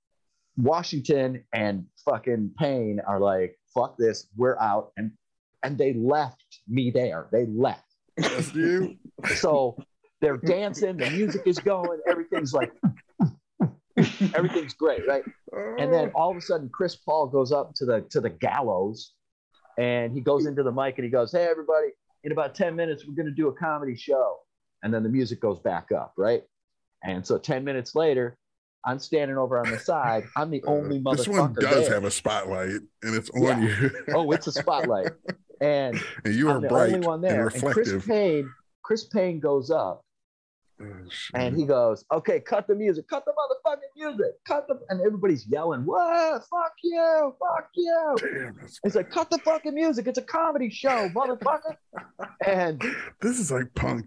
Washington 0.58 1.44
and 1.54 1.86
fucking 2.06 2.52
Payne 2.58 3.02
are 3.06 3.20
like, 3.20 3.58
fuck 3.74 3.98
this, 3.98 4.28
we're 4.38 4.58
out. 4.60 4.92
And 4.98 5.12
and 5.64 5.78
they 5.78 5.94
left 5.94 6.62
me 6.68 6.90
there. 6.90 7.28
They 7.32 7.46
left. 7.46 7.86
So 9.36 9.76
they're 10.22 10.38
dancing, 10.38 10.98
the 10.98 11.10
music 11.12 11.44
is 11.46 11.60
going, 11.60 12.00
everything's 12.08 12.54
like 12.54 12.72
everything's 14.36 14.74
great, 14.74 15.08
right? 15.08 15.24
And 15.80 15.92
then 15.94 16.12
all 16.16 16.32
of 16.32 16.38
a 16.38 16.42
sudden, 16.42 16.70
Chris 16.74 16.96
Paul 16.96 17.28
goes 17.28 17.52
up 17.52 17.74
to 17.76 17.86
the 17.86 18.02
to 18.12 18.22
the 18.22 18.30
gallows, 18.30 19.14
and 19.78 20.14
he 20.14 20.22
goes 20.22 20.46
into 20.46 20.64
the 20.64 20.72
mic 20.72 20.98
and 20.98 21.06
he 21.06 21.12
goes, 21.12 21.32
"Hey, 21.32 21.46
everybody! 21.46 21.88
In 22.24 22.32
about 22.32 22.56
ten 22.56 22.76
minutes, 22.76 23.06
we're 23.08 23.16
going 23.16 23.26
to 23.28 23.32
do 23.32 23.48
a 23.48 23.54
comedy 23.54 23.96
show." 23.96 24.38
And 24.84 24.94
then 24.94 25.04
the 25.04 25.10
music 25.10 25.40
goes 25.40 25.60
back 25.60 25.92
up, 25.92 26.14
right? 26.18 26.44
And 27.04 27.26
so 27.26 27.38
ten 27.38 27.64
minutes 27.64 27.94
later, 27.96 28.38
I'm 28.86 29.00
standing 29.00 29.38
over 29.38 29.60
on 29.60 29.70
the 29.70 29.78
side. 29.80 30.24
I'm 30.36 30.50
the 30.50 30.64
only 30.66 30.98
Uh, 30.98 31.02
motherfucker 31.02 31.18
this 31.18 31.28
one 31.28 31.54
does 31.54 31.86
there. 31.86 31.94
have 31.96 32.04
a 32.06 32.12
spotlight, 32.12 32.70
and 33.04 33.16
it's 33.16 33.30
on 33.32 33.42
Yeah. 33.44 33.60
you. 33.82 33.92
oh, 34.16 34.32
it's 34.32 34.48
a 34.48 34.52
spotlight, 34.52 35.12
and 35.62 36.00
and 36.26 36.34
you 36.36 36.50
are 36.50 36.56
I'm 36.56 36.62
the 36.62 36.68
bright 36.68 36.94
only 36.94 37.06
one 37.06 37.16
and 37.16 37.24
there. 37.24 37.48
And 37.48 37.64
Chris. 37.64 38.06
Payne, 38.06 38.50
Chris 38.84 39.04
Payne 39.06 39.40
goes 39.40 39.70
up 39.72 40.02
Oh. 40.04 40.06
Oh, 40.84 41.40
and 41.40 41.56
he 41.56 41.66
goes, 41.66 42.04
"Okay, 42.12 42.40
cut 42.40 42.68
the 42.68 42.76
music, 42.76 43.08
cut 43.08 43.24
the 43.26 43.32
motherfucking 43.32 43.78
music, 43.96 44.32
cut 44.46 44.68
the," 44.68 44.80
and 44.90 45.02
everybody's 45.02 45.48
yelling, 45.48 45.86
"What? 45.86 46.44
Fuck 46.50 46.74
you! 46.84 47.36
Fuck 47.40 47.70
you!" 47.76 48.16
Damn, 48.20 48.58
that's, 48.60 48.80
He's 48.84 48.96
like, 48.96 49.10
"Cut 49.12 49.30
the 49.30 49.38
fucking 49.40 49.74
music! 49.74 50.08
It's 50.08 50.18
a 50.18 50.24
comedy 50.24 50.70
show, 50.70 51.10
motherfucker!" 51.10 51.76
and 52.46 52.82
this 53.22 53.40
is 53.40 53.52
like 53.52 53.74
punk. 53.76 54.06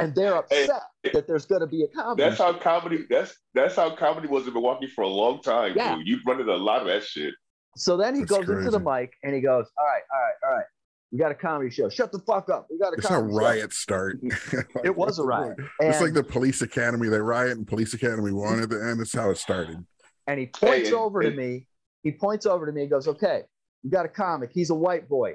and 0.00 0.14
they're 0.14 0.42
Hey. 0.50 0.64
upset 0.64 0.82
that 1.12 1.26
there's 1.26 1.46
going 1.46 1.60
to 1.60 1.66
be 1.66 1.82
a 1.84 1.88
comedy. 1.88 2.22
That's 2.22 2.36
show. 2.36 2.52
how 2.52 2.58
comedy. 2.58 3.06
That's 3.08 3.36
that's 3.54 3.76
how 3.76 3.94
comedy 3.94 4.28
was 4.28 4.46
in 4.46 4.52
Milwaukee 4.52 4.86
for 4.88 5.02
a 5.02 5.08
long 5.08 5.40
time. 5.42 5.74
Yeah. 5.76 5.96
dude. 5.96 6.06
You've 6.06 6.26
run 6.26 6.40
into 6.40 6.52
a 6.52 6.56
lot 6.56 6.80
of 6.80 6.86
that 6.88 7.02
shit. 7.04 7.34
So 7.76 7.96
then 7.96 8.14
he 8.14 8.20
That's 8.20 8.30
goes 8.30 8.48
into 8.48 8.70
the 8.70 8.78
mic 8.78 9.12
and 9.24 9.34
he 9.34 9.40
goes, 9.40 9.66
"All 9.78 9.84
right, 9.86 10.02
all 10.14 10.20
right, 10.20 10.34
all 10.48 10.56
right, 10.56 10.66
we 11.14 11.18
got 11.20 11.30
a 11.30 11.34
comedy 11.36 11.70
show. 11.70 11.88
Shut 11.88 12.10
the 12.10 12.18
fuck 12.18 12.50
up. 12.50 12.66
We 12.68 12.76
got 12.76 12.92
a 12.92 12.96
That's 12.96 13.06
how 13.08 13.20
comedy 13.20 13.34
show." 13.34 13.38
riots 13.38 13.78
start. 13.78 14.18
Like, 14.52 14.66
It 14.84 14.96
was 14.96 15.20
a 15.20 15.22
riot. 15.24 15.56
fuck? 15.56 15.68
It's 15.78 16.00
like 16.00 16.12
the 16.12 16.24
police 16.24 16.60
academy. 16.60 17.08
They 17.08 17.18
riot 17.20 17.56
and 17.56 17.64
police 17.66 17.94
academy 17.94 18.32
one 18.32 18.60
at 18.60 18.68
the 18.68 18.84
end. 18.84 18.98
That's 18.98 19.12
how 19.14 19.30
it 19.30 19.38
started. 19.38 19.86
And 20.26 20.40
he 20.40 20.46
points 20.46 20.88
Hey, 20.88 20.94
over 20.94 21.22
to 21.22 21.30
me. 21.30 21.68
He 22.02 22.10
points 22.10 22.46
over 22.46 22.66
to 22.66 22.72
me 22.72 22.80
and 22.82 22.90
goes, 22.90 23.06
Okay, 23.06 23.42
we 23.84 23.90
got 23.90 24.04
a 24.06 24.08
comic. 24.08 24.50
He's 24.52 24.70
a 24.70 24.74
white 24.74 25.08
boy. 25.08 25.34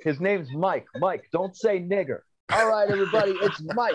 His 0.00 0.18
name's 0.18 0.48
Mike. 0.52 0.86
Mike, 0.96 1.28
don't 1.30 1.54
say 1.54 1.78
nigger. 1.78 2.20
All 2.50 2.66
right, 2.68 2.88
everybody, 2.90 3.32
it's 3.42 3.60
Mike. 3.74 3.94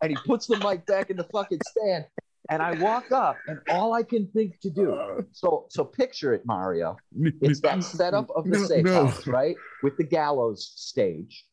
And 0.00 0.10
he 0.12 0.16
puts 0.26 0.46
the 0.46 0.56
mic 0.58 0.86
back 0.86 1.10
in 1.10 1.16
the 1.16 1.24
fucking 1.32 1.58
stand. 1.70 2.04
And 2.50 2.62
I 2.62 2.72
walk 2.72 3.12
up, 3.12 3.42
and 3.46 3.58
all 3.68 3.92
I 3.92 4.02
can 4.02 4.26
think 4.28 4.58
to 4.60 4.70
do. 4.70 4.94
Uh, 4.94 5.22
So, 5.32 5.66
so 5.68 5.84
picture 5.84 6.32
it, 6.32 6.46
Mario. 6.46 6.96
It's 7.42 7.60
that 7.60 7.82
setup 7.84 8.30
of 8.30 8.44
the 8.44 8.58
No, 8.58 8.64
safe 8.64 8.84
no. 8.86 9.06
house, 9.06 9.26
right? 9.26 9.56
With 9.82 9.96
the 9.96 10.04
gallows 10.04 10.72
stage. 10.74 11.44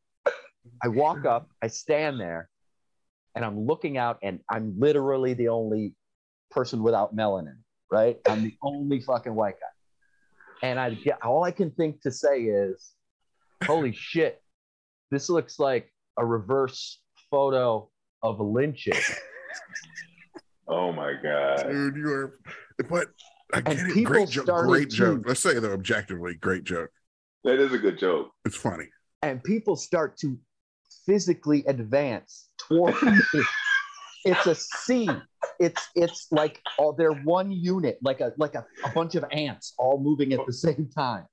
I 0.83 0.87
walk 0.87 1.25
up, 1.25 1.49
I 1.61 1.67
stand 1.67 2.19
there, 2.19 2.49
and 3.35 3.43
I'm 3.45 3.65
looking 3.65 3.97
out, 3.97 4.17
and 4.23 4.39
I'm 4.49 4.73
literally 4.79 5.33
the 5.33 5.49
only 5.49 5.93
person 6.49 6.81
without 6.81 7.15
melanin, 7.15 7.57
right? 7.91 8.17
I'm 8.27 8.43
the 8.43 8.55
only 8.63 9.01
fucking 9.01 9.35
white 9.35 9.55
guy. 9.59 10.67
And 10.67 10.79
I 10.79 10.91
get 10.91 11.21
all 11.23 11.43
I 11.43 11.51
can 11.51 11.69
think 11.71 12.01
to 12.01 12.11
say 12.11 12.43
is, 12.43 12.93
holy 13.65 13.91
shit, 13.93 14.41
this 15.11 15.29
looks 15.29 15.59
like 15.59 15.91
a 16.17 16.25
reverse 16.25 16.99
photo 17.29 17.89
of 18.23 18.39
lynching. 18.39 18.93
Oh 20.67 20.91
my 20.91 21.13
god. 21.21 21.63
Dude, 21.69 21.95
you 21.95 22.07
are. 22.09 22.33
But 22.89 23.07
I 23.53 23.57
And 23.57 23.65
get 23.65 23.77
it. 23.87 23.93
people 23.93 24.13
Great 24.13 24.29
joke. 24.29 24.45
Great 24.47 24.89
to- 24.89 24.95
joke. 24.95 25.23
Let's 25.27 25.41
say 25.41 25.59
though, 25.59 25.73
objectively, 25.73 26.35
great 26.35 26.63
joke. 26.63 26.89
That 27.43 27.59
is 27.59 27.73
a 27.73 27.77
good 27.77 27.97
joke. 27.99 28.31
It's 28.45 28.55
funny. 28.57 28.89
and 29.21 29.43
people 29.43 29.75
start 29.75 30.17
to 30.19 30.37
physically 31.05 31.63
advance 31.67 32.49
toward 32.57 32.95
me. 33.03 33.13
It's 34.25 34.45
a 34.47 34.55
C. 34.55 35.07
It's 35.59 35.87
it's 35.95 36.27
like 36.31 36.59
all 36.79 36.93
they're 36.93 37.13
one 37.13 37.51
unit, 37.51 37.99
like 38.01 38.21
a 38.21 38.33
like 38.37 38.55
a, 38.55 38.65
a 38.83 38.89
bunch 38.89 39.13
of 39.15 39.23
ants 39.31 39.73
all 39.77 39.99
moving 40.01 40.33
at 40.33 40.39
the 40.47 40.53
same 40.53 40.89
time, 40.95 41.25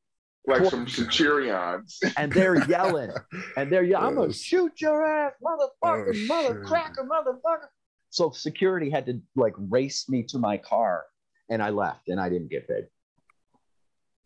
Like 0.47 0.67
some 0.67 0.87
centurions. 0.87 1.99
and 2.19 2.31
they're 2.31 2.63
yelling, 2.69 3.11
and 3.57 3.73
they're 3.73 3.83
yelling, 3.85 4.09
"I'm 4.09 4.15
gonna 4.17 4.33
shoot 4.35 4.79
your 4.83 5.07
ass, 5.07 5.33
motherfucker, 5.43 6.13
Oh, 6.15 6.27
mother 6.27 6.55
shit. 6.61 6.65
cracker, 6.65 7.09
motherfucker!" 7.11 7.69
So 8.13 8.31
security 8.31 8.91
had 8.91 9.07
to 9.07 9.21
like 9.37 9.55
race 9.57 10.07
me 10.07 10.23
to 10.25 10.39
my 10.39 10.59
car, 10.59 11.05
and 11.49 11.63
I 11.63 11.71
left, 11.71 12.09
and 12.09 12.21
I 12.21 12.29
didn't 12.29 12.51
get 12.51 12.69
paid. 12.69 12.85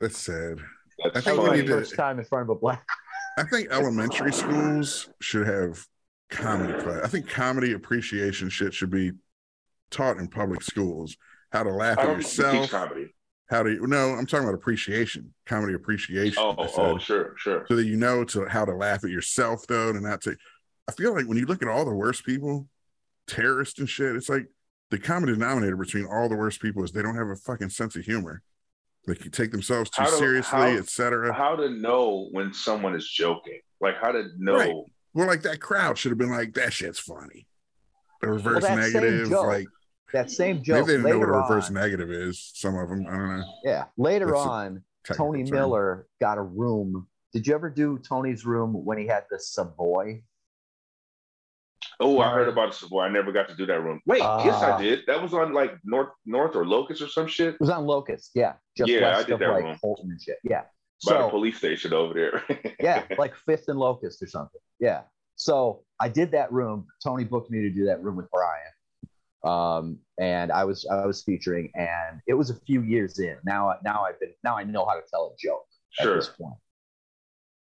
That's 0.00 0.18
sad. 0.18 0.58
That's 1.04 1.18
I 1.18 1.20
think 1.20 1.38
was 1.38 1.44
we 1.44 1.50
my 1.50 1.56
need 1.60 1.66
to- 1.68 1.72
first 1.78 1.94
time 1.94 2.18
in 2.18 2.24
front 2.24 2.42
of 2.42 2.48
a 2.50 2.58
black. 2.58 2.84
I 3.38 3.44
think 3.44 3.68
elementary 3.70 4.32
schools 4.32 5.08
should 5.20 5.46
have 5.46 5.86
comedy 6.30 6.72
class. 6.82 7.02
I 7.04 7.08
think 7.08 7.28
comedy 7.28 7.74
appreciation 7.74 8.48
shit 8.48 8.74
should 8.74 8.90
be 8.90 9.12
taught 9.90 10.16
in 10.16 10.26
public 10.26 10.62
schools. 10.62 11.16
How 11.52 11.62
to 11.62 11.70
laugh 11.70 11.98
I 11.98 12.02
at 12.02 12.06
don't 12.06 12.16
teach 12.16 12.38
yourself. 12.38 12.70
comedy. 12.70 13.14
How 13.48 13.62
to 13.62 13.86
no, 13.86 14.14
I'm 14.14 14.26
talking 14.26 14.48
about 14.48 14.56
appreciation, 14.58 15.32
comedy 15.44 15.74
appreciation. 15.74 16.34
Oh, 16.38 16.56
oh, 16.58 16.98
sure, 16.98 17.34
sure. 17.38 17.64
so 17.68 17.76
that 17.76 17.84
you 17.86 17.96
know 17.96 18.24
to 18.24 18.46
how 18.46 18.64
to 18.64 18.74
laugh 18.74 19.04
at 19.04 19.10
yourself 19.10 19.64
though, 19.68 19.90
and 19.90 20.02
not 20.02 20.22
to. 20.22 20.36
I 20.88 20.92
feel 20.92 21.14
like 21.14 21.26
when 21.26 21.36
you 21.38 21.46
look 21.46 21.62
at 21.62 21.68
all 21.68 21.84
the 21.84 21.94
worst 21.94 22.24
people, 22.24 22.66
terrorists 23.26 23.78
and 23.78 23.88
shit. 23.88 24.14
It's 24.16 24.28
like 24.28 24.46
the 24.90 24.98
common 24.98 25.28
denominator 25.30 25.76
between 25.76 26.06
all 26.06 26.28
the 26.28 26.36
worst 26.36 26.60
people 26.60 26.84
is 26.84 26.92
they 26.92 27.02
don't 27.02 27.16
have 27.16 27.28
a 27.28 27.36
fucking 27.36 27.70
sense 27.70 27.96
of 27.96 28.04
humor. 28.04 28.42
Like 29.06 29.24
you 29.24 29.30
take 29.30 29.52
themselves 29.52 29.90
too 29.90 30.02
How 30.02 30.10
to- 30.10 30.16
seriously, 30.16 30.58
how- 30.58 30.66
etc. 30.78 31.32
How 31.32 31.56
to 31.56 31.70
know 31.70 32.28
when 32.32 32.52
someone 32.52 32.94
is 32.94 33.08
joking? 33.08 33.60
Like 33.80 33.96
how 34.00 34.12
to 34.12 34.24
know? 34.38 34.56
Right. 34.56 34.74
Well, 35.14 35.26
like 35.26 35.42
that 35.42 35.60
crowd 35.60 35.96
should 35.98 36.10
have 36.10 36.18
been 36.18 36.30
like, 36.30 36.54
that 36.54 36.72
shit's 36.72 36.98
funny. 36.98 37.46
The 38.20 38.28
reverse 38.28 38.62
that 38.64 38.82
same 38.84 38.92
negative, 38.92 39.28
joke, 39.30 39.46
like 39.46 39.66
That 40.12 40.30
same 40.30 40.56
maybe 40.56 40.64
joke 40.64 40.86
they 40.86 40.92
didn't 40.94 41.08
know 41.10 41.18
what 41.18 41.28
a 41.28 41.32
reverse 41.32 41.68
on. 41.68 41.74
negative 41.74 42.10
is. 42.10 42.50
Some 42.54 42.76
of 42.76 42.88
them, 42.88 43.06
I 43.08 43.12
don't 43.12 43.28
know. 43.38 43.44
Yeah, 43.64 43.84
later 43.96 44.26
That's 44.26 44.38
on, 44.38 44.82
Tony 45.14 45.44
term. 45.44 45.54
Miller 45.58 46.06
got 46.20 46.38
a 46.38 46.42
room. 46.42 47.06
Did 47.32 47.46
you 47.46 47.54
ever 47.54 47.68
do 47.70 47.98
Tony's 47.98 48.44
room 48.46 48.72
when 48.84 48.98
he 48.98 49.06
had 49.06 49.24
the 49.30 49.38
Savoy? 49.38 50.22
Oh, 51.98 52.18
I 52.20 52.30
heard 52.32 52.48
about 52.48 52.72
the 52.72 52.76
Savoy. 52.76 53.02
I 53.02 53.08
never 53.08 53.32
got 53.32 53.48
to 53.48 53.54
do 53.54 53.64
that 53.66 53.82
room. 53.82 54.00
Wait, 54.06 54.18
yes, 54.18 54.54
Ah. 54.58 54.76
I 54.76 54.82
did. 54.82 55.00
That 55.06 55.22
was 55.22 55.32
on 55.32 55.52
like 55.54 55.72
North 55.84 56.10
North 56.26 56.54
or 56.54 56.66
Locust 56.66 57.00
or 57.02 57.08
some 57.08 57.26
shit 57.26 57.54
It 57.54 57.60
was 57.60 57.70
on 57.70 57.86
Locust, 57.86 58.32
yeah, 58.34 58.54
just 58.76 58.90
Yeah, 58.90 59.16
I 59.16 59.22
did 59.22 59.38
that 59.38 59.48
like 59.50 59.64
room. 59.64 59.76
Fulton 59.78 60.10
and 60.10 60.20
shit. 60.20 60.38
Yeah. 60.44 60.64
by 61.06 61.22
the 61.22 61.28
police 61.28 61.56
station 61.58 61.92
over 61.92 62.12
there. 62.14 62.74
yeah, 62.80 63.04
like 63.18 63.34
Fifth 63.34 63.68
and 63.68 63.78
Locust 63.78 64.22
or 64.22 64.26
something. 64.26 64.60
Yeah. 64.78 65.02
So 65.36 65.84
I 66.00 66.08
did 66.08 66.30
that 66.32 66.52
room. 66.52 66.86
Tony 67.02 67.24
booked 67.24 67.50
me 67.50 67.60
to 67.62 67.70
do 67.70 67.84
that 67.86 68.02
room 68.02 68.16
with 68.16 68.26
Brian. 68.30 68.72
Um, 69.44 69.98
and 70.18 70.50
I 70.50 70.64
was 70.64 70.86
I 70.90 71.06
was 71.06 71.22
featuring, 71.22 71.70
and 71.74 72.20
it 72.26 72.34
was 72.34 72.50
a 72.50 72.54
few 72.66 72.82
years 72.82 73.18
in. 73.20 73.36
Now 73.44 73.74
now 73.84 74.04
I've 74.04 74.18
been 74.20 74.32
now 74.44 74.56
I 74.56 74.64
know 74.64 74.84
how 74.84 74.94
to 74.94 75.02
tell 75.10 75.32
a 75.34 75.36
joke 75.38 75.64
at 76.00 76.04
sure. 76.04 76.16
this 76.16 76.28
point. 76.28 76.54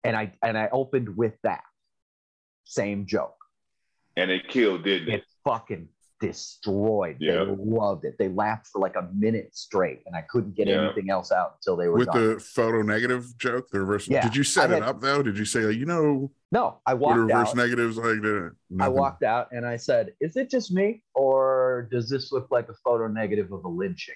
And 0.04 0.16
I 0.16 0.34
and 0.44 0.58
I 0.58 0.70
opened 0.72 1.16
with 1.18 1.34
that 1.44 1.64
same 2.66 3.06
joke. 3.06 3.36
And 4.16 4.30
it 4.32 4.48
killed, 4.48 4.84
didn't 4.84 5.10
it? 5.10 5.14
It 5.16 5.24
fucking 5.44 5.90
destroyed. 6.20 7.18
Yeah. 7.20 7.44
They 7.44 7.56
loved 7.58 8.06
it. 8.06 8.16
They 8.18 8.30
laughed 8.30 8.68
for 8.68 8.80
like 8.80 8.96
a 8.96 9.10
minute 9.14 9.56
straight, 9.56 10.02
and 10.06 10.16
I 10.16 10.22
couldn't 10.22 10.56
get 10.56 10.68
Yeah. 10.68 10.86
anything 10.86 11.10
else 11.10 11.32
out 11.32 11.56
until 11.58 11.76
they 11.76 11.88
were 11.88 11.98
With 11.98 12.12
done. 12.12 12.36
the 12.36 12.40
photo 12.40 12.82
negative 12.82 13.38
joke, 13.38 13.70
the 13.72 13.80
reverse. 13.82 14.08
Yeah, 14.08 14.22
Did 14.22 14.36
you 14.36 14.44
set 14.44 14.72
I 14.72 14.78
it 14.78 14.84
had- 14.84 14.90
up 14.90 15.02
though? 15.02 15.22
Did 15.24 15.38
you 15.38 15.46
say, 15.46 15.62
like, 15.62 15.76
you 15.78 15.86
know, 15.86 16.32
no, 16.52 16.80
I 16.86 16.94
what 16.94 17.10
walked 17.18 17.20
reverse 17.32 17.50
out. 17.50 17.56
negatives 17.58 17.98
like? 17.98 18.22
The, 18.22 18.56
I 18.80 18.88
walked 18.88 19.24
out 19.24 19.50
and 19.52 19.66
I 19.66 19.76
said, 19.78 20.14
"Is 20.22 20.38
it 20.38 20.50
just 20.50 20.72
me, 20.72 21.04
or 21.14 21.88
does 21.92 22.10
this 22.10 22.32
look 22.32 22.48
like 22.52 22.70
a 22.70 22.74
photo 22.86 23.08
negative 23.08 23.52
of 23.52 23.66
a 23.66 23.70
lynching?" 23.70 24.16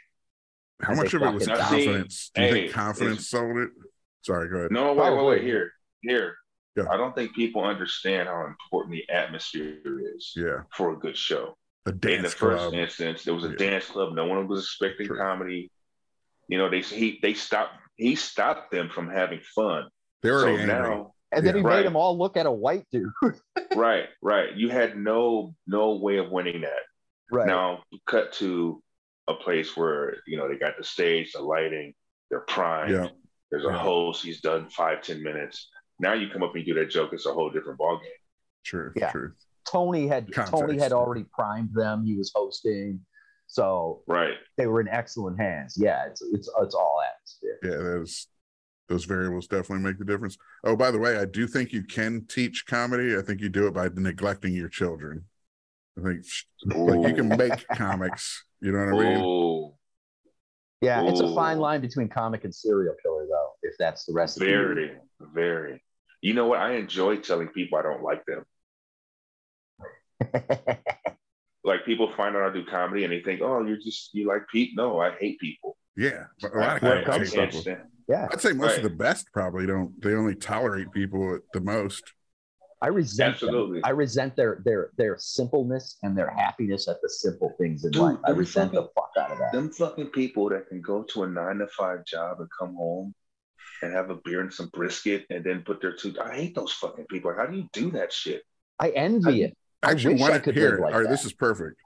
How 0.81 0.89
and 0.89 0.97
much 1.01 1.13
of 1.15 1.23
it 1.23 1.33
was 1.33 1.45
fucking 1.45 1.55
died. 1.59 1.69
confidence? 1.69 2.31
Do 2.35 2.41
you 2.41 2.47
Hey, 2.47 2.53
think 2.53 2.71
confidence 2.73 3.27
sold 3.29 3.57
it? 3.57 3.69
Sorry, 4.21 4.47
go 4.49 4.57
ahead. 4.57 4.71
No, 4.71 4.93
wait, 4.93 5.11
wait, 5.13 5.25
wait. 5.25 5.43
Here, 5.43 5.71
here. 6.03 6.35
Yeah. 6.77 6.83
I 6.91 6.97
don't 6.97 7.15
think 7.15 7.33
people 7.35 7.63
understand 7.63 8.29
how 8.29 8.45
important 8.45 8.93
the 8.93 9.09
atmosphere 9.13 9.79
is 10.15 10.31
Yeah, 10.35 10.61
for 10.75 10.93
a 10.93 10.95
good 10.95 11.17
show. 11.17 11.57
a 11.87 11.89
In 11.89 11.99
the 11.99 12.07
dance 12.21 12.33
first 12.35 12.61
club. 12.61 12.73
instance, 12.75 13.23
there 13.23 13.33
was 13.33 13.45
a 13.45 13.49
Yeah. 13.49 13.55
dance 13.55 13.87
club. 13.87 14.13
No 14.13 14.25
one 14.27 14.47
was 14.47 14.63
expecting 14.63 15.07
True. 15.07 15.17
comedy. 15.17 15.71
You 16.49 16.57
know, 16.59 16.69
they 16.69 16.81
he 16.81 17.19
they 17.21 17.33
stopped. 17.33 17.73
He 17.95 18.15
stopped 18.15 18.71
them 18.71 18.89
from 18.89 19.09
having 19.09 19.39
fun. 19.55 19.89
They're 20.21 20.39
So 20.41 20.49
angry. 20.49 20.65
now, 20.67 21.13
And 21.33 21.45
then 21.45 21.55
Yeah. 21.55 21.61
he 21.61 21.65
Right. 21.65 21.75
made 21.77 21.85
them 21.85 21.97
all 21.97 22.17
look 22.17 22.37
at 22.37 22.45
a 22.45 22.51
white 22.51 22.85
dude. 22.91 23.11
right, 23.75 24.07
right. 24.21 24.53
You 24.53 24.69
had 24.69 24.97
no 24.97 25.55
no 25.65 25.95
way 25.95 26.17
of 26.17 26.29
winning 26.29 26.61
that. 26.61 26.83
right. 27.31 27.47
Now, 27.47 27.83
cut 28.05 28.31
to 28.33 28.81
a 29.27 29.33
place 29.33 29.75
where 29.75 30.21
you 30.27 30.37
know 30.37 30.47
they 30.47 30.57
got 30.57 30.77
the 30.77 30.83
stage, 30.85 31.33
the 31.33 31.41
lighting, 31.41 31.93
they're 32.29 32.41
primed. 32.41 32.91
Yeah. 32.91 33.09
There's 33.51 33.65
a 33.65 33.69
Yeah. 33.69 33.77
host. 33.79 34.23
He's 34.23 34.39
done 34.41 34.69
five, 34.69 35.01
ten 35.01 35.21
minutes. 35.23 35.69
Now 35.99 36.13
you 36.13 36.29
come 36.29 36.43
up 36.43 36.55
and 36.55 36.65
you 36.65 36.73
do 36.73 36.79
that 36.79 36.89
joke. 36.89 37.11
It's 37.13 37.25
a 37.25 37.33
whole 37.33 37.49
different 37.49 37.79
ballgame. 37.79 38.01
True, 38.63 38.91
Yeah. 38.95 39.11
true. 39.11 39.33
Tony 39.69 40.07
had 40.07 40.31
Tony 40.33 40.77
had 40.77 40.93
already 40.93 41.25
primed 41.33 41.73
them. 41.73 42.05
He 42.05 42.15
was 42.15 42.31
hosting, 42.33 43.05
so 43.47 44.03
Right. 44.07 44.35
they 44.57 44.65
were 44.67 44.79
in 44.79 44.87
excellent 44.87 45.39
hands. 45.39 45.75
Yeah, 45.77 46.05
it's 46.05 46.21
it's 46.21 46.49
it's 46.61 46.75
all 46.75 47.01
atmosphere. 47.01 47.59
Yeah, 47.63 47.77
those 47.83 48.27
those 48.87 49.03
variables 49.03 49.47
definitely 49.47 49.83
make 49.83 49.97
the 49.99 50.05
difference. 50.05 50.37
Oh, 50.63 50.77
by 50.77 50.91
the 50.91 50.99
way, 50.99 51.17
I 51.17 51.25
do 51.25 51.45
think 51.47 51.73
you 51.73 51.83
can 51.83 52.25
teach 52.27 52.65
comedy. 52.65 53.17
I 53.17 53.21
think 53.21 53.41
you 53.41 53.49
do 53.49 53.67
it 53.67 53.73
by 53.73 53.89
neglecting 53.93 54.53
your 54.53 54.69
children. 54.69 55.25
I 55.97 56.01
think 56.03 56.25
like 56.73 57.09
you 57.09 57.15
can 57.15 57.27
make 57.27 57.67
comics. 57.69 58.45
You 58.61 58.71
know 58.71 58.85
what 58.85 59.05
I 59.05 59.13
mean? 59.15 59.23
Oh, 59.25 59.77
Yeah, 60.79 61.03
it's 61.09 61.19
a 61.19 61.33
fine 61.35 61.59
line 61.59 61.81
between 61.81 62.07
comic 62.07 62.43
and 62.45 62.55
serial 62.55 62.95
killer, 63.03 63.25
though. 63.27 63.51
If 63.63 63.75
that's 63.77 64.05
the 64.05 64.13
recipe. 64.13 64.45
very, 64.45 64.97
very. 65.19 65.83
You 66.27 66.33
know 66.33 66.47
what? 66.47 66.59
I 66.59 66.73
enjoy 66.73 67.15
telling 67.17 67.47
people 67.47 67.77
I 67.77 67.83
don't 67.83 68.03
like 68.03 68.23
them. 68.25 68.43
Like 71.63 71.83
people 71.85 72.13
find 72.15 72.33
out 72.33 72.49
I 72.49 72.53
do 72.53 72.63
comedy 72.63 73.03
and 73.03 73.11
they 73.11 73.21
think, 73.21 73.41
"Oh, 73.41 73.61
you're 73.65 73.75
just 73.75 74.13
you 74.13 74.25
like 74.25 74.43
Pete." 74.49 74.71
No, 74.73 75.01
I 75.01 75.11
hate 75.19 75.37
people. 75.37 75.75
Yeah, 75.97 76.23
but 76.41 76.55
a 76.55 76.59
lot 76.59 76.77
of 76.77 76.83
I, 76.83 77.03
comics 77.03 77.35
I 77.35 77.45
hate 77.45 77.77
yeah. 78.07 78.29
I'd 78.31 78.39
say 78.39 78.53
most 78.53 78.67
Right. 78.67 78.77
of 78.77 78.83
the 78.83 78.95
best 78.95 79.27
probably 79.33 79.65
don't. 79.67 80.01
They 80.01 80.13
only 80.13 80.33
tolerate 80.33 80.93
people 80.93 81.35
at 81.35 81.41
the 81.51 81.59
most. 81.59 82.03
I 82.81 82.87
resent 82.87 83.41
them. 83.41 83.49
Absolutely. 83.49 83.83
I 83.83 83.89
resent 83.89 84.37
their 84.37 84.61
their 84.63 84.91
their 84.97 85.17
simpleness 85.17 85.97
and 86.03 86.17
their 86.17 86.29
happiness 86.29 86.87
at 86.87 87.01
the 87.01 87.09
simple 87.09 87.53
things 87.59 87.83
in 87.83 87.91
Dude, 87.91 88.01
life. 88.01 88.17
I 88.23 88.29
them 88.29 88.39
resent 88.39 88.71
the 88.71 88.87
fuck 88.95 89.11
out 89.19 89.31
of 89.31 89.37
that. 89.39 89.51
Them 89.51 89.69
fucking 89.69 90.11
people 90.11 90.47
that 90.49 90.69
can 90.69 90.79
go 90.79 91.03
to 91.03 91.23
a 91.23 91.27
nine 91.27 91.57
to 91.57 91.67
five 91.67 92.05
job 92.05 92.39
and 92.39 92.47
come 92.57 92.75
home 92.75 93.13
and 93.81 93.93
have 93.93 94.09
a 94.09 94.15
beer 94.15 94.41
and 94.41 94.53
some 94.53 94.69
brisket 94.69 95.25
and 95.29 95.43
then 95.43 95.61
put 95.61 95.81
their 95.81 95.93
two. 95.93 96.15
I 96.23 96.35
hate 96.35 96.55
those 96.55 96.73
fucking 96.73 97.05
people. 97.05 97.33
How 97.35 97.45
do 97.45 97.57
you 97.57 97.67
do 97.73 97.91
that 97.91 98.11
shit? 98.11 98.43
I 98.79 98.89
envy 98.89 99.43
it. 99.43 99.57
I 99.83 99.89
I 99.89 99.91
actually 99.91 100.15
wish 100.15 100.23
I 100.23 100.29
wanted 100.29 100.43
could 100.43 100.55
here. 100.55 100.79
like 100.81 100.93
all 100.93 101.01
right, 101.01 101.09
this 101.09 101.25
is 101.25 101.33
perfect. 101.33 101.77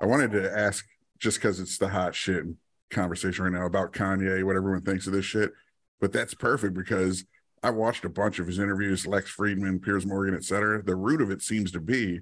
I 0.00 0.06
wanted 0.06 0.32
to 0.32 0.56
ask 0.56 0.84
just 1.18 1.38
because 1.38 1.60
it's 1.60 1.78
the 1.78 1.88
hot 1.88 2.14
shit 2.14 2.44
conversation 2.90 3.44
right 3.44 3.52
now 3.52 3.66
about 3.66 3.92
Kanye, 3.92 4.44
what 4.44 4.56
everyone 4.56 4.82
thinks 4.82 5.06
of 5.06 5.12
this 5.12 5.24
shit. 5.24 5.52
But 6.00 6.12
that's 6.12 6.34
perfect 6.34 6.74
because 6.74 7.24
I 7.62 7.70
watched 7.70 8.04
a 8.04 8.10
bunch 8.10 8.38
of 8.38 8.46
his 8.46 8.58
interviews, 8.58 9.06
Lex 9.06 9.34
Fridman, 9.34 9.82
Piers 9.82 10.06
Morgan, 10.06 10.34
etc. 10.34 10.82
The 10.82 10.96
root 10.96 11.22
of 11.22 11.30
it 11.30 11.42
seems 11.42 11.72
to 11.72 11.80
be 11.80 12.20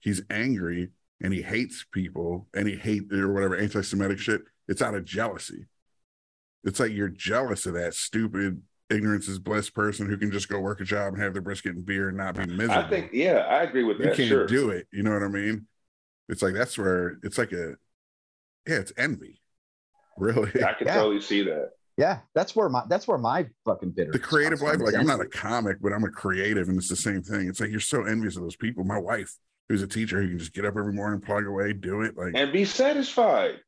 he's 0.00 0.22
angry 0.30 0.88
and 1.22 1.32
he 1.32 1.42
hates 1.42 1.84
people 1.92 2.48
and 2.54 2.66
he 2.66 2.76
hate 2.76 3.12
or 3.12 3.32
whatever 3.32 3.56
anti-Semitic 3.56 4.18
shit. 4.18 4.42
It's 4.68 4.82
out 4.82 4.94
of 4.94 5.04
jealousy. 5.04 5.66
It's 6.64 6.78
like 6.80 6.92
you're 6.92 7.08
jealous 7.08 7.66
of 7.66 7.74
that 7.74 7.94
stupid 7.94 8.62
ignorance 8.90 9.28
is 9.28 9.38
bliss 9.38 9.70
person 9.70 10.06
who 10.08 10.16
can 10.16 10.30
just 10.32 10.48
go 10.48 10.58
work 10.58 10.80
a 10.80 10.84
job 10.84 11.14
and 11.14 11.22
have 11.22 11.32
their 11.32 11.40
brisket 11.42 11.74
and 11.76 11.86
beer 11.86 12.08
and 12.08 12.16
not 12.16 12.34
be 12.34 12.44
miserable 12.46 12.74
I 12.74 12.88
think, 12.88 13.10
yeah, 13.12 13.38
I 13.48 13.62
agree 13.62 13.84
with 13.84 13.98
you 13.98 14.06
that. 14.06 14.16
can't 14.16 14.28
Sure. 14.28 14.46
do 14.46 14.70
it. 14.70 14.86
You 14.92 15.02
know 15.04 15.12
what 15.12 15.22
I 15.22 15.28
mean? 15.28 15.66
It's 16.28 16.42
like 16.42 16.54
that's 16.54 16.76
where 16.76 17.18
it's 17.22 17.38
like 17.38 17.52
a 17.52 17.74
yeah, 18.66 18.76
it's 18.76 18.92
envy. 18.96 19.40
Really. 20.18 20.50
I 20.64 20.74
can 20.74 20.86
Yeah. 20.86 20.94
totally 20.96 21.20
see 21.20 21.42
that. 21.44 21.70
Yeah, 21.96 22.20
that's 22.34 22.54
where 22.56 22.68
my 22.68 22.82
that's 22.88 23.06
where 23.08 23.18
my 23.18 23.46
fucking 23.64 23.90
bitter. 23.90 24.10
the 24.12 24.18
creative 24.18 24.60
life, 24.60 24.80
like 24.80 24.94
I'm 24.94 25.06
not 25.06 25.20
a 25.20 25.26
comic, 25.26 25.78
but 25.80 25.92
I'm 25.92 26.04
a 26.04 26.10
creative, 26.10 26.68
and 26.68 26.78
it's 26.78 26.88
the 26.88 26.96
same 26.96 27.22
thing. 27.22 27.48
It's 27.48 27.60
like 27.60 27.70
you're 27.70 27.80
so 27.80 28.04
envious 28.04 28.36
of 28.36 28.42
those 28.42 28.56
people. 28.56 28.84
My 28.84 28.98
wife, 28.98 29.34
who's 29.68 29.82
a 29.82 29.86
teacher, 29.86 30.20
who 30.20 30.28
can 30.28 30.38
just 30.38 30.52
get 30.54 30.64
up 30.64 30.76
every 30.76 30.92
morning, 30.92 31.20
plug 31.20 31.46
away, 31.46 31.72
do 31.74 32.02
it. 32.02 32.16
Like 32.16 32.32
And 32.34 32.52
be 32.52 32.64
satisfied 32.64 33.60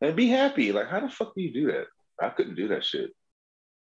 and 0.00 0.14
be 0.14 0.28
happy. 0.28 0.72
Like, 0.72 0.88
how 0.88 1.00
the 1.00 1.08
fuck 1.08 1.34
do 1.34 1.42
you 1.42 1.52
do 1.52 1.66
that? 1.72 1.86
I 2.20 2.28
couldn't 2.30 2.54
do 2.56 2.68
that 2.68 2.84
shit. 2.84 3.10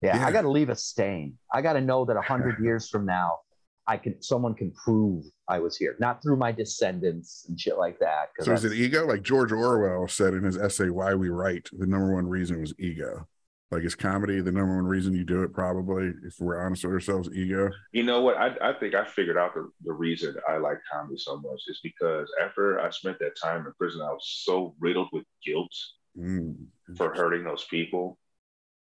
Yeah, 0.02 0.18
Yeah. 0.18 0.26
I 0.28 0.32
got 0.32 0.42
to 0.42 0.50
leave 0.50 0.70
a 0.70 0.76
stain. 0.76 1.38
I 1.54 1.62
got 1.62 1.74
to 1.74 1.82
know 1.82 2.06
that 2.06 2.16
a 2.18 2.22
hundred 2.22 2.60
years 2.64 2.90
from 2.90 3.06
now, 3.06 3.40
I 3.88 3.98
can 3.98 4.22
someone 4.22 4.54
can 4.54 4.72
prove 4.72 5.26
I 5.48 5.60
was 5.60 5.76
here, 5.76 5.96
not 6.00 6.22
through 6.22 6.38
my 6.38 6.52
descendants 6.52 7.46
and 7.50 7.60
shit 7.60 7.78
like 7.78 7.98
that. 8.00 8.30
'cause 8.36 8.46
so 8.46 8.54
is 8.54 8.64
it 8.64 8.74
ego? 8.74 9.06
Like 9.06 9.24
George 9.24 9.52
Orwell 9.52 10.08
said 10.08 10.34
in 10.36 10.44
his 10.44 10.58
essay 10.58 10.90
Why 10.90 11.16
We 11.16 11.30
Write, 11.30 11.70
the 11.72 11.88
number 11.88 12.14
one 12.14 12.28
reason 12.28 12.62
was 12.62 12.74
ego. 12.78 13.28
Like 13.72 13.84
is 13.84 13.96
comedy 13.96 14.42
the 14.42 14.52
number 14.52 14.76
one 14.76 14.86
reason 14.86 15.14
you 15.14 15.24
do 15.24 15.44
it, 15.44 15.54
probably, 15.54 16.12
if 16.24 16.36
we're 16.40 16.60
honest 16.60 16.84
with 16.84 16.94
ourselves, 16.94 17.30
ego. 17.34 17.70
You 17.92 18.04
know 18.04 18.22
what? 18.22 18.36
I, 18.38 18.56
I 18.62 18.74
think 18.80 18.96
I 18.96 19.06
figured 19.06 19.38
out 19.38 19.54
the, 19.54 19.70
the 19.84 19.94
reason 19.94 20.36
I 20.48 20.58
like 20.58 20.78
comedy 20.92 21.18
so 21.18 21.38
much 21.38 21.62
is 21.68 21.80
because 21.84 22.32
after 22.42 22.80
I 22.80 22.90
spent 22.92 23.20
that 23.20 23.36
time 23.42 23.66
in 23.68 23.74
prison, 23.78 24.02
I 24.02 24.12
was 24.12 24.26
so 24.44 24.76
riddled 24.80 25.10
with 25.14 25.24
guilt 25.46 25.72
Mm. 26.20 26.68
for 26.98 27.14
hurting 27.14 27.44
those 27.44 27.64
people 27.66 28.18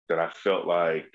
that 0.07 0.19
I 0.19 0.29
felt 0.29 0.65
like 0.65 1.05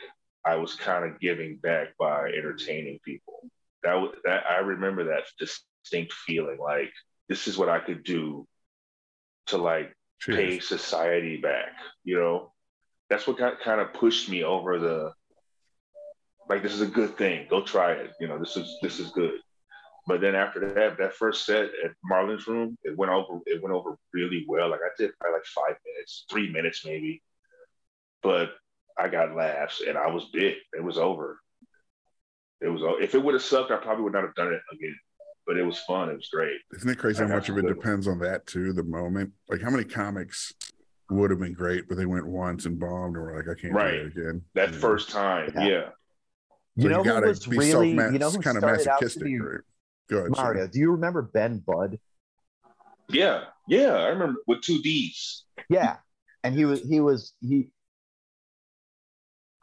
I 0.45 0.57
was 0.57 0.75
kind 0.75 1.05
of 1.05 1.19
giving 1.21 1.57
back 1.57 1.89
by 1.99 2.29
entertaining 2.29 3.01
people. 3.05 3.51
That 3.83 3.95
was 3.95 4.15
that 4.25 4.45
I 4.49 4.59
remember 4.59 5.05
that 5.05 5.25
distinct 5.39 6.13
feeling 6.13 6.59
like 6.59 6.93
this 7.29 7.49
is 7.49 7.59
what 7.59 7.69
I 7.69 7.81
could 7.81 8.05
do 8.05 8.47
to 9.47 9.59
like 9.59 9.95
Cheers. 10.21 10.37
pay 10.37 10.59
society 10.61 11.39
back. 11.39 11.73
You 12.05 12.19
know, 12.21 12.53
that's 13.11 13.27
what 13.27 13.39
kind 13.39 13.81
of 13.81 13.93
pushed 13.93 14.29
me 14.29 14.45
over 14.45 14.79
the 14.79 15.13
like. 16.49 16.63
This 16.63 16.75
is 16.75 16.81
a 16.83 16.87
good 16.87 17.17
thing. 17.17 17.47
Go 17.51 17.63
try 17.63 17.93
it. 17.93 18.13
You 18.21 18.29
know, 18.29 18.39
this 18.39 18.57
is 18.57 18.79
this 18.83 19.01
is 19.01 19.11
good. 19.11 19.41
But 20.07 20.21
then 20.21 20.35
after 20.35 20.61
that, 20.75 20.99
that 20.99 21.15
first 21.15 21.47
set 21.47 21.65
at 21.85 21.93
Marlon's 22.05 22.47
room, 22.47 22.77
it 22.85 22.97
went 22.97 23.11
over. 23.11 23.41
It 23.47 23.63
went 23.63 23.75
over 23.75 23.97
really 24.13 24.45
well. 24.47 24.69
Like 24.71 24.81
I 24.85 24.91
did 24.99 25.13
probably 25.19 25.39
like 25.39 25.47
five 25.47 25.77
minutes, 25.87 26.27
three 26.31 26.53
minutes 26.53 26.85
maybe. 26.85 27.23
But 28.23 28.51
I 28.99 29.09
got 29.09 29.35
laughs, 29.35 29.83
and 29.87 29.97
I 29.97 30.09
was 30.11 30.27
big. 30.33 30.57
It 30.75 30.83
was 30.85 30.99
over. 30.99 31.41
It 32.61 32.69
was. 32.69 32.83
o- 32.83 32.99
If 33.01 33.15
it 33.15 33.23
would 33.23 33.35
have 33.35 33.43
sucked, 33.43 33.71
I 33.71 33.77
probably 33.77 34.05
would 34.05 34.13
not 34.13 34.25
have 34.25 34.35
done 34.35 34.53
it 34.53 34.61
again. 34.73 34.97
but 35.47 35.59
it 35.59 35.63
was 35.63 35.79
fun. 35.81 36.09
It 36.09 36.17
was 36.17 36.29
great. 36.33 36.57
Isn't 36.75 36.89
it 36.89 36.97
crazy 36.99 37.23
how 37.23 37.29
much 37.29 37.51
of 37.51 37.59
it 37.59 37.67
depends 37.67 38.09
on 38.09 38.19
that 38.21 38.47
too? 38.47 38.73
The 38.73 38.83
moment, 38.83 39.31
like 39.51 39.61
how 39.61 39.69
many 39.69 39.85
comics 39.85 40.55
would 41.11 41.31
have 41.31 41.39
been 41.39 41.53
great, 41.53 41.87
but 41.87 41.99
they 41.99 42.07
went 42.07 42.27
once 42.27 42.65
and 42.65 42.79
bombed, 42.81 43.17
and 43.17 43.25
were 43.27 43.37
like, 43.37 43.49
I 43.49 43.61
can't 43.61 43.75
Right. 43.75 43.91
do 43.91 44.07
it 44.07 44.07
again. 44.27 44.43
That 44.55 44.73
Yeah. 44.73 44.79
first 44.79 45.11
time, 45.11 45.53
Yeah. 45.55 45.67
yeah. 45.67 45.91
You 46.77 46.83
So 46.85 46.89
know 46.89 46.99
who 46.99 47.05
gotta 47.05 47.27
was 47.27 47.47
be 47.47 47.59
really, 47.59 47.71
self-ma- 47.95 48.13
you 48.13 48.19
know 48.19 48.31
who 48.31 48.41
kind 48.41 48.57
of 48.57 48.63
started 48.63 48.89
out 48.89 48.99
to 49.01 49.05
masochistic, 49.05 49.23
be 49.25 49.39
right? 49.39 49.61
Go 50.11 50.19
ahead, 50.19 50.37
sorry. 50.37 50.55
Mario? 50.57 50.69
Do 50.71 50.79
you 50.79 50.91
remember 50.93 51.23
Ben 51.23 51.59
Budd? 51.67 51.99
Yeah, 53.09 53.45
yeah, 53.69 53.93
I 53.95 54.09
remember 54.09 54.41
with 54.47 54.63
two 54.63 54.81
D's. 54.83 55.45
Yeah, 55.69 55.97
and 56.43 56.55
he 56.55 56.65
was 56.65 56.81
he 56.83 57.01
was 57.01 57.33
he. 57.41 57.71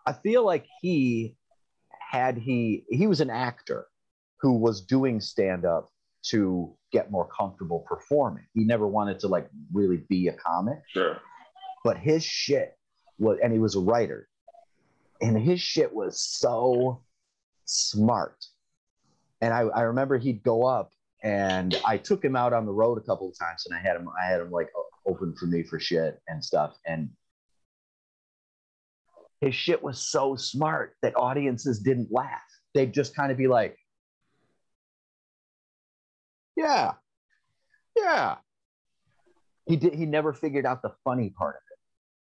I 0.05 0.13
feel 0.13 0.45
like 0.45 0.65
he 0.81 1.35
had 2.11 2.37
he 2.37 2.83
he 2.89 3.07
was 3.07 3.21
an 3.21 3.29
actor 3.29 3.87
who 4.41 4.53
was 4.57 4.81
doing 4.81 5.21
stand 5.21 5.65
up 5.65 5.89
to 6.23 6.75
get 6.91 7.11
more 7.11 7.27
comfortable 7.27 7.79
performing. 7.87 8.45
He 8.53 8.63
never 8.63 8.87
wanted 8.87 9.19
to 9.21 9.27
like 9.27 9.49
really 9.73 9.97
be 10.09 10.27
a 10.27 10.33
comic, 10.33 10.79
Sure. 10.89 11.17
but 11.83 11.97
his 11.97 12.23
shit 12.23 12.75
was, 13.17 13.37
and 13.43 13.51
he 13.53 13.59
was 13.59 13.75
a 13.75 13.79
writer, 13.79 14.27
and 15.21 15.37
his 15.37 15.61
shit 15.61 15.91
was 15.93 16.19
so 16.21 17.01
smart. 17.65 18.35
And 19.41 19.53
I, 19.53 19.61
I 19.61 19.81
remember 19.81 20.17
he'd 20.17 20.43
go 20.43 20.63
up 20.63 20.91
and 21.23 21.75
I 21.85 21.97
took 21.97 22.23
him 22.23 22.35
out 22.35 22.53
on 22.53 22.65
the 22.65 22.71
road 22.71 22.97
a 22.97 23.01
couple 23.01 23.29
of 23.29 23.37
times 23.37 23.65
and 23.67 23.77
I 23.77 23.81
had 23.81 23.95
him, 23.95 24.07
I 24.21 24.25
had 24.25 24.39
him 24.41 24.51
like 24.51 24.69
open 25.05 25.35
for 25.35 25.47
me 25.47 25.63
for 25.63 25.79
shit 25.79 26.21
and 26.27 26.43
stuff. 26.43 26.77
And 26.85 27.09
his 29.39 29.55
shit 29.55 29.81
was 29.81 29.99
so 29.99 30.35
smart 30.35 30.95
that 31.01 31.13
audiences 31.15 31.79
didn't 31.79 32.11
laugh. 32.11 32.41
They'd 32.73 32.93
just 32.93 33.15
kind 33.15 33.31
of 33.31 33.37
be 33.37 33.47
like, 33.47 33.77
yeah, 36.55 36.93
yeah. 37.97 38.35
He 39.65 39.75
did, 39.75 39.95
he 39.95 40.05
never 40.05 40.33
figured 40.33 40.65
out 40.65 40.81
the 40.81 40.93
funny 41.03 41.29
part 41.29 41.55
of 41.55 41.61
it, 41.71 41.79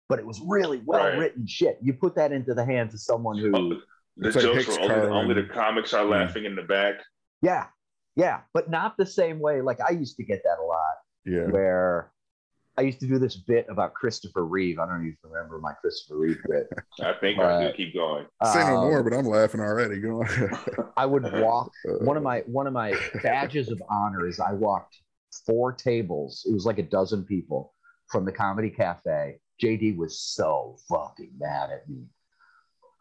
but 0.07 0.19
it 0.19 0.25
was 0.25 0.41
really 0.45 0.81
well 0.85 1.03
Right. 1.05 1.17
written 1.17 1.45
shit. 1.47 1.79
You 1.81 1.93
put 1.93 2.15
that 2.15 2.31
into 2.31 2.53
the 2.53 2.63
hands 2.63 2.93
of 2.93 3.01
someone 3.01 3.37
who, 3.37 3.81
the 4.17 4.29
It's 4.29 4.41
jokes 4.41 4.65
Hicks 4.65 4.77
were 4.77 4.91
only, 4.91 5.07
only 5.31 5.33
the 5.35 5.43
comics 5.47 5.93
are 5.93 6.03
Yeah. 6.03 6.09
laughing 6.25 6.45
in 6.45 6.55
the 6.55 6.61
back. 6.63 6.95
yeah, 7.41 7.67
yeah, 8.15 8.41
but 8.53 8.69
not 8.69 8.97
the 8.97 9.05
same 9.05 9.39
way. 9.39 9.61
Like 9.61 9.79
I 9.81 9.91
used 9.91 10.17
to 10.17 10.23
get 10.23 10.41
that 10.43 10.57
a 10.61 10.65
lot. 10.65 10.95
Yeah. 11.23 11.45
where 11.51 12.11
I 12.77 12.81
used 12.81 12.99
to 13.01 13.05
do 13.07 13.19
this 13.19 13.35
bit 13.35 13.67
about 13.69 13.93
Christopher 13.93 14.43
Reeve. 14.45 14.79
I 14.79 14.87
don't 14.87 15.01
even 15.05 15.17
remember 15.23 15.59
my 15.59 15.73
Christopher 15.73 16.17
Reeve 16.17 16.39
bit. 16.47 16.67
I 17.01 17.13
think 17.13 17.37
I 17.37 17.43
Right. 17.43 17.67
should 17.67 17.75
keep 17.77 17.93
going. 17.93 18.25
Say 18.53 18.59
no 18.65 18.77
Um, 18.77 18.89
more, 18.89 19.03
but 19.03 19.13
I'm 19.13 19.25
laughing 19.25 19.59
already. 19.61 19.99
Go 19.99 20.23
on. 20.23 20.91
I 20.97 21.05
would 21.05 21.23
walk. 21.41 21.71
Uh, 21.87 22.03
One 22.05 22.17
of 22.17 22.23
my 22.23 22.39
one 22.47 22.65
of 22.67 22.73
my 22.73 22.93
badges 23.21 23.69
of 23.69 23.81
honor 23.89 24.25
is 24.27 24.39
I 24.39 24.53
walked 24.53 24.95
four 25.45 25.73
tables. 25.73 26.43
It 26.49 26.53
was 26.53 26.65
like 26.65 26.79
a 26.79 26.83
dozen 26.83 27.23
people 27.23 27.73
from 28.09 28.25
the 28.25 28.31
comedy 28.31 28.69
cafe. 28.71 29.39
JD 29.61 29.95
was 29.97 30.19
so 30.19 30.77
fucking 30.89 31.33
mad 31.37 31.69
at 31.69 31.87
me. 31.87 32.05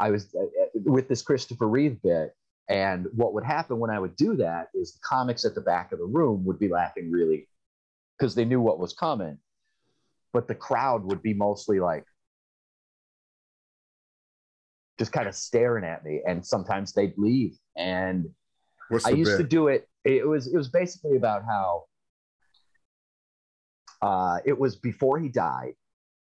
I 0.00 0.10
was 0.10 0.34
uh, 0.34 0.42
uh, 0.42 0.46
with 0.74 1.08
this 1.08 1.22
Christopher 1.22 1.68
Reeve 1.68 2.02
bit, 2.02 2.34
and 2.68 3.06
what 3.14 3.34
would 3.34 3.44
happen 3.44 3.78
when 3.78 3.90
I 3.90 4.00
would 4.00 4.16
do 4.16 4.34
that 4.36 4.68
is 4.74 4.94
the 4.94 5.00
comics 5.04 5.44
at 5.44 5.54
the 5.54 5.60
back 5.60 5.92
of 5.92 5.98
the 5.98 6.06
room 6.06 6.44
would 6.46 6.58
be 6.58 6.68
laughing 6.68 7.10
really 7.10 7.46
because 8.18 8.34
they 8.34 8.44
knew 8.44 8.60
what 8.60 8.78
was 8.78 8.94
coming, 8.94 9.38
but 10.32 10.48
the 10.48 10.54
crowd 10.54 11.04
would 11.04 11.22
be 11.22 11.34
mostly 11.34 11.80
like 11.80 12.04
just 14.98 15.12
kind 15.12 15.28
of 15.28 15.34
staring 15.34 15.84
at 15.84 16.04
me, 16.04 16.22
and 16.26 16.44
sometimes 16.44 16.92
they'd 16.92 17.16
leave. 17.16 17.56
And 17.76 18.30
I 19.04 19.10
used 19.10 19.36
to 19.36 19.44
do 19.44 19.68
it. 19.68 19.86
It 20.04 20.26
was 20.26 20.46
it 20.46 20.56
was 20.56 20.68
basically 20.68 21.16
about 21.16 21.44
how 21.44 21.84
uh, 24.02 24.38
it 24.44 24.58
was 24.58 24.76
before 24.76 25.18
he 25.18 25.28
died, 25.28 25.74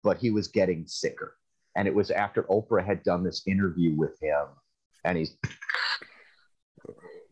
but 0.04 0.18
he 0.18 0.32
was 0.32 0.50
getting 0.50 0.86
sicker, 0.86 1.36
and 1.76 1.88
it 1.88 1.94
was 1.94 2.12
after 2.12 2.44
Oprah 2.44 2.86
had 2.86 3.04
done 3.04 3.24
this 3.24 3.44
interview 3.48 3.96
with 3.96 4.20
him, 4.22 4.46
and 5.04 5.18
he's 5.18 5.36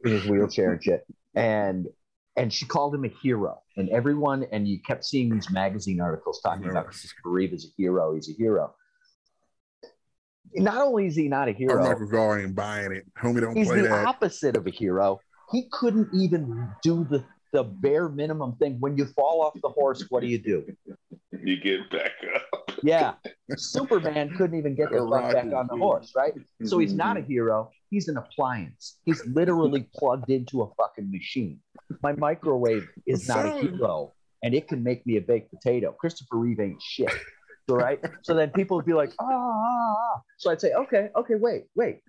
in 0.05 0.11
his 0.11 0.25
wheelchair 0.25 0.71
and 0.73 0.83
shit, 0.83 1.05
and 1.35 1.87
and 2.35 2.53
she 2.53 2.65
called 2.65 2.93
him 2.93 3.03
a 3.03 3.07
hero, 3.07 3.59
and 3.77 3.89
everyone, 3.89 4.45
and 4.51 4.67
you 4.67 4.79
kept 4.81 5.03
seeing 5.03 5.29
these 5.33 5.49
magazine 5.49 5.99
articles 5.99 6.39
talking 6.43 6.69
about 6.69 6.85
Christopher 6.85 7.29
Reeve 7.29 7.53
is 7.53 7.65
a 7.65 7.69
hero. 7.81 8.13
He's 8.13 8.29
a 8.29 8.33
hero. 8.33 8.75
Not 10.53 10.81
only 10.81 11.07
is 11.07 11.15
he 11.15 11.27
not 11.27 11.47
a 11.49 11.51
Or 11.51 11.55
hero, 11.55 11.83
Michael 11.83 12.07
Gall 12.07 12.35
ain't 12.35 12.55
buying 12.55 12.91
it. 12.91 13.05
Homie, 13.19 13.41
don't 13.41 13.55
He's 13.55 13.67
play 13.67 13.81
the 13.81 13.89
that. 13.89 14.07
opposite 14.07 14.55
of 14.55 14.65
a 14.65 14.69
hero. 14.71 15.19
He 15.51 15.67
couldn't 15.71 16.09
even 16.13 16.69
do 16.83 17.03
the, 17.09 17.25
the 17.53 17.63
bare 17.63 18.07
minimum 18.07 18.55
thing. 18.55 18.77
When 18.79 18.97
you 18.97 19.05
fall 19.07 19.41
off 19.41 19.53
the 19.61 19.69
horse, 19.69 20.05
what 20.09 20.21
do 20.21 20.27
you 20.27 20.37
do? 20.39 20.65
You 21.43 21.59
get 21.61 21.89
back 21.89 22.11
up. 22.35 22.66
Yeah. 22.83 23.13
Superman 23.57 24.35
couldn't 24.37 24.57
even 24.57 24.75
get 24.75 24.91
the 24.91 25.07
fuck 25.09 25.33
back 25.33 25.53
on 25.53 25.67
the 25.67 25.77
horse, 25.77 26.13
right? 26.15 26.33
So 26.63 26.79
he's 26.79 26.93
not 26.93 27.17
a 27.17 27.21
hero. 27.21 27.71
He's 27.89 28.07
an 28.07 28.17
appliance. 28.17 28.99
He's 29.05 29.25
literally 29.25 29.89
plugged 29.95 30.29
into 30.29 30.61
a 30.61 30.73
fucking 30.75 31.11
machine. 31.11 31.59
My 32.03 32.13
microwave 32.13 32.87
is 33.05 33.27
not 33.27 33.45
a 33.45 33.59
hero, 33.61 34.13
and 34.43 34.53
it 34.53 34.67
can 34.67 34.83
make 34.83 35.05
me 35.05 35.17
a 35.17 35.21
baked 35.21 35.51
potato. 35.51 35.91
Christopher 35.91 36.37
Reeve 36.37 36.59
ain't 36.59 36.81
shit. 36.81 37.13
All 37.69 37.77
right. 37.77 37.99
So 38.21 38.33
then 38.33 38.51
people 38.51 38.77
would 38.77 38.85
be 38.85 38.93
like, 38.93 39.11
ah, 39.19 39.25
ah, 39.25 39.95
ah. 39.97 40.21
So 40.37 40.51
I'd 40.51 40.61
say, 40.61 40.73
okay, 40.73 41.09
okay, 41.15 41.35
wait, 41.35 41.65
wait. 41.75 41.99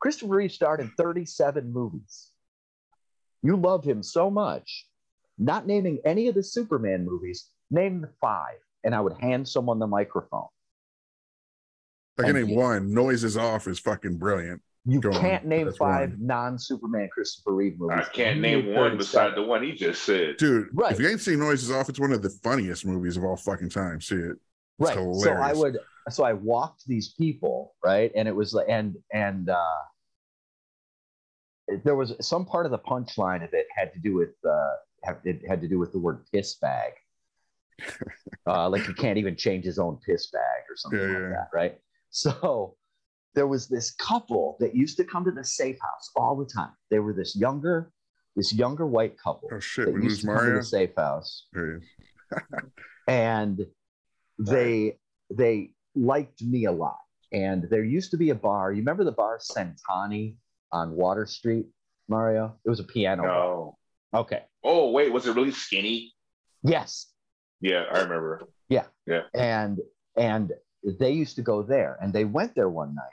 Christopher 0.00 0.34
Reeve 0.34 0.52
starred 0.52 0.80
in 0.80 0.90
37 0.98 1.72
movies. 1.72 2.30
You 3.42 3.56
love 3.56 3.84
him 3.84 4.02
so 4.02 4.30
much, 4.30 4.86
not 5.38 5.66
naming 5.66 6.00
any 6.04 6.28
of 6.28 6.34
the 6.34 6.42
Superman 6.42 7.04
movies, 7.04 7.50
name 7.70 8.00
the 8.00 8.10
five, 8.20 8.58
and 8.86 8.94
I 8.94 9.00
would 9.00 9.20
hand 9.20 9.46
someone 9.46 9.78
the 9.78 9.86
microphone. 9.86 10.46
I 12.18 12.22
can 12.22 12.34
name 12.34 12.54
one. 12.54 12.94
Noises 12.94 13.36
Off 13.36 13.66
is 13.66 13.78
fucking 13.78 14.16
brilliant. 14.16 14.62
You 14.86 15.00
Go 15.00 15.10
can't 15.10 15.44
name 15.44 15.66
That's 15.66 15.76
five 15.76 16.18
non-Superman 16.20 17.08
Christopher 17.12 17.52
Reeve 17.52 17.78
movies. 17.78 18.06
I 18.06 18.08
can't 18.10 18.40
name 18.40 18.72
one 18.72 18.96
beside 18.96 19.34
the 19.34 19.42
one 19.42 19.62
he 19.64 19.72
just 19.72 20.04
said. 20.04 20.36
Dude, 20.36 20.68
Right. 20.72 20.92
if 20.92 21.00
you 21.00 21.08
ain't 21.08 21.20
seen 21.20 21.40
Noises 21.40 21.70
Off, 21.72 21.88
it's 21.88 21.98
one 21.98 22.12
of 22.12 22.22
the 22.22 22.30
funniest 22.30 22.86
movies 22.86 23.16
of 23.16 23.24
all 23.24 23.36
fucking 23.36 23.70
time. 23.70 24.00
See 24.00 24.14
it. 24.14 24.36
It's 24.78 24.90
right 24.90 24.94
so 24.94 25.32
i 25.32 25.54
would 25.54 25.78
so 26.10 26.22
i 26.22 26.34
walked 26.34 26.86
these 26.86 27.14
people 27.14 27.74
right 27.82 28.12
and 28.14 28.28
it 28.28 28.36
was 28.36 28.52
like 28.52 28.66
and 28.68 28.94
and 29.10 29.48
uh 29.48 29.78
there 31.82 31.94
was 31.94 32.12
some 32.20 32.44
part 32.44 32.66
of 32.66 32.72
the 32.72 32.78
punchline 32.78 33.42
of 33.42 33.54
it 33.54 33.66
had 33.74 33.90
to 33.94 33.98
do 34.00 34.14
with 34.14 34.34
uh 34.46 35.14
it 35.24 35.40
had 35.48 35.62
to 35.62 35.68
do 35.68 35.78
with 35.78 35.92
the 35.92 35.98
word 35.98 36.26
piss 36.30 36.56
bag 36.56 36.92
uh 38.46 38.68
like 38.68 38.84
he 38.86 38.94
can't 38.94 39.18
even 39.18 39.36
change 39.36 39.64
his 39.64 39.78
own 39.78 39.98
piss 40.06 40.30
bag 40.30 40.62
or 40.70 40.76
something 40.76 40.98
Yeah, 41.00 41.06
like 41.06 41.22
yeah. 41.22 41.28
that 41.30 41.48
right 41.52 41.78
so 42.10 42.76
there 43.34 43.46
was 43.46 43.68
this 43.68 43.90
couple 43.92 44.56
that 44.60 44.74
used 44.74 44.96
to 44.96 45.04
come 45.04 45.24
to 45.24 45.30
the 45.30 45.44
safe 45.44 45.76
house 45.82 46.10
all 46.16 46.36
the 46.36 46.46
time 46.46 46.72
they 46.90 46.98
were 46.98 47.12
this 47.12 47.36
younger 47.36 47.90
this 48.34 48.52
younger 48.54 48.86
white 48.86 49.16
couple 49.18 49.48
Oh 49.52 49.60
shit, 49.60 49.86
that 49.86 49.94
we 49.94 50.02
used 50.02 50.24
lose 50.24 50.34
to 50.36 50.38
come 50.42 50.52
to 50.54 50.58
the 50.58 50.64
safe 50.64 50.90
house 50.96 51.46
There 51.52 51.80
he 52.30 52.36
is. 52.36 52.42
and 53.08 53.66
they 54.38 54.98
they 55.34 55.70
liked 55.94 56.42
me 56.42 56.66
a 56.66 56.72
lot. 56.72 56.98
And 57.32 57.64
there 57.70 57.82
used 57.84 58.10
to 58.12 58.16
be 58.16 58.30
a 58.30 58.34
bar. 58.34 58.70
You 58.70 58.78
remember 58.78 59.02
the 59.02 59.12
bar 59.12 59.38
Santani 59.38 60.36
on 60.72 60.92
Water 60.92 61.26
Street, 61.26 61.66
Mario? 62.08 62.54
It 62.64 62.68
was 62.68 62.78
a 62.80 62.84
piano. 62.84 63.22
No. 63.24 63.78
bar. 64.12 64.20
Okay. 64.22 64.42
Oh 64.62 64.90
wait, 64.90 65.12
was 65.12 65.26
it 65.26 65.34
really 65.34 65.50
skinny? 65.50 66.12
Yes. 66.62 67.06
Yeah, 67.60 67.84
I 67.90 68.00
remember. 68.00 68.42
Yeah. 68.68 68.84
Yeah. 69.06 69.22
And 69.34 69.80
and 70.16 70.52
they 71.00 71.12
used 71.12 71.36
to 71.36 71.42
go 71.42 71.62
there. 71.62 71.98
And 72.00 72.12
they 72.12 72.24
went 72.24 72.54
there 72.54 72.68
one 72.68 72.94
night. 72.94 73.04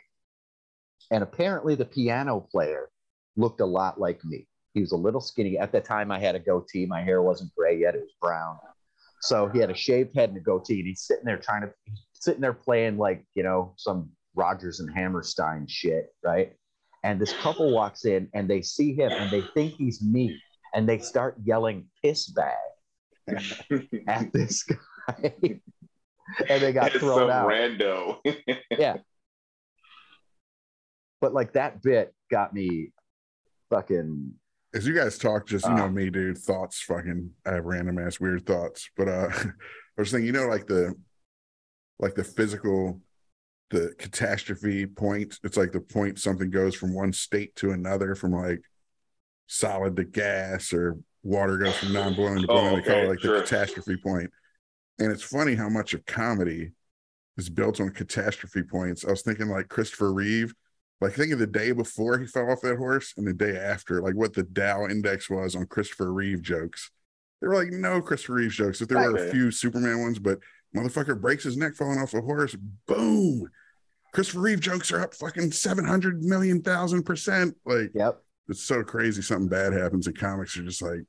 And 1.11 1.23
apparently 1.23 1.75
the 1.75 1.85
piano 1.85 2.39
player 2.51 2.89
looked 3.35 3.61
a 3.61 3.65
lot 3.65 3.99
like 3.99 4.23
me. 4.23 4.47
He 4.73 4.81
was 4.81 4.91
a 4.91 4.97
little 4.97 5.21
skinny. 5.21 5.57
At 5.57 5.71
the 5.71 5.81
time 5.81 6.11
I 6.11 6.19
had 6.19 6.35
a 6.35 6.39
goatee. 6.39 6.85
My 6.85 7.01
hair 7.01 7.21
wasn't 7.21 7.53
gray 7.55 7.77
yet, 7.79 7.95
it 7.95 8.01
was 8.01 8.13
brown. 8.21 8.57
So 9.21 9.47
he 9.47 9.59
had 9.59 9.69
a 9.69 9.75
shaved 9.75 10.15
head 10.15 10.29
and 10.29 10.37
a 10.37 10.41
goatee, 10.41 10.79
and 10.79 10.87
he's 10.87 11.03
sitting 11.03 11.23
there 11.23 11.37
trying 11.37 11.61
to 11.61 11.71
sitting 12.13 12.41
there 12.41 12.53
playing 12.53 12.97
like 12.97 13.23
you 13.35 13.43
know 13.43 13.73
some 13.77 14.09
Rodgers 14.35 14.81
and 14.81 14.93
Hammerstein 14.93 15.65
shit, 15.67 16.07
right? 16.23 16.53
And 17.03 17.21
this 17.21 17.33
couple 17.33 17.71
walks 17.73 18.05
in 18.05 18.29
and 18.33 18.49
they 18.49 18.61
see 18.61 18.93
him 18.93 19.11
and 19.11 19.31
they 19.31 19.41
think 19.53 19.75
he's 19.75 20.01
me, 20.01 20.37
and 20.73 20.89
they 20.89 20.97
start 20.97 21.37
yelling 21.45 21.85
"piss 22.03 22.27
bag" 22.31 22.57
at 24.07 24.31
this 24.33 24.63
guy, 24.63 25.33
and 26.49 26.61
they 26.61 26.71
got 26.73 26.91
It's 26.91 26.99
thrown 26.99 27.17
some 27.17 27.29
out. 27.29 27.49
rando. 27.49 28.19
But 31.21 31.33
like 31.33 31.53
that 31.53 31.81
bit 31.81 32.13
got 32.29 32.53
me 32.53 32.91
fucking 33.69 34.33
As 34.73 34.85
you 34.85 34.93
guys 34.93 35.17
talk, 35.17 35.45
just 35.47 35.65
you 35.65 35.73
know 35.73 35.83
Ah. 35.83 35.89
me, 35.89 36.09
dude. 36.09 36.37
Thoughts, 36.37 36.81
fucking. 36.81 37.31
I 37.45 37.53
have 37.53 37.65
random 37.65 37.97
ass 37.99 38.19
weird 38.19 38.45
thoughts, 38.45 38.89
but 38.97 39.07
uh, 39.07 39.29
I 39.33 39.51
was 40.01 40.11
thinking, 40.11 40.25
you 40.27 40.31
know, 40.33 40.47
like 40.47 40.67
the, 40.67 40.93
like 41.99 42.15
the 42.15 42.23
physical, 42.25 42.99
the 43.69 43.93
catastrophe 43.97 44.85
point. 44.85 45.39
It's 45.43 45.55
like 45.57 45.71
the 45.71 45.79
point 45.79 46.19
something 46.19 46.49
goes 46.49 46.75
from 46.75 46.93
one 46.93 47.13
state 47.13 47.55
to 47.57 47.71
another, 47.71 48.15
from 48.15 48.33
like 48.33 48.61
solid 49.47 49.95
to 49.95 50.03
gas 50.03 50.73
or 50.73 50.97
water 51.23 51.57
goes 51.57 51.75
from 51.77 51.93
non-boiling 51.93 52.41
to 52.43 52.47
Oh, 52.51 52.55
boiling. 52.55 52.75
They 52.75 52.81
call 52.83 52.97
it 53.03 53.07
like 53.09 53.19
sure. 53.21 53.35
the 53.37 53.41
catastrophe 53.43 53.97
point. 53.97 54.29
And 54.99 55.11
it's 55.11 55.23
funny 55.23 55.55
how 55.55 55.69
much 55.69 55.93
of 55.93 56.05
comedy 56.05 56.71
is 57.37 57.49
built 57.49 57.79
on 57.81 57.89
catastrophe 57.89 58.61
points. 58.63 59.03
I 59.05 59.09
was 59.09 59.21
thinking 59.23 59.47
like 59.47 59.67
Christopher 59.69 60.13
Reeve, 60.13 60.53
like 61.01 61.13
think 61.13 61.33
of 61.33 61.39
the 61.39 61.47
day 61.47 61.71
before 61.71 62.17
he 62.19 62.27
fell 62.27 62.51
off 62.51 62.61
that 62.61 62.77
horse 62.77 63.13
and 63.17 63.25
the 63.27 63.33
day 63.33 63.57
after, 63.57 64.01
like 64.01 64.15
what 64.15 64.33
the 64.33 64.43
Dow 64.43 64.85
index 64.85 65.29
was 65.29 65.55
on 65.55 65.65
Christopher 65.65 66.13
Reeve 66.13 66.41
jokes. 66.41 66.91
There 67.41 67.49
were 67.49 67.55
like 67.55 67.71
no 67.71 68.01
Christopher 68.01 68.33
Reeve 68.35 68.51
jokes. 68.51 68.81
If 68.81 68.87
there 68.89 68.99
were 69.11 69.17
a 69.17 69.31
few 69.31 69.49
Superman 69.51 70.01
ones, 70.01 70.19
but 70.19 70.39
motherfucker 70.75 71.19
breaks 71.19 71.43
his 71.43 71.57
neck 71.57 71.73
falling 71.75 71.99
off 71.99 72.13
a 72.13 72.21
horse, 72.21 72.55
boom. 72.87 73.49
Christopher 74.13 74.41
Reeve 74.41 74.59
jokes 74.59 74.91
are 74.91 75.01
up 75.01 75.15
fucking 75.15 75.51
700 75.51 76.21
million 76.23 76.61
thousand 76.61 77.03
percent. 77.03 77.55
Like 77.65 77.91
Yep. 77.95 78.21
it's 78.49 78.63
so 78.63 78.83
crazy. 78.83 79.23
Something 79.23 79.49
bad 79.49 79.73
happens 79.73 80.05
and 80.07 80.17
comics. 80.17 80.55
You're 80.55 80.65
just 80.65 80.83
like, 80.83 81.01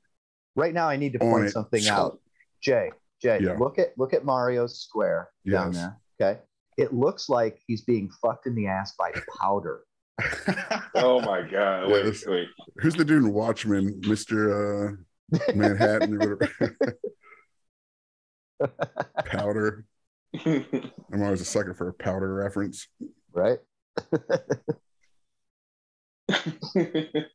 Right 0.55 0.73
now, 0.73 0.87
I 0.87 0.95
need 0.97 1.13
to 1.13 1.19
point 1.19 1.45
it. 1.45 1.51
something 1.51 1.85
out. 1.87 2.19
Jay, 2.61 2.91
Jay, 3.21 3.39
Yeah. 3.41 3.57
look 3.57 3.77
at 3.79 3.89
look 3.97 4.13
at 4.13 4.23
Mario's 4.25 4.79
square 4.81 5.29
down 5.49 5.71
there. 5.73 5.97
Okay, 6.21 6.39
it 6.77 6.93
looks 6.93 7.27
like 7.29 7.59
he's 7.67 7.81
being 7.81 8.09
fucked 8.21 8.47
in 8.47 8.55
the 8.55 8.67
ass 8.67 8.93
by 8.97 9.11
powder. 9.39 9.81
Oh 10.95 11.19
my 11.21 11.41
god! 11.41 11.91
Wait, 11.91 12.05
Yes. 12.05 12.25
wait. 12.25 12.47
who's 12.77 12.95
the 12.95 13.03
dude 13.03 13.23
in 13.23 13.33
Watchmen, 13.33 13.99
Mr. 14.01 14.93
Uh, 14.93 15.51
Manhattan 15.53 16.15
or 16.21 16.37
whatever? 16.37 16.97
powder. 19.25 19.85
I'm 20.45 21.21
always 21.21 21.41
a 21.41 21.45
sucker 21.45 21.73
for 21.73 21.89
a 21.89 21.93
powder 21.93 22.33
reference. 22.33 22.87
right? 23.33 23.57
It's 26.29 27.25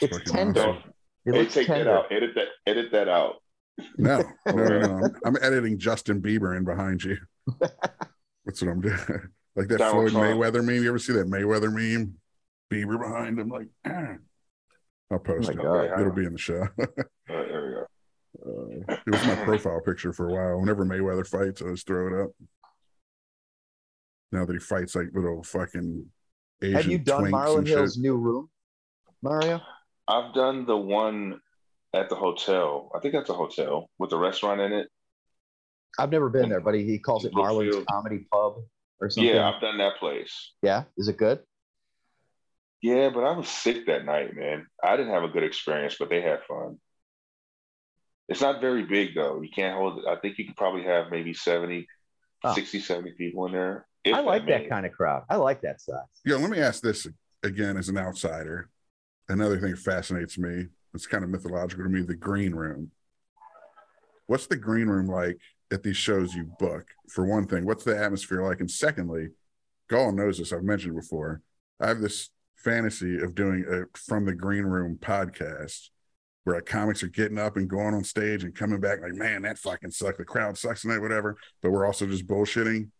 fucking 0.00 0.20
tender. 0.26 0.60
awesome. 0.60 0.92
It 1.24 1.34
hey, 1.34 1.46
take 1.46 1.66
tender. 1.66 1.84
that 1.84 1.90
out. 1.92 2.12
Edit 2.12 2.30
that. 2.34 2.48
Edit 2.66 2.92
that 2.92 3.08
out. 3.08 3.36
No, 3.96 4.22
no, 4.46 4.54
no, 4.54 4.78
no. 4.80 5.04
I'm, 5.06 5.14
I'm 5.24 5.36
editing 5.42 5.78
Justin 5.78 6.20
Bieber 6.20 6.56
in 6.56 6.64
behind 6.64 7.02
you. 7.02 7.16
That's 8.44 8.60
what 8.62 8.70
I'm 8.70 8.80
doing. 8.80 8.98
Like 9.54 9.68
that 9.68 9.80
Donald 9.80 10.10
Floyd 10.10 10.12
Trump. 10.12 10.40
Mayweather 10.40 10.64
meme. 10.64 10.82
You 10.82 10.88
ever 10.88 10.98
see 10.98 11.12
that 11.12 11.26
Mayweather 11.26 11.70
meme? 11.70 12.14
Bieber 12.72 12.98
behind 12.98 13.38
him, 13.38 13.50
like. 13.50 13.66
ah. 13.86 14.14
I'll 15.12 15.18
post 15.18 15.50
Oh 15.50 15.52
it. 15.52 15.56
God. 15.58 16.00
It'll 16.00 16.10
be 16.10 16.24
in 16.24 16.32
the 16.32 16.38
show. 16.38 16.66
There 16.78 16.96
we 17.28 17.34
go. 17.74 17.86
Uh, 18.90 18.96
it 19.06 19.10
was 19.10 19.26
my 19.26 19.34
profile 19.44 19.82
picture 19.84 20.14
for 20.14 20.30
a 20.30 20.32
while. 20.32 20.58
Whenever 20.58 20.86
Mayweather 20.86 21.26
fights, 21.26 21.60
I 21.60 21.66
just 21.66 21.86
throw 21.86 22.06
it 22.06 22.24
up. 22.24 22.30
Now 24.32 24.46
that 24.46 24.54
he 24.54 24.58
fights 24.58 24.94
like 24.94 25.08
little 25.12 25.42
fucking 25.42 26.06
Asian 26.62 26.74
Have 26.74 26.86
you 26.86 26.98
done 26.98 27.24
Marlon 27.24 27.58
and 27.58 27.68
shit. 27.68 27.76
Hill's 27.76 27.98
new 27.98 28.16
room, 28.16 28.48
Mario? 29.20 29.60
I've 30.08 30.34
done 30.34 30.66
the 30.66 30.76
one 30.76 31.40
at 31.94 32.08
the 32.08 32.14
hotel. 32.16 32.90
I 32.94 33.00
think 33.00 33.14
that's 33.14 33.30
a 33.30 33.34
hotel 33.34 33.88
with 33.98 34.12
a 34.12 34.16
restaurant 34.18 34.60
in 34.60 34.72
it. 34.72 34.88
I've 35.98 36.10
never 36.10 36.30
been 36.30 36.48
there, 36.48 36.60
but 36.60 36.74
he, 36.74 36.84
he 36.84 36.98
calls 36.98 37.24
it 37.24 37.32
Marlon's 37.34 37.84
Comedy 37.90 38.26
Pub 38.32 38.56
or 39.00 39.10
something. 39.10 39.32
Yeah, 39.34 39.50
I've 39.50 39.60
done 39.60 39.78
that 39.78 39.96
place. 39.98 40.52
Yeah? 40.62 40.84
Is 40.96 41.08
it 41.08 41.18
good? 41.18 41.40
Yeah, 42.80 43.10
but 43.10 43.24
I 43.24 43.36
was 43.36 43.48
sick 43.48 43.86
that 43.86 44.04
night, 44.04 44.34
man. 44.34 44.66
I 44.82 44.96
didn't 44.96 45.12
have 45.12 45.22
a 45.22 45.28
good 45.28 45.44
experience, 45.44 45.96
but 45.98 46.08
they 46.08 46.20
had 46.22 46.40
fun. 46.48 46.78
It's 48.28 48.40
not 48.40 48.60
very 48.60 48.84
big 48.84 49.14
though. 49.14 49.42
You 49.42 49.50
can't 49.54 49.76
hold 49.76 49.98
it. 49.98 50.04
I 50.08 50.16
think 50.16 50.38
you 50.38 50.46
could 50.46 50.56
probably 50.56 50.84
have 50.84 51.10
maybe 51.10 51.34
70, 51.34 51.86
Oh. 52.44 52.54
60, 52.54 52.80
70 52.80 53.12
people 53.12 53.46
in 53.46 53.52
there. 53.52 53.86
I 54.12 54.20
like 54.20 54.42
that 54.46 54.50
many. 54.50 54.68
kind 54.68 54.84
of 54.84 54.90
crowd. 54.92 55.22
I 55.30 55.36
like 55.36 55.60
that 55.60 55.80
size. 55.80 55.94
Yeah, 56.24 56.34
let 56.36 56.50
me 56.50 56.58
ask 56.58 56.82
this 56.82 57.06
again 57.44 57.76
as 57.76 57.88
an 57.88 57.96
outsider. 57.98 58.68
Another 59.28 59.58
thing 59.58 59.70
that 59.70 59.78
fascinates 59.78 60.38
me, 60.38 60.66
it's 60.94 61.06
kind 61.06 61.24
of 61.24 61.30
mythological 61.30 61.84
to 61.84 61.90
me, 61.90 62.02
the 62.02 62.14
green 62.14 62.54
room. 62.54 62.90
What's 64.26 64.46
the 64.46 64.56
green 64.56 64.88
room 64.88 65.06
like 65.06 65.38
at 65.72 65.82
these 65.82 65.96
shows 65.96 66.34
you 66.34 66.44
book? 66.58 66.86
For 67.08 67.24
one 67.24 67.46
thing, 67.46 67.64
what's 67.64 67.84
the 67.84 67.96
atmosphere 67.96 68.42
like? 68.42 68.60
And 68.60 68.70
secondly, 68.70 69.28
Gull 69.88 70.12
knows 70.12 70.38
this, 70.38 70.52
I've 70.52 70.62
mentioned 70.62 70.96
before. 70.96 71.42
I 71.80 71.88
have 71.88 72.00
this 72.00 72.30
fantasy 72.56 73.18
of 73.18 73.34
doing 73.34 73.64
a 73.68 73.98
from 73.98 74.24
the 74.24 74.34
green 74.34 74.64
room 74.64 74.98
podcast 75.00 75.88
where 76.44 76.60
comics 76.60 77.02
are 77.02 77.08
getting 77.08 77.38
up 77.38 77.56
and 77.56 77.68
going 77.68 77.94
on 77.94 78.04
stage 78.04 78.42
and 78.42 78.54
coming 78.54 78.80
back 78.80 79.00
like, 79.00 79.14
man, 79.14 79.42
that 79.42 79.58
fucking 79.58 79.90
sucked. 79.90 80.18
The 80.18 80.24
crowd 80.24 80.58
sucks 80.58 80.82
tonight, 80.82 80.98
whatever. 80.98 81.36
But 81.60 81.70
we're 81.70 81.86
also 81.86 82.06
just 82.06 82.26
bullshitting. 82.26 82.90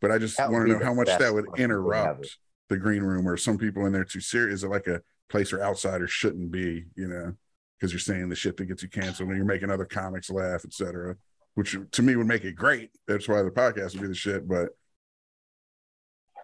But 0.00 0.10
I 0.10 0.18
just 0.18 0.38
want 0.38 0.66
to 0.66 0.74
know 0.74 0.84
how 0.84 0.94
much 0.94 1.06
that 1.06 1.32
would 1.32 1.46
fucking 1.46 1.56
thing 1.56 1.64
ever. 1.64 1.72
interrupt 1.72 2.38
the 2.68 2.76
green 2.76 3.02
room 3.02 3.26
or 3.26 3.36
some 3.36 3.58
people 3.58 3.86
in 3.86 3.92
there 3.92 4.04
too 4.04 4.20
serious. 4.20 4.56
Is 4.56 4.64
it 4.64 4.68
like 4.68 4.86
a 4.86 5.00
place 5.28 5.52
where 5.52 5.62
outsiders 5.64 6.10
shouldn't 6.10 6.50
be, 6.50 6.84
you 6.96 7.08
know, 7.08 7.34
because 7.78 7.92
you're 7.92 8.00
saying 8.00 8.28
the 8.28 8.36
shit 8.36 8.56
that 8.56 8.66
gets 8.66 8.82
you 8.82 8.88
canceled 8.88 9.28
and 9.28 9.36
you're 9.36 9.46
making 9.46 9.70
other 9.70 9.84
comics 9.84 10.30
laugh, 10.30 10.62
et 10.64 10.72
cetera, 10.72 11.16
which 11.54 11.76
to 11.92 12.02
me 12.02 12.16
would 12.16 12.26
make 12.26 12.44
it 12.44 12.52
great. 12.54 12.90
That's 13.06 13.28
why 13.28 13.42
the 13.42 13.50
podcast 13.50 13.92
would 13.94 14.02
be 14.02 14.08
the 14.08 14.14
shit. 14.14 14.46
But 14.46 14.70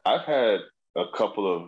I've 0.05 0.23
had 0.24 0.61
a 0.97 1.05
couple 1.16 1.47
of 1.47 1.62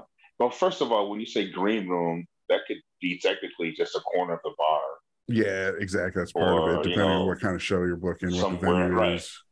uh 0.00 0.02
well, 0.38 0.50
first 0.50 0.80
of 0.80 0.90
all, 0.90 1.10
when 1.10 1.20
you 1.20 1.26
say 1.26 1.50
green 1.50 1.86
room, 1.88 2.26
that 2.48 2.60
could 2.66 2.78
be 3.00 3.18
technically 3.20 3.72
just 3.76 3.94
a 3.94 4.00
corner 4.00 4.34
of 4.34 4.40
the 4.42 4.52
bar. 4.58 4.80
yeah, 5.28 5.70
exactly. 5.78 6.20
That's 6.20 6.32
part 6.32 6.48
of 6.48 6.64
Or, 6.64 6.74
it, 6.74 6.76
you 6.78 6.90
depending 6.90 7.10
on 7.18 7.26
what 7.26 7.40
kind 7.40 7.54
of 7.54 7.62
show 7.62 7.84
you're 7.84 7.96
booking, 7.96 8.34
what 8.34 8.50
the 8.50 8.56
venue 8.58 8.88
right. 8.88 9.12
is. 9.14 9.42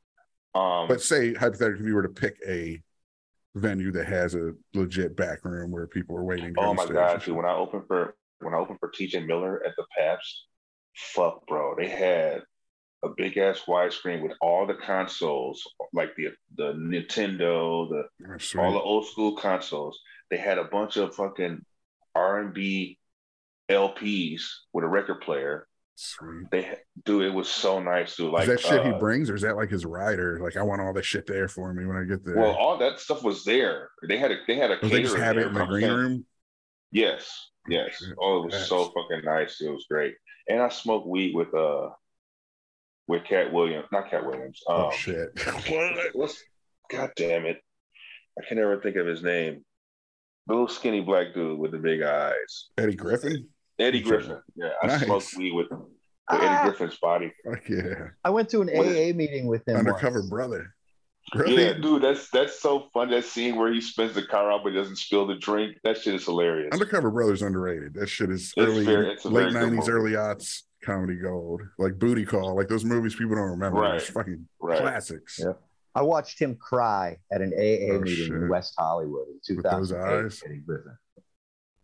Um 0.54 0.88
But 0.88 1.00
say 1.00 1.34
hypothetically, 1.34 1.82
if 1.82 1.86
you 1.86 1.94
were 1.94 2.02
to 2.02 2.08
pick 2.08 2.36
a 2.46 2.82
venue 3.54 3.92
that 3.92 4.06
has 4.06 4.34
a 4.34 4.52
legit 4.74 5.16
back 5.16 5.44
room 5.44 5.70
where 5.70 5.86
people 5.86 6.16
are 6.16 6.24
waiting. 6.24 6.54
oh 6.58 6.74
my 6.74 6.86
god, 6.86 7.22
dude, 7.22 7.36
when 7.36 7.44
I 7.46 7.54
opened 7.54 7.86
for 7.86 8.14
when 8.40 8.54
I 8.54 8.58
opened 8.58 8.78
for 8.80 8.90
TJ 8.90 9.26
Miller 9.26 9.62
at 9.64 9.72
the 9.76 9.84
Paps, 9.96 10.46
fuck 10.94 11.46
bro, 11.46 11.74
they 11.76 11.88
had 11.88 12.42
a 13.04 13.08
big 13.16 13.36
ass 13.36 13.62
widescreen 13.66 14.22
with 14.22 14.32
all 14.40 14.66
the 14.66 14.74
consoles, 14.74 15.62
like 15.92 16.14
the 16.16 16.28
the 16.56 16.72
Nintendo, 16.72 17.88
the 17.88 18.04
Oh, 18.56 18.62
all 18.62 18.72
the 18.72 18.80
old 18.80 19.06
school 19.06 19.36
consoles. 19.36 20.00
They 20.30 20.38
had 20.38 20.58
a 20.58 20.64
bunch 20.64 20.96
of 20.96 21.14
fucking 21.14 21.64
R 22.14 22.40
and 22.40 22.54
B 22.54 22.98
LPs 23.70 24.42
with 24.72 24.84
a 24.84 24.88
record 24.88 25.20
player. 25.20 25.66
Sweet. 26.04 26.50
They 26.50 26.78
dude, 27.04 27.22
it 27.26 27.32
was 27.32 27.48
so 27.48 27.78
nice, 27.78 28.16
dude. 28.16 28.32
Like 28.32 28.42
is 28.42 28.48
that 28.48 28.60
shit 28.60 28.84
he 28.84 28.90
uh, 28.90 28.98
brings, 28.98 29.30
or 29.30 29.36
is 29.36 29.42
that 29.42 29.54
like 29.54 29.70
his 29.70 29.84
rider? 29.86 30.40
Like, 30.42 30.56
I 30.56 30.62
want 30.62 30.80
all 30.80 30.92
this 30.92 31.06
shit 31.06 31.28
there 31.28 31.46
for 31.46 31.72
me 31.72 31.86
when 31.86 31.96
I 31.96 32.02
get 32.02 32.24
there. 32.24 32.34
Well, 32.36 32.56
all 32.56 32.76
that 32.78 32.98
stuff 32.98 33.22
was 33.22 33.44
there. 33.44 33.88
They 34.08 34.18
had 34.18 34.32
a 34.32 34.38
they 34.48 34.56
had 34.56 34.72
a 34.72 34.78
Oh, 34.84 34.88
they 34.88 35.02
just 35.02 35.16
have 35.16 35.38
it 35.38 35.46
in 35.46 35.52
the 35.54 35.64
green 35.64 35.88
room. 35.88 36.26
Yes, 36.90 37.50
yes. 37.68 38.02
Oh, 38.20 38.38
it 38.42 38.46
was 38.46 38.54
Yes. 38.54 38.68
so 38.68 38.86
fucking 38.86 39.24
nice. 39.24 39.60
It 39.60 39.70
was 39.70 39.86
great. 39.88 40.16
And 40.48 40.60
I 40.60 40.70
smoked 40.70 41.06
weed 41.06 41.36
with 41.36 41.54
uh 41.54 41.90
with 43.06 43.22
Katt 43.22 43.52
Williams, 43.52 43.86
not 43.92 44.10
Katt 44.10 44.26
Williams. 44.26 44.60
Um, 44.68 44.76
oh 44.86 44.90
shit! 44.90 45.30
what- 45.70 46.14
What's 46.14 46.42
God 46.90 47.10
damn 47.14 47.46
it? 47.46 47.60
I 48.36 48.44
can 48.48 48.56
never 48.58 48.80
think 48.80 48.96
of 48.96 49.06
his 49.06 49.22
name. 49.22 49.64
The 50.48 50.54
little 50.54 50.66
skinny 50.68 51.00
black 51.00 51.32
dude 51.32 51.60
with 51.60 51.70
the 51.70 51.78
big 51.78 52.02
eyes. 52.02 52.70
Eddie 52.76 52.96
Griffin. 52.96 53.46
Eddie 53.82 54.00
Griffin. 54.00 54.38
Yeah, 54.54 54.70
I 54.82 54.86
Nice. 54.86 55.04
smoked 55.04 55.36
weed 55.36 55.52
with, 55.52 55.70
with 55.70 55.80
Ah. 56.28 56.60
Eddie 56.62 56.70
Griffin's 56.70 56.98
body. 56.98 57.32
Fuck 57.44 57.68
yeah! 57.68 58.08
I 58.24 58.30
went 58.30 58.48
to 58.50 58.62
an 58.62 58.68
What 58.68 58.86
is- 58.86 59.12
AA 59.12 59.16
meeting 59.16 59.46
with 59.46 59.66
him. 59.66 59.76
Undercover 59.76 60.20
once. 60.20 60.30
brother. 60.30 60.74
Really? 61.36 61.62
Yeah, 61.64 61.74
dude, 61.74 62.02
that's 62.02 62.28
that's 62.30 62.60
so 62.60 62.88
fun. 62.92 63.10
That 63.10 63.24
scene 63.24 63.56
where 63.56 63.72
he 63.72 63.80
spins 63.80 64.14
the 64.14 64.22
car 64.26 64.50
out 64.50 64.62
but 64.64 64.72
doesn't 64.72 64.96
spill 64.96 65.26
the 65.26 65.36
drink. 65.36 65.76
That 65.84 65.96
shit 65.96 66.14
is 66.16 66.24
hilarious. 66.24 66.70
Undercover 66.72 67.10
Brother's 67.10 67.42
underrated. 67.42 67.94
That 67.94 68.08
shit 68.08 68.28
is 68.30 68.52
It's 68.56 68.58
early, 68.58 68.84
very- 68.84 69.16
late 69.24 69.52
nineties, 69.52 69.88
early 69.88 70.12
aughts 70.12 70.62
comedy 70.84 71.14
gold. 71.16 71.62
Like 71.78 71.98
Booty 71.98 72.24
Call, 72.26 72.56
like 72.56 72.66
those 72.68 72.84
movies 72.84 73.14
people 73.14 73.36
don't 73.36 73.50
remember. 73.50 73.80
Right. 73.80 73.94
It's 73.96 74.10
fucking 74.10 74.48
Right. 74.60 74.80
classics. 74.80 75.38
Yeah. 75.38 75.52
I 75.94 76.02
watched 76.02 76.40
him 76.40 76.56
cry 76.56 77.18
at 77.30 77.40
an 77.40 77.52
AA 77.56 77.92
Oh, 77.92 78.00
meeting 78.00 78.16
shit. 78.26 78.28
in 78.34 78.48
West 78.48 78.74
Hollywood 78.76 79.28
in 79.48 79.56
With 79.56 79.64
those 79.64 79.90
2008. 79.90 80.24
eyes? 80.24 80.42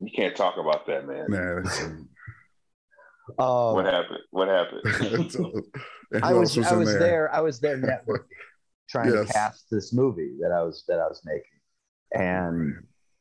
Eddie 0.00 0.10
Griffin. 0.10 0.16
You 0.16 0.24
can't 0.24 0.36
talk 0.36 0.56
about 0.56 0.86
that, 0.86 1.06
man. 1.06 1.26
Nah, 1.28 1.62
that's, 1.62 1.80
Um, 3.38 3.74
What 3.74 3.84
happened? 3.84 4.20
What 4.30 4.48
happened? 4.48 4.80
that's 4.84 5.36
all. 5.36 5.60
And 6.12 6.24
I 6.24 6.30
who 6.32 6.40
was, 6.40 6.56
I 6.56 6.72
in 6.72 6.78
was 6.78 6.98
there. 6.98 7.30
I 7.34 7.40
was 7.40 7.60
there 7.60 7.76
networking, 7.76 8.24
trying 8.88 9.12
Yes. 9.12 9.26
to 9.26 9.32
cast 9.34 9.66
this 9.70 9.92
movie 9.92 10.32
that 10.40 10.50
I 10.50 10.62
was 10.62 10.84
that 10.88 10.98
I 10.98 11.06
was 11.06 11.20
making, 11.26 11.42
and 12.12 12.74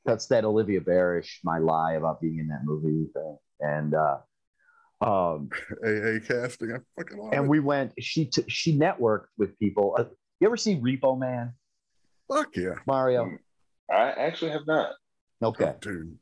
that's 0.06 0.28
that 0.28 0.46
Olivia 0.46 0.80
Barash, 0.80 1.28
my 1.44 1.58
lie 1.58 1.96
about 1.96 2.22
being 2.22 2.40
in 2.40 2.48
that 2.48 2.62
movie 2.64 3.10
thing, 3.14 3.38
and 3.60 3.94
uh, 3.94 4.20
um, 5.02 5.50
AA 5.86 6.20
casting. 6.26 6.72
I 6.72 6.78
fucking 6.98 7.18
love 7.18 7.34
and 7.34 7.44
it. 7.44 7.50
we 7.50 7.60
went. 7.60 7.92
She 8.00 8.28
t- 8.28 8.46
she 8.48 8.80
networked 8.80 9.26
with 9.38 9.60
people. 9.60 9.98
Uh, 10.00 10.06
you 10.40 10.48
ever 10.48 10.56
see 10.56 10.78
Repo 10.78 11.20
Man, 11.20 11.52
Fuck 12.32 12.56
yeah. 12.56 12.76
Mario? 12.88 13.30
I 13.92 14.12
actually 14.12 14.52
have 14.52 14.66
not. 14.66 14.94
Okay. 15.44 15.66
Oh, 15.66 15.76
dude. 15.82 16.18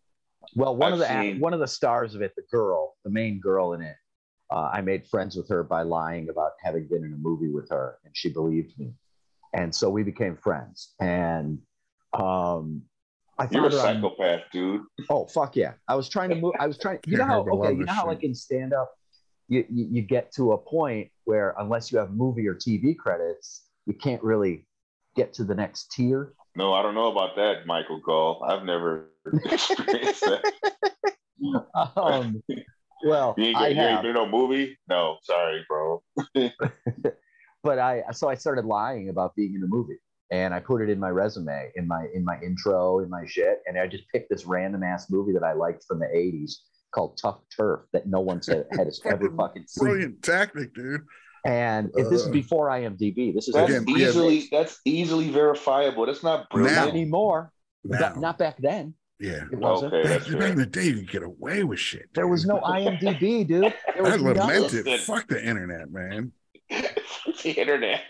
Well, 0.55 0.75
one 0.75 0.93
of 0.93 1.01
I've 1.01 1.07
the 1.07 1.31
seen- 1.31 1.39
one 1.39 1.53
of 1.53 1.59
the 1.59 1.67
stars 1.67 2.15
of 2.15 2.21
it, 2.21 2.33
the 2.35 2.43
girl, 2.51 2.95
the 3.03 3.09
main 3.09 3.39
girl 3.39 3.73
in 3.73 3.81
it, 3.81 3.95
uh, 4.51 4.69
I 4.73 4.81
made 4.81 5.07
friends 5.07 5.35
with 5.35 5.49
her 5.49 5.63
by 5.63 5.81
lying 5.81 6.29
about 6.29 6.51
having 6.63 6.87
been 6.87 7.03
in 7.03 7.13
a 7.13 7.17
movie 7.17 7.49
with 7.51 7.69
her, 7.69 7.97
and 8.05 8.15
she 8.15 8.29
believed 8.31 8.77
me, 8.77 8.93
and 9.53 9.73
so 9.73 9.89
we 9.89 10.03
became 10.03 10.37
friends. 10.37 10.93
And 10.99 11.59
um, 12.13 12.83
I 13.37 13.47
You're 13.49 13.67
a 13.67 13.71
found 13.71 13.73
her 13.73 13.79
on- 13.79 13.95
psychopath, 13.95 14.41
dude. 14.51 14.81
Oh 15.09 15.25
fuck 15.25 15.55
yeah! 15.55 15.73
I 15.87 15.95
was 15.95 16.07
trying 16.09 16.29
to 16.29 16.35
move. 16.35 16.53
I 16.59 16.67
was 16.67 16.77
trying. 16.77 16.99
You 17.07 17.17
know 17.17 17.25
how 17.25 17.31
help 17.43 17.47
but 17.47 17.53
okay. 17.57 17.73
You 17.73 17.85
know 17.85 17.93
how 17.93 18.07
like 18.07 18.23
in 18.23 18.35
stand 18.35 18.73
up, 18.73 18.91
you, 19.47 19.65
you 19.69 19.87
you 19.91 20.01
get 20.01 20.31
to 20.35 20.51
a 20.53 20.57
point 20.57 21.09
where 21.25 21.55
unless 21.59 21.91
you 21.91 21.97
have 21.97 22.11
movie 22.11 22.47
or 22.47 22.55
TV 22.55 22.95
credits, 22.95 23.65
you 23.87 23.93
can't 23.93 24.23
really 24.23 24.65
get 25.15 25.33
to 25.33 25.43
the 25.43 25.55
next 25.55 25.91
tier. 25.91 26.33
No, 26.55 26.73
I 26.73 26.81
don't 26.81 26.95
know 26.95 27.11
about 27.11 27.35
that, 27.35 27.65
Michael 27.65 27.99
Gull. 27.99 28.41
I've 28.47 28.63
never 28.63 29.09
experienced 29.45 30.25
that. 30.25 30.53
Um, 31.97 32.41
well, 33.03 33.35
You 33.37 33.47
ain't, 33.47 33.57
I 33.57 33.67
get, 33.67 33.75
you 33.75 33.81
ain't 33.81 33.91
have, 33.91 34.01
been 34.01 34.09
in 34.11 34.15
no 34.15 34.27
movie? 34.27 34.77
No, 34.87 35.17
sorry, 35.21 35.65
bro. 35.67 36.01
but 37.63 37.77
I 37.77 38.03
so 38.13 38.29
I 38.29 38.35
started 38.35 38.65
lying 38.65 39.09
about 39.09 39.35
being 39.35 39.53
in 39.53 39.61
a 39.61 39.67
movie, 39.67 39.97
and 40.31 40.53
I 40.53 40.61
put 40.61 40.81
it 40.81 40.89
in 40.89 40.97
my 40.97 41.09
resume, 41.09 41.71
in 41.75 41.87
my 41.87 42.07
in 42.15 42.23
my 42.23 42.39
intro, 42.41 42.99
in 42.99 43.09
my 43.09 43.25
shit, 43.27 43.59
and 43.67 43.77
I 43.77 43.85
just 43.85 44.05
picked 44.11 44.29
this 44.29 44.45
random 44.45 44.81
ass 44.81 45.11
movie 45.11 45.33
that 45.33 45.43
I 45.43 45.53
liked 45.53 45.83
from 45.87 45.99
the 45.99 46.07
'80s 46.07 46.53
called 46.95 47.17
Tuff 47.21 47.39
Turf 47.55 47.81
that 47.91 48.07
no 48.07 48.21
one 48.21 48.41
said 48.41 48.65
had 48.71 48.87
ever 49.05 49.25
Fucking 49.25 49.37
fucking 49.37 49.65
seen. 49.67 49.87
Brilliant 49.87 50.23
tactic, 50.23 50.73
dude. 50.73 51.01
And 51.45 51.91
if 51.95 52.09
this 52.09 52.21
is 52.23 52.27
Uh, 52.27 52.31
before 52.31 52.69
IMDb. 52.69 53.33
This 53.33 53.47
is 53.47 53.53
That's 53.53 53.71
Again, 53.71 53.85
yeah. 53.87 54.07
easily 54.07 54.47
that's 54.51 54.79
easily 54.83 55.29
verifiable. 55.29 56.05
That's 56.07 56.23
not 56.23 56.39
not 56.39 56.49
brilliant. 56.49 56.75
Now. 56.77 56.87
anymore. 56.89 57.51
Now, 57.83 57.99
Not, 57.99 58.17
not 58.19 58.37
back 58.39 58.57
then. 58.57 58.95
yeah. 59.19 59.43
It 59.51 59.59
wasn't. 59.59 59.93
Okay, 59.93 60.09
Back, 60.09 60.19
that's 60.23 60.33
back 60.33 60.49
in 60.51 60.57
the 60.57 60.65
day, 60.65 60.85
you 60.85 60.95
could 60.95 61.11
get 61.11 61.21
away 61.23 61.63
with 61.63 61.79
shit. 61.79 62.09
There 62.15 62.27
was 62.27 62.45
no 62.47 62.59
IMDb, 62.61 63.45
dude. 63.47 63.61
There 63.61 63.73
I 63.97 64.01
was 64.01 64.21
lament 64.21 64.37
nothing. 64.37 64.83
it. 64.87 64.99
Fuck 65.01 65.27
the 65.27 65.39
internet, 65.43 65.91
man. 65.91 66.31
the 67.43 67.51
internet. 67.51 68.01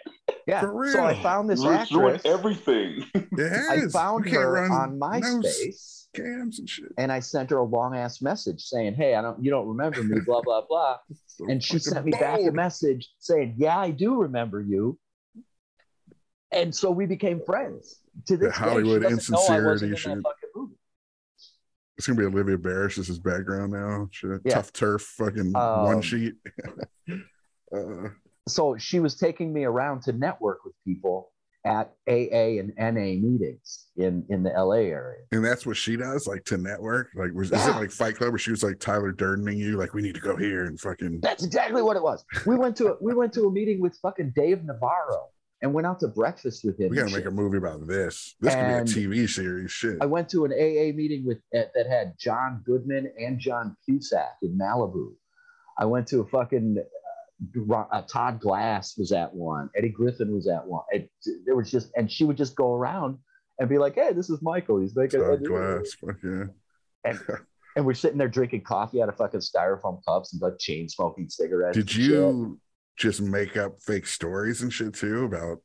Yeah. 0.47 0.61
For 0.61 0.87
So 0.91 1.03
I 1.03 1.21
found 1.21 1.49
this 1.49 1.59
It's 1.61 1.91
ruined 1.91 2.15
actress. 2.15 2.21
everything. 2.25 3.05
It 3.13 3.69
I 3.69 3.89
found 3.91 4.25
You 4.25 4.39
her 4.39 4.51
run 4.53 4.71
on 4.71 4.97
no 4.97 5.05
MySpace, 5.07 6.04
Scams 6.15 6.59
and 6.59 6.69
shit. 6.69 6.91
and 6.97 7.11
I 7.11 7.19
sent 7.19 7.49
her 7.51 7.57
a 7.57 7.63
long 7.63 7.95
ass 7.95 8.21
message 8.21 8.61
saying, 8.61 8.95
"Hey, 8.95 9.15
I 9.15 9.21
don't, 9.21 9.43
you 9.43 9.51
don't 9.51 9.67
remember 9.67 10.03
me, 10.03 10.19
blah 10.25 10.41
blah 10.41 10.61
blah." 10.67 10.97
So 11.27 11.45
And 11.49 11.61
she 11.61 11.79
sent 11.79 12.05
me 12.05 12.11
back 12.11 12.39
a 12.41 12.51
message 12.51 13.09
saying, 13.19 13.55
"Yeah, 13.57 13.77
I 13.77 13.91
do 13.91 14.21
remember 14.21 14.61
you." 14.61 14.97
And 16.51 16.73
so 16.73 16.89
we 16.91 17.05
became 17.05 17.41
friends. 17.45 17.99
To 18.27 18.37
this 18.37 18.53
day, 18.53 18.57
she 18.57 18.63
Hollywood 18.63 19.01
doesn't 19.03 19.29
know 19.33 19.39
I 19.39 19.59
wasn't 19.65 19.89
in 19.89 19.93
insincerity 19.93 20.23
shit. 20.55 20.71
It's 21.97 22.07
gonna 22.07 22.19
be 22.19 22.25
Olivia 22.25 22.57
Barash 22.57 22.97
as 22.97 23.07
his 23.07 23.19
background 23.19 23.73
now. 23.73 24.07
Shit. 24.11 24.41
Yeah. 24.45 24.55
Tuff 24.55 24.71
Turf, 24.73 25.01
fucking 25.01 25.55
Um, 25.55 25.83
one 25.83 26.01
sheet. 26.01 26.35
uh, 27.75 28.09
So 28.47 28.77
she 28.77 28.99
was 28.99 29.15
taking 29.15 29.51
me 29.51 29.63
around 29.63 30.03
to 30.03 30.13
network 30.13 30.63
with 30.65 30.73
people 30.85 31.31
at 31.65 31.93
AA 32.07 32.59
and 32.59 32.71
NA 32.77 33.19
meetings 33.19 33.87
in 33.97 34.23
in 34.29 34.43
the 34.43 34.51
LA 34.51 34.75
area. 34.75 35.23
and 35.31 35.43
that's 35.43 35.65
what 35.65 35.75
she 35.75 35.95
does, 35.97 36.27
like 36.27 36.45
to 36.45 36.57
network. 36.57 37.09
Like, 37.15 37.31
was 37.33 37.51
is 37.51 37.65
it 37.67 37.71
like 37.75 37.91
Fight 37.91 38.15
Club 38.15 38.29
where 38.31 38.37
she 38.39 38.51
was 38.51 38.63
like 38.63 38.79
Tyler 38.79 39.11
Durdening 39.11 39.57
you? 39.57 39.75
Like, 39.77 39.93
we 39.93 40.01
need 40.01 40.15
to 40.15 40.21
go 40.21 40.35
here 40.35 40.65
and 40.65 40.79
fucking. 40.79 41.19
That's 41.21 41.43
exactly 41.43 41.81
what 41.81 41.97
it 41.97 42.03
was. 42.03 42.23
We 42.45 42.55
went 42.55 42.75
to 42.77 42.93
a, 42.93 42.97
we 43.01 43.13
went 43.15 43.33
to 43.33 43.45
a 43.45 43.51
meeting 43.51 43.81
with 43.81 43.97
fucking 44.01 44.33
Dave 44.35 44.63
Navarro 44.63 45.29
and 45.61 45.73
went 45.73 45.87
out 45.87 45.99
to 46.01 46.07
breakfast 46.09 46.63
with 46.63 46.79
him. 46.79 46.89
We 46.89 46.97
gotta 46.97 47.07
make 47.09 47.19
shit. 47.23 47.27
a 47.27 47.31
movie 47.31 47.57
about 47.57 47.87
this. 47.87 48.35
This 48.41 48.53
And- 48.53 48.87
could 48.87 48.93
be 48.95 49.03
a 49.23 49.25
TV 49.25 49.29
series. 49.29 49.71
Shit. 49.71 49.97
I 50.01 50.05
went 50.05 50.29
to 50.29 50.45
an 50.45 50.51
AA 50.51 50.93
meeting 50.95 51.25
with 51.25 51.39
that 51.51 51.71
that 51.73 51.87
had 51.87 52.13
John 52.19 52.61
Goodman 52.65 53.11
and 53.19 53.39
John 53.39 53.75
Cusack 53.85 54.35
in 54.43 54.55
Malibu. 54.57 55.13
I 55.79 55.85
went 55.85 56.07
to 56.09 56.19
a 56.21 56.25
fucking 56.27 56.77
uh, 57.71 58.01
Todd 58.03 58.39
Glass 58.39 58.97
was 58.97 59.11
at 59.11 59.33
one. 59.33 59.69
Eddie 59.75 59.89
Griffin 59.89 60.33
was 60.33 60.47
at 60.47 60.65
one. 60.65 60.83
It, 60.91 61.09
there 61.45 61.55
was 61.55 61.69
just 61.71 61.91
and 61.95 62.11
she 62.11 62.23
would 62.23 62.37
just 62.37 62.55
go 62.55 62.73
around 62.73 63.17
and 63.59 63.69
be 63.69 63.77
like, 63.77 63.95
"Hey, 63.95 64.13
this 64.13 64.29
is 64.29 64.41
Michael. 64.41 64.79
He's 64.79 64.95
making." 64.95 65.21
Todd 65.21 65.43
Glass. 65.43 65.93
Fuck 65.93 66.17
yeah. 66.23 66.43
And, 67.03 67.19
and 67.75 67.85
we're 67.85 67.93
sitting 67.93 68.17
there 68.17 68.27
drinking 68.29 68.61
coffee 68.61 69.01
out 69.01 69.09
of 69.09 69.17
fucking 69.17 69.41
styrofoam 69.41 70.01
cups 70.07 70.33
and 70.33 70.41
like 70.41 70.57
chain 70.59 70.87
smoking 70.89 71.29
cigarettes. 71.29 71.75
Did 71.77 71.81
and 71.83 71.89
shit. 71.89 72.03
you 72.03 72.59
just 72.97 73.21
make 73.21 73.57
up 73.57 73.81
fake 73.81 74.07
stories 74.07 74.61
and 74.61 74.71
shit 74.71 74.93
too 74.93 75.25
about? 75.25 75.59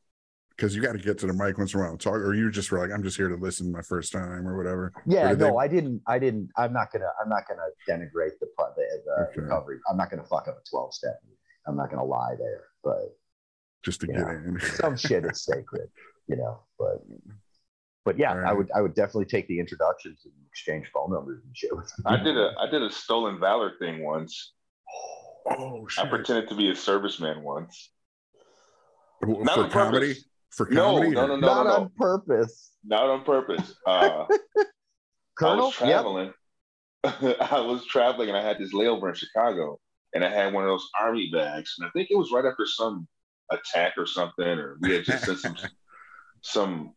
Because 0.57 0.75
you 0.75 0.81
got 0.81 0.91
to 0.91 0.99
get 0.99 1.17
to 1.19 1.25
the 1.27 1.33
mic 1.33 1.57
once 1.57 1.73
in 1.73 1.79
a 1.79 1.83
while 1.83 1.91
and 1.91 1.99
talk, 1.99 2.13
or 2.15 2.35
you 2.35 2.51
just 2.51 2.71
were 2.71 2.77
like, 2.79 2.91
"I'm 2.91 3.01
just 3.01 3.17
here 3.17 3.29
to 3.29 3.35
listen 3.35 3.71
my 3.71 3.81
first 3.81 4.11
time" 4.11 4.47
or 4.47 4.57
whatever. 4.57 4.91
Yeah, 5.07 5.31
Or 5.31 5.35
no, 5.35 5.51
they- 5.51 5.57
I 5.57 5.67
didn't. 5.67 6.01
I 6.07 6.19
didn't. 6.19 6.49
I'm 6.57 6.73
not 6.73 6.91
gonna. 6.91 7.09
I'm 7.19 7.29
not 7.29 7.47
gonna 7.47 7.61
denigrate 7.89 8.33
the 8.39 8.47
the, 8.57 8.83
the 9.05 9.23
Okay. 9.29 9.41
recovery. 9.41 9.79
I'm 9.89 9.97
not 9.97 10.11
gonna 10.11 10.25
fuck 10.25 10.47
up 10.47 10.57
a 10.57 10.69
12 10.69 10.93
step. 10.93 11.19
I'm 11.67 11.75
not 11.77 11.89
gonna 11.89 12.03
lie 12.05 12.35
there. 12.37 12.63
But 12.83 13.15
just 13.83 14.01
to 14.01 14.07
Yeah. 14.07 14.19
get 14.19 14.27
in. 14.29 14.59
some 14.75 14.95
shit 14.97 15.25
is 15.25 15.43
sacred, 15.43 15.89
you 16.27 16.35
know. 16.37 16.61
But 16.79 17.03
but 18.05 18.17
yeah, 18.17 18.33
I 18.45 18.53
would 18.53 18.69
I 18.75 18.81
would 18.81 18.95
definitely 18.95 19.25
take 19.25 19.47
the 19.47 19.59
introductions 19.59 20.21
and 20.25 20.33
exchange 20.49 20.89
phone 20.93 21.11
numbers 21.11 21.41
and 21.45 21.55
shit. 21.55 21.75
With 21.75 21.91
I 22.05 22.17
did 22.17 22.37
a 22.37 22.53
I 22.59 22.69
did 22.69 22.81
a 22.81 22.91
stolen 22.91 23.39
valor 23.39 23.73
thing 23.79 24.03
once. 24.03 24.53
oh 25.49 25.87
shit. 25.87 26.05
I 26.05 26.09
pretended 26.09 26.49
to 26.49 26.55
be 26.55 26.69
a 26.69 26.73
serviceman 26.73 27.41
once. 27.41 27.91
For 29.19 29.43
Not 29.43 29.59
on 29.59 29.69
comedy, 29.69 30.07
purpose. 30.15 30.25
for 30.49 30.67
No, 30.71 30.93
comedy. 30.95 31.09
no, 31.11 31.21
or- 31.23 31.27
no, 31.27 31.35
no, 31.35 31.47
not 31.47 31.63
no, 31.65 31.71
on 31.73 31.81
no. 31.83 31.91
purpose. 31.97 32.71
Not 32.83 33.03
on 33.09 33.23
purpose. 33.23 33.75
Uh, 33.85 34.25
I 34.57 34.63
Colonel. 35.37 35.65
was 35.67 35.79
Yep. 35.79 35.87
traveling. 35.89 36.33
I 37.03 37.59
was 37.61 37.85
traveling 37.85 38.29
and 38.29 38.37
I 38.37 38.41
had 38.41 38.57
this 38.59 38.73
layover 38.73 39.09
in 39.09 39.15
Chicago 39.15 39.79
and 40.13 40.23
I 40.23 40.29
had 40.29 40.53
one 40.53 40.63
of 40.63 40.69
those 40.69 40.87
army 40.99 41.29
bags. 41.33 41.75
And 41.79 41.87
I 41.87 41.91
think 41.91 42.09
it 42.11 42.17
was 42.17 42.31
right 42.31 42.45
after 42.45 42.65
some 42.65 43.07
attack 43.51 43.93
or 43.97 44.05
something, 44.05 44.45
or 44.47 44.77
we 44.81 44.93
had 44.93 45.05
just 45.05 45.25
sent 45.25 45.39
some 45.39 45.55
some 46.41 46.93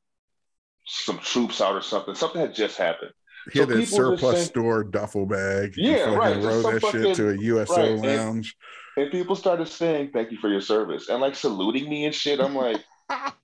some 0.86 1.18
troops 1.18 1.60
out 1.60 1.74
or 1.74 1.82
something. 1.82 2.14
Something 2.14 2.40
had 2.40 2.54
just 2.54 2.76
happened. 2.76 3.12
He 3.52 3.58
had 3.58 3.68
So 3.68 3.80
just 3.80 3.92
surplus 3.92 4.36
saying- 4.36 4.46
store 4.46 4.84
duffel 4.84 5.26
bag. 5.26 5.74
Yeah, 5.76 6.06
fucking 6.16 6.42
right, 6.42 6.62
some 6.62 6.74
that 6.74 6.82
shit 6.92 7.16
to 7.16 7.28
a 7.30 7.36
USO 7.36 7.76
right, 7.76 7.98
lounge. 7.98 8.56
And 8.96 9.10
people 9.10 9.34
started 9.36 9.66
saying 9.68 10.10
thank 10.12 10.30
you 10.30 10.38
for 10.38 10.48
your 10.48 10.60
service 10.60 11.08
and 11.08 11.20
like 11.20 11.34
saluting 11.34 11.88
me 11.88 12.04
and 12.06 12.14
shit. 12.14 12.40
I'm 12.40 12.54
like, 12.54 12.82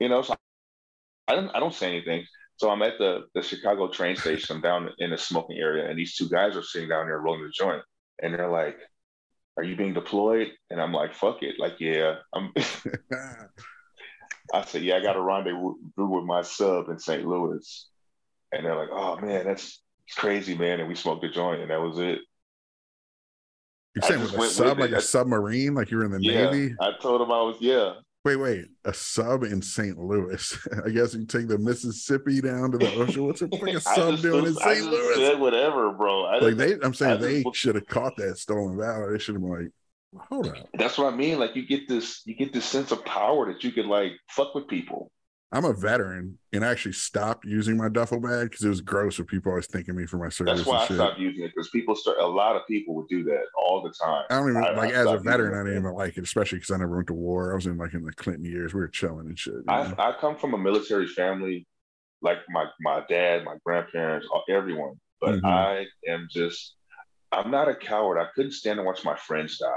you 0.00 0.08
know, 0.08 0.22
so 0.22 0.34
I 1.28 1.34
don't 1.34 1.50
I 1.54 1.60
don't 1.60 1.74
say 1.74 1.88
anything. 1.88 2.24
So 2.56 2.70
I'm 2.70 2.82
at 2.82 2.94
the 2.98 3.24
the 3.34 3.42
Chicago 3.42 3.88
train 3.88 4.16
station. 4.16 4.56
I'm 4.56 4.62
down 4.62 4.90
in 4.98 5.10
the 5.10 5.18
smoking 5.18 5.58
area, 5.58 5.88
and 5.88 5.98
these 5.98 6.16
two 6.16 6.28
guys 6.28 6.56
are 6.56 6.62
sitting 6.62 6.88
down 6.88 7.06
there 7.06 7.20
rolling 7.20 7.42
the 7.42 7.50
joint, 7.50 7.82
and 8.22 8.34
they're 8.34 8.50
like, 8.50 8.76
"Are 9.56 9.64
you 9.64 9.76
being 9.76 9.94
deployed?" 9.94 10.48
And 10.70 10.80
I'm 10.80 10.92
like, 10.92 11.14
"Fuck 11.14 11.42
it, 11.42 11.56
like 11.58 11.80
yeah." 11.80 12.16
I'm. 12.34 12.52
I 14.54 14.64
said, 14.64 14.82
"Yeah, 14.82 14.96
I 14.96 15.02
got 15.02 15.16
a 15.16 15.20
rendezvous 15.20 15.74
with 15.96 16.24
my 16.24 16.42
sub 16.42 16.88
in 16.88 16.98
St. 16.98 17.26
Louis," 17.26 17.88
and 18.52 18.64
they're 18.64 18.76
like, 18.76 18.90
"Oh 18.92 19.16
man, 19.20 19.44
that's 19.46 19.82
it's 20.06 20.16
crazy, 20.16 20.56
man." 20.56 20.80
And 20.80 20.88
we 20.88 20.94
smoked 20.94 21.24
a 21.24 21.30
joint, 21.30 21.60
and 21.60 21.70
that 21.70 21.80
was 21.80 21.98
it. 21.98 22.20
You 23.94 24.02
I 24.02 24.08
saying 24.08 24.20
with 24.20 24.34
a 24.34 24.48
sub, 24.48 24.78
with 24.78 24.90
like 24.90 24.98
a 24.98 25.02
submarine, 25.02 25.74
like 25.74 25.90
you 25.90 25.96
were 25.96 26.04
in 26.04 26.12
the 26.12 26.20
yeah, 26.20 26.50
Navy? 26.50 26.74
I 26.80 26.92
told 27.00 27.22
him 27.22 27.32
I 27.32 27.40
was 27.42 27.56
yeah. 27.60 27.94
Wait, 28.26 28.34
wait, 28.34 28.64
a 28.84 28.92
sub 28.92 29.44
in 29.44 29.62
St. 29.62 29.96
Louis. 29.96 30.58
I 30.84 30.90
guess 30.90 31.14
you 31.14 31.24
take 31.26 31.46
the 31.46 31.58
Mississippi 31.58 32.40
down 32.40 32.72
to 32.72 32.78
the 32.78 32.92
ocean. 32.96 33.24
What's 33.24 33.40
a 33.40 33.46
fucking 33.46 33.76
I 33.76 33.78
sub 33.78 34.18
doing 34.20 34.38
in 34.46 34.54
was- 34.54 34.60
St. 34.64 34.84
Louis? 34.84 35.36
whatever, 35.36 35.92
bro. 35.92 36.24
I 36.24 36.40
like 36.40 36.56
they, 36.56 36.74
I'm 36.82 36.92
saying 36.92 37.20
they 37.20 37.44
should 37.54 37.76
have 37.76 37.86
caught 37.86 38.16
that 38.16 38.36
stolen 38.36 38.76
valor. 38.76 39.12
They 39.12 39.20
should 39.20 39.36
have 39.36 39.42
been 39.42 39.52
like, 39.52 40.26
hold 40.28 40.48
up. 40.48 40.56
That's 40.74 40.98
what 40.98 41.14
I 41.14 41.16
mean. 41.16 41.38
Like 41.38 41.54
you 41.54 41.68
get 41.68 41.88
this, 41.88 42.22
you 42.24 42.34
get 42.34 42.52
this 42.52 42.64
sense 42.64 42.90
of 42.90 43.04
power 43.04 43.46
that 43.52 43.62
you 43.62 43.70
can 43.70 43.88
like 43.88 44.10
fuck 44.28 44.56
with 44.56 44.66
people. 44.66 45.12
I'm 45.52 45.64
a 45.64 45.72
veteran, 45.72 46.38
and 46.52 46.64
I 46.64 46.70
actually 46.70 46.92
stopped 46.94 47.44
using 47.44 47.76
my 47.76 47.88
duffel 47.88 48.18
bag 48.18 48.50
because 48.50 48.64
it 48.64 48.68
was 48.68 48.80
gross 48.80 49.18
with 49.18 49.28
people 49.28 49.52
always 49.52 49.66
thanking 49.66 49.94
me 49.94 50.04
for 50.04 50.16
my 50.18 50.28
service. 50.28 50.56
That's 50.58 50.66
why 50.66 50.78
I 50.82 50.86
stopped 50.86 51.20
using 51.20 51.44
it 51.44 51.52
because 51.54 51.68
people 51.70 51.94
start. 51.94 52.18
A 52.18 52.26
lot 52.26 52.56
of 52.56 52.62
people 52.66 52.94
would 52.96 53.06
do 53.08 53.22
that 53.24 53.44
all 53.56 53.80
the 53.80 53.92
time. 54.04 54.24
I 54.28 54.34
don't 54.38 54.50
even 54.50 54.64
I- 54.64 54.70
like 54.76 54.92
I 54.92 54.96
as 54.98 55.06
a 55.06 55.18
veteran. 55.18 55.54
I 55.54 55.62
didn't 55.62 55.78
even 55.84 55.94
like 55.94 56.18
it, 56.18 56.24
especially 56.24 56.58
because 56.58 56.72
I 56.72 56.78
never 56.78 56.96
went 56.96 57.06
to 57.08 57.14
war. 57.14 57.52
I 57.52 57.54
was 57.54 57.66
in 57.66 57.76
like 57.78 57.94
in 57.94 58.04
the 58.04 58.12
Clinton 58.12 58.44
years. 58.44 58.74
We 58.74 58.80
were 58.80 58.88
chilling 58.88 59.26
and 59.26 59.38
shit. 59.38 59.54
I? 59.68 59.92
I 59.98 60.14
come 60.20 60.36
from 60.36 60.54
a 60.54 60.58
military 60.58 61.06
family, 61.06 61.64
like 62.22 62.38
my 62.50 62.66
my 62.80 63.04
dad, 63.08 63.44
my 63.44 63.54
grandparents, 63.64 64.26
everyone. 64.50 64.94
But 65.20 65.36
Mhm. 65.36 65.44
I 65.46 65.86
am 66.08 66.26
just, 66.30 66.74
I'm 67.30 67.50
not 67.52 67.68
a 67.68 67.74
coward. 67.74 68.18
I 68.18 68.26
couldn't 68.34 68.52
stand 68.52 68.78
to 68.78 68.82
watch 68.82 69.04
my 69.04 69.16
friends 69.16 69.58
die. 69.58 69.68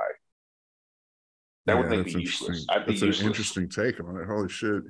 That 1.67 1.77
would 1.77 1.89
make 1.89 2.07
me 2.07 2.21
useless. 2.23 2.65
I'd 2.69 2.85
be 2.87 2.93
That's 2.93 3.01
useless. 3.03 3.21
an 3.21 3.27
interesting 3.27 3.69
take 3.69 3.99
on 4.03 4.17
it. 4.17 4.25
Holy 4.25 4.49
shit! 4.49 4.83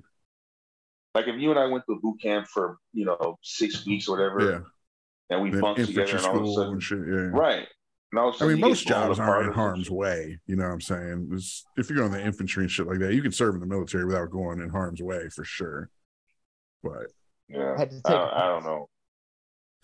Like 1.15 1.27
if 1.27 1.39
you 1.39 1.49
and 1.49 1.59
I 1.59 1.65
went 1.65 1.83
to 1.89 1.99
boot 2.01 2.21
camp 2.21 2.47
for 2.47 2.77
you 2.93 3.05
know 3.05 3.37
six 3.41 3.85
weeks 3.85 4.07
or 4.07 4.17
whatever, 4.17 4.51
Yeah, 4.51 5.35
and 5.35 5.41
we 5.43 5.51
bunked 5.59 5.79
together, 5.85 6.17
and 6.17 6.25
all 6.25 6.37
of 6.37 6.43
a 6.43 6.53
sudden, 6.53 6.73
and 6.73 6.83
shit. 6.83 6.99
Yeah, 6.99 7.29
right? 7.31 7.67
And 8.11 8.19
all 8.19 8.29
of 8.29 8.33
a 8.33 8.35
I 8.35 8.39
sudden 8.39 8.53
mean, 8.55 8.61
most 8.69 8.87
jobs 8.87 9.19
aren't 9.19 9.47
in 9.47 9.53
harm's 9.53 9.85
shit. 9.85 9.93
way. 9.93 10.39
You 10.47 10.55
know 10.55 10.63
what 10.65 10.73
I'm 10.73 10.81
saying? 10.81 11.25
It's- 11.31 11.65
if 11.77 11.89
you're 11.89 12.03
on 12.03 12.11
the 12.11 12.23
infantry 12.23 12.63
and 12.63 12.71
shit 12.71 12.87
like 12.87 12.99
that, 12.99 13.13
you 13.13 13.21
can 13.21 13.31
serve 13.31 13.53
in 13.55 13.59
the 13.61 13.67
military 13.67 14.05
without 14.05 14.29
going 14.31 14.59
in 14.61 14.69
harm's 14.69 15.01
way 15.01 15.29
for 15.29 15.43
sure. 15.43 15.89
But 16.83 17.07
Yeah, 17.47 17.77
Had 17.77 17.89
to 17.91 18.01
I, 18.05 18.09
take. 18.09 18.17
I 18.17 18.47
don't 18.47 18.63
know. 18.63 18.89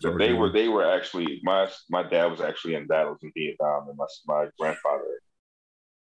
So 0.00 0.16
they 0.18 0.32
were 0.32 0.50
they 0.52 0.68
were 0.68 0.84
actually 0.88 1.40
my 1.42 1.68
my 1.90 2.02
dad 2.02 2.26
was 2.26 2.40
actually 2.40 2.74
in 2.74 2.86
battles 2.86 3.18
in 3.22 3.32
Vietnam, 3.34 3.88
and 3.88 3.96
my 3.96 4.06
my 4.26 4.48
grandfather. 4.58 5.20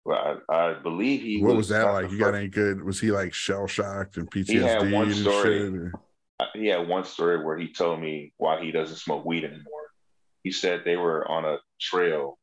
Well, 0.03 0.41
I, 0.49 0.55
I 0.55 0.73
believe 0.73 1.21
he 1.21 1.41
what 1.41 1.49
was. 1.49 1.57
was 1.57 1.69
that 1.69 1.91
like? 1.91 2.11
You 2.11 2.17
got 2.17 2.35
any 2.35 2.47
good? 2.47 2.83
Was 2.83 2.99
he 2.99 3.11
like 3.11 3.33
shell 3.33 3.67
shocked 3.67 4.17
and 4.17 4.29
PTSD 4.29 4.49
He 4.49 4.57
had 4.57 4.91
one 4.91 5.13
story. 5.13 5.71
shit? 5.71 5.91
Uh, 6.39 6.45
he 6.55 6.67
had 6.67 6.87
one 6.87 7.05
story 7.05 7.43
where 7.43 7.57
he 7.57 7.71
told 7.71 8.01
me 8.01 8.33
why 8.37 8.63
he 8.63 8.71
doesn't 8.71 8.97
smoke 8.97 9.25
weed 9.25 9.43
anymore. 9.43 9.91
He 10.43 10.51
said 10.51 10.81
they 10.83 10.97
were 10.97 11.29
on 11.29 11.45
a 11.45 11.57
trail 11.79 12.39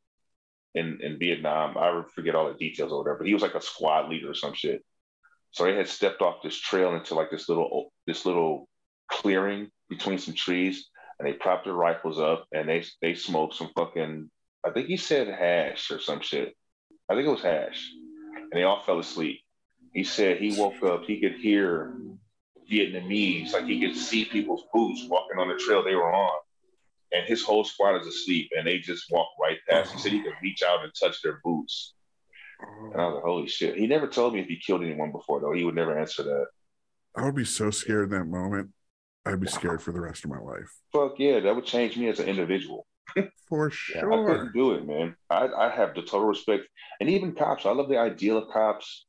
in 0.74 1.00
in 1.02 1.18
Vietnam. 1.18 1.76
I 1.76 2.02
forget 2.14 2.36
all 2.36 2.48
the 2.48 2.54
details 2.54 2.92
or 2.92 2.98
whatever. 2.98 3.18
But 3.18 3.26
he 3.26 3.34
was 3.34 3.42
like 3.42 3.56
a 3.56 3.60
squad 3.60 4.08
leader 4.08 4.30
or 4.30 4.34
some 4.34 4.54
shit. 4.54 4.84
So 5.50 5.64
they 5.64 5.74
had 5.74 5.88
stepped 5.88 6.22
off 6.22 6.42
this 6.42 6.56
trail 6.56 6.94
into 6.94 7.14
like 7.14 7.30
this 7.30 7.48
little 7.48 7.92
this 8.06 8.24
little 8.24 8.68
clearing 9.10 9.70
between 9.88 10.18
some 10.18 10.34
trees, 10.34 10.88
and 11.18 11.26
they 11.26 11.32
propped 11.32 11.64
their 11.64 11.74
rifles 11.74 12.20
up 12.20 12.46
and 12.52 12.68
they 12.68 12.84
they 13.02 13.14
smoked 13.14 13.54
some 13.54 13.70
fucking. 13.76 14.30
I 14.64 14.70
think 14.70 14.86
he 14.86 14.96
said 14.96 15.26
hash 15.28 15.90
or 15.90 15.98
some 15.98 16.20
shit. 16.20 16.54
I 17.08 17.14
think 17.14 17.26
it 17.26 17.30
was 17.30 17.42
hash, 17.42 17.90
and 18.34 18.52
they 18.52 18.64
all 18.64 18.82
fell 18.84 18.98
asleep. 18.98 19.40
He 19.92 20.04
said 20.04 20.38
he 20.38 20.58
woke 20.58 20.82
up, 20.82 21.04
he 21.04 21.20
could 21.20 21.34
hear 21.34 21.94
Vietnamese, 22.70 23.52
like 23.52 23.64
he 23.64 23.80
could 23.80 23.96
see 23.96 24.24
people's 24.26 24.64
boots 24.72 25.06
walking 25.08 25.38
on 25.38 25.48
the 25.48 25.56
trail 25.56 25.82
they 25.82 25.94
were 25.94 26.12
on. 26.12 26.38
And 27.10 27.26
his 27.26 27.42
whole 27.42 27.64
squad 27.64 27.96
is 28.00 28.06
asleep 28.06 28.50
and 28.56 28.66
they 28.66 28.78
just 28.78 29.10
walk 29.10 29.28
right 29.40 29.56
past. 29.68 29.92
He 29.92 29.98
said 29.98 30.12
he 30.12 30.22
could 30.22 30.34
reach 30.42 30.62
out 30.62 30.84
and 30.84 30.92
touch 30.94 31.22
their 31.22 31.40
boots. 31.42 31.94
And 32.92 33.00
I 33.00 33.06
was 33.06 33.14
like, 33.14 33.24
holy 33.24 33.48
shit. 33.48 33.76
He 33.76 33.86
never 33.86 34.06
told 34.06 34.34
me 34.34 34.40
if 34.40 34.46
he 34.46 34.58
killed 34.58 34.82
anyone 34.82 35.10
before, 35.10 35.40
though. 35.40 35.54
He 35.54 35.64
would 35.64 35.74
never 35.74 35.98
answer 35.98 36.22
that. 36.24 36.46
I 37.16 37.24
would 37.24 37.34
be 37.34 37.46
so 37.46 37.70
scared 37.70 38.12
in 38.12 38.18
that 38.18 38.26
moment. 38.26 38.70
I'd 39.24 39.40
be 39.40 39.48
scared 39.48 39.82
for 39.82 39.92
the 39.92 40.00
rest 40.00 40.24
of 40.24 40.30
my 40.30 40.38
life. 40.38 40.70
Fuck 40.92 41.14
yeah, 41.18 41.40
that 41.40 41.54
would 41.54 41.64
change 41.64 41.96
me 41.96 42.08
as 42.08 42.20
an 42.20 42.28
individual. 42.28 42.86
For 43.48 43.72
Yeah, 43.94 44.06
I 44.06 44.24
couldn't 44.26 44.52
do 44.52 44.72
it, 44.72 44.86
man. 44.86 45.16
I, 45.30 45.48
I 45.48 45.70
have 45.70 45.94
the 45.94 46.02
total 46.02 46.26
respect, 46.26 46.64
and 47.00 47.08
even 47.08 47.34
cops. 47.34 47.66
I 47.66 47.70
love 47.70 47.88
the 47.88 47.98
idea 47.98 48.34
of 48.34 48.52
cops. 48.52 49.06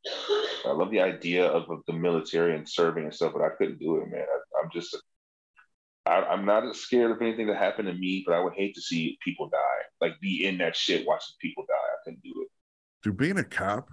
I 0.65 0.71
love 0.71 0.91
the 0.91 1.01
idea 1.01 1.45
of, 1.45 1.69
of 1.69 1.79
the 1.87 1.93
military 1.93 2.55
and 2.55 2.67
serving 2.67 3.03
and 3.03 3.13
stuff, 3.13 3.33
but 3.33 3.43
I 3.43 3.49
couldn't 3.57 3.79
do 3.79 3.97
it, 3.97 4.09
man. 4.09 4.21
I, 4.21 4.63
I'm 4.63 4.69
just, 4.71 4.97
I, 6.05 6.21
I'm 6.23 6.45
not 6.45 6.65
as 6.65 6.77
scared 6.77 7.11
of 7.11 7.21
anything 7.21 7.47
that 7.47 7.57
happened 7.57 7.87
to 7.87 7.93
me, 7.93 8.23
but 8.25 8.33
I 8.33 8.39
would 8.39 8.53
hate 8.53 8.75
to 8.75 8.81
see 8.81 9.17
people 9.23 9.49
die, 9.49 9.81
like 10.01 10.13
be 10.21 10.45
in 10.45 10.57
that 10.59 10.75
shit 10.75 11.05
watching 11.05 11.35
people 11.41 11.65
die. 11.67 11.73
I 11.73 11.97
couldn't 12.03 12.23
do 12.23 12.33
it. 12.41 12.47
Dude, 13.03 13.17
being 13.17 13.37
a 13.37 13.43
cop 13.43 13.89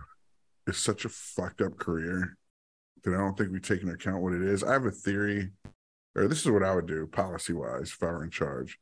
is 0.66 0.76
such 0.76 1.04
a 1.04 1.08
fucked 1.08 1.60
up 1.60 1.76
career 1.76 2.36
that 3.04 3.14
I 3.14 3.18
don't 3.18 3.36
think 3.36 3.52
we 3.52 3.60
take 3.60 3.82
into 3.82 3.94
account 3.94 4.22
what 4.22 4.32
it 4.32 4.42
is. 4.42 4.64
I 4.64 4.72
have 4.72 4.84
a 4.84 4.90
theory, 4.90 5.50
or 6.14 6.26
this 6.26 6.44
is 6.44 6.50
what 6.50 6.64
I 6.64 6.74
would 6.74 6.86
do 6.86 7.06
policy 7.06 7.52
wise 7.52 7.92
if 7.92 8.02
I 8.02 8.06
were 8.06 8.24
in 8.24 8.30
charge. 8.30 8.78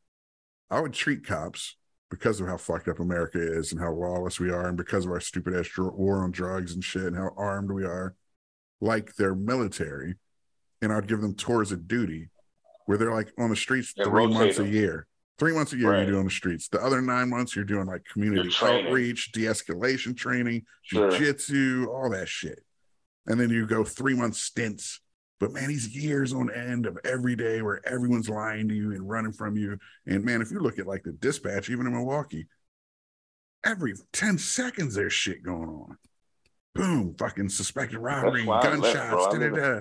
I 0.74 0.80
would 0.80 0.92
treat 0.92 1.24
cops 1.24 1.76
because 2.10 2.40
of 2.40 2.48
how 2.48 2.56
fucked 2.56 2.88
up 2.88 2.98
America 2.98 3.38
is 3.40 3.70
and 3.70 3.80
how 3.80 3.92
lawless 3.92 4.40
we 4.40 4.50
are, 4.50 4.66
and 4.66 4.76
because 4.76 5.04
of 5.04 5.12
our 5.12 5.20
stupid 5.20 5.54
ass 5.54 5.68
war 5.78 6.24
on 6.24 6.32
drugs 6.32 6.74
and 6.74 6.82
shit 6.82 7.04
and 7.04 7.14
how 7.16 7.30
armed 7.36 7.70
we 7.70 7.84
are, 7.84 8.16
like 8.80 9.14
they're 9.14 9.36
military. 9.36 10.16
And 10.82 10.92
I'd 10.92 11.06
give 11.06 11.20
them 11.20 11.34
tours 11.34 11.70
of 11.70 11.86
duty 11.86 12.28
where 12.86 12.98
they're 12.98 13.14
like 13.14 13.32
on 13.38 13.50
the 13.50 13.56
streets 13.56 13.94
Yeah, 13.96 14.04
three 14.04 14.26
months 14.26 14.58
a 14.58 14.66
year. 14.68 15.06
Three 15.38 15.52
months 15.52 15.72
a 15.72 15.76
year 15.76 15.92
Right. 15.92 16.00
you 16.06 16.12
do 16.12 16.18
on 16.18 16.24
the 16.24 16.30
streets. 16.30 16.68
The 16.68 16.82
other 16.82 17.00
nine 17.00 17.30
months 17.30 17.54
you're 17.54 17.64
doing 17.64 17.86
like 17.86 18.04
community 18.12 18.50
outreach, 18.60 19.30
de-escalation 19.30 20.16
training, 20.16 20.66
Sure. 20.82 21.08
jujitsu, 21.10 21.86
all 21.86 22.10
that 22.10 22.28
shit. 22.28 22.64
And 23.26 23.38
then 23.40 23.48
you 23.50 23.64
go 23.66 23.84
three 23.84 24.14
month 24.14 24.34
stints. 24.34 25.00
But 25.40 25.52
man, 25.52 25.68
these 25.68 25.94
years 25.94 26.32
on 26.32 26.50
end 26.52 26.86
of 26.86 26.98
every 27.04 27.36
day 27.36 27.60
where 27.60 27.86
everyone's 27.86 28.28
lying 28.28 28.68
to 28.68 28.74
you 28.74 28.92
and 28.92 29.08
running 29.08 29.32
from 29.32 29.56
you. 29.56 29.78
And 30.06 30.24
man, 30.24 30.40
if 30.40 30.50
you 30.50 30.60
look 30.60 30.78
at 30.78 30.86
like 30.86 31.02
the 31.02 31.12
dispatch, 31.12 31.68
even 31.70 31.86
in 31.86 31.92
Milwaukee, 31.92 32.46
every 33.64 33.94
10 34.12 34.38
seconds 34.38 34.94
there's 34.94 35.12
shit 35.12 35.42
going 35.42 35.68
on. 35.68 35.96
Boom, 36.74 37.14
fucking 37.18 37.48
suspected 37.48 37.98
robbery, 37.98 38.44
why 38.44 38.60
I 38.60 38.74
left, 38.74 38.82
gunshots, 38.82 39.34
da, 39.34 39.38
da, 39.38 39.50
da. 39.50 39.80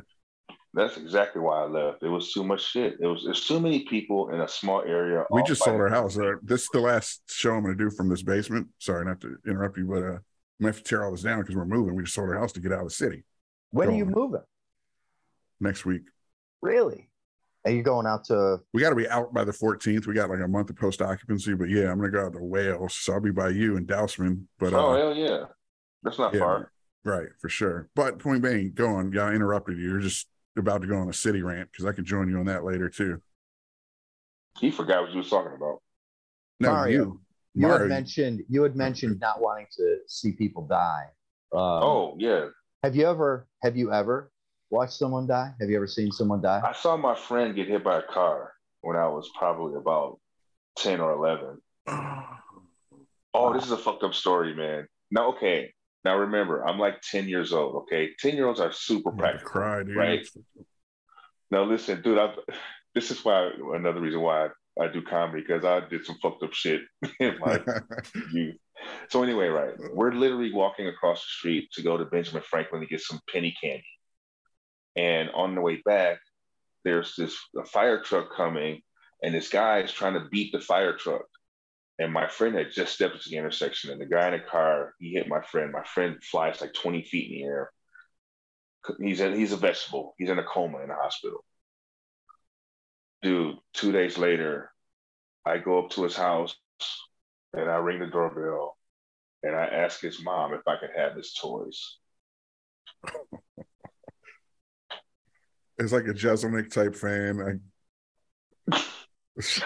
That's 0.76 0.98
exactly 0.98 1.42
why 1.42 1.62
I 1.62 1.66
left. 1.66 2.04
It 2.04 2.10
was 2.10 2.34
too 2.34 2.44
much 2.44 2.64
shit. 2.72 2.98
It 3.00 3.06
was 3.06 3.24
there's 3.24 3.46
too 3.46 3.60
many 3.60 3.86
people 3.86 4.30
in 4.30 4.42
a 4.42 4.48
small 4.48 4.82
area. 4.82 5.24
We 5.30 5.44
just 5.44 5.64
sold 5.64 5.80
our 5.80 5.90
house. 5.90 6.18
Uh, 6.18 6.34
this 6.42 6.64
is 6.64 6.70
the 6.74 6.80
last 6.80 7.22
show 7.30 7.54
I'm 7.54 7.64
going 7.64 7.78
to 7.78 7.84
do 7.84 7.92
from 7.92 8.10
this 8.10 8.24
basement. 8.24 8.68
Sorry, 8.80 9.06
not 9.06 9.22
to 9.22 9.38
interrupt 9.48 9.78
you, 9.78 9.86
but 9.86 9.98
uh, 9.98 9.98
I'm 10.00 10.04
going 10.04 10.22
to 10.62 10.66
have 10.68 10.78
to 10.78 10.84
tear 10.84 11.04
all 11.04 11.12
this 11.12 11.22
down 11.22 11.42
because 11.42 11.56
we're 11.56 11.66
moving. 11.66 11.96
We 11.96 12.04
just 12.04 12.16
sold 12.16 12.30
our 12.30 12.40
house 12.40 12.52
to 12.54 12.60
get 12.60 12.72
out 12.72 12.80
of 12.80 12.86
the 12.86 12.94
city 12.94 13.24
When 13.70 13.90
are 13.90 13.92
you 13.92 14.06
Going. 14.06 14.16
moving? 14.16 14.42
Next 15.60 15.86
week. 15.86 16.04
Really? 16.62 17.10
Are 17.66 17.72
you 17.72 17.82
going 17.82 18.06
out 18.06 18.26
to? 18.26 18.60
We 18.74 18.82
got 18.82 18.90
to 18.90 18.96
be 18.96 19.08
out 19.08 19.34
by 19.34 19.46
the 19.46 19.52
14th. 19.52 20.06
We 20.06 20.14
got 20.14 20.30
like 20.30 20.42
a 20.42 20.48
month 20.48 20.70
of 20.70 20.76
post 20.76 21.02
occupancy, 21.02 21.54
but 21.54 21.70
yeah, 21.70 21.90
I'm 21.90 21.98
going 21.98 22.12
to 22.12 22.18
go 22.18 22.26
out 22.26 22.34
to 22.34 22.44
Wales. 22.44 22.96
So 22.96 23.14
I'll 23.14 23.22
be 23.22 23.32
by 23.32 23.50
you 23.50 23.78
and 23.78 23.88
Dousman. 23.88 24.46
But 24.60 24.74
oh 24.74 24.92
uh, 24.92 24.98
hell 24.98 25.16
yeah, 25.16 25.46
that's 26.04 26.20
not 26.20 26.34
yeah, 26.34 26.40
far. 26.42 26.72
right, 27.06 27.28
for 27.40 27.48
sure. 27.48 27.90
But 27.96 28.20
point 28.20 28.44
being, 28.44 28.74
go 28.74 28.90
on. 28.90 29.14
Yeah, 29.14 29.24
I 29.24 29.34
interrupted 29.34 29.78
you. 29.78 29.90
You're 29.90 30.00
just 30.00 30.28
about 30.58 30.82
to 30.82 30.88
go 30.88 30.98
on 30.98 31.10
a 31.10 31.14
city 31.14 31.42
rant 31.42 31.72
because 31.72 31.86
I 31.86 31.94
could 31.94 32.06
join 32.06 32.30
you 32.30 32.38
on 32.38 32.46
that 32.48 32.66
later 32.66 32.90
too. 32.90 33.22
He 34.60 34.70
forgot 34.70 35.04
what 35.04 35.12
you 35.12 35.18
was 35.18 35.30
talking 35.30 35.54
about. 35.56 35.82
No, 36.60 36.72
Mario, 36.72 36.92
you. 36.92 37.22
You 37.56 37.68
Mario, 37.68 37.80
had 37.80 37.90
mentioned 37.90 38.44
you 38.50 38.64
had 38.64 38.76
mentioned 38.76 39.20
not 39.22 39.42
wanting 39.42 39.68
to 39.78 40.00
see 40.08 40.34
people 40.34 40.68
die. 40.68 41.06
Um, 41.54 41.62
oh 41.62 42.16
yeah, 42.20 42.48
have 42.84 42.96
you 42.96 43.08
ever 43.08 43.48
have 43.62 43.78
you 43.78 43.94
ever 43.94 44.33
watched 44.74 44.94
someone 44.94 45.28
die? 45.28 45.54
Have 45.60 45.70
you 45.70 45.76
ever 45.78 45.88
seen 45.88 46.12
someone 46.12 46.41
die? 46.41 46.62
I 46.66 46.74
saw 46.74 46.98
my 46.98 47.16
friend 47.16 47.56
get 47.56 47.68
hit 47.68 47.84
by 47.84 48.00
a 48.00 48.04
car 48.04 48.54
when 48.82 48.98
I 48.98 49.08
was 49.08 49.30
probably 49.38 49.76
about 49.76 50.20
ten 50.78 51.00
or 51.00 51.12
eleven. 51.14 51.62
Oh, 53.36 53.52
this 53.52 53.66
is 53.66 53.72
a 53.72 53.78
fucked 53.78 54.04
up 54.04 54.14
story, 54.14 54.54
man. 54.54 54.88
Now, 55.10 55.30
okay. 55.30 55.74
Now 56.06 56.18
remember, 56.18 56.68
I'm 56.68 56.78
like 56.78 57.02
10 57.02 57.28
years 57.28 57.52
old, 57.52 57.76
okay? 57.84 58.10
10 58.20 58.36
year 58.36 58.48
olds 58.48 58.60
are 58.60 58.72
super 58.72 59.10
I'm 59.10 59.18
practical. 59.18 59.50
cry, 59.50 59.84
dude. 59.84 59.95
right? 59.95 60.28
Now 61.50 61.64
listen, 61.64 62.02
dude, 62.04 62.20
I 62.20 62.36
this 62.95 63.10
is 63.10 63.26
why 63.26 63.50
another 63.74 64.02
reason 64.02 64.22
why 64.22 64.45
I, 64.80 64.84
I 64.84 64.88
do 64.88 65.02
comedy, 65.02 65.41
because 65.41 65.66
I 65.66 65.80
did 65.88 66.06
some 66.06 66.18
fucked 66.22 66.44
up 66.44 66.54
shit 66.54 66.82
in 67.20 67.40
my 67.40 67.60
youth. 68.32 68.58
So 69.10 69.24
anyway, 69.24 69.48
right. 69.48 69.74
We're 69.94 70.12
literally 70.12 70.54
walking 70.54 70.88
across 70.88 71.22
the 71.22 71.30
street 71.40 71.70
to 71.74 71.82
go 71.82 71.98
to 71.98 72.06
Benjamin 72.06 72.44
Franklin 72.44 72.82
to 72.82 72.88
get 72.88 73.02
some 73.02 73.20
penny 73.32 73.56
candy. 73.60 73.84
And 74.95 75.30
on 75.32 75.56
the 75.56 75.61
way 75.61 75.82
back, 75.84 76.20
there's 76.84 77.15
this 77.15 77.36
a 77.57 77.65
fire 77.65 78.02
truck 78.02 78.36
coming, 78.36 78.82
and 79.22 79.34
this 79.34 79.49
guy 79.49 79.80
is 79.80 79.91
trying 79.91 80.14
to 80.14 80.28
beat 80.30 80.52
the 80.52 80.60
fire 80.60 80.95
truck. 80.95 81.26
And 81.99 82.11
my 82.11 82.28
friend 82.28 82.56
had 82.56 82.72
just 82.72 82.94
stepped 82.94 83.15
into 83.15 83.30
the 83.30 83.38
intersection, 83.38 83.91
and 83.91 84.02
the 84.02 84.06
guy 84.06 84.28
in 84.28 84.34
the 84.34 84.40
car, 84.40 84.94
he 84.99 85.14
hit 85.14 85.28
my 85.28 85.41
friend. 85.41 85.72
My 85.72 85.84
friend 85.84 86.22
flies 86.24 86.60
like 86.61 86.74
20 86.74 87.03
feet 87.03 87.32
in 87.32 87.38
the 87.38 87.44
air. 87.44 87.72
He's 88.99 89.22
in, 89.22 89.36
he's 89.36 89.53
a 89.53 89.57
vegetable. 89.57 90.14
He's 90.18 90.30
in 90.30 90.40
a 90.40 90.44
coma 90.44 90.80
in 90.80 90.90
the 90.90 90.95
hospital. 90.95 91.45
Dude, 93.22 93.56
two 93.74 93.94
days 93.94 94.18
later, 94.18 94.72
I 95.45 95.57
go 95.57 95.84
up 95.84 95.91
to 95.91 96.03
his 96.03 96.15
house 96.15 96.56
and 97.53 97.70
I 97.70 97.76
ring 97.76 97.99
the 97.99 98.07
doorbell 98.07 98.78
and 99.44 99.56
I 99.56 99.65
ask 99.65 100.02
his 100.02 100.24
mom 100.24 100.53
if 100.53 100.68
I 100.68 100.78
could 100.78 100.90
have 100.95 101.15
his 101.15 101.34
toys. 101.34 101.98
It's 105.84 105.94
like 105.94 106.08
a 106.08 106.14
Jeselnik 106.14 106.72
type 106.72 106.96
fan. 106.96 107.62
I... 108.72 108.80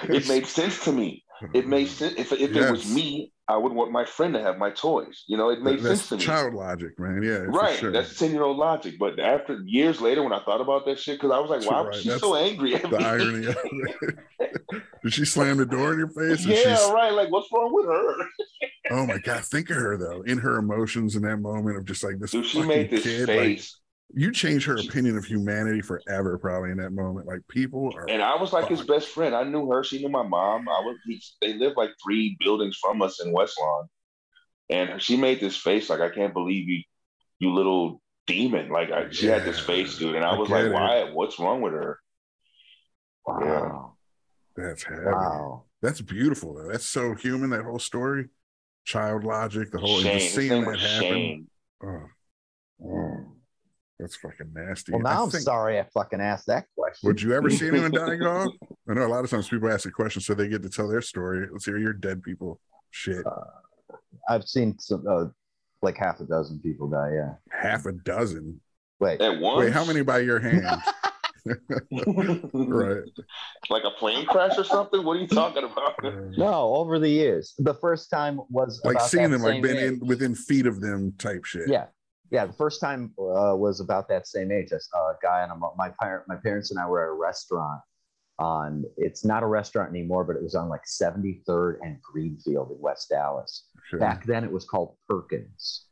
It 0.03 0.27
made 0.29 0.47
sense 0.47 0.83
to 0.85 0.93
me. 0.93 1.25
It 1.53 1.67
made 1.67 1.89
sense. 1.89 2.15
If, 2.17 2.31
if 2.31 2.55
it 2.55 2.71
was 2.71 2.89
me, 2.89 3.33
I 3.49 3.57
would 3.57 3.71
want 3.73 3.91
my 3.91 4.05
friend 4.05 4.33
to 4.33 4.41
have 4.41 4.57
my 4.57 4.71
toys. 4.71 5.23
You 5.27 5.37
know, 5.37 5.49
it 5.49 5.61
made 5.61 5.79
That's 5.81 6.01
sense 6.01 6.09
to 6.09 6.15
me. 6.17 6.21
child 6.21 6.53
logic, 6.53 6.97
man. 6.97 7.21
Yeah, 7.21 7.39
right. 7.47 7.77
sure. 7.77 7.91
That's 7.91 8.17
10 8.17 8.31
year 8.31 8.43
old 8.43 8.57
logic. 8.57 8.95
But 8.97 9.19
after 9.19 9.61
years 9.65 10.01
later, 10.01 10.23
when 10.23 10.33
I 10.33 10.39
thought 10.43 10.61
about 10.61 10.85
that 10.85 10.99
shit, 10.99 11.17
because 11.19 11.31
I 11.31 11.39
was 11.39 11.49
like, 11.49 11.69
why 11.69 11.81
Right, 11.81 11.87
was 11.87 12.01
she 12.01 12.09
so 12.17 12.35
angry 12.35 12.75
at 12.75 12.89
the 12.89 12.97
me? 12.97 13.03
irony 13.03 13.47
of 13.47 13.57
it. 13.63 14.15
Did 15.03 15.13
she 15.13 15.25
slam 15.25 15.57
the 15.57 15.65
door 15.65 15.93
in 15.93 15.99
your 15.99 16.09
face? 16.09 16.45
Yeah, 16.45 16.55
she's, 16.75 16.91
right. 16.91 17.13
Like, 17.13 17.29
what's 17.29 17.47
wrong 17.53 17.73
with 17.73 17.85
her? 17.85 18.15
oh 18.91 19.05
my 19.05 19.17
god, 19.23 19.45
think 19.45 19.69
of 19.69 19.77
her 19.77 19.97
though, 19.97 20.21
in 20.23 20.37
her 20.39 20.57
emotions 20.57 21.15
in 21.15 21.21
that 21.23 21.37
moment 21.37 21.77
of 21.77 21.85
just 21.85 22.03
like 22.03 22.19
this 22.19 22.31
Dude, 22.31 22.45
she 22.45 22.63
made 22.63 22.89
this 22.89 23.03
kid. 23.03 23.27
Face. 23.27 23.77
You 24.17 24.31
changed 24.31 24.65
her 24.65 24.77
opinion 24.77 25.15
of 25.15 25.25
humanity 25.25 25.79
forever, 25.79 26.39
probably 26.39 26.71
in 26.71 26.77
that 26.77 26.91
moment. 26.91 27.27
Like 27.27 27.47
people 27.47 27.91
are 27.95 28.09
And 28.09 28.21
I 28.23 28.35
was 28.35 28.51
like 28.51 28.67
his 28.67 28.81
best 28.81 29.09
friend. 29.09 29.35
I 29.35 29.43
knew 29.43 29.69
her. 29.69 29.83
She 29.83 30.01
knew 30.01 30.09
my 30.09 30.23
mom. 30.23 30.67
I 30.67 30.79
was. 30.81 30.97
He, 31.05 31.21
they 31.39 31.53
lived 31.53 31.77
like 31.77 31.91
three 32.03 32.35
buildings 32.39 32.79
from 32.81 33.03
us 33.03 33.23
in 33.23 33.31
West 33.31 33.59
Lawn, 33.59 33.87
and 34.71 34.99
she 34.99 35.17
made 35.17 35.39
this 35.39 35.55
face 35.55 35.87
like 35.89 35.99
I 35.99 36.09
can't 36.09 36.33
believe 36.33 36.67
you, 36.67 36.81
you 37.37 37.53
little 37.53 38.01
demon. 38.25 38.69
Like 38.69 38.91
I, 38.91 39.11
she 39.11 39.27
had 39.27 39.45
this 39.45 39.59
face, 39.59 39.99
dude. 39.99 40.15
And 40.15 40.25
I 40.25 40.31
I 40.31 40.37
was 40.39 40.49
like, 40.49 40.65
it. 40.65 40.73
why? 40.73 41.11
What's 41.13 41.37
wrong 41.37 41.61
with 41.61 41.73
her? 41.73 41.99
Wow. 43.27 43.93
that's 44.55 44.81
heavy. 44.83 45.01
Wow. 45.05 45.65
That's 45.83 46.01
beautiful 46.01 46.55
though. 46.55 46.71
That's 46.71 46.87
so 46.87 47.13
human. 47.13 47.51
That 47.51 47.65
whole 47.65 47.77
story, 47.77 48.29
child 48.83 49.23
logic, 49.23 49.71
the 49.71 49.77
whole 49.77 49.99
Shane. 49.99 50.19
just 50.19 50.33
seeing 50.33 50.63
that 50.63 50.79
happen. 50.79 51.47
Oh, 51.83 52.03
Mm. 52.79 53.36
That's 53.99 54.15
fucking 54.15 54.51
nasty. 54.53 54.91
Well, 54.91 55.01
now 55.01 55.21
I 55.21 55.23
I'm 55.23 55.29
think- 55.31 55.43
sorry 55.43 55.79
I 55.79 55.85
fucking 55.93 56.21
asked 56.21 56.47
that 56.47 56.65
question. 56.77 57.07
Would 57.07 57.21
you 57.21 57.33
ever 57.33 57.49
see 57.49 57.67
anyone 57.67 57.91
die, 57.93 58.15
Gog? 58.15 58.49
I 58.89 58.93
know 58.93 59.05
a 59.05 59.07
lot 59.07 59.23
of 59.23 59.29
times 59.29 59.49
people 59.49 59.69
ask 59.71 59.85
a 59.87 59.91
question 59.91 60.21
so 60.21 60.33
they 60.33 60.47
get 60.47 60.61
to 60.63 60.69
tell 60.69 60.87
their 60.87 61.01
story. 61.01 61.47
Let's 61.51 61.65
hear 61.65 61.77
your 61.77 61.93
dead 61.93 62.21
people 62.23 62.59
shit. 62.91 63.25
I've 64.29 64.43
seen 64.43 64.77
some, 64.79 65.03
uh, 65.09 65.25
like 65.81 65.97
half 65.97 66.19
a 66.19 66.25
dozen 66.25 66.59
people 66.59 66.89
die. 66.89 67.11
Yeah. 67.13 67.33
Half 67.51 67.85
a 67.85 67.91
dozen. 67.93 68.59
Wait. 68.99 69.21
At 69.21 69.39
once. 69.39 69.59
Wait, 69.65 69.73
how 69.73 69.85
many 69.85 70.01
by 70.01 70.19
your 70.19 70.39
hand? 70.39 70.65
right. 72.53 73.03
like 73.69 73.83
a 73.83 73.91
plane 73.91 74.25
crash 74.25 74.57
or 74.57 74.63
something? 74.63 75.03
What 75.03 75.17
are 75.17 75.19
you 75.19 75.27
talking 75.27 75.63
about? 75.63 75.95
No, 76.37 76.75
over 76.75 76.99
the 76.99 77.09
years. 77.09 77.53
The 77.59 77.73
first 77.75 78.09
time 78.09 78.39
was 78.49 78.81
Like 78.83 78.95
about 78.95 79.07
seeing 79.09 79.31
that 79.31 79.37
them, 79.37 79.41
like 79.43 79.61
been 79.61 79.77
in 79.77 79.99
within 80.05 80.35
feet 80.35 80.65
of 80.65 80.81
them 80.81 81.13
type 81.17 81.45
shit. 81.45 81.69
Yeah, 81.69 81.85
yeah. 82.31 82.45
The 82.45 82.53
first 82.53 82.79
time 82.81 83.13
uh, 83.19 83.55
was 83.55 83.79
about 83.79 84.07
that 84.09 84.27
same 84.27 84.51
age. 84.51 84.71
I 84.73 84.77
saw 84.79 85.09
a 85.11 85.17
guy 85.21 85.43
and 85.43 85.61
my 85.77 85.91
parent, 86.01 86.25
my 86.27 86.35
parents 86.35 86.71
and 86.71 86.79
I 86.79 86.87
were 86.87 87.03
at 87.03 87.09
a 87.09 87.17
restaurant. 87.19 87.81
On 88.39 88.83
it's 88.97 89.25
not 89.25 89.41
a 89.41 89.47
restaurant 89.47 89.89
anymore, 89.89 90.23
but 90.23 90.35
it 90.35 90.43
was 90.43 90.53
on 90.53 90.69
like 90.69 90.81
73rd 90.85 91.77
and 91.81 91.99
Greenfield 92.03 92.69
in 92.69 92.77
West 92.79 93.11
Allis. 93.11 93.63
Sure. 93.89 93.99
Back 93.99 94.25
then, 94.27 94.43
it 94.43 94.51
was 94.51 94.63
called 94.63 94.95
Perkins. 95.09 95.85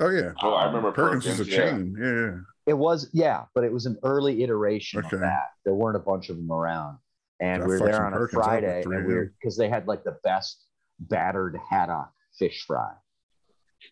Oh 0.00 0.10
yeah. 0.10 0.32
Oh, 0.42 0.54
I 0.54 0.64
remember 0.66 0.90
Perkins, 0.90 1.24
is 1.26 1.38
a 1.38 1.44
yeah. 1.48 1.56
chain. 1.56 1.96
Yeah, 1.96 2.10
yeah. 2.12 2.36
It 2.66 2.76
was, 2.76 3.10
yeah, 3.12 3.44
but 3.54 3.62
it 3.62 3.72
was 3.72 3.86
an 3.86 3.96
early 4.02 4.42
iteration 4.42 5.04
Okay. 5.04 5.14
of 5.14 5.20
that. 5.20 5.50
There 5.64 5.74
weren't 5.74 5.96
a 5.96 6.00
bunch 6.00 6.30
of 6.30 6.36
them 6.36 6.50
around, 6.50 6.98
and 7.40 7.62
I 7.62 7.66
we 7.66 7.74
were 7.74 7.86
there 7.86 8.04
on 8.04 8.12
a 8.12 8.16
Perkins 8.16 8.38
up 8.38 8.42
at 8.42 8.48
Friday, 8.48 8.82
3 8.82 8.96
and 8.96 9.06
we 9.06 9.14
were 9.14 9.32
because 9.40 9.56
they 9.56 9.68
had 9.68 9.86
like 9.86 10.02
the 10.02 10.16
best 10.24 10.64
battered 10.98 11.56
haddock 11.70 12.10
fish 12.36 12.64
fry, 12.66 12.90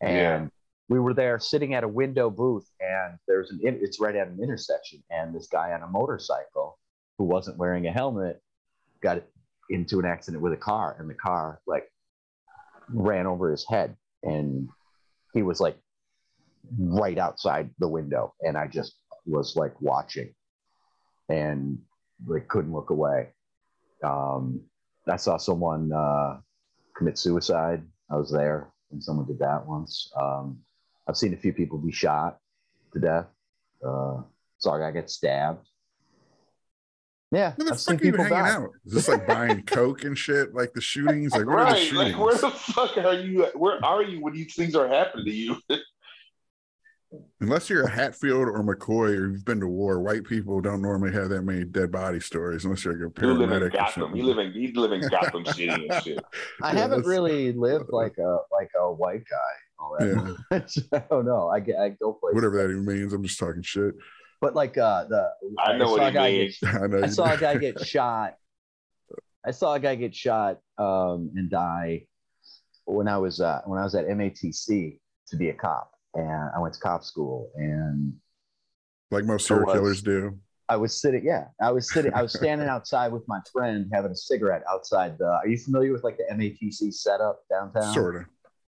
and 0.01 0.17
Yeah. 0.17 0.49
We 0.93 1.01
were 1.01 1.15
there 1.15 1.39
sitting 1.39 1.73
at 1.75 1.85
a 1.85 1.89
window 1.89 2.29
booth, 2.29 2.69
and 2.81 3.19
there's 3.27 3.51
an 3.51 3.61
it's 3.63 3.99
right 3.99 4.15
at 4.15 4.29
an 4.29 4.39
intersection, 4.43 5.03
and 5.11 5.35
this 5.35 5.47
guy 5.47 5.73
on 5.73 5.83
a 5.83 5.87
motorcycle 5.87 6.79
who 7.17 7.25
wasn't 7.25 7.57
wearing 7.57 7.87
a 7.87 7.93
helmet 7.93 8.43
got 9.03 9.23
into 9.71 9.99
an 9.99 10.05
accident 10.05 10.43
with 10.43 10.53
a 10.53 10.57
car, 10.57 10.97
and 10.99 11.09
the 11.09 11.15
car 11.15 11.61
like 11.67 11.91
ran 12.91 13.27
over 13.27 13.51
his 13.51 13.65
head, 13.67 13.97
and 14.23 14.69
he 15.33 15.43
was 15.43 15.61
like 15.61 15.79
right 16.79 17.19
outside 17.19 17.71
the 17.81 17.89
window 17.89 18.33
and 18.43 18.57
i 18.57 18.67
just 18.67 18.95
was 19.27 19.57
like 19.57 19.75
watching 19.81 20.33
and 21.29 21.79
like 22.27 22.47
couldn't 22.49 22.73
look 22.73 22.91
away. 22.91 23.29
Um 24.03 24.61
i 25.09 25.17
saw 25.17 25.37
someone 25.37 25.93
uh 25.93 26.39
commit 26.97 27.19
suicide. 27.19 27.83
I 28.11 28.17
was 28.17 28.31
there 28.31 28.73
and 28.91 29.03
someone 29.03 29.27
did 29.27 29.39
that 29.41 29.67
once. 29.67 30.11
Um 30.21 30.59
i've 31.09 31.17
seen 31.17 31.35
a 31.35 31.37
few 31.37 31.53
people 31.53 31.79
be 31.79 31.93
shot 31.93 32.39
to 32.93 33.01
death 33.01 33.27
uh 33.87 34.21
saw 34.59 34.75
a 34.75 34.79
guy 34.81 34.91
get 34.91 35.11
stabbed 35.11 35.67
yeah 37.33 37.53
Where 37.57 37.67
the 37.67 37.73
I've 37.73 37.81
seen 37.81 37.95
fuck 37.97 38.03
are 38.03 38.07
you 38.07 38.13
people 38.13 38.25
hanging 38.25 38.45
die. 38.45 38.51
out? 38.51 38.71
Is 38.85 38.93
this 38.93 39.09
like 39.09 39.27
buying 39.27 39.63
coke 39.67 40.05
and 40.05 40.17
shit? 40.19 40.55
Like 40.55 40.75
the 40.75 40.83
shootings? 40.83 41.33
Like 41.33 41.47
where 41.47 41.61
are 41.61 41.65
the 41.65 41.73
right. 41.73 41.83
shootings? 41.83 42.13
Like, 42.15 42.23
where 42.23 42.37
the 42.37 42.51
fuck 42.51 42.97
are 42.99 43.15
you? 43.15 43.45
Where 43.55 43.83
are 43.83 44.03
you 44.03 44.21
when 44.21 44.35
these 44.35 44.55
things 44.55 44.75
are 44.75 44.87
happening 44.87 45.25
to 45.25 45.33
you? 45.33 45.57
Unless 47.41 47.69
you're 47.69 47.85
a 47.85 47.91
Hatfield 47.91 48.49
or 48.49 48.63
McCoy 48.63 49.19
or 49.19 49.29
you've 49.31 49.45
been 49.45 49.61
to 49.61 49.67
war, 49.67 50.01
white 50.01 50.25
people 50.25 50.61
don't 50.63 50.81
normally 50.81 51.13
have 51.13 51.29
that 51.29 51.43
many 51.43 51.65
dead 51.65 51.91
body 51.93 52.21
stories 52.21 52.65
unless 52.65 52.85
you're 52.87 52.95
like 52.95 53.13
a 53.15 53.27
You 53.27 53.33
live 53.35 53.51
in 53.51 53.61
paramedic. 53.61 53.67
or 53.67 53.71
Gotham. 53.71 54.03
something. 54.03 54.17
You 54.21 54.25
live 54.27 54.39
in 54.39 54.53
you 54.55 54.73
live 54.81 54.93
in 54.93 55.09
Gotham 55.09 55.45
City 55.47 55.69
and 55.69 56.03
shit. 56.03 56.25
i 56.63 56.73
Yeah, 56.73 56.79
haven't 56.81 57.05
really 57.07 57.53
lived 57.53 57.91
like 57.91 58.17
a 58.19 58.39
like 58.51 58.71
a 58.81 58.91
white 58.93 59.25
guy 59.29 59.53
all 59.83 59.97
that 59.99 60.07
Yeah. 60.09 60.59
much. 60.59 60.79
i 60.93 60.99
don't 61.11 61.25
know 61.27 61.49
i 61.49 61.61
get 61.61 61.79
i 61.79 61.89
go 61.91 62.13
places 62.15 62.35
Whatever 62.37 62.57
that 62.59 62.71
even 62.71 62.85
means. 62.87 63.13
I'm 63.13 63.23
just 63.23 63.39
talking 63.39 63.63
shit. 63.63 63.95
But 64.41 64.55
like 64.55 64.77
uh 64.79 65.05
the 65.05 65.31
I 65.59 65.77
know 65.77 65.87
saw 65.87 65.93
what 65.93 66.03
a 66.03 66.09
it 66.09 66.13
guy 66.15 66.31
means. 66.33 66.59
Get, 66.63 66.75
I 66.75 66.87
know. 66.87 66.99
I 66.99 67.07
you 67.07 67.13
saw 67.13 67.33
a 67.33 67.37
guy 67.39 67.57
get 67.59 67.81
shot. 67.85 68.35
I 69.47 69.51
saw 69.51 69.75
a 69.75 69.81
guy 69.81 69.95
get 69.97 70.15
shot 70.15 70.59
um, 70.79 71.31
and 71.37 71.51
die 71.51 72.07
when 72.87 73.09
I 73.09 73.19
was 73.19 73.41
uh, 73.41 73.61
when 73.67 73.79
I 73.79 73.85
was 73.85 73.95
at 73.95 74.07
MATC 74.07 74.99
to 75.29 75.37
be 75.37 75.49
a 75.51 75.55
cop, 75.55 75.93
and 76.15 76.51
I 76.57 76.59
went 76.61 76.75
to 76.75 76.81
cop 76.81 77.05
school, 77.05 77.51
and 77.57 78.15
like 79.11 79.25
most 79.25 79.47
serial 79.47 79.67
was. 79.67 79.75
killers 79.75 80.03
do. 80.03 80.39
I 80.69 80.77
was 80.77 81.01
sitting. 81.01 81.25
Yeah, 81.25 81.47
I 81.61 81.71
was 81.73 81.93
sitting. 81.93 82.13
I 82.15 82.23
was 82.23 82.33
standing 82.33 82.69
outside 82.69 83.13
with 83.13 83.23
my 83.29 83.41
friend 83.53 83.89
having 83.93 84.11
a 84.11 84.17
cigarette 84.17 84.63
outside 84.71 85.19
the. 85.19 85.27
Are 85.27 85.47
you 85.47 85.59
familiar 85.59 85.93
with 85.93 86.03
like 86.05 86.17
the 86.19 86.25
MATC 86.35 86.93
setup 86.93 87.41
downtown? 87.51 87.93
Sort 87.95 88.17
of. 88.17 88.23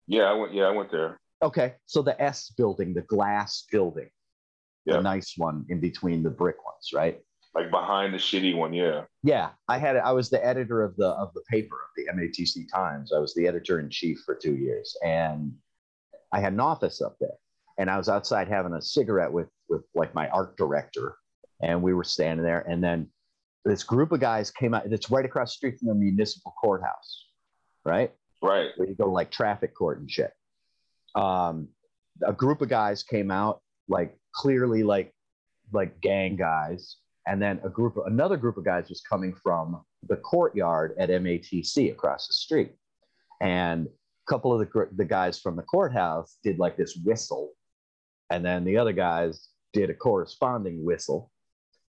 Yeah, 0.10 0.24
I 0.24 0.34
went. 0.34 0.54
Yeah, 0.54 0.64
I 0.64 0.72
went 0.72 0.92
there. 0.92 1.20
Okay, 1.42 1.76
so 1.86 2.02
the 2.02 2.20
S 2.22 2.52
building, 2.58 2.94
the 2.94 3.04
glass 3.04 3.66
building, 3.72 4.10
Yeah. 4.86 4.98
the 4.98 5.04
nice 5.04 5.36
one 5.38 5.66
in 5.70 5.80
between 5.80 6.24
the 6.24 6.30
brick 6.32 6.58
ones, 6.66 6.90
right? 6.94 7.22
Like 7.56 7.72
behind 7.72 8.14
the 8.14 8.18
shitty 8.18 8.56
one. 8.56 8.74
Yeah. 8.74 9.06
Yeah, 9.24 9.52
I 9.68 9.78
had 9.78 9.96
I 9.98 10.12
was 10.12 10.30
the 10.30 10.44
editor 10.46 10.84
of 10.84 10.96
the 10.98 11.10
of 11.10 11.34
the 11.36 11.42
paper 11.50 11.76
of 11.76 11.90
the 11.96 12.08
MATC 12.12 12.68
Times. 12.74 13.14
I 13.14 13.20
was 13.20 13.34
the 13.36 13.48
editor 13.48 13.80
in 13.80 13.90
chief 13.90 14.20
for 14.26 14.36
two 14.36 14.56
years, 14.56 14.96
and 15.06 15.54
I 16.32 16.40
had 16.40 16.54
an 16.54 16.60
office 16.60 17.02
up 17.02 17.16
there. 17.20 17.38
And 17.78 17.90
I 17.90 17.98
was 17.98 18.10
outside 18.10 18.48
having 18.50 18.74
a 18.74 18.82
cigarette 18.82 19.32
with 19.32 19.50
with 19.70 19.84
like 19.96 20.14
my 20.16 20.28
art 20.30 20.58
director, 20.58 21.16
and 21.62 21.82
we 21.84 21.94
were 21.94 22.04
standing 22.04 22.44
there. 22.44 22.62
And 22.68 22.84
then 22.84 23.08
this 23.64 23.84
group 23.84 24.12
of 24.12 24.20
guys 24.20 24.52
came 24.52 24.74
out. 24.74 24.86
It's 24.92 25.10
right 25.12 25.26
across 25.26 25.52
the 25.54 25.58
street 25.58 25.80
from 25.80 25.88
the 25.90 25.96
municipal 25.96 26.54
courthouse, 26.62 27.28
right? 27.86 28.12
Right. 28.42 28.70
where 28.78 28.88
you 28.88 28.96
go 28.96 29.12
like 29.12 29.32
traffic 29.32 29.76
court 29.76 30.00
and 30.00 30.10
shit. 30.10 30.32
Um, 31.16 31.70
a 32.26 32.34
group 32.34 32.62
of 32.62 32.70
guys 32.70 33.04
came 33.04 33.32
out, 33.32 33.62
like 33.88 34.18
clearly 34.34 34.84
like 34.84 35.14
like 35.72 36.00
gang 36.02 36.36
guys, 36.36 36.98
and 37.28 37.42
then 37.42 37.60
a 37.64 37.70
group, 37.70 37.98
of, 37.98 38.06
another 38.08 38.38
group 38.38 38.58
of 38.58 38.66
guys 38.66 38.90
was 38.90 39.02
coming 39.02 39.36
from 39.36 39.84
the 40.08 40.16
courtyard 40.18 40.96
at 40.98 41.10
MATC 41.10 41.92
across 41.92 42.28
the 42.28 42.34
street, 42.34 42.72
and 43.42 43.88
a 43.88 44.32
couple 44.32 44.54
of 44.54 44.60
the 44.60 44.88
the 44.96 45.06
guys 45.06 45.40
from 45.40 45.56
the 45.56 45.64
courthouse 45.64 46.38
did 46.44 46.60
like 46.60 46.78
this 46.78 46.98
whistle, 47.04 47.52
and 48.30 48.46
then 48.46 48.64
the 48.64 48.78
other 48.78 48.94
guys 48.94 49.50
did 49.74 49.90
a 49.90 49.94
corresponding 49.94 50.84
whistle, 50.84 51.32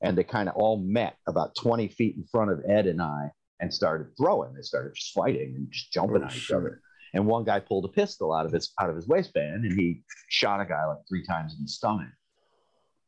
and 0.03 0.17
they 0.17 0.25
kind 0.25 0.49
of 0.49 0.57
all 0.57 0.79
met 0.79 1.17
about 1.27 1.55
twenty 1.55 1.89
feet 1.89 2.17
in 2.17 2.25
front 2.25 2.51
of 2.51 2.63
Ed 2.69 2.87
and 2.87 3.01
I 3.01 3.31
and 3.63 3.73
started 3.73 4.09
throwing. 4.19 4.53
They 4.53 4.61
started 4.63 4.95
just 4.95 5.15
fighting 5.15 5.55
and 5.57 5.71
just 5.71 5.91
jumping 5.93 6.21
Oh, 6.23 6.27
at 6.27 6.35
each 6.35 6.43
shit. 6.43 6.57
other. 6.57 6.83
And 7.15 7.27
one 7.27 7.45
guy 7.45 7.61
pulled 7.61 7.85
a 7.87 7.89
pistol 7.89 8.33
out 8.35 8.45
of 8.45 8.53
his 8.53 8.73
out 8.81 8.91
of 8.91 8.97
his 8.97 9.07
waistband 9.09 9.65
and 9.65 9.73
he 9.81 10.03
shot 10.29 10.61
a 10.61 10.67
guy 10.67 10.85
like 10.87 10.99
three 11.09 11.25
times 11.25 11.55
in 11.57 11.63
the 11.63 11.69
stomach. 11.69 12.09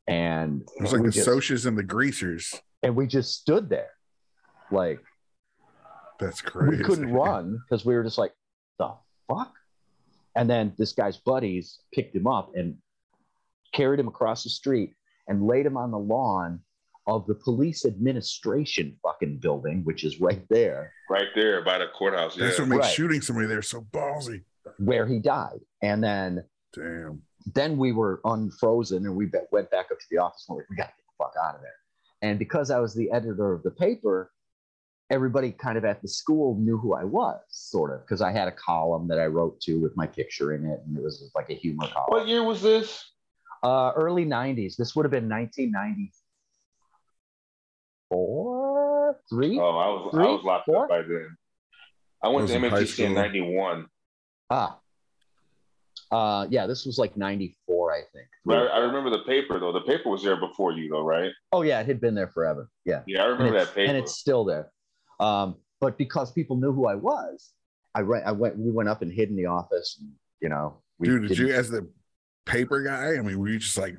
And 0.06 0.62
It 0.76 0.82
was 0.82 0.92
like 0.92 1.02
the 1.02 1.10
just, 1.10 1.28
Socs 1.28 1.66
and 1.66 1.76
the 1.76 1.82
Greasers. 1.82 2.54
and 2.82 2.94
we 2.94 3.06
just 3.06 3.34
stood 3.40 3.68
there, 3.70 3.90
like 4.70 5.00
That's 6.20 6.40
crazy. 6.42 6.76
we 6.76 6.84
couldn't 6.84 7.12
run 7.12 7.58
because 7.68 7.84
we 7.84 7.94
were 7.94 8.04
just 8.04 8.18
like, 8.18 8.32
the 8.78 8.92
fuck. 9.28 9.52
And 10.36 10.48
then 10.50 10.74
this 10.76 10.92
guy's 10.92 11.16
buddies 11.16 11.78
picked 11.92 12.14
him 12.14 12.26
up 12.26 12.50
and 12.54 12.76
carried 13.72 13.98
him 14.00 14.08
across 14.08 14.44
the 14.44 14.50
street 14.50 14.92
and 15.28 15.46
laid 15.46 15.64
him 15.64 15.76
on 15.78 15.90
the 15.90 15.98
lawn 15.98 16.60
of 17.06 17.26
the 17.26 17.34
police 17.34 17.84
administration 17.84 18.96
fucking 19.02 19.38
building, 19.38 19.82
which 19.84 20.04
is 20.04 20.20
right 20.20 20.42
there 20.48 20.92
Right 21.10 21.28
there 21.34 21.62
by 21.62 21.78
the 21.78 21.86
courthouse. 21.88 22.36
Yeah. 22.36 22.46
That's 22.46 22.58
what 22.58 22.68
makes 22.68 22.86
Right. 22.86 22.94
shooting 22.94 23.20
somebody 23.20 23.46
there 23.46 23.62
so 23.62 23.82
ballsy. 23.92 24.44
where 24.78 25.06
he 25.06 25.18
died. 25.18 25.60
And 25.82 26.02
then 26.02 26.42
Damn. 26.74 27.22
then 27.54 27.76
we 27.76 27.92
were 27.92 28.20
unfrozen 28.24 29.04
and 29.04 29.14
we 29.14 29.30
went 29.52 29.70
back 29.70 29.86
up 29.92 29.98
to 30.00 30.06
the 30.10 30.16
office 30.18 30.46
and 30.48 30.56
we're 30.56 30.62
like, 30.62 30.70
we 30.70 30.76
got 30.76 30.84
to 30.84 30.88
get 30.96 31.04
the 31.06 31.24
fuck 31.24 31.34
out 31.44 31.54
of 31.56 31.60
there. 31.60 31.76
And 32.22 32.38
because 32.38 32.70
I 32.70 32.78
was 32.80 32.94
the 32.94 33.10
editor 33.12 33.52
of 33.52 33.62
the 33.62 33.70
paper, 33.70 34.30
everybody 35.10 35.52
kind 35.52 35.76
of 35.76 35.84
at 35.84 36.00
the 36.00 36.08
school 36.08 36.56
knew 36.58 36.78
who 36.78 36.94
I 36.94 37.04
was, 37.04 37.38
sort 37.50 37.92
of, 37.92 38.00
because 38.00 38.22
I 38.22 38.32
had 38.32 38.48
a 38.48 38.52
column 38.52 39.06
that 39.08 39.20
I 39.20 39.26
wrote 39.26 39.60
to 39.62 39.78
with 39.78 39.94
my 39.98 40.06
picture 40.06 40.54
in 40.54 40.64
it, 40.64 40.80
and 40.86 40.96
it 40.96 41.02
was 41.02 41.30
like 41.34 41.50
a 41.50 41.54
humor 41.54 41.86
column. 41.88 42.06
What 42.08 42.26
year 42.26 42.42
was 42.42 42.62
this? 42.62 43.04
Uh, 43.62 43.92
early 43.94 44.24
90s. 44.24 44.76
This 44.76 44.96
would 44.96 45.04
have 45.04 45.10
been 45.12 45.28
1994, 48.10 49.20
three? 49.30 49.58
Oh, 49.58 49.62
I 49.70 49.88
was 49.88 50.14
I 50.14 50.18
was 50.18 50.44
locked 50.44 50.66
Four? 50.66 50.84
up 50.84 50.88
by 50.88 51.02
then. 51.02 51.36
I 52.22 52.28
went 52.28 52.50
I 52.50 52.54
to 52.54 52.58
was 52.60 52.64
in 52.64 52.70
high 52.70 52.76
MATC 52.78 52.80
in 52.80 52.86
school. 52.86 53.08
'91. 53.10 53.86
Ah. 54.50 54.78
Uh, 56.10 56.46
yeah, 56.48 56.66
this 56.66 56.86
was 56.86 56.96
like 56.96 57.16
94, 57.16 57.92
I 57.92 58.00
think. 58.12 58.26
But 58.44 58.58
I, 58.58 58.66
I 58.66 58.78
remember 58.80 59.10
the 59.10 59.24
paper 59.24 59.58
though. 59.58 59.72
The 59.72 59.80
paper 59.80 60.10
was 60.10 60.22
there 60.22 60.36
before 60.38 60.70
you 60.72 60.88
though, 60.88 61.02
right? 61.02 61.32
Oh, 61.50 61.62
yeah, 61.62 61.80
it 61.80 61.86
had 61.86 62.00
been 62.00 62.14
there 62.14 62.28
forever. 62.28 62.68
Yeah. 62.84 63.00
Yeah, 63.06 63.24
I 63.24 63.26
remember 63.26 63.58
that 63.58 63.74
paper. 63.74 63.88
and 63.88 63.96
it's 63.98 64.16
still 64.16 64.44
there. 64.44 64.70
Um, 65.18 65.56
but 65.80 65.98
because 65.98 66.30
people 66.30 66.56
knew 66.56 66.72
who 66.72 66.86
I 66.86 66.94
was, 66.94 67.52
I 67.96 68.02
went. 68.02 68.26
I 68.26 68.32
went. 68.32 68.56
We 68.56 68.70
went 68.70 68.88
up 68.88 69.02
and 69.02 69.12
hid 69.12 69.28
in 69.30 69.36
the 69.36 69.46
office. 69.46 69.98
And, 70.00 70.10
you 70.40 70.48
know, 70.48 70.82
we 70.98 71.08
Dude, 71.08 71.28
did 71.28 71.38
you 71.38 71.52
as 71.52 71.70
the 71.70 71.88
paper 72.46 72.82
guy? 72.82 73.16
I 73.16 73.20
mean, 73.20 73.38
were 73.38 73.48
you 73.48 73.58
just 73.58 73.78
like 73.78 73.96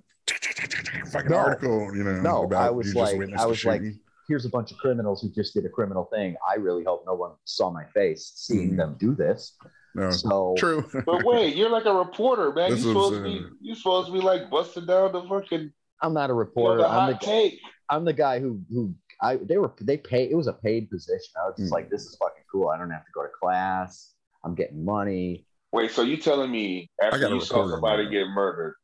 fucking 0.55 1.31
No. 1.31 1.37
article, 1.37 1.95
you 1.95 2.03
know? 2.03 2.21
No, 2.21 2.43
about 2.43 2.67
I 2.67 2.69
was 2.71 2.95
like- 2.95 3.33
I 3.37 3.45
was 3.45 3.63
like- 3.65 3.81
Here's 4.27 4.43
a 4.45 4.49
bunch 4.49 4.71
of 4.71 4.79
criminals 4.79 5.21
who 5.21 5.29
just 5.29 5.53
did 5.53 5.65
a 5.65 5.69
criminal 5.69 6.05
thing. 6.05 6.35
I 6.49 6.55
really 6.55 6.83
hope 6.83 7.03
no 7.05 7.13
one 7.13 7.33
saw 7.43 7.69
my 7.69 7.85
face 7.93 8.31
seeing 8.35 8.71
Mhm. 8.73 8.77
them 8.77 8.95
do 8.97 9.13
this. 9.13 9.55
no, 9.93 10.09
So 10.11 10.55
true. 10.57 10.83
But 11.05 11.23
wait, 11.23 11.55
you're 11.55 11.69
like 11.69 11.85
a 11.85 11.93
reporter, 11.93 12.51
man. 12.51 12.71
This 12.71 12.83
You're 12.83 12.95
was, 12.95 13.05
supposed 13.05 13.23
to 13.23 13.29
be 13.29 13.45
uh, 13.45 13.49
you 13.61 13.75
supposed 13.75 14.07
to 14.07 14.13
be 14.13 14.19
like 14.19 14.49
busting 14.49 14.87
down 14.87 15.11
the 15.13 15.21
fucking 15.23 15.71
I'm 16.01 16.13
not 16.13 16.29
a 16.29 16.33
you 16.33 16.33
know, 16.33 16.39
reporter. 16.39 16.77
the 16.81 16.87
I'm 16.87 17.13
hot 17.13 17.21
the 17.21 17.25
take. 17.25 17.59
I'm 17.89 18.03
the 18.03 18.13
guy 18.13 18.39
who 18.39 18.59
who 18.69 18.93
I 19.21 19.35
they 19.37 19.57
were 19.57 19.71
they 19.79 19.95
pay. 19.97 20.23
It 20.29 20.35
was 20.35 20.47
a 20.47 20.53
paid 20.53 20.89
position. 20.89 21.31
I 21.41 21.47
was 21.47 21.55
just 21.57 21.69
Mm. 21.71 21.75
like, 21.75 21.89
this 21.91 22.01
is 22.05 22.15
fucking 22.17 22.43
cool. 22.51 22.67
I 22.69 22.77
don't 22.77 22.89
have 22.89 23.05
to 23.05 23.11
go 23.13 23.21
to 23.21 23.29
class. 23.41 24.15
I'm 24.43 24.53
getting 24.55 24.83
money. 24.83 25.45
Wait, 25.71 25.91
so 25.91 26.01
you 26.01 26.17
telling 26.17 26.51
me 26.51 26.89
after 27.01 27.19
you 27.29 27.39
saw 27.39 27.57
reporter 27.59 27.71
somebody 27.75 28.03
now. 28.05 28.09
get 28.11 28.27
murdered, 28.27 28.75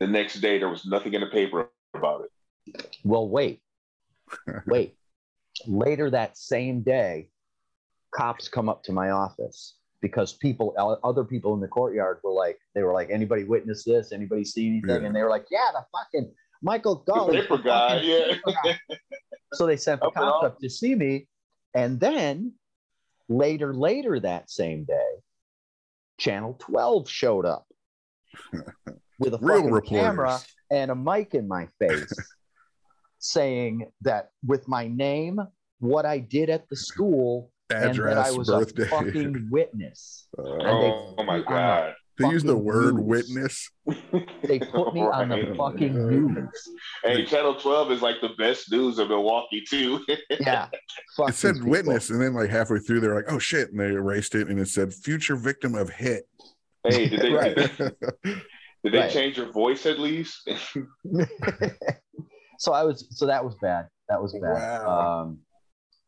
the 0.00 0.06
next 0.06 0.40
day 0.40 0.58
there 0.58 0.68
was 0.68 0.84
nothing 0.84 1.14
in 1.14 1.20
the 1.20 1.26
paper 1.28 1.70
about 1.94 2.24
it? 2.24 2.98
Well, 3.04 3.28
wait. 3.28 3.60
wait. 4.66 4.96
Later 5.66 6.10
that 6.10 6.36
same 6.36 6.82
day, 6.82 7.28
cops 8.14 8.48
come 8.48 8.68
up 8.68 8.82
to 8.84 8.92
my 8.92 9.10
office 9.10 9.76
because 10.00 10.32
people, 10.32 10.74
other 11.04 11.24
people 11.24 11.54
in 11.54 11.60
the 11.60 11.68
courtyard 11.68 12.18
were 12.22 12.32
like, 12.32 12.58
they 12.74 12.82
were 12.82 12.92
like, 12.92 13.10
anybody 13.10 13.44
witness 13.44 13.84
this? 13.84 14.12
Anybody 14.12 14.44
see 14.44 14.68
anything? 14.68 15.02
Yeah. 15.02 15.06
And 15.06 15.16
they 15.16 15.22
were 15.22 15.30
like, 15.30 15.46
yeah, 15.50 15.68
the 15.72 15.84
fucking 15.96 16.32
Michael 16.62 16.96
Gully. 17.06 17.40
paper 17.42 17.56
the 17.58 17.62
guy, 17.62 18.00
yeah. 18.00 18.24
paper 18.34 18.52
guy." 18.64 18.78
so 19.52 19.66
they 19.66 19.76
sent 19.76 20.00
the 20.00 20.08
Up 20.08 20.14
cops 20.14 20.44
up. 20.44 20.52
up 20.52 20.58
to 20.60 20.68
see 20.70 20.94
me. 20.94 21.28
And 21.74 21.98
then 22.00 22.52
later, 23.28 23.74
later 23.74 24.20
that 24.20 24.50
same 24.50 24.84
day, 24.84 25.10
Channel 26.18 26.56
12 26.60 27.08
showed 27.08 27.44
up 27.44 27.66
with 29.18 29.34
a 29.34 29.38
Real 29.40 29.56
fucking 29.58 29.70
reporters. 29.72 30.04
camera 30.06 30.38
and 30.70 30.90
a 30.90 30.94
mic 30.94 31.34
in 31.34 31.46
my 31.48 31.66
face 31.78 32.12
saying 33.18 33.86
that 34.02 34.30
with 34.46 34.66
my 34.68 34.88
name, 34.88 35.40
what 35.80 36.04
I 36.06 36.18
did 36.18 36.50
at 36.50 36.68
the 36.68 36.76
school, 36.76 37.50
and 37.70 37.94
that 37.96 38.18
I 38.18 38.30
was 38.30 38.48
birthday. 38.48 38.84
a 38.84 38.86
fucking 38.86 39.48
witness. 39.52 40.26
Uh, 40.38 40.42
And 40.54 40.82
they 40.82 40.90
Oh, 41.18 41.24
my 41.24 41.40
god. 41.40 41.94
they 42.18 42.28
use 42.28 42.42
the 42.44 42.56
word 42.56 42.94
news. 42.96 43.04
witness. 43.04 43.70
They 44.46 44.58
put 44.60 44.92
me 44.94 45.00
on 45.00 45.30
the 45.30 45.54
fucking 45.56 45.94
news. 45.94 46.48
Hey, 47.02 47.24
Channel 47.24 47.54
12 47.56 47.92
is 47.92 48.02
like 48.02 48.16
the 48.20 48.28
best 48.38 48.70
news 48.70 48.98
of 48.98 49.08
Milwaukee 49.08 49.62
too. 49.68 50.04
Yeah. 50.28 50.68
Fuck 51.16 51.30
It 51.30 51.34
said 51.34 51.54
these 51.54 51.60
people. 51.60 51.70
witness, 51.70 52.10
and 52.10 52.20
then 52.20 52.34
like 52.34 52.50
halfway 52.50 52.78
through, 52.78 53.00
they're 53.00 53.14
like, 53.14 53.24
"Oh 53.32 53.38
shit!" 53.38 53.70
and 53.70 53.80
they 53.80 53.86
erased 53.88 54.34
it, 54.34 54.48
and 54.48 54.60
it 54.60 54.68
said 54.68 54.92
"future 54.92 55.34
victim 55.36 55.74
of 55.74 55.88
hit." 55.90 56.28
hey, 56.86 57.08
did 57.08 57.20
they 57.20 57.32
Right. 57.32 57.56
did 57.56 58.42
they 58.92 58.98
Right. 59.00 59.10
change 59.10 59.36
your 59.38 59.50
voice 59.50 59.86
at 59.86 59.98
least? 59.98 60.48
so 62.58 62.72
I 62.72 62.82
was 62.84 63.06
so 63.10 63.26
that 63.26 63.44
was 63.44 63.54
bad. 63.60 63.88
That 64.08 64.22
was 64.22 64.32
bad. 64.32 64.42
Wow. 64.42 65.22
Um, 65.22 65.38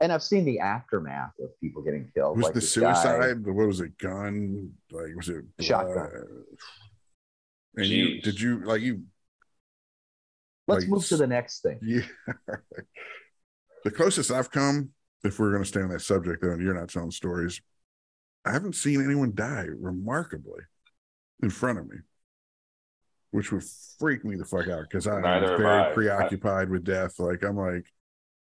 and 0.00 0.12
I've 0.12 0.22
seen 0.22 0.44
the 0.44 0.58
aftermath 0.60 1.32
of 1.40 1.48
people 1.60 1.82
getting 1.82 2.10
killed. 2.14 2.36
was 2.36 2.44
like 2.44 2.54
the 2.54 2.60
this 2.60 2.76
guy- 2.76 2.92
suicide? 2.92 3.46
What 3.46 3.66
was 3.66 3.80
it? 3.80 3.96
Gun? 3.98 4.72
Like 4.90 5.14
was 5.16 5.28
it 5.28 5.44
Shotgun. 5.60 5.94
blood? 5.94 6.10
And 7.76 7.86
you 7.86 8.20
did 8.20 8.40
you 8.40 8.64
like 8.64 8.82
you? 8.82 9.02
Let's 10.68 10.82
like, 10.82 10.90
move 10.90 11.06
to 11.06 11.16
the 11.16 11.26
next 11.26 11.60
thing. 11.62 11.78
Yeah. 11.82 12.02
the 13.84 13.90
closest 13.90 14.30
I've 14.32 14.50
come, 14.50 14.90
if 15.22 15.38
we're 15.38 15.50
going 15.52 15.62
to 15.62 15.68
stay 15.68 15.80
on 15.80 15.90
that 15.90 16.00
subject, 16.00 16.42
though, 16.42 16.50
and 16.50 16.60
you're 16.62 16.74
not 16.74 16.88
telling 16.88 17.12
stories, 17.12 17.60
I 18.44 18.50
haven't 18.52 18.74
seen 18.74 19.04
anyone 19.04 19.32
die 19.34 19.66
remarkably 19.78 20.62
in 21.42 21.50
front 21.50 21.78
of 21.78 21.88
me, 21.88 21.98
which 23.36 23.52
would 23.52 23.62
freak 23.98 24.24
me 24.24 24.34
the 24.34 24.46
fuck 24.46 24.66
out 24.66 24.84
because 24.88 25.06
I'm 25.06 25.20
very 25.20 25.66
I. 25.66 25.92
preoccupied 25.92 26.70
with 26.70 26.84
death. 26.84 27.20
Like 27.20 27.44
I'm 27.44 27.58
like 27.58 27.84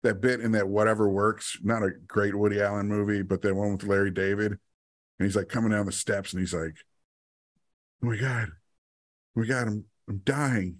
that 0.02 0.20
bit 0.20 0.40
in 0.40 0.50
that 0.52 0.66
Whatever 0.68 1.08
Works, 1.08 1.56
not 1.62 1.84
a 1.84 1.90
great 2.08 2.34
Woody 2.34 2.60
Allen 2.60 2.88
movie, 2.88 3.22
but 3.22 3.40
that 3.42 3.54
one 3.54 3.70
with 3.70 3.84
Larry 3.84 4.10
David, 4.10 4.50
and 4.50 4.58
he's 5.20 5.36
like 5.36 5.48
coming 5.48 5.70
down 5.70 5.86
the 5.86 5.92
steps 5.92 6.32
and 6.32 6.40
he's 6.40 6.52
like, 6.52 6.74
"Oh 8.02 8.08
my 8.08 8.16
god, 8.16 8.48
oh 8.48 9.40
my 9.40 9.46
god, 9.46 9.68
I'm 9.68 9.84
I'm 10.08 10.22
dying." 10.24 10.78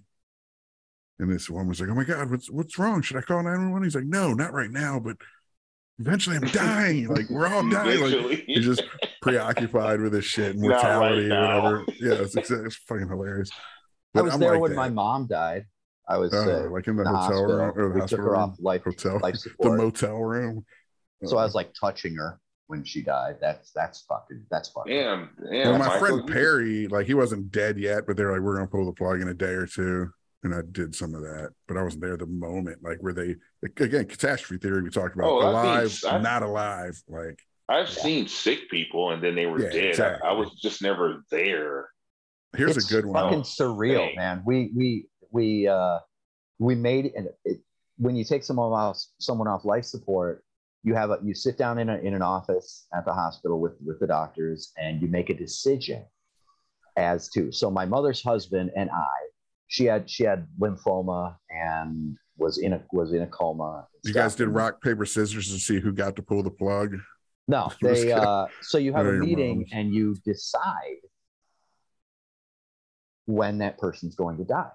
And 1.17 1.31
this 1.31 1.49
woman's 1.49 1.79
like, 1.79 1.89
"Oh 1.89 1.95
my 1.95 2.03
god, 2.03 2.29
what's 2.29 2.51
what's 2.51 2.77
wrong? 2.77 3.01
Should 3.01 3.15
I 3.15 3.21
call 3.21 3.37
911?" 3.37 3.83
He's 3.85 3.95
like, 3.95 4.03
"No, 4.03 4.33
not 4.33 4.51
right 4.51 4.71
now, 4.71 4.99
but 4.99 5.15
eventually 5.99 6.35
I'm 6.35 6.49
dying. 6.49 7.07
like 7.07 7.29
we're 7.29 7.47
all 7.47 7.65
dying." 7.69 8.01
Like 8.01 8.43
he's 8.45 8.65
just 8.65 8.83
preoccupied 9.21 10.01
with 10.01 10.11
his 10.11 10.25
shit, 10.25 10.57
Not 10.57 10.83
right 10.83 10.83
mortality, 10.83 11.29
whatever. 11.29 11.85
Yeah, 11.97 12.23
it's, 12.25 12.35
it's 12.35 12.75
fucking 12.75 13.07
hilarious. 13.07 13.51
I 14.15 14.21
was 14.21 14.33
I'm 14.33 14.39
there 14.39 14.51
like 14.53 14.61
when 14.61 14.71
that. 14.71 14.75
my 14.77 14.89
mom 14.89 15.27
died. 15.27 15.65
I 16.07 16.17
was 16.17 16.33
Oh, 16.33 16.65
uh, 16.65 16.69
like 16.69 16.87
in 16.87 16.95
the, 16.97 17.03
in 17.03 17.11
the 17.11 17.17
hotel 17.17 17.19
hospital. 17.47 17.55
room 17.55 17.73
or 17.77 17.83
the 17.89 17.89
we 17.89 17.93
took 17.93 18.01
hospital 18.01 18.25
her 18.25 18.31
room? 18.31 18.39
off 18.41 18.55
life, 18.59 18.83
hotel, 18.83 19.19
life 19.21 19.35
the 19.59 19.69
motel 19.69 20.17
room. 20.17 20.65
so 21.23 21.37
I 21.37 21.43
was 21.43 21.55
like 21.55 21.73
touching 21.79 22.15
her 22.15 22.39
when 22.67 22.83
she 22.83 23.01
died. 23.01 23.37
That's 23.39 23.71
that's 23.71 24.01
fucking 24.01 24.45
that's 24.51 24.69
fucking. 24.69 24.93
Damn, 24.93 25.29
damn. 25.51 25.69
well, 25.69 25.79
my 25.79 25.87
Michael, 25.87 25.99
friend 25.99 26.27
Perry, 26.27 26.87
like 26.87 27.05
he 27.07 27.13
wasn't 27.13 27.51
dead 27.51 27.77
yet, 27.77 28.05
but 28.07 28.17
they're 28.17 28.31
like, 28.31 28.41
we're 28.41 28.55
gonna 28.55 28.67
pull 28.67 28.85
the 28.85 28.91
plug 28.93 29.21
in 29.21 29.29
a 29.29 29.33
day 29.33 29.53
or 29.53 29.65
two. 29.67 30.09
And 30.43 30.55
I 30.55 30.61
did 30.71 30.95
some 30.95 31.13
of 31.13 31.21
that, 31.21 31.51
but 31.67 31.77
I 31.77 31.83
wasn't 31.83 32.01
there 32.01 32.17
the 32.17 32.25
moment, 32.25 32.79
like 32.83 32.97
where 32.99 33.13
they 33.13 33.35
again 33.63 34.05
catastrophe 34.05 34.59
theory 34.59 34.81
we 34.81 34.89
talked 34.89 35.13
about, 35.15 35.27
Oh, 35.29 35.37
I 35.37 35.41
think 35.43 36.03
alive, 36.03 36.15
I- 36.15 36.17
not 36.17 36.41
alive. 36.43 36.99
Like 37.07 37.39
I've 37.69 37.87
Yeah. 37.89 38.01
seen 38.03 38.27
sick 38.27 38.67
people 38.69 39.11
and 39.11 39.23
then 39.23 39.35
they 39.35 39.45
were 39.45 39.61
Yeah, 39.61 39.69
dead. 39.69 39.85
exactly. 39.91 40.27
I, 40.27 40.31
I 40.31 40.33
was 40.33 40.51
just 40.59 40.81
never 40.81 41.23
there. 41.29 41.89
Here's 42.55 42.77
it's 42.77 42.89
a 42.91 42.93
good 42.93 43.05
one. 43.05 43.23
Fucking 43.23 43.39
Oh, 43.39 43.41
surreal, 43.43 44.07
dang. 44.07 44.15
man. 44.15 44.43
We 44.45 44.71
we 44.75 45.07
we 45.31 45.67
uh 45.67 45.99
we 46.59 46.75
made 46.75 47.05
it, 47.07 47.13
and 47.15 47.27
it, 47.45 47.59
when 47.97 48.15
you 48.15 48.23
take 48.23 48.43
someone 48.43 48.71
off 48.71 48.97
someone 49.19 49.47
off 49.47 49.65
life 49.65 49.85
support, 49.85 50.43
you 50.83 50.93
have 50.95 51.09
a 51.11 51.19
you 51.23 51.33
sit 51.33 51.57
down 51.57 51.77
in 51.79 51.89
a, 51.89 51.97
in 51.97 52.13
an 52.13 52.21
office 52.21 52.87
at 52.95 53.05
the 53.05 53.13
hospital 53.13 53.59
with 53.59 53.73
with 53.85 53.99
the 53.99 54.07
doctors, 54.07 54.71
and 54.77 55.01
you 55.01 55.07
make 55.07 55.29
a 55.29 55.33
decision 55.33 56.05
as 56.97 57.29
to. 57.29 57.51
So 57.51 57.71
my 57.71 57.85
mother's 57.85 58.21
husband 58.23 58.71
and 58.75 58.89
I, 58.89 59.09
she 59.67 59.85
had 59.85 60.09
she 60.09 60.23
had 60.23 60.47
lymphoma 60.59 61.35
and 61.49 62.15
was 62.37 62.57
in 62.57 62.73
a 62.73 62.83
was 62.91 63.13
in 63.13 63.21
a 63.21 63.27
coma. 63.27 63.87
You 64.03 64.13
guys 64.13 64.35
did 64.35 64.49
rock 64.49 64.81
paper 64.81 65.05
scissors 65.05 65.51
to 65.51 65.59
see 65.59 65.79
who 65.79 65.93
got 65.93 66.15
to 66.17 66.21
pull 66.23 66.43
the 66.43 66.51
plug. 66.51 66.95
No, 67.47 67.71
they 67.81 68.11
uh 68.11 68.47
so 68.61 68.77
you 68.77 68.93
have 68.93 69.05
a 69.05 69.13
meeting 69.13 69.59
moms. 69.59 69.69
and 69.73 69.93
you 69.93 70.15
decide 70.25 70.97
when 73.25 73.59
that 73.59 73.77
person's 73.77 74.15
going 74.15 74.37
to 74.37 74.43
die. 74.43 74.69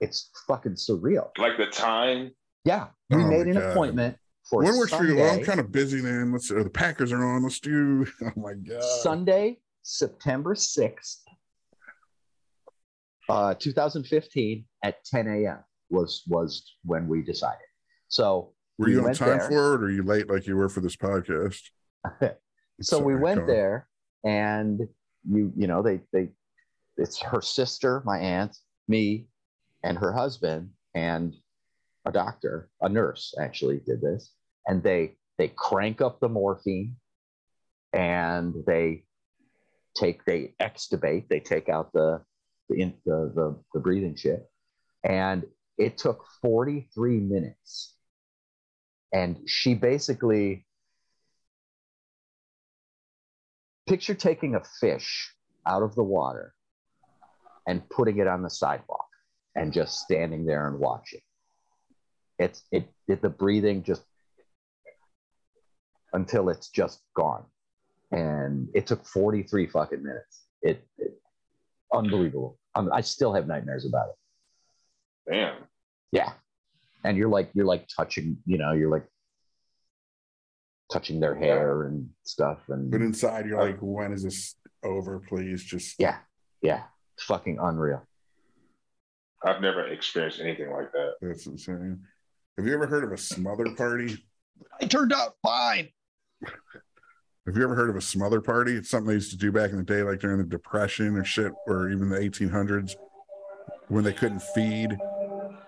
It's 0.00 0.30
fucking 0.46 0.74
surreal. 0.74 1.28
Like 1.38 1.56
the 1.56 1.66
time. 1.66 2.30
Yeah. 2.64 2.88
We 3.10 3.22
Oh 3.22 3.26
made 3.28 3.46
an 3.46 3.54
God. 3.54 3.70
appointment 3.70 4.16
for 4.48 4.62
When 4.62 4.76
works 4.76 4.92
for 4.94 5.04
you? 5.04 5.16
Well, 5.16 5.34
I'm 5.34 5.44
kind 5.44 5.60
of 5.60 5.72
busy 5.72 6.00
then. 6.00 6.32
Let's 6.32 6.50
or 6.50 6.62
the 6.64 6.70
Packers 6.70 7.12
are 7.12 7.24
on. 7.24 7.42
Let's 7.42 7.60
do. 7.60 8.06
Oh 8.22 8.30
my 8.36 8.54
god. 8.54 8.82
Sunday, 9.02 9.58
September 9.82 10.54
6th, 10.54 11.16
uh 13.28 13.54
2015 13.54 14.64
at 14.84 15.04
10 15.04 15.26
a.m. 15.28 15.58
was 15.90 16.22
was 16.26 16.74
when 16.84 17.08
we 17.08 17.22
decided. 17.22 17.58
So 18.08 18.52
Were 18.78 18.86
we 18.86 18.92
you 18.92 19.06
on 19.06 19.14
time 19.14 19.38
there. 19.38 19.48
for 19.48 19.74
it, 19.74 19.80
or 19.82 19.84
are 19.86 19.90
you 19.90 20.02
late 20.02 20.30
like 20.30 20.46
you 20.46 20.56
were 20.56 20.68
for 20.68 20.80
this 20.80 20.96
podcast? 20.96 21.60
so 22.80 23.00
we 23.00 23.16
went 23.16 23.46
there 23.46 23.86
and 24.24 24.80
you 25.30 25.52
you 25.56 25.66
know 25.66 25.82
they 25.82 26.00
they 26.12 26.30
it's 26.98 27.20
her 27.20 27.40
sister 27.40 28.02
my 28.04 28.18
aunt 28.18 28.56
me 28.88 29.28
and 29.84 29.96
her 29.98 30.12
husband 30.12 30.70
and 30.94 31.34
a 32.04 32.12
doctor 32.12 32.68
a 32.80 32.88
nurse 32.88 33.34
actually 33.40 33.80
did 33.86 34.00
this. 34.00 34.32
And 34.66 34.82
they 34.82 35.16
they 35.38 35.48
crank 35.48 36.00
up 36.00 36.20
the 36.20 36.28
morphine 36.28 36.96
and 37.92 38.54
they 38.66 39.04
take 39.96 40.24
they 40.24 40.54
extubate 40.60 41.28
they 41.28 41.40
take 41.40 41.68
out 41.68 41.92
the 41.92 42.20
the 42.68 42.92
the, 43.04 43.32
the 43.34 43.58
the 43.74 43.80
breathing 43.80 44.16
shit 44.16 44.48
and 45.04 45.44
it 45.76 45.96
took 45.96 46.24
43 46.42 47.20
minutes. 47.20 47.94
And 49.12 49.38
she 49.46 49.74
basically 49.74 50.66
picture 53.86 54.14
taking 54.14 54.54
a 54.54 54.62
fish 54.80 55.32
out 55.64 55.82
of 55.82 55.94
the 55.94 56.02
water 56.02 56.52
and 57.68 57.88
putting 57.90 58.18
it 58.18 58.26
on 58.26 58.42
the 58.42 58.50
sidewalk 58.50 59.06
and 59.54 59.72
just 59.72 60.00
standing 60.00 60.46
there 60.46 60.66
and 60.66 60.80
watching. 60.80 61.20
It's 62.38 62.64
it, 62.72 62.88
it 63.06 63.20
the 63.20 63.28
breathing 63.28 63.82
just 63.82 64.02
until 66.12 66.48
it's 66.48 66.70
just 66.70 67.00
gone. 67.14 67.44
And 68.10 68.68
it 68.74 68.86
took 68.86 69.04
43 69.04 69.66
fucking 69.66 70.02
minutes. 70.02 70.46
It, 70.62 70.82
it 70.96 71.20
unbelievable. 71.92 72.58
I'm, 72.74 72.90
I 72.90 73.02
still 73.02 73.34
have 73.34 73.46
nightmares 73.46 73.86
about 73.86 74.08
it. 74.08 75.32
Damn. 75.32 75.56
Yeah. 76.10 76.32
And 77.04 77.18
you're 77.18 77.28
like 77.28 77.50
you're 77.52 77.66
like 77.66 77.86
touching, 77.94 78.38
you 78.46 78.56
know, 78.56 78.72
you're 78.72 78.90
like 78.90 79.06
touching 80.90 81.20
their 81.20 81.34
hair 81.34 81.84
and 81.84 82.08
stuff 82.24 82.60
and 82.68 82.90
But 82.90 83.02
inside, 83.02 83.46
you're 83.46 83.60
uh, 83.60 83.66
like, 83.66 83.78
when 83.80 84.12
is 84.12 84.22
this 84.22 84.54
over? 84.82 85.20
Please, 85.28 85.62
just 85.62 85.96
yeah, 85.98 86.16
yeah. 86.62 86.84
Fucking 87.20 87.58
unreal. 87.60 88.02
I've 89.44 89.60
never 89.60 89.86
experienced 89.86 90.40
anything 90.40 90.70
like 90.70 90.92
that. 90.92 91.14
That's 91.20 91.46
insane. 91.46 92.00
Have 92.56 92.66
you 92.66 92.74
ever 92.74 92.86
heard 92.86 93.04
of 93.04 93.12
a 93.12 93.16
smother 93.16 93.72
party? 93.74 94.24
I 94.80 94.86
turned 94.86 95.12
out 95.12 95.34
fine. 95.42 95.88
Have 96.44 97.56
you 97.56 97.62
ever 97.62 97.74
heard 97.74 97.88
of 97.88 97.96
a 97.96 98.00
smother 98.00 98.40
party? 98.40 98.76
It's 98.76 98.90
something 98.90 99.08
they 99.08 99.14
used 99.14 99.30
to 99.30 99.36
do 99.36 99.52
back 99.52 99.70
in 99.70 99.76
the 99.76 99.82
day, 99.82 100.02
like 100.02 100.20
during 100.20 100.38
the 100.38 100.44
Depression 100.44 101.16
or 101.16 101.24
shit, 101.24 101.52
or 101.66 101.88
even 101.90 102.08
the 102.08 102.18
1800s, 102.18 102.96
when 103.88 104.04
they 104.04 104.12
couldn't 104.12 104.42
feed 104.42 104.96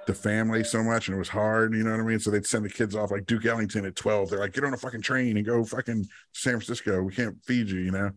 the 0.06 0.14
family 0.14 0.64
so 0.64 0.82
much 0.82 1.09
and 1.09 1.14
it 1.14 1.18
was 1.18 1.28
hard. 1.28 1.72
You 1.72 1.85
know 1.85 1.93
what 1.93 2.01
I 2.01 2.02
mean? 2.02 2.18
So 2.18 2.31
they'd 2.31 2.44
send 2.44 2.64
the 2.64 2.70
kids 2.70 2.97
off, 2.97 3.10
like 3.10 3.27
Duke 3.27 3.47
Ellington 3.47 3.86
at 3.86 3.97
12. 3.97 4.31
They're 4.31 4.40
like, 4.40 4.52
get 4.52 4.64
on 4.64 4.74
a 4.74 4.77
fucking 4.77 5.02
train 5.02 5.36
and 5.36 5.47
go 5.47 5.64
fucking 5.64 6.06
San 6.32 6.55
Francisco. 6.55 7.02
We 7.02 7.14
can't 7.14 7.43
feed 7.44 7.70
you, 7.70 7.81
you 7.81 7.93
know? 7.93 8.10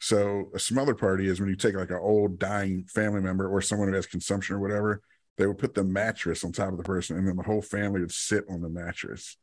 So 0.00 0.50
a 0.54 0.58
smother 0.58 0.94
party 0.94 1.28
is 1.28 1.40
when 1.40 1.50
you 1.50 1.56
take 1.56 1.74
like 1.74 1.90
an 1.90 1.98
old 2.00 2.38
dying 2.38 2.84
family 2.86 3.20
member 3.20 3.48
or 3.48 3.60
someone 3.60 3.88
who 3.88 3.94
has 3.94 4.06
consumption 4.06 4.56
or 4.56 4.58
whatever, 4.58 5.02
they 5.36 5.46
would 5.46 5.58
put 5.58 5.74
the 5.74 5.84
mattress 5.84 6.42
on 6.42 6.52
top 6.52 6.70
of 6.72 6.78
the 6.78 6.82
person, 6.82 7.16
and 7.18 7.28
then 7.28 7.36
the 7.36 7.42
whole 7.42 7.62
family 7.62 8.00
would 8.00 8.12
sit 8.12 8.44
on 8.48 8.62
the 8.62 8.68
mattress 8.68 9.36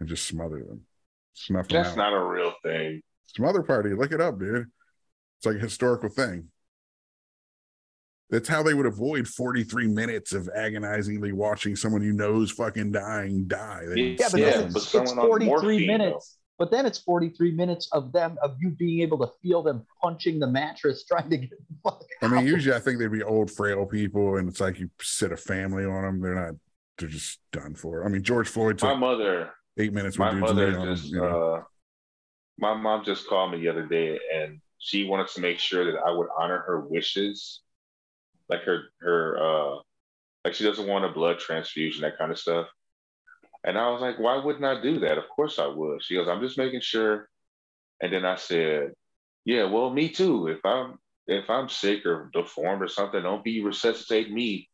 and 0.00 0.08
just 0.08 0.26
smother 0.26 0.58
them, 0.58 0.82
snuff 1.32 1.68
them 1.68 1.82
That's 1.82 1.90
out. 1.90 1.96
not 1.96 2.12
a 2.12 2.24
real 2.24 2.52
thing. 2.62 3.02
Smother 3.26 3.62
party, 3.62 3.90
look 3.94 4.12
it 4.12 4.20
up, 4.20 4.38
dude. 4.38 4.66
It's 5.38 5.46
like 5.46 5.56
a 5.56 5.60
historical 5.60 6.08
thing. 6.08 6.48
That's 8.30 8.48
how 8.48 8.62
they 8.64 8.74
would 8.74 8.86
avoid 8.86 9.28
43 9.28 9.86
minutes 9.88 10.32
of 10.32 10.48
agonizingly 10.56 11.32
watching 11.32 11.76
someone 11.76 12.02
you 12.02 12.12
know 12.12 12.42
is 12.42 12.50
fucking 12.50 12.90
dying 12.92 13.44
die. 13.46 13.84
They- 13.86 14.16
Yeah, 14.18 14.28
but 14.30 14.40
Yeah, 14.40 14.50
then 14.50 14.72
but 14.72 14.76
it's, 14.76 14.76
it's 14.76 14.88
someone 14.92 15.18
on 15.18 15.26
43 15.26 15.46
morphine, 15.46 15.86
minutes. 15.86 16.38
But 16.58 16.70
then 16.70 16.86
it's 16.86 16.98
43 16.98 17.52
minutes 17.52 17.88
of 17.92 18.12
them, 18.12 18.38
of 18.42 18.56
you 18.60 18.70
being 18.70 19.00
able 19.00 19.18
to 19.26 19.32
feel 19.42 19.62
them 19.62 19.84
punching 20.00 20.38
the 20.38 20.46
mattress, 20.46 21.04
trying 21.08 21.30
to 21.30 21.36
get 21.36 21.50
the 21.50 21.76
fuck 21.82 22.04
I 22.22 22.28
mean, 22.28 22.38
out. 22.38 22.44
usually 22.44 22.76
I 22.76 22.80
think 22.80 22.98
they'd 22.98 23.10
be 23.10 23.22
old, 23.22 23.50
frail 23.50 23.86
people, 23.86 24.36
and 24.36 24.48
it's 24.48 24.60
like 24.60 24.78
you 24.78 24.90
sit 25.00 25.32
a 25.32 25.36
family 25.36 25.84
on 25.84 26.02
them. 26.02 26.20
They're 26.20 26.34
not, 26.34 26.54
they're 26.98 27.08
just 27.08 27.40
done 27.52 27.74
for. 27.74 28.04
I 28.04 28.08
mean, 28.08 28.22
George 28.22 28.48
Floyd 28.48 28.78
took 28.78 28.90
My 28.90 28.94
mother, 28.94 29.50
eight 29.78 29.92
minutes 29.92 30.16
my 30.16 30.26
with 30.26 30.34
dudes 30.36 30.52
mother 30.52 30.66
laying 30.66 30.76
on 30.88 30.96
just, 30.96 31.10
You 31.10 31.20
know? 31.20 31.54
uh, 31.54 31.62
my 32.58 32.74
mom 32.74 33.04
just 33.04 33.26
called 33.28 33.50
me 33.50 33.60
the 33.60 33.68
other 33.68 33.86
day, 33.86 34.18
and 34.32 34.60
she 34.78 35.04
wanted 35.04 35.28
to 35.28 35.40
make 35.40 35.58
sure 35.58 35.90
that 35.90 35.98
I 36.06 36.12
would 36.12 36.28
honor 36.38 36.58
her 36.58 36.80
wishes, 36.80 37.62
like 38.48 38.62
her 38.62 38.82
her 39.00 39.38
uh, 39.38 39.76
like 40.44 40.54
she 40.54 40.62
doesn't 40.62 40.86
want 40.86 41.04
a 41.04 41.08
blood 41.08 41.38
transfusion, 41.40 42.02
that 42.02 42.16
kind 42.16 42.30
of 42.30 42.38
stuff. 42.38 42.68
And 43.64 43.78
I 43.78 43.90
was 43.90 44.00
like, 44.02 44.18
why 44.18 44.36
wouldn't 44.36 44.64
I 44.64 44.80
do 44.80 45.00
that? 45.00 45.18
Of 45.18 45.28
course 45.28 45.58
I 45.58 45.66
would. 45.66 46.02
She 46.04 46.14
goes, 46.14 46.28
I'm 46.28 46.42
just 46.42 46.58
making 46.58 46.82
sure. 46.82 47.28
And 48.02 48.12
then 48.12 48.24
I 48.26 48.36
said, 48.36 48.92
yeah, 49.44 49.64
well, 49.64 49.90
me 49.90 50.10
too. 50.10 50.48
If 50.48 50.64
I'm 50.64 50.98
if 51.26 51.48
I'm 51.48 51.68
sick 51.70 52.04
or 52.04 52.30
deformed 52.34 52.82
or 52.82 52.88
something, 52.88 53.22
don't 53.22 53.44
be 53.44 53.62
resuscitating 53.64 54.34
me. 54.34 54.68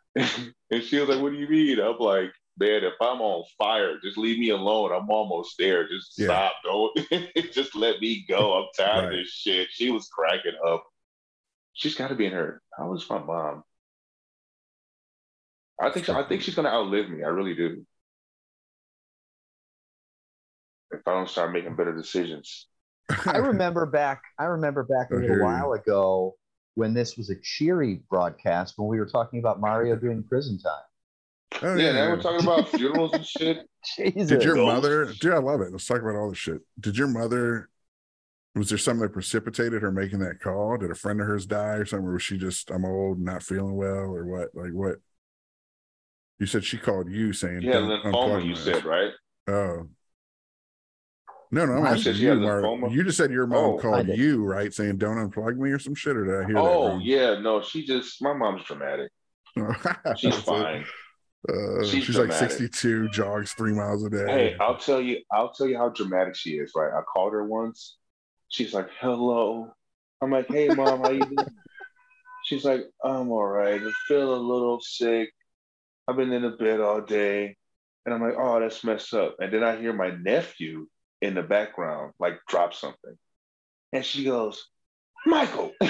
and 0.16 0.82
she 0.82 0.98
was 0.98 1.08
like, 1.08 1.20
what 1.22 1.32
do 1.32 1.38
you 1.38 1.48
mean? 1.48 1.78
I'm 1.80 1.98
like, 1.98 2.32
man, 2.58 2.84
if 2.84 2.94
I'm 3.00 3.20
on 3.20 3.44
fire, 3.58 3.98
just 4.02 4.18
leave 4.18 4.38
me 4.38 4.50
alone. 4.50 4.92
I'm 4.92 5.10
almost 5.10 5.56
there. 5.58 5.88
Just 5.88 6.18
Yeah. 6.18 6.26
stop. 6.26 6.54
Don't 6.64 6.98
just 7.52 7.76
let 7.76 8.00
me 8.00 8.24
go. 8.28 8.58
I'm 8.58 8.68
tired 8.76 9.04
Right. 9.04 9.12
of 9.14 9.20
this 9.20 9.30
shit. 9.32 9.68
She 9.70 9.90
was 9.90 10.08
cracking 10.08 10.56
up. 10.66 10.84
She's 11.74 11.94
got 11.94 12.08
to 12.08 12.14
be 12.16 12.26
in 12.26 12.32
her. 12.32 12.60
How 12.76 12.94
is 12.94 13.08
my 13.08 13.18
mom? 13.18 13.62
I 15.80 15.90
think 15.90 16.08
I 16.08 16.22
think 16.28 16.42
she's 16.42 16.54
gonna 16.54 16.68
outlive 16.68 17.10
me. 17.10 17.24
I 17.24 17.28
really 17.28 17.54
do. 17.54 17.84
If 20.94 21.06
I 21.06 21.12
don't 21.12 21.28
start 21.28 21.52
making 21.52 21.76
better 21.76 21.94
decisions. 21.94 22.66
I 23.26 23.38
remember 23.38 23.86
back. 23.86 24.22
I 24.38 24.44
remember 24.44 24.82
back 24.82 25.10
a 25.10 25.16
little 25.16 25.42
while 25.42 25.72
ago 25.72 26.36
when 26.74 26.94
this 26.94 27.16
was 27.16 27.30
a 27.30 27.36
cheery 27.42 28.00
broadcast 28.10 28.74
when 28.76 28.88
we 28.88 28.98
were 28.98 29.06
talking 29.06 29.38
about 29.38 29.60
Mario 29.60 29.96
doing 29.96 30.22
prison 30.22 30.58
time. 30.58 31.62
Oh, 31.62 31.76
yeah, 31.76 31.92
now 31.92 32.10
we're 32.10 32.20
talking 32.20 32.44
about 32.44 32.68
funerals 32.76 33.12
and 33.12 33.24
shit. 33.24 33.68
Jesus. 33.96 34.28
Did 34.28 34.42
your 34.42 34.56
mother, 34.56 35.12
dude, 35.20 35.34
I 35.34 35.38
love 35.38 35.60
it. 35.60 35.70
Let's 35.70 35.86
talk 35.86 36.00
about 36.00 36.16
all 36.16 36.30
this 36.30 36.38
shit. 36.38 36.60
Did 36.80 36.96
your 36.96 37.06
mother, 37.06 37.68
was 38.54 38.70
there 38.70 38.78
something 38.78 39.02
that 39.02 39.12
precipitated 39.12 39.82
her 39.82 39.92
making 39.92 40.18
that 40.20 40.40
call? 40.40 40.78
Did 40.78 40.90
a 40.90 40.96
friend 40.96 41.20
of 41.20 41.26
hers 41.26 41.46
die 41.46 41.76
or 41.76 41.84
something? 41.84 42.08
Or 42.08 42.14
was 42.14 42.22
she 42.22 42.38
just, 42.38 42.70
I'm 42.70 42.84
old, 42.84 43.20
not 43.20 43.42
feeling 43.42 43.76
well, 43.76 44.14
or 44.14 44.24
what? 44.26 44.48
Like, 44.54 44.72
what? 44.72 44.96
You 46.40 46.46
said 46.46 46.64
she 46.64 46.78
called 46.78 47.08
you 47.08 47.32
saying, 47.32 47.62
Yeah, 47.62 47.74
"Don't 47.74 48.02
lymphoma. 48.02 48.44
You 48.44 48.54
my 48.54 48.58
said 48.58 48.84
right. 48.84 49.12
Oh. 49.46 49.88
No, 51.54 51.66
no, 51.66 51.74
I'm 51.74 51.82
Mine 51.84 51.92
asking 51.94 52.16
you, 52.16 52.30
had 52.30 52.38
Mar- 52.40 52.62
lymphoma? 52.62 52.92
You 52.92 53.04
just 53.04 53.16
said 53.16 53.30
your 53.30 53.46
mom 53.46 53.58
Oh. 53.64 53.78
Called 53.78 54.08
you, 54.08 54.44
right? 54.44 54.74
Saying, 54.74 54.96
don't 54.98 55.16
unplug 55.16 55.56
me 55.56 55.70
or 55.70 55.78
some 55.78 55.94
shit, 55.94 56.16
or 56.16 56.24
did 56.24 56.34
I 56.34 56.46
hear 56.46 56.60
Oh 56.60 56.98
that? 56.98 57.04
yeah, 57.04 57.38
no, 57.38 57.62
she 57.62 57.86
just 57.86 58.20
my 58.20 58.32
mom's 58.32 58.64
dramatic. 58.64 59.12
She's 60.16 60.34
fine. 60.34 60.84
Uh, 61.48 61.84
She's 61.84 62.04
she's 62.06 62.18
like 62.18 62.32
62, 62.32 63.10
jogs 63.10 63.52
three 63.52 63.72
miles 63.72 64.02
a 64.04 64.10
day. 64.10 64.26
Hey, 64.26 64.56
I'll 64.58 64.78
tell 64.78 65.00
you, 65.00 65.20
I'll 65.30 65.52
tell 65.52 65.68
you 65.68 65.76
how 65.76 65.90
dramatic 65.90 66.34
she 66.34 66.52
is, 66.52 66.72
right? 66.74 66.92
I 66.92 67.02
called 67.02 67.34
her 67.34 67.44
once. 67.44 67.98
She's 68.48 68.74
like, 68.74 68.88
hello. 68.98 69.70
I'm 70.22 70.30
like, 70.32 70.48
hey 70.48 70.70
mom, 70.70 71.00
how 71.00 71.10
you 71.10 71.24
doing? 71.24 71.46
She's 72.46 72.64
like, 72.64 72.82
I'm 73.04 73.30
all 73.30 73.46
right. 73.46 73.80
I 73.80 73.92
feel 74.08 74.34
a 74.34 74.36
little 74.36 74.80
sick. 74.80 75.30
I've 76.08 76.16
been 76.16 76.32
in 76.32 76.42
the 76.42 76.50
bed 76.50 76.80
all 76.80 77.00
day. 77.00 77.56
And 78.04 78.14
I'm 78.14 78.20
like, 78.20 78.34
oh, 78.38 78.58
that's 78.60 78.82
messed 78.84 79.14
up. 79.14 79.36
And 79.38 79.52
then 79.52 79.62
I 79.62 79.76
hear 79.76 79.92
my 79.92 80.10
nephew 80.10 80.86
in 81.24 81.34
the 81.34 81.42
background 81.42 82.12
like 82.18 82.38
drop 82.46 82.74
something. 82.74 83.16
And 83.92 84.04
she 84.04 84.24
goes, 84.24 84.68
Michael. 85.26 85.72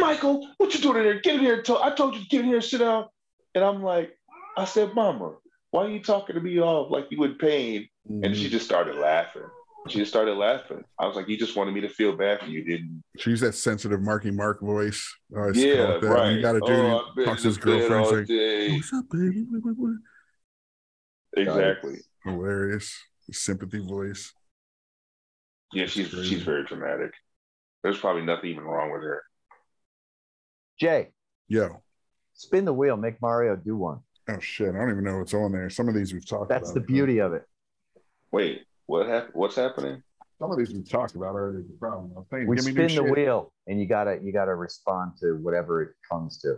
Michael, 0.00 0.48
what 0.56 0.74
you 0.74 0.80
doing 0.80 0.96
in 0.98 1.04
here? 1.04 1.20
Get 1.20 1.34
in 1.36 1.40
here. 1.40 1.62
I 1.80 1.90
told 1.94 2.14
you 2.14 2.22
to 2.22 2.28
get 2.28 2.40
in 2.40 2.46
here 2.46 2.56
and 2.56 2.64
sit 2.64 2.78
down. 2.78 3.06
And 3.54 3.62
I'm 3.62 3.82
like, 3.82 4.16
I 4.56 4.64
said, 4.64 4.94
Mama, 4.94 5.34
why 5.70 5.84
are 5.84 5.90
you 5.90 6.02
talking 6.02 6.34
to 6.36 6.40
me 6.40 6.58
off 6.60 6.90
like 6.90 7.06
you 7.10 7.22
in 7.24 7.36
pain? 7.36 7.88
And 8.06 8.22
Mm-hmm. 8.22 8.34
she 8.34 8.50
just 8.50 8.66
started 8.66 8.96
laughing. 8.96 9.44
She 9.88 9.98
just 9.98 10.10
started 10.10 10.34
laughing. 10.34 10.82
I 10.98 11.06
was 11.06 11.16
like, 11.16 11.26
you 11.28 11.38
just 11.38 11.56
wanted 11.56 11.72
me 11.72 11.80
to 11.82 11.88
feel 11.88 12.14
bad 12.16 12.40
for 12.40 12.46
you, 12.46 12.64
didn't 12.64 13.02
She 13.18 13.30
used 13.30 13.42
that 13.42 13.54
sensitive 13.54 14.00
Marky 14.02 14.30
Mark 14.30 14.60
voice. 14.60 15.14
You? 15.30 15.52
Yeah, 15.54 15.98
right. 16.02 16.36
You 16.36 16.42
got 16.42 16.52
to 16.52 16.60
do. 16.60 16.66
Oh, 16.66 17.24
talks 17.24 17.42
to 17.42 17.48
his 17.48 17.58
girlfriend. 17.58 18.28
Like, 18.28 18.74
"What's 18.76 18.92
up, 18.92 19.04
baby?" 19.10 19.46
Exactly. 21.36 21.96
Hilarious 22.24 22.96
sympathy 23.30 23.78
voice. 23.78 24.32
Yeah, 25.72 25.86
she's 25.86 26.08
Crazy. 26.12 26.28
she's 26.28 26.42
very 26.42 26.64
dramatic. 26.64 27.12
There's 27.82 27.98
probably 27.98 28.22
nothing 28.22 28.50
even 28.50 28.64
wrong 28.64 28.92
with 28.92 29.02
her. 29.02 29.22
Jay, 30.78 31.10
Yo, 31.48 31.82
spin 32.32 32.64
the 32.64 32.72
wheel, 32.72 32.96
make 32.96 33.20
Mario 33.20 33.56
do 33.56 33.76
one. 33.76 34.00
oh 34.28 34.38
shit, 34.40 34.74
I 34.74 34.78
don't 34.78 34.90
even 34.90 35.04
know 35.04 35.18
what's 35.18 35.34
on 35.34 35.52
there. 35.52 35.68
Some 35.70 35.88
of 35.88 35.94
these 35.94 36.12
we've 36.12 36.26
talked. 36.26 36.48
That's 36.48 36.70
about. 36.70 36.80
the 36.80 36.86
beauty 36.86 37.18
of 37.18 37.32
it. 37.34 37.44
Wait, 38.32 38.62
what 38.86 39.06
hap- 39.06 39.30
What's 39.34 39.56
happening? 39.56 40.02
Some 40.40 40.50
of 40.50 40.58
these 40.58 40.72
we've 40.72 40.88
talked 40.88 41.14
about 41.14 41.34
already. 41.34 41.62
The 41.62 41.76
problem. 41.78 42.12
I'm 42.16 42.24
saying, 42.30 42.48
We 42.48 42.56
give 42.56 42.64
me 42.66 42.72
spin 42.72 42.86
the 42.88 42.94
shit. 43.06 43.10
wheel, 43.10 43.52
and 43.68 43.78
you 43.80 43.86
gotta 43.86 44.18
you 44.22 44.32
gotta 44.32 44.54
respond 44.54 45.12
to 45.20 45.34
whatever 45.42 45.82
it 45.82 45.90
comes 46.10 46.38
to. 46.38 46.56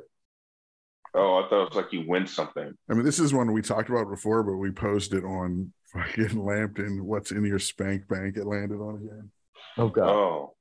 Oh, 1.19 1.43
I 1.43 1.49
thought 1.49 1.63
it 1.63 1.69
was 1.71 1.77
like 1.77 1.93
you 1.95 2.05
win 2.07 2.27
something. 2.27 2.75
I 2.91 2.95
mean, 2.95 3.05
this 3.05 3.19
is 3.19 3.33
one 3.33 3.51
we 3.53 3.63
talked 3.63 3.89
about 3.89 4.11
before, 4.11 4.43
but 4.43 4.57
we 4.59 4.71
posted 4.71 5.25
on 5.25 5.73
fucking 5.93 6.45
Lambton. 6.45 7.05
What's 7.07 7.31
in 7.31 7.43
your 7.45 7.59
spank 7.59 8.07
bank? 8.07 8.37
It 8.37 8.45
landed 8.45 8.79
on 8.79 8.97
again. 8.97 9.31
Oh 9.79 9.89
god. 9.89 10.09
Oh. 10.09 10.53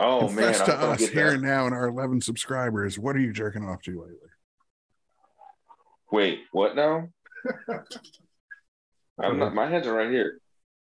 Oh 0.00 0.28
man, 0.28 0.54
Confess 0.54 0.60
I 0.60 0.66
to 0.66 0.76
us 0.76 1.00
here 1.08 1.26
that. 1.26 1.34
and 1.34 1.42
now 1.42 1.66
and 1.66 1.74
our 1.74 1.88
11 1.88 2.20
subscribers. 2.20 2.98
What 2.98 3.16
are 3.16 3.20
you 3.20 3.32
jerking 3.32 3.68
off 3.68 3.82
to 3.82 3.90
lately? 4.00 4.16
Wait, 6.10 6.40
what 6.52 6.76
now? 6.76 7.08
I'm 9.20 9.38
not. 9.38 9.54
My 9.54 9.68
hands 9.68 9.86
are 9.86 9.94
right 9.94 10.10
here. 10.10 10.40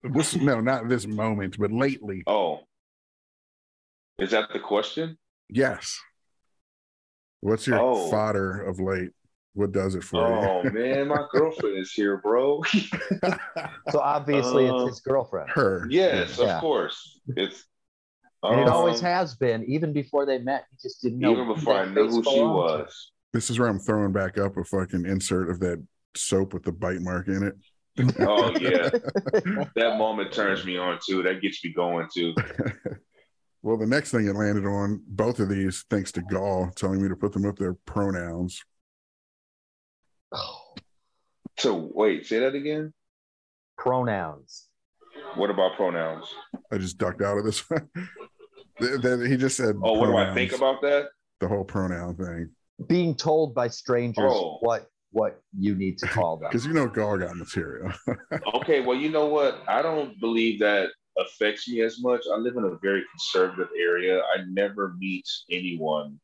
This 0.03 0.35
no, 0.35 0.61
not 0.61 0.89
this 0.89 1.05
moment, 1.05 1.57
but 1.59 1.71
lately. 1.71 2.23
Oh, 2.25 2.61
is 4.17 4.31
that 4.31 4.51
the 4.51 4.59
question? 4.59 5.17
Yes. 5.49 5.99
What's 7.41 7.67
your 7.67 7.79
Oh. 7.79 8.09
fodder 8.09 8.61
of 8.61 8.79
late? 8.79 9.09
What 9.53 9.73
does 9.73 9.95
it 9.95 10.03
for 10.03 10.21
Oh 10.21 10.63
man, 10.71 11.07
my 11.09 11.25
girlfriend 11.29 11.77
is 11.77 11.91
here, 11.91 12.17
bro. 12.17 12.61
So 13.89 13.99
obviously 13.99 14.67
Uh, 14.67 14.75
it's 14.85 14.95
his 14.95 14.99
girlfriend. 15.01 15.49
Her. 15.49 15.87
yes, 15.89 16.39
Yeah. 16.39 16.55
of 16.55 16.61
course. 16.61 17.19
It's 17.35 17.65
And 18.43 18.59
it 18.59 18.67
um, 18.67 18.73
always 18.73 18.99
has 19.01 19.35
been, 19.35 19.65
even 19.65 19.91
before 19.93 20.25
they 20.25 20.39
met. 20.39 20.65
He 20.71 20.77
just 20.87 21.01
didn't 21.01 21.19
know 21.19 21.33
even 21.33 21.47
before 21.47 21.75
I 21.75 21.85
knew 21.85 22.07
who 22.07 22.23
she 22.23 22.39
belonged 22.39 22.69
to. 22.69 22.77
was. 22.79 23.11
This 23.33 23.49
is 23.49 23.59
where 23.59 23.67
I'm 23.69 23.79
throwing 23.79 24.11
back 24.13 24.37
up 24.37 24.57
a 24.57 24.63
fucking 24.63 25.05
insert 25.05 25.49
of 25.49 25.59
that 25.59 25.85
soap 26.15 26.53
with 26.53 26.63
the 26.63 26.71
bite 26.71 27.01
mark 27.01 27.27
in 27.27 27.43
it. 27.43 27.55
Oh 28.19 28.51
yeah, 28.57 28.89
that 29.75 29.97
moment 29.97 30.31
turns 30.31 30.65
me 30.65 30.77
on 30.77 30.99
too. 31.05 31.23
That 31.23 31.41
gets 31.41 31.63
me 31.63 31.73
going 31.73 32.07
too. 32.13 32.33
well, 33.63 33.77
the 33.77 33.85
next 33.85 34.11
thing 34.11 34.27
it 34.27 34.35
landed 34.35 34.65
on, 34.65 35.01
both 35.07 35.39
of 35.39 35.49
these, 35.49 35.85
thanks 35.89 36.11
to 36.13 36.21
Gull 36.21 36.71
telling 36.75 37.01
me 37.01 37.09
to 37.09 37.15
put 37.15 37.31
them 37.33 37.45
up 37.45 37.57
their 37.57 37.73
pronouns. 37.85 38.63
So 41.59 41.91
wait, 41.93 42.25
say 42.25 42.39
that 42.39 42.55
again. 42.55 42.93
Pronouns. 43.77 44.67
What 45.35 45.49
about 45.49 45.75
pronouns? 45.75 46.25
I 46.71 46.77
just 46.77 46.97
ducked 46.97 47.21
out 47.21 47.37
of 47.37 47.45
this 47.45 47.69
one. 47.69 47.89
He 48.79 49.37
just 49.37 49.57
said, 49.57 49.75
Oh, 49.83 49.93
what 49.99 50.07
do 50.07 50.17
I 50.17 50.33
think 50.33 50.53
about 50.53 50.81
that? 50.81 51.09
the 51.39 51.47
whole 51.47 51.63
pronoun 51.63 52.15
thing? 52.15 52.49
Being 52.87 53.13
told 53.13 53.53
by 53.53 53.67
strangers 53.67 54.31
Oh. 54.33 54.57
what 54.61 54.87
what 55.11 55.39
you 55.55 55.75
need 55.75 55.99
to 55.99 56.07
call 56.07 56.37
them. 56.37 56.47
Because 56.51 56.65
you 56.65 56.73
know, 56.73 56.87
Gull 56.87 57.17
got 57.17 57.35
material. 57.35 57.91
Okay, 58.55 58.79
well, 58.81 58.97
you 58.97 59.09
know 59.09 59.27
what? 59.27 59.61
I 59.67 59.83
don't 59.83 60.19
believe 60.19 60.59
that 60.61 60.89
affects 61.21 61.67
me 61.67 61.81
as 61.81 62.01
much. 62.01 62.21
I 62.31 62.37
live 62.37 62.55
in 62.57 62.63
a 62.63 62.77
very 62.81 63.03
conservative 63.11 63.69
area. 63.79 64.19
I 64.21 64.43
never 64.49 64.93
meet 64.97 65.27
anyone. 65.49 66.19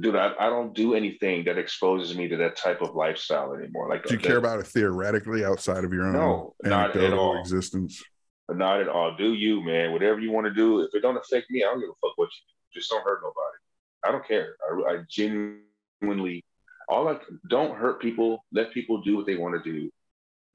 Dude, 0.00 0.14
I, 0.14 0.32
I 0.38 0.48
don't 0.48 0.74
do 0.74 0.94
anything 0.94 1.44
that 1.46 1.58
exposes 1.58 2.16
me 2.16 2.28
to 2.28 2.36
that 2.36 2.56
type 2.56 2.80
of 2.82 2.94
lifestyle 2.94 3.54
anymore. 3.54 3.88
Like, 3.88 4.04
Do 4.04 4.14
you 4.14 4.20
that- 4.20 4.26
care 4.26 4.36
about 4.36 4.60
it 4.60 4.66
theoretically 4.66 5.44
outside 5.44 5.82
of 5.84 5.92
your 5.92 6.06
own 6.06 6.12
No, 6.12 6.54
not 6.62 6.96
at 6.96 7.12
all. 7.12 7.40
existence? 7.40 8.02
Not 8.48 8.80
at 8.80 8.88
all. 8.88 9.16
Do 9.16 9.34
you, 9.34 9.62
man? 9.62 9.92
Whatever 9.92 10.20
you 10.20 10.30
want 10.30 10.46
to 10.46 10.54
do. 10.54 10.80
If 10.80 10.94
it 10.94 11.02
don't 11.02 11.16
affect 11.16 11.50
me, 11.50 11.62
I 11.64 11.66
don't 11.66 11.80
give 11.80 11.90
a 11.90 11.92
fuck 12.00 12.16
what 12.16 12.26
you 12.26 12.40
do. 12.46 12.78
Just 12.80 12.90
don't 12.90 13.02
hurt 13.04 13.20
nobody. 13.22 13.58
I 14.04 14.12
don't 14.12 14.26
care. 14.26 14.54
I, 14.70 14.92
I 14.94 14.98
genuinely, 15.10 16.44
all 16.88 17.08
I 17.08 17.18
don't 17.50 17.76
hurt 17.76 18.00
people. 18.00 18.44
Let 18.52 18.72
people 18.72 19.02
do 19.02 19.16
what 19.16 19.26
they 19.26 19.36
want 19.36 19.62
to 19.62 19.70
do. 19.70 19.90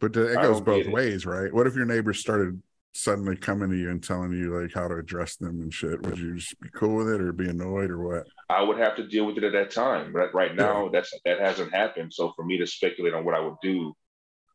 But 0.03 0.17
it 0.17 0.41
goes 0.41 0.59
both 0.59 0.79
get 0.79 0.87
it. 0.87 0.91
ways, 0.91 1.25
right? 1.25 1.53
What 1.53 1.65
if 1.65 1.75
your 1.75 1.85
neighbors 1.85 2.19
started 2.19 2.61
suddenly 2.93 3.37
coming 3.37 3.69
to 3.69 3.77
you 3.77 3.89
and 3.89 4.03
telling 4.03 4.33
you 4.33 4.59
like 4.59 4.73
how 4.73 4.89
to 4.89 4.95
address 4.95 5.37
them 5.37 5.61
and 5.61 5.73
shit? 5.73 6.01
Would 6.01 6.19
you 6.19 6.35
just 6.35 6.59
be 6.59 6.67
cool 6.73 6.97
with 6.97 7.07
it 7.07 7.21
or 7.21 7.31
be 7.31 7.47
annoyed 7.47 7.89
or 7.89 7.99
what? 8.05 8.27
I 8.49 8.61
would 8.61 8.77
have 8.79 8.97
to 8.97 9.07
deal 9.07 9.25
with 9.25 9.37
it 9.37 9.45
at 9.45 9.53
that 9.53 9.71
time. 9.71 10.13
Right, 10.13 10.33
right 10.33 10.53
now, 10.55 10.89
that's 10.89 11.13
that 11.23 11.39
hasn't 11.39 11.73
happened. 11.73 12.13
So 12.13 12.33
for 12.35 12.43
me 12.43 12.57
to 12.57 12.67
speculate 12.67 13.13
on 13.13 13.23
what 13.23 13.33
I 13.33 13.39
would 13.39 13.55
do, 13.61 13.95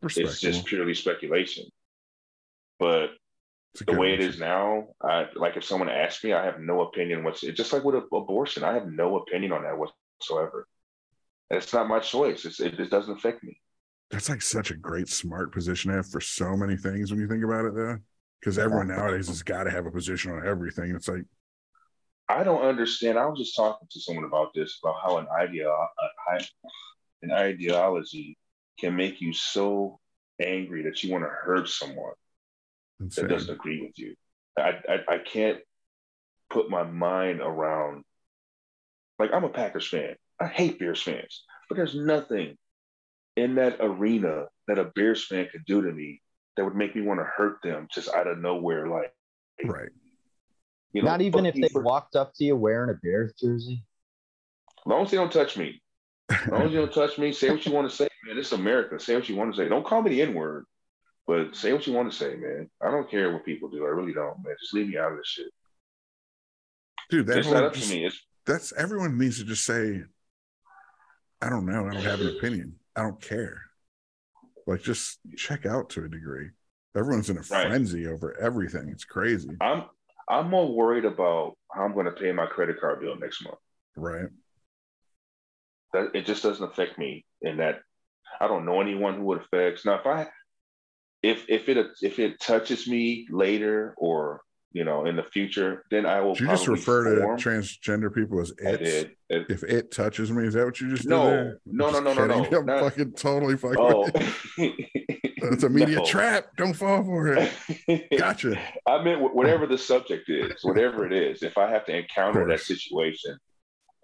it's 0.03 0.39
just 0.39 0.66
purely 0.66 0.93
speculation. 0.93 1.65
But 2.79 3.12
the 3.87 3.95
way 3.95 4.12
it 4.12 4.20
answer. 4.20 4.29
is 4.29 4.39
now, 4.39 4.89
I 5.03 5.29
like 5.35 5.57
if 5.57 5.65
someone 5.65 5.89
asks 5.89 6.23
me, 6.23 6.35
I 6.35 6.45
have 6.45 6.61
no 6.61 6.83
opinion 6.83 7.25
what's 7.25 7.43
it's 7.43 7.57
just 7.57 7.73
like 7.73 7.85
with 7.85 7.95
a, 7.95 8.15
abortion. 8.15 8.65
I 8.65 8.75
have 8.75 8.87
no 8.87 9.16
opinion 9.16 9.53
on 9.53 9.62
that 9.62 9.79
whatsoever. 9.79 10.69
And 11.49 11.57
it's 11.57 11.73
not 11.73 11.89
my 11.89 12.01
choice. 12.01 12.45
It's, 12.45 12.61
it, 12.61 12.79
it 12.79 12.91
doesn't 12.91 13.16
affect 13.16 13.43
me. 13.43 13.59
That's 14.10 14.28
like 14.28 14.43
such 14.43 14.70
a 14.70 14.76
great 14.76 15.09
smart 15.09 15.52
position 15.52 15.90
to 15.90 15.98
have 15.98 16.06
for 16.06 16.20
so 16.20 16.56
many 16.56 16.76
things 16.76 17.10
when 17.10 17.20
you 17.20 17.28
think 17.28 17.44
about 17.44 17.66
it, 17.66 17.74
though. 17.74 17.98
Because 18.40 18.59
everyone 18.59 18.89
nowadays 18.89 19.28
has 19.28 19.43
got 19.43 19.64
to 19.64 19.70
have 19.70 19.86
a 19.86 19.90
position 19.90 20.32
on 20.32 20.47
everything. 20.47 20.94
It's 20.94 21.09
like, 21.09 21.24
I 22.28 22.44
don't 22.44 22.62
understand. 22.62 23.18
I 23.18 23.26
was 23.26 23.39
just 23.39 23.56
talking 23.56 23.89
to 23.90 24.01
someone 24.01 24.24
about 24.24 24.55
this 24.55 24.78
about 24.82 24.97
how 25.02 25.18
an 25.18 25.26
idea 25.39 25.68
uh, 25.70 26.39
an 27.22 27.32
ideology 27.32 28.39
can 28.78 28.94
make 28.97 29.20
you 29.20 29.32
so 29.32 29.98
angry 30.40 30.82
that 30.85 31.02
you 31.02 31.10
want 31.10 31.24
to 31.24 31.28
hurt 31.28 31.68
someone 31.68 32.12
insane. 33.01 33.24
that 33.24 33.35
doesn't 33.35 33.55
agree 33.55 33.82
with 33.82 33.98
you. 33.98 34.14
I, 34.56 34.78
I 34.89 35.14
I 35.14 35.18
can't 35.18 35.59
put 36.51 36.70
my 36.70 36.85
mind 36.85 37.40
around. 37.40 38.05
Like 39.18 39.32
I'm 39.32 39.44
a 39.44 39.48
Packers 39.48 39.89
fan. 39.89 40.14
I 40.40 40.47
hate 40.47 40.78
Bears 40.78 41.02
fans, 41.02 41.44
but 41.68 41.76
there's 41.76 41.94
nothing 41.94 42.56
in 43.39 43.55
that 43.56 43.77
arena 43.81 44.47
that 44.66 44.78
a 44.78 44.85
Bears 44.85 45.24
fan 45.27 45.48
could 45.51 45.65
do 45.65 45.82
to 45.82 45.93
me 45.93 46.20
that 46.56 46.65
would 46.65 46.74
make 46.74 46.94
me 46.97 47.02
want 47.02 47.20
to 47.20 47.24
hurt 47.24 47.59
them 47.62 47.86
just 47.93 48.09
out 48.12 48.27
of 48.27 48.39
nowhere. 48.39 48.89
Like 48.89 49.15
right. 49.65 49.89
you 50.93 51.02
know, 51.02 51.09
Not 51.09 51.20
even 51.23 51.47
if 51.47 51.55
they 51.55 51.69
for- 51.69 51.82
walked 51.82 52.16
up 52.16 52.35
to 52.35 52.44
you 52.44 52.56
wearing 52.56 52.90
a 52.90 52.94
Bears 53.02 53.32
jersey. 53.40 53.85
As 54.81 54.90
long 54.90 55.05
as 55.05 55.10
they 55.10 55.16
don't 55.16 55.32
touch 55.32 55.56
me. 55.56 55.81
As 56.31 56.47
long 56.48 56.62
as 56.62 56.73
you 56.73 56.78
don't 56.78 56.93
touch 57.02 57.19
me, 57.19 57.32
say 57.32 57.51
what 57.51 57.65
you 57.65 57.73
want 57.73 57.89
to 57.90 57.94
say, 57.97 58.09
man. 58.27 58.36
This 58.36 58.48
is 58.48 58.52
America. 58.52 58.98
Say 59.01 59.15
what 59.15 59.28
you 59.28 59.36
want 59.36 59.55
to 59.55 59.56
say. 59.56 59.69
Don't 59.69 59.86
call 59.86 60.02
me 60.02 60.10
the 60.10 60.23
N 60.23 60.35
word, 60.35 60.65
but 61.27 61.55
say 61.56 61.73
what 61.73 61.86
you 61.86 61.93
want 61.93 62.10
to 62.10 62.16
say, 62.16 62.35
man. 62.36 62.69
I 62.82 62.90
don't 62.90 63.10
care 63.10 63.32
what 63.32 63.44
people 63.44 63.69
do. 63.69 63.85
I 63.85 63.89
really 63.89 64.12
don't, 64.12 64.43
man. 64.44 64.55
Just 64.60 64.74
leave 64.74 64.89
me 64.89 64.98
out 64.98 65.12
of 65.12 65.19
this 65.19 65.27
shit. 65.28 65.47
Dude, 67.10 67.27
that 67.27 67.39
it's 67.39 67.47
whole 67.47 67.55
not 67.55 67.65
up 67.65 67.74
just- 67.74 67.89
to 67.90 67.94
me. 67.97 68.05
It's 68.06 68.20
that's 68.44 68.73
everyone 68.73 69.19
needs 69.19 69.39
to 69.39 69.44
just 69.44 69.65
say, 69.65 70.02
I 71.43 71.51
don't 71.51 71.66
know. 71.66 71.86
I 71.86 71.93
don't 71.93 72.02
have 72.02 72.20
an 72.20 72.36
opinion. 72.36 72.77
I 72.99 73.03
don't 73.03 73.20
care. 73.20 73.62
Like, 74.66 74.83
just 74.83 75.20
check 75.37 75.66
out 75.66 75.91
to 75.91 76.05
a 76.05 76.09
degree. 76.09 76.51
Everyone's 76.97 77.31
in 77.31 77.37
a 77.37 77.41
Right. 77.41 77.69
frenzy 77.69 78.09
over 78.09 78.37
everything. 78.41 78.89
It's 78.89 79.05
crazy. 79.05 79.57
I'm 79.61 79.85
I'm 80.29 80.51
more 80.51 80.75
worried 80.75 81.05
about 81.05 81.57
how 81.73 81.85
I'm 81.85 81.95
going 81.95 82.07
to 82.07 82.12
pay 82.12 82.33
my 82.33 82.47
credit 82.47 82.81
card 82.81 83.01
bill 83.01 83.16
next 83.16 83.43
month. 83.45 83.59
Right. 83.97 84.29
That 85.93 86.11
it 86.15 86.27
just 86.27 86.43
doesn't 86.43 86.70
affect 86.70 86.99
me 86.99 87.25
in 87.41 87.59
that 87.59 87.81
I 88.41 88.49
don't 88.49 88.66
know 88.66 88.81
anyone 88.81 89.15
who 89.20 89.33
it 89.35 89.43
affects. 89.43 89.85
Now, 89.87 90.01
if 90.01 90.07
I 90.07 90.27
if 91.23 91.45
if 91.49 91.69
it 91.69 91.87
if 92.03 92.19
it 92.19 92.41
touches 92.41 92.89
me 92.89 93.29
later 93.31 93.95
or 93.97 94.41
you 94.73 94.85
know 94.85 95.07
in 95.07 95.16
the 95.16 95.23
future, 95.23 95.85
then 95.90 96.05
I 96.07 96.20
will. 96.20 96.35
Did 96.35 96.43
you 96.43 96.47
just 96.49 96.69
refer 96.69 97.20
form- 97.20 97.39
to 97.39 97.49
transgender 97.49 98.15
people 98.15 98.40
as 98.40 98.53
did. 98.53 99.12
It- 99.31 99.47
If 99.51 99.62
it 99.62 99.90
touches 99.90 100.31
me, 100.32 100.47
is 100.47 100.55
that 100.55 100.65
what 100.65 100.81
you 100.81 100.89
just 100.90 101.07
No, 101.07 101.55
no, 101.66 101.89
I'm 101.89 102.05
no, 102.05 102.12
no, 102.15 102.27
no, 102.27 102.27
no, 102.43 102.59
I'm 102.59 102.66
not- 102.66 102.81
fucking 102.81 103.12
totally 103.12 103.57
fucking. 103.57 103.77
oh. 103.78 104.09
That's 105.40 105.62
a 105.62 105.69
media 105.69 105.97
No. 105.99 106.05
trap. 106.05 106.47
Don't 106.57 106.73
fall 106.74 107.05
for 107.05 107.35
it. 107.35 108.19
Gotcha. 108.19 108.59
I 108.86 109.03
meant 109.03 109.20
whatever 109.35 109.66
the 109.66 109.78
subject 109.78 110.28
is, 110.28 110.62
whatever 110.65 111.07
it 111.07 111.12
is. 111.12 111.43
If 111.43 111.57
I 111.57 111.70
have 111.70 111.85
to 111.86 111.97
encounter 111.97 112.47
that 112.49 112.61
situation, 112.61 113.39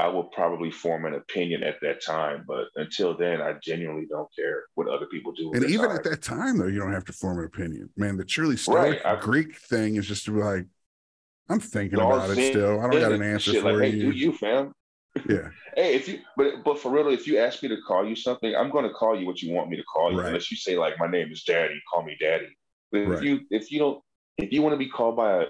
I 0.01 0.09
will 0.09 0.25
probably 0.25 0.71
form 0.71 1.07
an 1.07 1.15
opinion 1.15 1.63
at 1.63 1.77
that 1.83 2.05
time. 2.05 2.45
But 2.49 2.67
until 2.77 3.17
then, 3.17 3.41
I 3.41 3.55
genuinely 3.63 4.07
don't 4.07 4.29
care 4.37 4.65
what 4.75 4.89
other 4.89 5.07
people 5.07 5.33
do. 5.33 5.53
And 5.55 5.65
even 5.65 5.89
time. 5.89 5.97
at 5.97 6.05
that 6.05 6.23
time, 6.23 6.59
though, 6.59 6.67
you 6.67 6.81
don't 6.81 6.93
have 6.93 7.05
to 7.05 7.13
form 7.13 7.39
an 7.39 7.45
opinion. 7.45 7.91
Man, 7.97 8.17
the 8.17 8.25
truly 8.25 8.57
Right, 8.69 8.99
stoic 8.99 9.07
I- 9.07 9.21
Greek 9.21 9.57
thing 9.57 9.97
is 9.97 10.07
just 10.07 10.25
to 10.25 10.33
be 10.33 10.41
like, 10.41 10.67
I'm 11.49 11.61
thinking 11.61 12.01
about 12.01 12.31
it 12.31 12.51
still. 12.51 12.81
I 12.81 12.91
don't 12.91 13.01
got 13.01 13.13
an 13.13 13.23
answer 13.23 13.53
shit, 13.53 13.63
for 13.63 13.73
like, 13.73 13.83
Hey, 13.83 13.97
you. 13.97 14.13
do 14.13 14.19
you, 14.19 14.33
fam? 14.33 14.73
Yeah. 15.29 15.51
Hey, 15.77 15.97
if 15.97 16.07
you, 16.07 16.21
but 16.37 16.63
but 16.65 16.79
for 16.79 16.93
real, 16.93 17.09
if 17.09 17.27
you 17.27 17.39
ask 17.39 17.61
me 17.61 17.69
to 17.69 17.77
call 17.85 18.07
you 18.07 18.15
something, 18.15 18.55
I'm 18.55 18.71
going 18.71 18.85
to 18.85 18.93
call 18.93 19.19
you 19.19 19.27
what 19.27 19.43
you 19.43 19.53
want 19.53 19.71
me 19.71 19.77
to 19.77 19.83
call 19.83 20.13
you. 20.13 20.19
Right. 20.21 20.29
Unless 20.29 20.53
you 20.53 20.57
say 20.57 20.79
like, 20.79 21.01
my 21.01 21.09
name 21.09 21.33
is 21.33 21.43
Daddy, 21.43 21.83
call 21.93 22.05
me 22.05 22.17
Daddy. 22.21 22.47
But 22.93 23.01
if 23.11 23.23
you 23.23 23.41
if 23.51 23.73
you 23.73 23.81
don't 23.81 24.01
if 24.39 24.53
you 24.53 24.63
want 24.63 24.75
to 24.75 24.77
be 24.77 24.89
called 24.89 25.17
by 25.17 25.47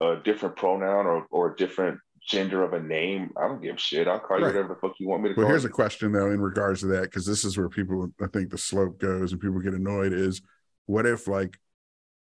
a, 0.00 0.04
a 0.06 0.22
different 0.22 0.54
pronoun 0.54 1.04
or 1.06 1.26
or 1.32 1.52
a 1.52 1.56
different 1.56 1.98
gender 2.26 2.62
of 2.62 2.72
a 2.72 2.80
name, 2.80 3.30
I 3.36 3.48
don't 3.48 3.62
give 3.62 3.76
a 3.76 3.78
shit. 3.78 4.08
I'll 4.08 4.18
call 4.18 4.38
you 4.38 4.46
whatever 4.46 4.68
the 4.68 4.74
fuck 4.74 4.96
you 4.98 5.08
want 5.08 5.22
me 5.22 5.30
to 5.30 5.34
Well, 5.34 5.44
call 5.44 5.50
here's 5.50 5.64
a 5.64 5.70
question 5.70 6.12
though, 6.12 6.30
in 6.30 6.40
regards 6.40 6.80
to 6.80 6.86
that, 6.88 7.02
because 7.02 7.26
this 7.26 7.44
is 7.44 7.56
where 7.56 7.68
people, 7.68 8.10
I 8.22 8.26
think, 8.26 8.50
the 8.50 8.58
slope 8.58 8.98
goes 9.00 9.32
and 9.32 9.40
people 9.40 9.60
get 9.60 9.74
annoyed. 9.74 10.12
Is 10.12 10.42
what 10.86 11.06
if 11.06 11.26
like 11.26 11.58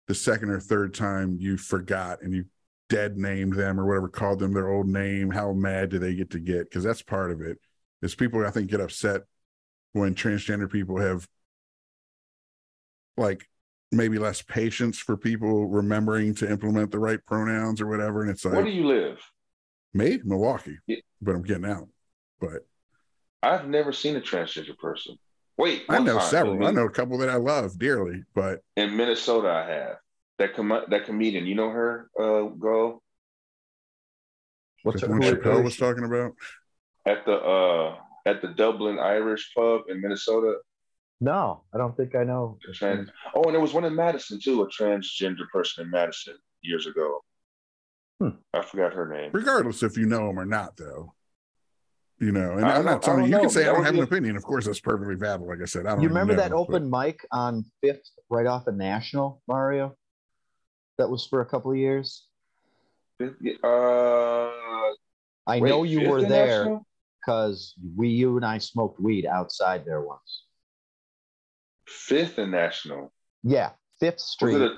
the 0.07 0.15
second 0.15 0.49
or 0.49 0.59
third 0.59 0.93
time 0.93 1.37
you 1.39 1.57
forgot 1.57 2.21
and 2.21 2.33
you 2.33 2.45
dead 2.89 3.17
named 3.17 3.53
them 3.53 3.79
or 3.79 3.85
whatever, 3.85 4.07
called 4.07 4.39
them 4.39 4.53
their 4.53 4.69
old 4.69 4.87
name? 4.87 5.29
How 5.29 5.53
mad 5.53 5.89
do 5.89 5.99
they 5.99 6.15
get 6.15 6.31
to 6.31 6.39
get? 6.39 6.69
Because 6.69 6.83
that's 6.83 7.01
part 7.01 7.31
of 7.31 7.41
it. 7.41 7.57
Is 8.01 8.15
people 8.15 8.45
I 8.45 8.51
think 8.51 8.71
get 8.71 8.81
upset 8.81 9.21
when 9.93 10.15
transgender 10.15 10.71
people 10.71 10.99
have 10.99 11.27
like 13.17 13.45
maybe 13.91 14.17
less 14.19 14.41
patience 14.41 14.97
for 14.97 15.17
people 15.17 15.67
remembering 15.67 16.35
to 16.35 16.49
implement 16.49 16.91
the 16.91 16.99
right 16.99 17.19
pronouns 17.25 17.81
or 17.81 17.87
whatever, 17.87 18.21
and 18.21 18.31
it's 18.31 18.45
like 18.45 18.55
Where 18.55 18.63
do 18.63 18.71
you 18.71 18.87
live? 18.87 19.19
Me, 19.93 20.19
Milwaukee, 20.23 20.77
Yeah. 20.87 20.97
but 21.21 21.35
I'm 21.35 21.43
getting 21.43 21.65
out. 21.65 21.87
But 22.39 22.65
I've 23.43 23.67
never 23.67 23.91
seen 23.91 24.15
a 24.15 24.21
transgender 24.21 24.77
person. 24.77 25.17
Wait, 25.57 25.83
I 25.89 25.99
know 25.99 26.19
time, 26.19 26.29
several. 26.29 26.65
I 26.65 26.71
know 26.71 26.85
a 26.85 26.89
couple 26.89 27.17
that 27.19 27.29
I 27.29 27.35
love 27.35 27.77
dearly, 27.77 28.23
but 28.33 28.61
in 28.77 28.95
Minnesota. 28.95 29.49
I 29.49 29.65
have 29.69 29.97
that 30.37 30.55
com- 30.55 30.85
that 30.89 31.05
comedian. 31.05 31.45
You 31.45 31.55
know 31.55 31.69
her? 31.69 32.09
Uh, 32.17 32.43
go 32.49 33.01
What's 34.83 35.01
the 35.01 35.07
her, 35.07 35.13
one 35.13 35.21
who- 35.21 35.35
Chappelle 35.35 35.63
was 35.63 35.77
talking 35.77 36.05
about. 36.05 36.33
at 37.05 37.25
the 37.25 37.33
uh 37.35 37.97
at 38.25 38.41
the 38.41 38.47
Dublin 38.49 38.99
Irish 38.99 39.51
pub 39.55 39.81
in 39.89 39.99
Minnesota. 40.01 40.59
No, 41.21 41.63
I 41.73 41.77
don't 41.77 41.95
think 41.97 42.15
I 42.15 42.23
know. 42.23 42.57
Trans- 42.73 43.09
oh, 43.35 43.43
and 43.43 43.53
there 43.53 43.59
was 43.61 43.73
one 43.73 43.83
in 43.83 43.93
Madison 43.95 44.39
too, 44.39 44.61
a 44.61 44.67
transgender 44.69 45.47
person 45.51 45.83
in 45.85 45.91
Madison 45.91 46.37
years 46.61 46.87
ago. 46.87 47.21
Hmm. 48.19 48.29
I 48.53 48.61
forgot 48.63 48.93
her 48.93 49.07
name. 49.07 49.31
Regardless 49.33 49.81
if 49.83 49.97
you 49.97 50.05
know 50.05 50.27
them 50.27 50.39
or 50.39 50.45
not, 50.45 50.75
though, 50.75 51.13
you 52.19 52.31
know. 52.33 52.53
And 52.57 52.65
I 52.65 52.75
I'm 52.75 52.85
not 52.85 53.01
telling 53.01 53.25
you. 53.25 53.29
You 53.29 53.35
can 53.35 53.43
know. 53.43 53.49
say 53.49 53.61
I 53.67 53.71
don't 53.71 53.83
have 53.85 53.93
an 53.93 54.01
a- 54.01 54.03
opinion. 54.03 54.35
Of 54.35 54.43
course, 54.43 54.65
that's 54.65 54.81
perfectly 54.81 55.15
valid. 55.15 55.41
Like 55.47 55.61
I 55.61 55.65
said, 55.65 55.85
I 55.85 55.91
don't. 55.91 56.01
You 56.01 56.05
even 56.09 56.17
remember 56.17 56.35
that 56.35 56.51
know, 56.51 56.65
but- 56.65 56.75
open 56.75 56.89
mic 56.89 57.25
on 57.31 57.63
Fifth, 57.81 58.09
right 58.29 58.45
off 58.45 58.67
of 58.67 58.75
National, 58.75 59.41
Mario? 59.47 59.95
That 60.97 61.09
was 61.09 61.25
for 61.25 61.39
a 61.39 61.45
couple 61.45 61.71
of 61.71 61.77
years. 61.77 62.27
Uh, 63.21 64.49
I 65.47 65.59
wait, 65.59 65.69
know 65.69 65.83
you 65.83 66.09
were 66.09 66.21
there 66.23 66.79
because 67.21 67.73
we, 67.95 68.09
you 68.09 68.35
and 68.35 68.45
I 68.45 68.57
smoked 68.57 68.99
weed 68.99 69.25
outside 69.25 69.85
there 69.85 70.01
once. 70.01 70.43
Fifth 71.87 72.37
and 72.37 72.51
National. 72.51 73.13
Yeah, 73.43 73.71
Fifth 73.99 74.15
Was 74.15 74.23
Street. 74.29 74.71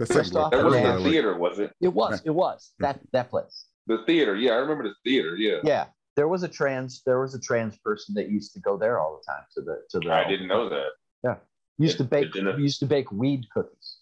It 0.00 0.10
a, 0.10 0.14
That's 0.14 0.28
Just 0.28 0.36
off 0.36 0.50
that 0.52 0.64
wasn't 0.64 0.84
Yeah. 0.84 0.92
the 0.92 0.98
like- 1.00 1.10
theater, 1.12 1.36
was 1.38 1.58
it? 1.58 1.72
it 1.80 1.88
was. 1.88 2.22
It 2.24 2.30
was 2.30 2.72
that 2.78 3.00
that 3.12 3.30
place. 3.30 3.66
The 3.86 3.98
theater. 4.06 4.36
Yeah, 4.36 4.52
I 4.52 4.56
remember 4.56 4.84
the 4.84 4.94
theater. 5.04 5.34
Yeah. 5.36 5.60
Yeah, 5.64 5.86
there 6.16 6.28
was 6.28 6.42
a 6.42 6.48
trans. 6.48 7.02
There 7.04 7.20
was 7.20 7.34
a 7.34 7.40
trans 7.40 7.76
person 7.78 8.14
that 8.14 8.28
used 8.28 8.52
to 8.54 8.60
go 8.60 8.76
there 8.76 9.00
all 9.00 9.18
the 9.20 9.32
time 9.32 9.44
to 9.54 9.62
the 9.62 9.82
to 9.90 10.00
the. 10.00 10.12
I 10.12 10.28
didn't 10.28 10.46
know 10.48 10.68
that. 10.68 10.88
Yeah, 11.24 11.36
used 11.78 11.98
to 11.98 12.04
bake. 12.04 12.34
Used 12.34 12.80
to 12.80 12.86
bake 12.86 13.10
weed 13.10 13.46
cookies. 13.52 13.96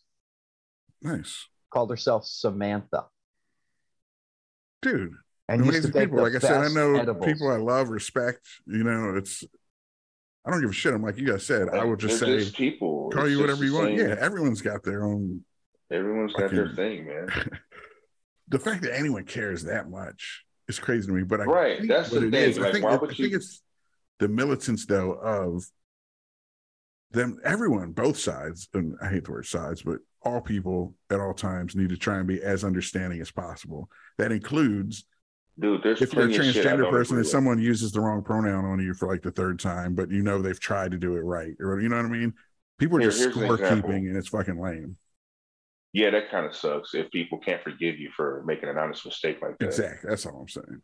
nice, 1.03 1.47
Called 1.71 1.91
herself 1.91 2.25
Samantha, 2.27 3.07
dude. 4.83 5.15
and 5.49 5.65
used 5.65 5.83
to 5.83 5.89
Amazing 5.89 5.93
people. 6.11 6.23
Like 6.23 6.35
I 6.35 6.39
said, 6.39 6.65
I 6.65 6.69
know 6.69 6.97
edibles. 6.97 7.25
people 7.25 7.49
I 7.51 7.57
love, 7.57 7.89
respect. 7.89 8.47
You 8.67 8.85
know, 8.85 9.17
it's. 9.17 9.45
I 10.45 10.51
don't 10.51 10.61
give 10.61 10.71
a 10.71 10.73
shit. 10.73 10.95
I'm 10.95 11.03
like 11.03 11.17
you 11.19 11.27
guys 11.27 11.45
said. 11.47 11.69
I 11.71 11.85
will 11.85 11.97
just 11.97 12.21
They're 12.21 12.39
say, 12.39 12.45
just 12.45 12.57
people. 12.57 13.11
call 13.11 13.23
It's 13.25 13.33
you 13.33 13.41
whatever 13.41 13.65
you 13.65 13.75
want. 13.75 13.99
same- 13.99 14.09
Yeah, 14.09 14.17
everyone's 14.21 14.63
got 14.63 14.83
their 14.85 15.05
own. 15.05 15.45
Everyone's 15.91 16.33
got 16.33 16.51
their 16.51 16.69
thing, 16.75 17.07
man. 17.07 17.29
The 18.49 18.59
fact 18.59 18.83
that 18.83 18.95
anyone 18.97 19.25
cares 19.25 19.65
that 19.65 19.89
much 19.91 20.45
is 20.69 20.79
crazy 20.79 21.07
to 21.07 21.13
me. 21.13 21.23
But 21.25 21.41
I 21.41 21.45
Right, 21.45 21.89
that's 21.89 22.11
the 22.11 22.21
thing, 22.31 22.35
is, 22.35 22.59
I 22.59 22.73
think 22.73 22.85
why 22.85 22.97
would 22.97 23.11
I 23.11 23.15
think 23.15 23.31
you- 23.31 23.37
it's 23.37 23.63
the 24.19 24.29
militants 24.29 24.87
though 24.87 25.13
of 25.13 25.65
them. 27.13 27.39
Everyone, 27.45 27.93
both 27.93 28.19
sides, 28.19 28.69
and 28.75 28.97
I 29.03 29.09
hate 29.09 29.25
the 29.25 29.33
word 29.33 29.47
sides, 29.47 29.83
but 29.83 29.99
all 30.23 30.41
people 30.41 30.95
at 31.11 31.21
all 31.21 31.35
times 31.35 31.77
need 31.77 31.91
to 31.91 31.97
try 31.97 32.19
and 32.19 32.27
be 32.27 32.43
as 32.43 32.65
understanding 32.65 33.21
as 33.21 33.31
possible. 33.31 33.89
That 34.19 34.33
includes 34.33 35.05
dude. 35.59 35.83
There's 35.83 36.03
if 36.03 36.13
you're 36.13 36.25
a 36.25 36.29
plenty 36.29 36.49
of 36.49 36.55
shit 36.55 36.67
I 36.67 36.71
transgender 36.77 36.91
person 36.91 37.17
and 37.19 37.27
someone 37.27 37.61
uses 37.61 37.93
the 37.93 38.01
wrong 38.01 38.23
pronoun 38.23 38.65
on 38.65 38.81
you 38.81 38.93
for 38.95 39.07
like 39.09 39.23
the 39.23 39.31
third 39.31 39.59
time, 39.61 39.95
but 39.95 40.11
you 40.11 40.23
know 40.23 40.43
they've 40.43 40.59
tried 40.59 40.91
to 40.93 40.99
do 40.99 41.15
it 41.17 41.21
right, 41.21 41.55
or 41.61 41.81
you 41.81 41.89
know 41.89 41.97
what 41.97 42.07
I 42.07 42.09
mean? 42.09 42.35
People 42.79 42.99
are 42.99 43.01
Here- 43.01 43.11
just 43.11 43.29
scorekeeping 43.31 43.37
an 43.37 43.45
score 43.45 43.55
example. 43.55 43.91
keeping, 43.91 44.09
and 44.09 44.17
it's 44.17 44.29
fucking 44.29 44.59
lame. 44.61 44.97
Yeah, 45.97 46.11
that 46.11 46.31
kind 46.31 46.45
of 46.45 46.55
sucks 46.55 46.95
if 46.95 47.11
people 47.11 47.39
can't 47.39 47.63
forgive 47.63 47.99
you 47.99 48.11
for 48.15 48.43
making 48.45 48.69
an 48.69 48.77
honest 48.77 49.07
mistake 49.07 49.39
like 49.41 49.57
that. 49.57 49.65
Exactly. 49.65 50.11
That's 50.11 50.27
all 50.27 50.41
I'm 50.43 50.49
saying. 50.49 50.83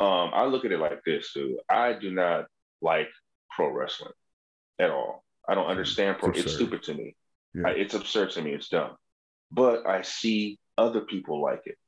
Um, 0.00 0.30
I 0.34 0.44
look 0.44 0.66
at 0.66 0.72
it 0.72 0.78
like 0.78 1.00
this, 1.06 1.32
dude. 1.32 1.56
I 1.66 1.94
do 1.94 2.10
not 2.10 2.44
like 2.82 3.08
pro 3.50 3.72
wrestling 3.72 4.12
at 4.78 4.90
all. 4.90 5.24
I 5.48 5.54
don't 5.54 5.66
understand 5.66 6.18
pro. 6.18 6.28
It's 6.28 6.40
It's, 6.40 6.52
stupid 6.52 6.82
to 6.82 6.94
me. 6.94 7.16
Yeah. 7.54 7.68
I, 7.68 7.70
it's 7.70 7.94
absurd 7.94 8.32
to 8.32 8.42
me. 8.42 8.50
It's 8.50 8.68
dumb. 8.68 8.96
But 9.50 9.86
I 9.86 10.02
see 10.02 10.58
other 10.76 11.00
people 11.00 11.40
like 11.40 11.62
it. 11.64 11.78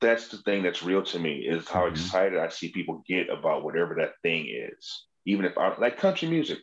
That's 0.00 0.28
the 0.28 0.38
thing 0.38 0.62
that's 0.62 0.82
real 0.82 1.02
to 1.02 1.18
me 1.18 1.40
is 1.40 1.68
how 1.68 1.84
Mhm. 1.84 1.90
excited 1.90 2.38
I 2.38 2.48
see 2.48 2.72
people 2.72 3.04
get 3.06 3.28
about 3.28 3.64
whatever 3.64 3.96
that 3.96 4.12
thing 4.22 4.46
is. 4.48 5.04
Even 5.26 5.44
if 5.44 5.58
I 5.58 5.76
like 5.76 5.98
country 5.98 6.28
music, 6.28 6.60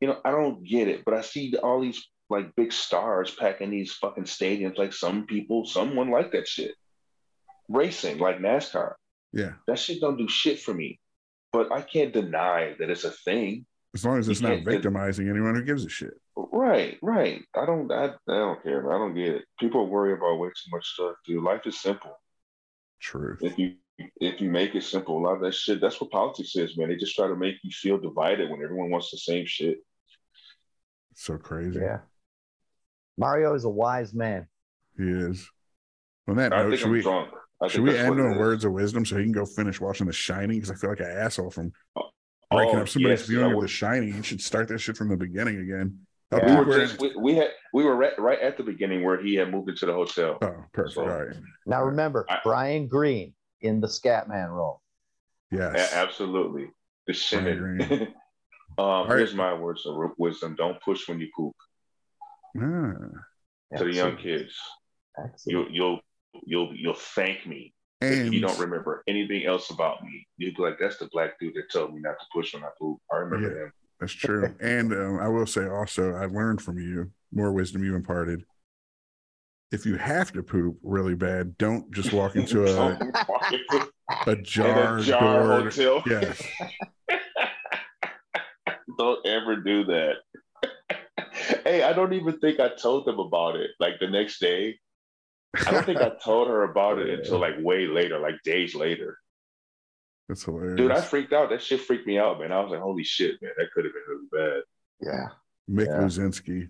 you 0.00 0.08
know, 0.08 0.20
I 0.24 0.32
don't 0.32 0.64
get 0.66 0.88
it, 0.88 1.04
but 1.04 1.14
I 1.14 1.20
see 1.20 1.54
all 1.62 1.80
these 1.80 2.04
like 2.34 2.54
big 2.56 2.72
stars 2.72 3.34
packing 3.34 3.70
these 3.70 3.92
fucking 3.94 4.24
stadiums. 4.24 4.76
Like 4.78 4.92
some 4.92 5.26
people, 5.26 5.64
someone 5.66 6.10
like 6.10 6.32
that 6.32 6.46
shit. 6.48 6.74
Racing, 7.68 8.18
like 8.18 8.38
NASCAR 8.38 8.94
Yeah. 9.32 9.52
that 9.66 9.78
shit 9.78 10.00
don't 10.00 10.18
do 10.18 10.28
shit 10.28 10.60
for 10.60 10.74
me. 10.74 11.00
But 11.52 11.72
I 11.72 11.80
can't 11.82 12.12
deny 12.12 12.74
that 12.78 12.90
it's 12.90 13.04
a 13.04 13.10
thing. 13.10 13.64
As 13.94 14.04
long 14.04 14.18
as 14.18 14.28
it's 14.28 14.40
not 14.40 14.54
can't- 14.54 14.64
victimizing 14.66 15.28
anyone 15.28 15.54
who 15.54 15.62
gives 15.62 15.84
a 15.84 15.88
shit. 15.88 16.14
Right, 16.36 16.98
right. 17.00 17.42
I 17.54 17.64
don't 17.66 17.90
I, 17.92 18.06
I 18.06 18.38
don't 18.44 18.62
care. 18.62 18.92
I 18.92 18.98
don't 18.98 19.14
get 19.14 19.36
it. 19.36 19.44
People 19.60 19.86
worry 19.88 20.12
about 20.14 20.38
way 20.38 20.48
too 20.48 20.70
much 20.72 20.84
stuff, 20.86 21.14
dude. 21.24 21.42
Life 21.42 21.62
is 21.66 21.80
simple. 21.80 22.18
Truth. 23.00 23.38
If 23.42 23.56
you 23.58 23.74
if 24.20 24.40
you 24.40 24.50
make 24.50 24.74
it 24.74 24.82
simple, 24.82 25.16
a 25.18 25.22
lot 25.24 25.34
of 25.36 25.40
that 25.42 25.54
shit, 25.54 25.80
that's 25.80 26.00
what 26.00 26.10
politics 26.10 26.56
is, 26.56 26.76
man. 26.76 26.88
They 26.88 26.96
just 26.96 27.14
try 27.14 27.28
to 27.28 27.36
make 27.36 27.56
you 27.62 27.70
feel 27.70 27.98
divided 27.98 28.50
when 28.50 28.62
everyone 28.62 28.90
wants 28.90 29.10
the 29.12 29.18
same 29.18 29.46
shit. 29.46 29.78
It's 31.12 31.22
so 31.24 31.38
crazy. 31.38 31.78
Yeah. 31.78 32.00
Mario 33.16 33.54
is 33.54 33.64
a 33.64 33.68
wise 33.70 34.12
man. 34.14 34.46
He 34.96 35.04
is. 35.08 35.48
On 36.28 36.36
that 36.36 36.52
I 36.52 36.62
note, 36.62 36.70
think 36.70 36.78
should 36.80 36.86
I'm 36.86 36.92
we 36.92 37.02
drunk. 37.02 37.30
I 37.62 37.68
should 37.68 37.84
think 37.84 37.88
we 37.88 37.98
end 37.98 38.20
on 38.20 38.38
words 38.38 38.64
of 38.64 38.72
wisdom 38.72 39.04
so 39.04 39.16
he 39.16 39.24
can 39.24 39.32
go 39.32 39.44
finish 39.46 39.80
watching 39.80 40.06
The 40.06 40.12
Shining? 40.12 40.56
Because 40.58 40.70
I 40.70 40.74
feel 40.74 40.90
like 40.90 41.00
an 41.00 41.06
asshole 41.10 41.50
from 41.50 41.72
breaking 42.50 42.76
Oh, 42.76 42.80
up 42.82 42.88
somebody's 42.88 43.20
yes, 43.20 43.28
viewing 43.28 43.52
of 43.52 43.60
The 43.60 43.68
Shining. 43.68 44.14
You 44.14 44.22
should 44.22 44.40
start 44.40 44.68
that 44.68 44.78
shit 44.78 44.96
from 44.96 45.08
the 45.08 45.16
beginning 45.16 45.58
again. 45.60 45.98
Yeah. 46.32 46.46
we 46.50 46.56
were 46.56 46.64
we're 46.66 46.86
just 46.86 47.00
we, 47.00 47.14
we 47.16 47.34
had 47.36 47.50
we 47.72 47.84
were 47.84 47.94
right, 47.94 48.18
right 48.18 48.40
at 48.40 48.56
the 48.56 48.62
beginning 48.64 49.04
where 49.04 49.22
he 49.22 49.34
had 49.34 49.50
moved 49.52 49.68
into 49.68 49.86
the 49.86 49.92
hotel. 49.92 50.38
Oh, 50.42 50.64
perfect. 50.72 50.94
So- 50.94 51.02
All 51.02 51.08
right. 51.08 51.36
Now 51.66 51.84
remember, 51.84 52.24
I- 52.28 52.40
Brian 52.42 52.88
Green 52.88 53.34
in 53.60 53.80
the 53.80 53.86
Scatman 53.86 54.48
role. 54.50 54.80
Yes. 55.50 55.92
A- 55.92 55.96
absolutely. 55.96 56.70
The 57.06 57.12
shit. 57.12 58.08
Um, 58.76 59.06
right. 59.06 59.18
here's 59.18 59.34
my 59.36 59.54
words 59.54 59.86
of 59.86 59.94
wisdom: 60.18 60.56
Don't 60.56 60.80
push 60.82 61.06
when 61.08 61.20
you 61.20 61.28
poop. 61.36 61.54
Ah. 62.56 63.76
To 63.78 63.84
the 63.84 63.92
young 63.92 64.16
kids, 64.16 64.54
Excellent. 65.18 65.40
you, 65.46 65.66
you'll 65.70 66.00
you'll 66.46 66.74
you'll 66.74 66.94
thank 66.94 67.46
me 67.46 67.72
if 68.00 68.32
you 68.32 68.40
don't 68.40 68.58
remember 68.58 69.02
anything 69.08 69.44
else 69.46 69.70
about 69.70 70.02
me. 70.04 70.26
You'd 70.36 70.54
be 70.56 70.62
like, 70.62 70.78
"That's 70.78 70.98
the 70.98 71.08
black 71.12 71.38
dude 71.40 71.54
that 71.54 71.70
told 71.72 71.94
me 71.94 72.00
not 72.00 72.18
to 72.20 72.26
push 72.32 72.54
when 72.54 72.62
I 72.62 72.68
poop." 72.78 72.98
I 73.12 73.16
remember 73.16 73.64
him. 73.64 73.72
that's 73.98 74.12
true. 74.12 74.54
and 74.60 74.92
um, 74.92 75.18
I 75.20 75.28
will 75.28 75.46
say 75.46 75.66
also, 75.66 76.12
I 76.14 76.26
learned 76.26 76.62
from 76.62 76.78
you 76.78 77.10
more 77.32 77.52
wisdom 77.52 77.82
you 77.82 77.96
imparted. 77.96 78.44
If 79.72 79.84
you 79.86 79.96
have 79.96 80.30
to 80.34 80.42
poop 80.44 80.76
really 80.84 81.14
bad, 81.16 81.58
don't 81.58 81.90
just 81.92 82.12
walk 82.12 82.36
into 82.36 82.62
a, 82.64 82.66
Don't 82.66 83.28
walk 83.28 83.52
into- 83.52 83.88
a 84.26 84.30
in 84.36 84.44
jar, 84.44 84.98
a 84.98 85.02
jar 85.02 85.42
door. 85.42 85.62
hotel. 85.70 86.02
Yes. 86.06 86.40
don't 88.98 89.26
ever 89.26 89.56
do 89.56 89.84
that. 89.86 90.14
hey, 91.64 91.82
I 91.82 91.92
don't 91.92 92.12
even 92.12 92.38
think 92.40 92.60
I 92.60 92.68
told 92.74 93.06
them 93.06 93.18
about 93.18 93.56
it. 93.56 93.70
Like 93.80 93.94
the 94.00 94.08
next 94.08 94.40
day, 94.40 94.78
I 95.66 95.70
don't 95.70 95.84
think 95.86 96.00
I 96.00 96.10
told 96.24 96.48
her 96.48 96.64
about 96.64 96.98
it 96.98 97.08
until 97.18 97.38
like 97.38 97.54
way 97.58 97.86
later, 97.86 98.18
like 98.18 98.36
days 98.44 98.74
later. 98.74 99.18
That's 100.28 100.42
hilarious. 100.44 100.76
Dude, 100.76 100.90
I 100.90 101.00
freaked 101.00 101.32
out. 101.32 101.50
That 101.50 101.62
shit 101.62 101.80
freaked 101.82 102.06
me 102.06 102.18
out, 102.18 102.40
man. 102.40 102.50
I 102.52 102.60
was 102.60 102.70
like, 102.70 102.80
holy 102.80 103.04
shit, 103.04 103.40
man, 103.42 103.52
that 103.58 103.66
could 103.74 103.84
have 103.84 103.92
been 103.94 104.02
really 104.08 104.52
bad. 104.52 104.62
Yeah. 105.00 105.28
Mick 105.70 105.86
Yeah. 105.86 106.02
Luzinski. 106.04 106.68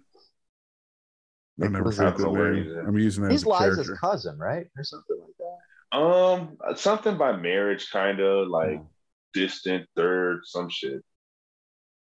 I'll 1.63 1.71
never 1.71 1.85
Luzinski. 1.91 1.95
forget 1.97 2.07
I 2.07 2.11
don't 2.11 2.19
know 2.21 2.25
that 2.25 2.31
where 2.39 2.53
name. 2.53 2.65
he's 2.65 2.73
at. 2.75 2.85
I'm 2.85 2.99
using 2.99 3.23
that 3.25 3.31
He's 3.31 3.41
as 3.43 3.47
a 3.47 3.49
Liza's 3.49 3.75
character. 3.87 3.97
cousin, 4.01 4.39
right? 4.39 4.67
Or 4.77 4.85
something 4.85 5.17
like 5.21 5.37
that. 5.39 5.97
Um, 5.97 6.57
something 6.77 7.17
by 7.17 7.37
marriage, 7.37 7.91
kind 7.93 8.19
of 8.21 8.49
like 8.49 8.73
Yeah. 8.73 8.81
distant 9.35 9.89
third, 9.97 10.41
some 10.45 10.69
shit. 10.69 11.01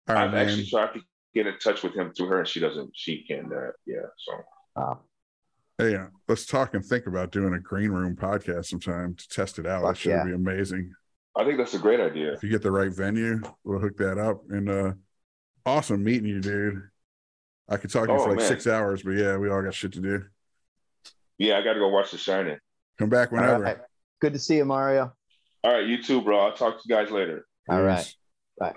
All 0.09 0.15
right, 0.15 0.24
I've 0.24 0.32
man. 0.32 0.48
actually 0.48 0.66
tried 0.66 0.94
to 0.94 1.01
get 1.37 1.47
in 1.47 1.59
touch 1.59 1.83
with 1.83 1.95
him 1.95 2.13
through 2.15 2.29
her, 2.29 2.39
and 2.41 2.49
she 2.49 2.61
doesn't. 2.61 2.91
She 2.95 3.25
can't. 3.29 3.53
Uh, 3.53 3.71
yeah, 3.87 3.97
so 4.19 4.33
Oh, 4.77 4.99
Hey, 5.79 5.95
uh, 5.95 6.07
let's 6.29 6.47
talk 6.47 6.73
and 6.75 6.83
think 6.85 7.07
about 7.07 7.31
doing 7.33 7.53
a 7.55 7.61
green 7.61 7.91
room 7.91 8.17
podcast 8.17 8.67
sometime 8.67 9.15
to 9.15 9.29
test 9.29 9.59
it 9.59 9.67
out. 9.67 9.83
Fuck 9.83 9.91
That 9.95 9.99
should 10.01 10.11
yeah. 10.11 10.25
be 10.25 10.33
amazing. 10.33 10.93
I 11.37 11.45
think 11.45 11.59
that's 11.59 11.75
a 11.75 11.79
great 11.79 12.01
idea. 12.01 12.33
If 12.33 12.43
you 12.43 12.49
get 12.49 12.63
the 12.63 12.71
right 12.71 12.91
venue, 12.91 13.43
we'll 13.63 13.79
hook 13.79 13.99
that 13.99 14.17
up. 14.19 14.43
And 14.49 14.71
uh 14.71 14.93
awesome 15.67 16.03
meeting 16.03 16.27
you, 16.29 16.41
dude. 16.41 16.81
I 17.69 17.77
could 17.77 17.91
talk 17.91 18.07
to 18.07 18.13
you 18.15 18.19
Oh, 18.19 18.23
for 18.23 18.31
like 18.31 18.39
man. 18.39 18.49
six 18.49 18.67
hours, 18.67 19.03
but 19.03 19.11
yeah, 19.11 19.37
we 19.37 19.51
all 19.51 19.61
got 19.63 19.75
shit 19.75 19.93
to 19.95 20.01
do. 20.01 20.25
Yeah, 21.37 21.59
I 21.59 21.63
got 21.63 21.75
to 21.75 21.81
go 21.81 21.89
watch 21.89 22.11
The 22.13 22.17
Shining. 22.19 22.57
Come 22.99 23.11
back 23.11 23.31
all 23.33 23.39
whenever. 23.39 23.63
right. 23.63 23.79
Good 24.23 24.33
to 24.33 24.39
see 24.39 24.57
you, 24.57 24.65
Mario. 24.65 25.13
All 25.63 25.73
right, 25.75 25.87
you 25.87 26.03
too, 26.03 26.23
bro. 26.23 26.39
I'll 26.39 26.55
talk 26.55 26.77
to 26.77 26.83
you 26.89 26.95
guys 26.95 27.11
later. 27.11 27.47
All 27.69 27.83
right. 27.83 27.99
Peace. 27.99 28.17
Bye. 28.59 28.73